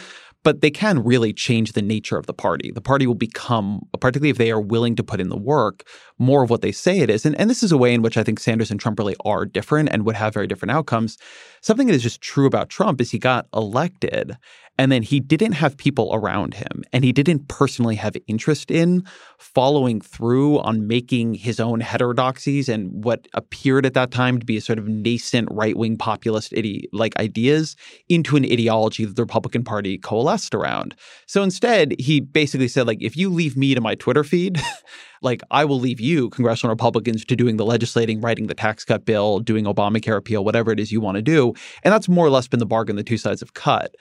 but 0.46 0.62
they 0.62 0.70
can 0.70 1.04
really 1.04 1.34
change 1.34 1.72
the 1.72 1.82
nature 1.82 2.18
of 2.18 2.28
the 2.28 2.34
party. 2.34 2.72
The 2.72 2.80
party 2.80 3.08
will 3.08 3.16
become, 3.16 3.82
particularly 4.00 4.30
if 4.30 4.38
they 4.38 4.52
are 4.52 4.62
willing 4.62 4.96
to 4.96 5.04
put 5.04 5.20
in 5.20 5.30
the 5.30 5.36
work, 5.36 5.88
more 6.20 6.44
of 6.44 6.52
what 6.52 6.62
they 6.62 6.72
say 6.72 7.00
it 7.00 7.10
is. 7.10 7.26
And, 7.26 7.38
and 7.40 7.50
this 7.50 7.64
is 7.64 7.72
a 7.72 7.78
way 7.78 7.96
in 7.96 8.04
which 8.04 8.16
I 8.16 8.24
think 8.24 8.40
Sanders 8.40 8.70
and 8.70 8.80
Trump 8.80 9.00
really 9.00 9.16
are 9.26 9.44
different 9.48 9.90
and 9.92 10.06
would 10.06 10.16
have 10.16 10.36
very 10.36 10.46
different 10.46 10.72
outcomes. 10.72 11.18
Something 11.62 11.88
that 11.88 11.96
is 11.96 12.04
just 12.04 12.22
true 12.22 12.46
about 12.46 12.70
Trump 12.70 13.02
is 13.02 13.10
he 13.10 13.18
got 13.18 13.48
elected 13.56 14.38
and 14.78 14.92
then 14.92 15.04
he 15.04 15.20
didn't 15.20 15.54
have 15.54 15.78
people 15.78 16.10
around 16.14 16.54
him 16.54 16.84
and 16.92 17.04
he 17.04 17.12
didn't 17.12 17.48
personally 17.48 17.96
have 17.96 18.16
interest 18.28 18.70
in 18.70 19.04
following 19.38 20.02
through 20.02 20.60
on 20.60 20.88
making 20.88 21.34
his 21.36 21.60
own 21.60 21.80
heterodoxies 21.80 22.68
and 22.68 23.04
what 23.04 23.28
appeared 23.34 23.86
at 23.86 23.94
that 23.94 24.12
time 24.12 24.40
to 24.40 24.46
be 24.46 24.58
a 24.58 24.62
sort 24.62 24.78
of 24.78 24.88
nascent 24.88 25.48
right-wing 25.52 25.98
populist 25.98 26.54
ide- 26.54 26.88
like 26.92 27.16
ideas 27.18 27.76
into 28.10 28.36
an 28.36 28.46
ideology 28.46 29.06
that 29.06 29.16
the 29.16 29.24
Republican 29.24 29.64
Party 29.64 29.98
coalesced 29.98 30.54
around. 30.54 30.96
So 31.26 31.42
instead, 31.44 31.96
he 32.00 32.20
basically 32.20 32.68
said 32.68 32.88
like 32.88 33.02
if 33.02 33.16
you 33.16 33.30
leave 33.30 33.56
me 33.56 33.76
to 33.76 33.82
my 33.82 33.96
Twitter 33.96 34.24
feed, 34.24 34.62
like 35.22 35.42
I 35.52 35.66
will 35.66 35.80
leave 35.80 36.02
you 36.02 36.30
congressional 36.30 36.74
Republicans 36.74 37.24
to 37.26 37.36
doing 37.36 37.58
the 37.58 37.66
legislating, 37.66 38.22
writing 38.22 38.48
the 38.48 38.54
tax 38.54 38.84
cut 38.84 39.06
bill, 39.06 39.40
doing 39.40 39.66
Obamacare 39.66 40.18
appeal, 40.18 40.44
whatever 40.44 40.72
it 40.72 40.80
is 40.80 40.92
you 40.92 41.00
want 41.00 41.16
to 41.16 41.22
do. 41.22 41.54
And 41.84 41.94
that's 41.94 42.10
more 42.10 42.26
or 42.26 42.30
less 42.30 42.48
been 42.48 42.60
the 42.60 42.66
bargain 42.66 42.96
the 42.96 43.04
two 43.04 43.18
sides 43.18 43.40
have 43.40 43.54
cut. 43.54 43.96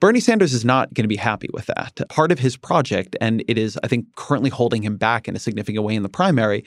Bernie 0.00 0.20
Sanders 0.20 0.54
is 0.54 0.64
not 0.64 0.94
going 0.94 1.02
to 1.02 1.08
be 1.08 1.16
happy 1.16 1.48
with 1.52 1.66
that. 1.66 2.00
Part 2.08 2.30
of 2.30 2.38
his 2.38 2.56
project, 2.56 3.16
and 3.20 3.42
it 3.48 3.58
is, 3.58 3.78
I 3.82 3.88
think, 3.88 4.06
currently 4.14 4.50
holding 4.50 4.82
him 4.82 4.96
back 4.96 5.26
in 5.26 5.34
a 5.34 5.40
significant 5.40 5.84
way 5.84 5.96
in 5.96 6.04
the 6.04 6.08
primary, 6.08 6.64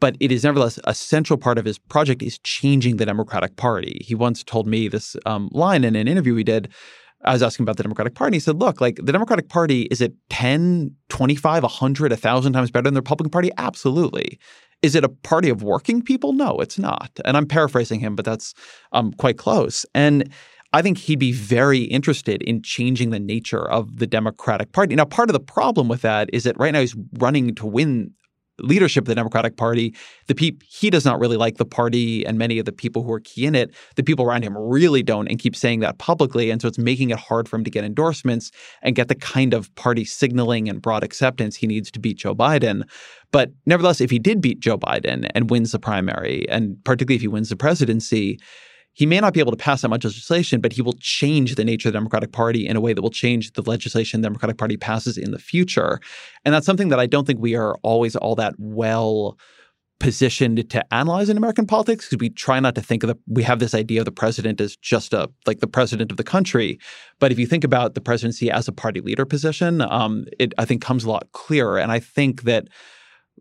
but 0.00 0.16
it 0.20 0.30
is 0.30 0.44
nevertheless 0.44 0.78
a 0.84 0.94
central 0.94 1.38
part 1.38 1.56
of 1.56 1.64
his 1.64 1.78
project 1.78 2.22
is 2.22 2.38
changing 2.40 2.98
the 2.98 3.06
Democratic 3.06 3.56
Party. 3.56 4.02
He 4.04 4.14
once 4.14 4.44
told 4.44 4.66
me 4.66 4.88
this 4.88 5.16
um, 5.24 5.48
line 5.52 5.82
in 5.82 5.96
an 5.96 6.06
interview 6.06 6.34
we 6.34 6.44
did. 6.44 6.72
I 7.24 7.32
was 7.32 7.42
asking 7.42 7.64
about 7.64 7.78
the 7.78 7.82
Democratic 7.84 8.14
Party. 8.14 8.36
He 8.36 8.40
said, 8.40 8.60
look, 8.60 8.82
like 8.82 8.96
the 8.96 9.12
Democratic 9.12 9.48
Party, 9.48 9.82
is 9.84 10.02
it 10.02 10.12
10, 10.28 10.94
25, 11.08 11.62
100, 11.62 12.12
1,000 12.12 12.52
times 12.52 12.70
better 12.70 12.84
than 12.84 12.92
the 12.92 13.00
Republican 13.00 13.30
Party? 13.30 13.50
Absolutely. 13.56 14.38
Is 14.82 14.94
it 14.94 15.04
a 15.04 15.08
party 15.08 15.48
of 15.48 15.62
working 15.62 16.02
people? 16.02 16.34
No, 16.34 16.58
it's 16.58 16.78
not. 16.78 17.18
And 17.24 17.38
I'm 17.38 17.46
paraphrasing 17.46 18.00
him, 18.00 18.14
but 18.14 18.26
that's 18.26 18.52
um, 18.92 19.14
quite 19.14 19.38
close. 19.38 19.86
And 19.94 20.30
I 20.74 20.82
think 20.82 20.98
he'd 20.98 21.20
be 21.20 21.30
very 21.30 21.82
interested 21.82 22.42
in 22.42 22.60
changing 22.60 23.10
the 23.10 23.20
nature 23.20 23.62
of 23.62 24.00
the 24.00 24.08
Democratic 24.08 24.72
Party. 24.72 24.96
Now, 24.96 25.04
part 25.04 25.30
of 25.30 25.32
the 25.32 25.38
problem 25.38 25.86
with 25.86 26.02
that 26.02 26.28
is 26.32 26.42
that 26.42 26.58
right 26.58 26.72
now 26.72 26.80
he's 26.80 26.96
running 27.20 27.54
to 27.54 27.64
win 27.64 28.10
leadership 28.58 29.02
of 29.02 29.06
the 29.06 29.14
Democratic 29.14 29.56
Party. 29.56 29.94
The 30.26 30.58
he 30.68 30.90
does 30.90 31.04
not 31.04 31.20
really 31.20 31.36
like 31.36 31.58
the 31.58 31.64
party, 31.64 32.26
and 32.26 32.38
many 32.38 32.58
of 32.58 32.64
the 32.64 32.72
people 32.72 33.04
who 33.04 33.12
are 33.12 33.20
key 33.20 33.46
in 33.46 33.54
it, 33.54 33.72
the 33.94 34.02
people 34.02 34.24
around 34.24 34.42
him 34.42 34.58
really 34.58 35.04
don't, 35.04 35.28
and 35.28 35.38
keep 35.38 35.54
saying 35.54 35.78
that 35.80 35.98
publicly. 35.98 36.50
And 36.50 36.60
so 36.60 36.66
it's 36.66 36.78
making 36.78 37.10
it 37.10 37.20
hard 37.20 37.48
for 37.48 37.54
him 37.54 37.62
to 37.62 37.70
get 37.70 37.84
endorsements 37.84 38.50
and 38.82 38.96
get 38.96 39.06
the 39.06 39.14
kind 39.14 39.54
of 39.54 39.72
party 39.76 40.04
signaling 40.04 40.68
and 40.68 40.82
broad 40.82 41.04
acceptance 41.04 41.54
he 41.54 41.68
needs 41.68 41.88
to 41.92 42.00
beat 42.00 42.18
Joe 42.18 42.34
Biden. 42.34 42.82
But 43.30 43.52
nevertheless, 43.64 44.00
if 44.00 44.10
he 44.10 44.18
did 44.18 44.40
beat 44.40 44.58
Joe 44.58 44.78
Biden 44.78 45.30
and 45.36 45.50
wins 45.50 45.70
the 45.70 45.78
primary, 45.78 46.48
and 46.48 46.82
particularly 46.82 47.14
if 47.14 47.20
he 47.20 47.28
wins 47.28 47.50
the 47.50 47.56
presidency, 47.56 48.40
he 48.94 49.06
may 49.06 49.20
not 49.20 49.34
be 49.34 49.40
able 49.40 49.50
to 49.50 49.56
pass 49.56 49.82
that 49.82 49.88
much 49.88 50.04
legislation, 50.04 50.60
but 50.60 50.72
he 50.72 50.80
will 50.80 50.96
change 51.00 51.56
the 51.56 51.64
nature 51.64 51.88
of 51.88 51.92
the 51.92 51.98
Democratic 51.98 52.32
Party 52.32 52.66
in 52.66 52.76
a 52.76 52.80
way 52.80 52.92
that 52.92 53.02
will 53.02 53.10
change 53.10 53.52
the 53.52 53.62
legislation 53.62 54.20
the 54.20 54.28
Democratic 54.28 54.56
Party 54.56 54.76
passes 54.76 55.18
in 55.18 55.32
the 55.32 55.38
future. 55.38 56.00
And 56.44 56.54
that's 56.54 56.66
something 56.66 56.88
that 56.88 57.00
I 57.00 57.06
don't 57.06 57.26
think 57.26 57.40
we 57.40 57.56
are 57.56 57.76
always 57.82 58.16
all 58.16 58.36
that 58.36 58.54
well 58.58 59.36
positioned 60.00 60.68
to 60.70 60.94
analyze 60.94 61.28
in 61.28 61.36
American 61.36 61.66
politics 61.66 62.06
because 62.06 62.20
we 62.20 62.28
try 62.28 62.60
not 62.60 62.74
to 62.74 62.82
think 62.82 63.02
of 63.02 63.08
the 63.08 63.18
we 63.26 63.42
have 63.42 63.58
this 63.58 63.74
idea 63.74 64.00
of 64.00 64.04
the 64.04 64.12
president 64.12 64.60
as 64.60 64.76
just 64.76 65.12
a 65.12 65.30
like 65.46 65.60
the 65.60 65.66
president 65.66 66.10
of 66.10 66.16
the 66.16 66.24
country. 66.24 66.78
But 67.20 67.32
if 67.32 67.38
you 67.38 67.46
think 67.46 67.64
about 67.64 67.94
the 67.94 68.00
presidency 68.00 68.50
as 68.50 68.68
a 68.68 68.72
party 68.72 69.00
leader 69.00 69.24
position, 69.24 69.80
um, 69.80 70.26
it 70.38 70.52
I 70.58 70.64
think 70.64 70.82
comes 70.82 71.04
a 71.04 71.08
lot 71.08 71.30
clearer. 71.32 71.78
And 71.78 71.90
I 71.90 72.00
think 72.00 72.42
that 72.42 72.68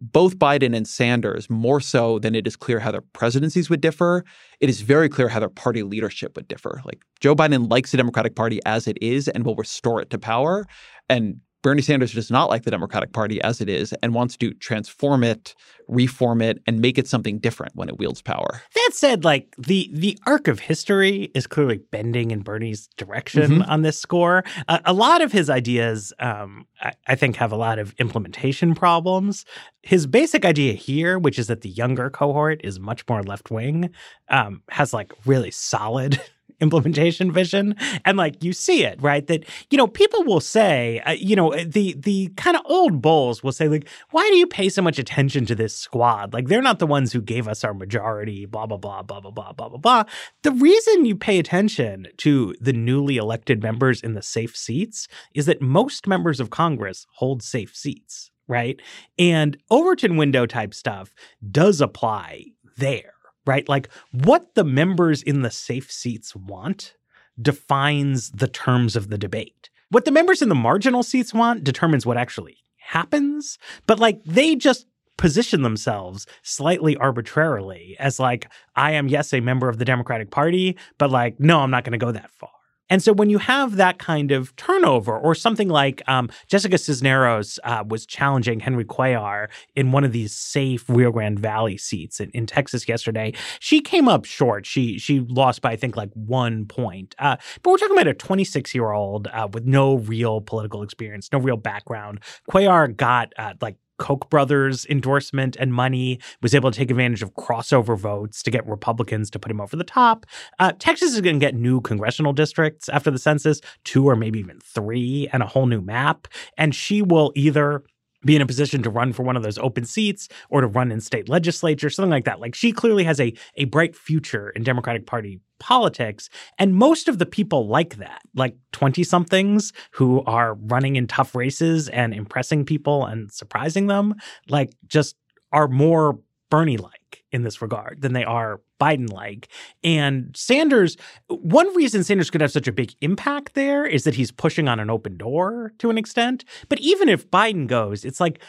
both 0.02 0.38
Biden 0.38 0.76
and 0.76 0.88
Sanders, 0.88 1.50
more 1.50 1.80
so 1.80 2.20
than 2.20 2.36
it 2.36 2.48
is 2.48 2.56
clear 2.56 2.80
how 2.80 2.91
their 2.91 3.02
presidencies 3.02 3.70
would 3.70 3.82
differ, 3.82 4.24
it 4.60 4.70
is 4.70 4.82
very 4.82 5.10
clear 5.10 5.30
how 5.30 5.39
their 5.39 5.50
party 5.50 5.84
leadership 5.84 6.36
would 6.36 6.48
differ. 6.48 6.82
Like 6.86 7.04
Joe 7.20 7.36
Biden 7.36 7.70
likes 7.70 7.91
the 7.91 7.98
Democratic 7.98 8.36
Party 8.36 8.60
as 8.66 8.88
it 8.88 8.98
is 9.02 9.28
and 9.28 9.46
will 9.46 9.56
restore 9.56 10.02
it 10.02 10.10
to 10.10 10.18
power. 10.18 10.66
And 11.10 11.38
Bernie 11.64 11.82
Sanders 11.82 12.14
does 12.14 12.30
not 12.30 12.49
like 12.49 12.64
the 12.64 12.72
Democratic 12.72 13.14
Party 13.14 13.41
as 13.41 13.61
it 13.61 13.70
is 13.70 13.93
and 14.03 14.14
wants 14.14 14.36
to 14.38 14.53
transform 14.55 15.24
it, 15.24 15.55
reform 15.88 16.41
it, 16.41 16.61
and 16.68 16.80
make 16.80 16.97
it 16.97 17.07
something 17.07 17.39
different 17.39 17.74
when 17.76 17.88
it 17.88 17.97
wields 17.97 18.22
power. 18.22 18.61
That 18.76 18.89
said, 18.91 19.24
like 19.24 19.55
the 19.57 19.89
the 19.93 20.20
arc 20.28 20.49
of 20.49 20.59
history 20.59 21.32
is 21.34 21.47
clearly 21.47 21.80
bending 21.91 22.32
in 22.32 22.41
Bernie's 22.41 22.88
direction 22.97 23.51
mm-hmm. 23.51 23.72
on 23.72 23.82
this 23.82 23.97
score. 23.97 24.43
Uh, 24.68 24.80
a 24.86 24.93
lot 24.93 25.22
of 25.22 25.32
his 25.32 25.49
ideas, 25.49 26.11
um, 26.20 26.68
I, 26.82 26.93
I 27.07 27.16
think, 27.16 27.38
have 27.38 27.53
a 27.53 27.57
lot 27.57 27.80
of 27.80 27.95
implementation 27.97 28.76
problems. 28.76 29.45
His 29.82 30.05
basic 30.05 30.43
idea 30.43 30.74
here, 30.74 31.18
which 31.18 31.39
is 31.39 31.47
that 31.47 31.61
the 31.61 31.70
younger 31.70 32.09
cohort 32.09 32.59
is 32.64 32.80
much 32.80 33.07
more 33.07 33.24
left 33.24 33.49
wing, 33.49 33.89
um, 34.30 34.61
has 34.70 34.93
like 34.93 35.14
really 35.26 35.51
solid 35.51 36.22
implementation 36.62 37.32
vision 37.32 37.76
and 38.06 38.18
like 38.18 38.43
you 38.43 38.54
see 38.54 38.84
it 38.84 39.01
right? 39.01 39.28
That 39.28 39.45
you 39.70 39.78
know 39.78 39.88
people 39.88 40.24
will 40.24 40.39
say 40.39 41.01
uh, 41.06 41.12
you 41.12 41.36
know 41.36 41.54
the 41.64 41.95
the 41.97 42.30
kind 42.38 42.56
of 42.56 42.64
old 42.66 43.01
bulls 43.01 43.43
will 43.43 43.51
say 43.51 43.68
like 43.68 43.88
why 44.12 44.28
do 44.30 44.38
you 44.38 44.47
pay 44.47 44.70
so 44.70 44.82
much 44.82 44.99
attention 44.99 45.45
to 45.47 45.56
this 45.56 45.76
squad? 45.76 46.34
Like 46.34 46.47
they're 46.47 46.62
not 46.62 46.80
the 46.80 46.88
ones 46.88 47.12
who 47.12 47.22
gave 47.22 47.47
us 47.47 47.64
our 47.64 47.74
majority 47.74 48.45
blah 48.45 48.66
blah 48.66 48.78
blah 48.78 49.01
blah 49.01 49.20
blah 49.20 49.32
blah 49.32 49.54
blah 49.54 49.70
blah 49.70 49.78
blah. 49.78 50.04
The 50.43 50.51
reason 50.51 51.06
you 51.06 51.16
pay 51.16 51.39
attention 51.39 52.08
to 52.18 52.56
the 52.60 52.74
newly 52.74 53.18
elected 53.18 53.62
members 53.62 54.01
in 54.01 54.14
the 54.14 54.22
safe 54.22 54.56
seats 54.56 55.08
is 55.34 55.45
that 55.45 55.62
most 55.62 56.08
members 56.08 56.39
of 56.39 56.49
congress 56.49 57.06
hold 57.16 57.43
safe 57.43 57.76
seats 57.76 58.32
right? 58.47 58.82
And 59.18 59.58
overton 59.72 60.18
window 60.18 60.45
type 60.45 60.74
stuff 60.74 61.14
does 61.51 61.82
apply 61.82 62.45
there 62.78 63.12
right? 63.46 63.68
Like 63.68 63.89
what 64.12 64.56
the 64.56 64.64
members 64.64 65.22
in 65.22 65.41
the 65.41 65.52
safe 65.52 65.91
seats 65.91 66.36
want 66.36 66.96
defines 67.41 68.32
the 68.32 68.48
terms 68.48 68.96
of 68.96 69.10
the 69.10 69.18
debate. 69.18 69.70
What 69.89 70.06
the 70.06 70.12
members 70.12 70.41
in 70.41 70.50
the 70.50 70.56
marginal 70.56 71.04
seats 71.04 71.34
want 71.34 71.64
determines 71.64 72.06
what 72.06 72.18
actually 72.18 72.58
happens, 72.78 73.58
but 73.88 74.00
like 74.00 74.24
they 74.24 74.56
just 74.56 74.88
position 75.18 75.62
themselves 75.62 76.26
slightly 76.41 76.98
arbitrarily 76.98 77.96
as 78.00 78.20
like 78.20 78.50
I 78.76 78.94
am 78.94 79.08
yes 79.08 79.34
a 79.34 79.39
member 79.39 79.70
of 79.70 79.78
the 79.78 79.86
Democratic 79.86 80.32
Party, 80.32 80.78
but 80.98 81.12
like 81.12 81.39
no, 81.39 81.60
I'm 81.60 81.72
not 81.72 81.84
going 81.84 81.98
to 81.98 82.04
go 82.04 82.12
that 82.12 82.32
far 82.32 82.50
And 82.90 83.02
so 83.02 83.14
when 83.14 83.30
you 83.30 83.38
have 83.40 83.78
that 83.78 83.98
kind 83.98 84.32
of 84.32 84.56
turnover, 84.56 85.18
or 85.18 85.34
something 85.34 85.70
like 85.70 86.02
um, 86.08 86.30
Jessica 86.48 86.78
Cisneros 86.78 87.60
uh, 87.64 87.84
was 87.88 88.06
challenging 88.06 88.60
Henry 88.60 88.86
Cuellar 88.86 89.48
in 89.76 89.92
one 89.92 90.04
of 90.04 90.12
these 90.12 90.36
safe 90.36 90.88
Rio 90.90 91.12
Grande 91.12 91.40
Valley 91.40 91.78
seats 91.78 92.20
in, 92.20 92.30
in, 92.32 92.46
Texas 92.46 92.88
yesterday, 92.88 93.34
she 93.60 93.80
came 93.80 94.08
up 94.08 94.26
short. 94.26 94.66
She 94.66 95.00
she 95.00 95.22
lost 95.22 95.62
by 95.62 95.72
I 95.72 95.76
think 95.76 95.96
like 95.96 96.12
one 96.14 96.66
point. 96.66 97.16
Uh, 97.18 97.38
but 97.62 97.72
we're 97.72 97.78
talking 97.78 97.96
about 97.96 98.08
a 98.08 98.14
26 98.14 98.76
year 98.76 98.92
old 98.92 99.28
uh, 99.28 99.48
with 99.52 99.66
no 99.66 99.96
real 99.96 100.42
political 100.42 100.84
experience, 100.84 101.30
no 101.32 101.40
real 101.40 101.58
background. 101.58 102.20
Cuellar 102.52 102.96
got 102.96 103.34
uh, 103.38 103.54
like 103.62 103.78
Koch 103.98 104.30
brothers 104.30 104.86
endorsement 104.89 105.56
and 105.58 105.74
money, 105.74 106.20
was 106.41 106.54
able 106.54 106.72
to 106.72 106.78
take 106.78 106.91
advantage 106.91 107.22
of 107.22 107.34
crossover 107.36 107.98
votes 107.98 108.44
to 108.44 108.52
get 108.52 108.66
Republicans 108.68 109.30
to 109.32 109.39
put 109.39 109.52
him 109.52 109.62
over 109.62 109.76
the 109.76 109.84
top. 109.84 110.26
Uh, 110.60 110.72
Texas 110.80 111.14
is 111.14 111.22
going 111.22 111.39
to 111.39 111.46
get 111.46 111.56
new 111.56 111.82
congressional 111.82 112.34
districts 112.34 112.89
after 112.89 113.12
the 113.12 113.20
census, 113.20 113.62
two 113.84 114.06
or 114.06 114.16
maybe 114.16 114.39
even 114.39 114.60
three, 114.60 115.28
and 115.32 115.44
a 115.44 115.48
whole 115.48 115.66
new 115.66 115.82
map. 115.82 116.28
And 116.58 116.74
she 116.74 117.01
will 117.01 117.32
either 117.36 117.84
be 118.26 118.36
in 118.36 118.42
a 118.42 118.46
position 118.46 118.82
to 118.84 118.89
run 118.89 119.13
for 119.13 119.24
one 119.24 119.36
of 119.36 119.43
those 119.43 119.58
open 119.58 119.86
seats 119.86 120.28
or 120.50 120.62
to 120.62 120.67
run 120.67 120.92
in 120.92 121.01
state 121.01 121.30
legislature, 121.30 121.89
something 121.89 122.09
like 122.09 122.26
that. 122.26 122.39
Like 122.39 122.55
she 122.55 122.72
clearly 122.72 123.04
has 123.04 123.20
a 123.20 123.34
a 123.55 123.66
bright 123.66 123.96
future 123.96 124.50
in 124.50 124.63
Democratic 124.63 125.05
Party 125.05 125.39
politics. 125.64 126.30
And 126.60 126.76
most 126.76 127.08
of 127.08 127.20
the 127.20 127.26
people 127.26 127.68
like 127.68 127.96
that, 127.96 128.22
like 128.36 128.58
20 128.74 129.02
somethings 129.06 129.72
who 129.92 130.22
are 130.26 130.56
running 130.56 130.98
in 130.98 131.08
tough 131.08 131.34
races 131.34 131.88
and 131.88 132.14
impressing 132.14 132.66
people 132.66 133.06
and 133.06 133.32
surprising 133.32 133.88
them, 133.88 134.16
like 134.50 134.74
just 134.86 135.16
are 135.54 135.70
more 135.70 136.20
Bernie 136.50 136.78
like 136.78 137.24
in 137.32 137.44
this 137.44 137.62
regard 137.62 138.02
than 138.02 138.12
they 138.12 138.26
are 138.26 138.60
Biden 138.80 139.10
like. 139.10 139.48
And 139.86 140.36
Sanders, 140.36 140.98
one 141.30 141.74
reason 141.76 142.04
Sanders 142.04 142.30
could 142.30 142.42
have 142.42 142.52
such 142.52 142.68
a 142.68 142.74
big 142.74 142.94
impact 143.00 143.54
there 143.54 143.86
is 143.86 144.04
that 144.04 144.16
he's 144.16 144.32
pushing 144.32 144.68
on 144.68 144.82
an 144.82 144.90
open 144.90 145.18
door 145.18 145.72
to 145.80 145.90
an 145.90 145.98
extent. 145.98 146.44
But 146.68 146.80
even 146.82 147.08
if 147.08 147.32
Biden 147.32 147.68
goes, 147.68 148.04
it's 148.04 148.20
like 148.20 148.40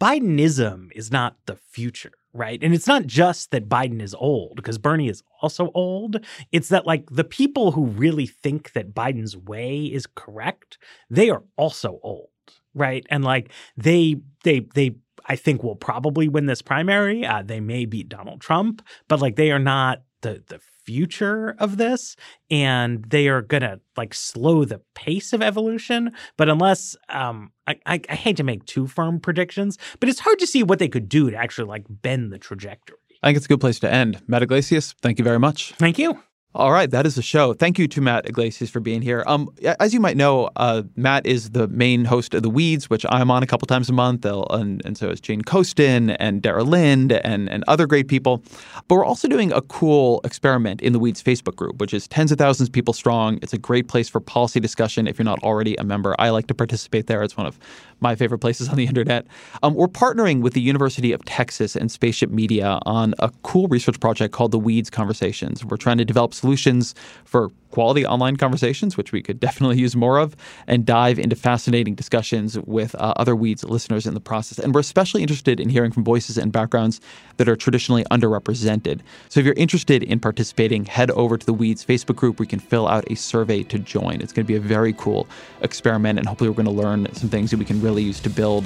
Bidenism 0.00 0.88
is 0.94 1.12
not 1.12 1.36
the 1.44 1.56
future. 1.56 2.12
Right. 2.34 2.62
And 2.62 2.72
it's 2.74 2.86
not 2.86 3.06
just 3.06 3.50
that 3.50 3.68
Biden 3.68 4.00
is 4.00 4.14
old, 4.14 4.56
because 4.56 4.78
Bernie 4.78 5.08
is 5.08 5.22
also 5.42 5.70
old. 5.74 6.24
It's 6.50 6.68
that, 6.70 6.86
like, 6.86 7.04
the 7.10 7.24
people 7.24 7.72
who 7.72 7.84
really 7.84 8.26
think 8.26 8.72
that 8.72 8.94
Biden's 8.94 9.36
way 9.36 9.82
is 9.84 10.06
correct, 10.06 10.78
they 11.10 11.28
are 11.30 11.42
also 11.56 11.98
old 12.02 12.28
right 12.74 13.04
and 13.10 13.22
like 13.22 13.50
they 13.76 14.16
they 14.44 14.60
they 14.74 14.92
I 15.26 15.36
think 15.36 15.62
will 15.62 15.76
probably 15.76 16.26
win 16.28 16.46
this 16.46 16.62
primary. 16.62 17.24
Uh, 17.26 17.42
they 17.42 17.60
may 17.60 17.84
beat 17.84 18.08
Donald 18.08 18.40
Trump, 18.40 18.80
but 19.08 19.20
like 19.20 19.36
they 19.36 19.50
are 19.50 19.58
not 19.58 20.00
the 20.22 20.42
the 20.48 20.60
future 20.84 21.54
of 21.58 21.76
this, 21.76 22.16
and 22.50 23.04
they 23.04 23.28
are 23.28 23.42
gonna 23.42 23.78
like 23.96 24.14
slow 24.14 24.64
the 24.64 24.80
pace 24.94 25.32
of 25.32 25.42
evolution. 25.42 26.12
But 26.36 26.48
unless 26.48 26.96
um, 27.08 27.52
I, 27.66 27.76
I, 27.86 28.00
I 28.08 28.14
hate 28.14 28.36
to 28.38 28.44
make 28.44 28.64
too 28.64 28.86
firm 28.86 29.20
predictions, 29.20 29.78
but 30.00 30.08
it's 30.08 30.20
hard 30.20 30.38
to 30.40 30.46
see 30.46 30.62
what 30.62 30.78
they 30.78 30.88
could 30.88 31.08
do 31.08 31.30
to 31.30 31.36
actually 31.36 31.68
like 31.68 31.84
bend 31.88 32.32
the 32.32 32.38
trajectory. 32.38 32.96
I 33.22 33.28
think 33.28 33.36
it's 33.36 33.46
a 33.46 33.48
good 33.48 33.60
place 33.60 33.78
to 33.80 33.92
end. 33.92 34.20
Matt 34.26 34.42
Yglesias, 34.42 34.94
thank 35.00 35.18
you 35.18 35.24
very 35.24 35.38
much. 35.38 35.74
Thank 35.78 35.98
you. 35.98 36.20
All 36.54 36.70
right, 36.70 36.90
that 36.90 37.06
is 37.06 37.14
the 37.14 37.22
show. 37.22 37.54
Thank 37.54 37.78
you 37.78 37.88
to 37.88 38.02
Matt 38.02 38.28
Yglesias 38.28 38.68
for 38.68 38.80
being 38.80 39.00
here. 39.00 39.24
Um, 39.26 39.48
as 39.80 39.94
you 39.94 40.00
might 40.00 40.18
know, 40.18 40.50
uh, 40.56 40.82
Matt 40.96 41.24
is 41.24 41.50
the 41.50 41.66
main 41.68 42.04
host 42.04 42.34
of 42.34 42.42
The 42.42 42.50
Weeds, 42.50 42.90
which 42.90 43.06
I'm 43.08 43.30
on 43.30 43.42
a 43.42 43.46
couple 43.46 43.64
times 43.64 43.88
a 43.88 43.94
month, 43.94 44.26
and, 44.26 44.82
and 44.84 44.98
so 44.98 45.08
is 45.08 45.18
Jane 45.18 45.40
Coaston 45.40 46.10
and 46.10 46.42
Dara 46.42 46.62
Lind 46.62 47.12
and, 47.12 47.48
and 47.48 47.64
other 47.68 47.86
great 47.86 48.06
people. 48.06 48.44
But 48.86 48.96
we're 48.96 49.04
also 49.04 49.28
doing 49.28 49.50
a 49.50 49.62
cool 49.62 50.20
experiment 50.24 50.82
in 50.82 50.92
The 50.92 50.98
Weeds 50.98 51.22
Facebook 51.22 51.56
group, 51.56 51.80
which 51.80 51.94
is 51.94 52.06
tens 52.06 52.30
of 52.30 52.36
thousands 52.36 52.68
of 52.68 52.74
people 52.74 52.92
strong. 52.92 53.38
It's 53.40 53.54
a 53.54 53.58
great 53.58 53.88
place 53.88 54.10
for 54.10 54.20
policy 54.20 54.60
discussion 54.60 55.06
if 55.06 55.18
you're 55.18 55.24
not 55.24 55.42
already 55.42 55.74
a 55.76 55.84
member. 55.84 56.14
I 56.18 56.28
like 56.28 56.48
to 56.48 56.54
participate 56.54 57.06
there. 57.06 57.22
It's 57.22 57.34
one 57.34 57.46
of 57.46 57.58
my 58.02 58.14
favorite 58.14 58.40
places 58.40 58.68
on 58.68 58.76
the 58.76 58.86
internet. 58.86 59.26
Um, 59.62 59.74
we're 59.74 59.86
partnering 59.86 60.42
with 60.42 60.54
the 60.54 60.60
University 60.60 61.12
of 61.12 61.24
Texas 61.24 61.76
and 61.76 61.90
Spaceship 61.90 62.30
Media 62.30 62.78
on 62.84 63.14
a 63.18 63.30
cool 63.42 63.68
research 63.68 64.00
project 64.00 64.34
called 64.34 64.52
The 64.52 64.58
Weeds 64.58 64.90
Conversations. 64.90 65.64
We're 65.64 65.76
trying 65.76 65.98
to 65.98 66.04
develop 66.04 66.34
solutions 66.34 66.94
for 67.24 67.50
quality 67.72 68.06
online 68.06 68.36
conversations, 68.36 68.96
which 68.96 69.10
we 69.12 69.22
could 69.22 69.40
definitely 69.48 69.78
use 69.78 69.96
more 69.96 70.18
of, 70.18 70.36
and 70.66 70.86
dive 70.86 71.18
into 71.18 71.34
fascinating 71.34 71.94
discussions 71.94 72.58
with 72.60 72.94
uh, 72.96 73.14
other 73.16 73.34
Weeds 73.34 73.64
listeners 73.64 74.06
in 74.06 74.14
the 74.14 74.20
process. 74.20 74.58
And 74.58 74.72
we're 74.72 74.80
especially 74.80 75.22
interested 75.22 75.58
in 75.58 75.68
hearing 75.68 75.90
from 75.90 76.04
voices 76.04 76.38
and 76.38 76.52
backgrounds 76.52 77.00
that 77.38 77.48
are 77.48 77.56
traditionally 77.56 78.04
underrepresented. 78.04 79.00
So 79.28 79.40
if 79.40 79.46
you're 79.46 79.54
interested 79.56 80.02
in 80.02 80.20
participating, 80.20 80.84
head 80.84 81.10
over 81.12 81.36
to 81.36 81.44
the 81.44 81.52
Weeds 81.52 81.84
Facebook 81.84 82.16
group 82.16 82.38
We 82.38 82.46
can 82.46 82.60
fill 82.60 82.86
out 82.86 83.10
a 83.10 83.16
survey 83.16 83.62
to 83.64 83.78
join. 83.78 84.20
It's 84.20 84.32
going 84.32 84.44
to 84.44 84.48
be 84.48 84.56
a 84.56 84.60
very 84.60 84.92
cool 84.92 85.26
experiment, 85.62 86.18
and 86.18 86.28
hopefully, 86.28 86.50
we're 86.50 86.62
going 86.62 86.76
to 86.76 86.82
learn 86.82 87.12
some 87.14 87.28
things 87.28 87.50
that 87.50 87.58
we 87.58 87.64
can 87.64 87.80
really 87.80 87.91
use 88.00 88.20
to 88.20 88.30
build 88.30 88.64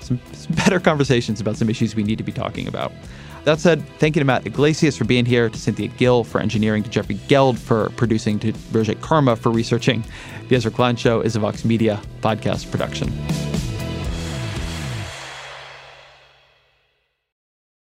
some, 0.00 0.20
some 0.32 0.54
better 0.64 0.80
conversations 0.80 1.40
about 1.40 1.56
some 1.56 1.68
issues 1.68 1.94
we 1.94 2.02
need 2.02 2.18
to 2.18 2.24
be 2.24 2.32
talking 2.32 2.68
about. 2.68 2.92
That 3.44 3.60
said, 3.60 3.82
thank 3.98 4.16
you 4.16 4.20
to 4.20 4.26
Matt 4.26 4.46
Yglesias 4.46 4.96
for 4.96 5.04
being 5.04 5.24
here, 5.24 5.48
to 5.48 5.58
Cynthia 5.58 5.88
Gill 5.88 6.24
for 6.24 6.40
engineering, 6.40 6.82
to 6.82 6.90
Jeffrey 6.90 7.18
Geld 7.28 7.58
for 7.58 7.88
producing, 7.90 8.38
to 8.40 8.52
Roge 8.72 9.00
Karma 9.00 9.36
for 9.36 9.50
researching. 9.50 10.04
The 10.48 10.56
Ezra 10.56 10.70
Klein 10.70 10.96
Show 10.96 11.20
is 11.20 11.36
a 11.36 11.40
Vox 11.40 11.64
Media 11.64 12.00
podcast 12.20 12.70
production. 12.70 13.12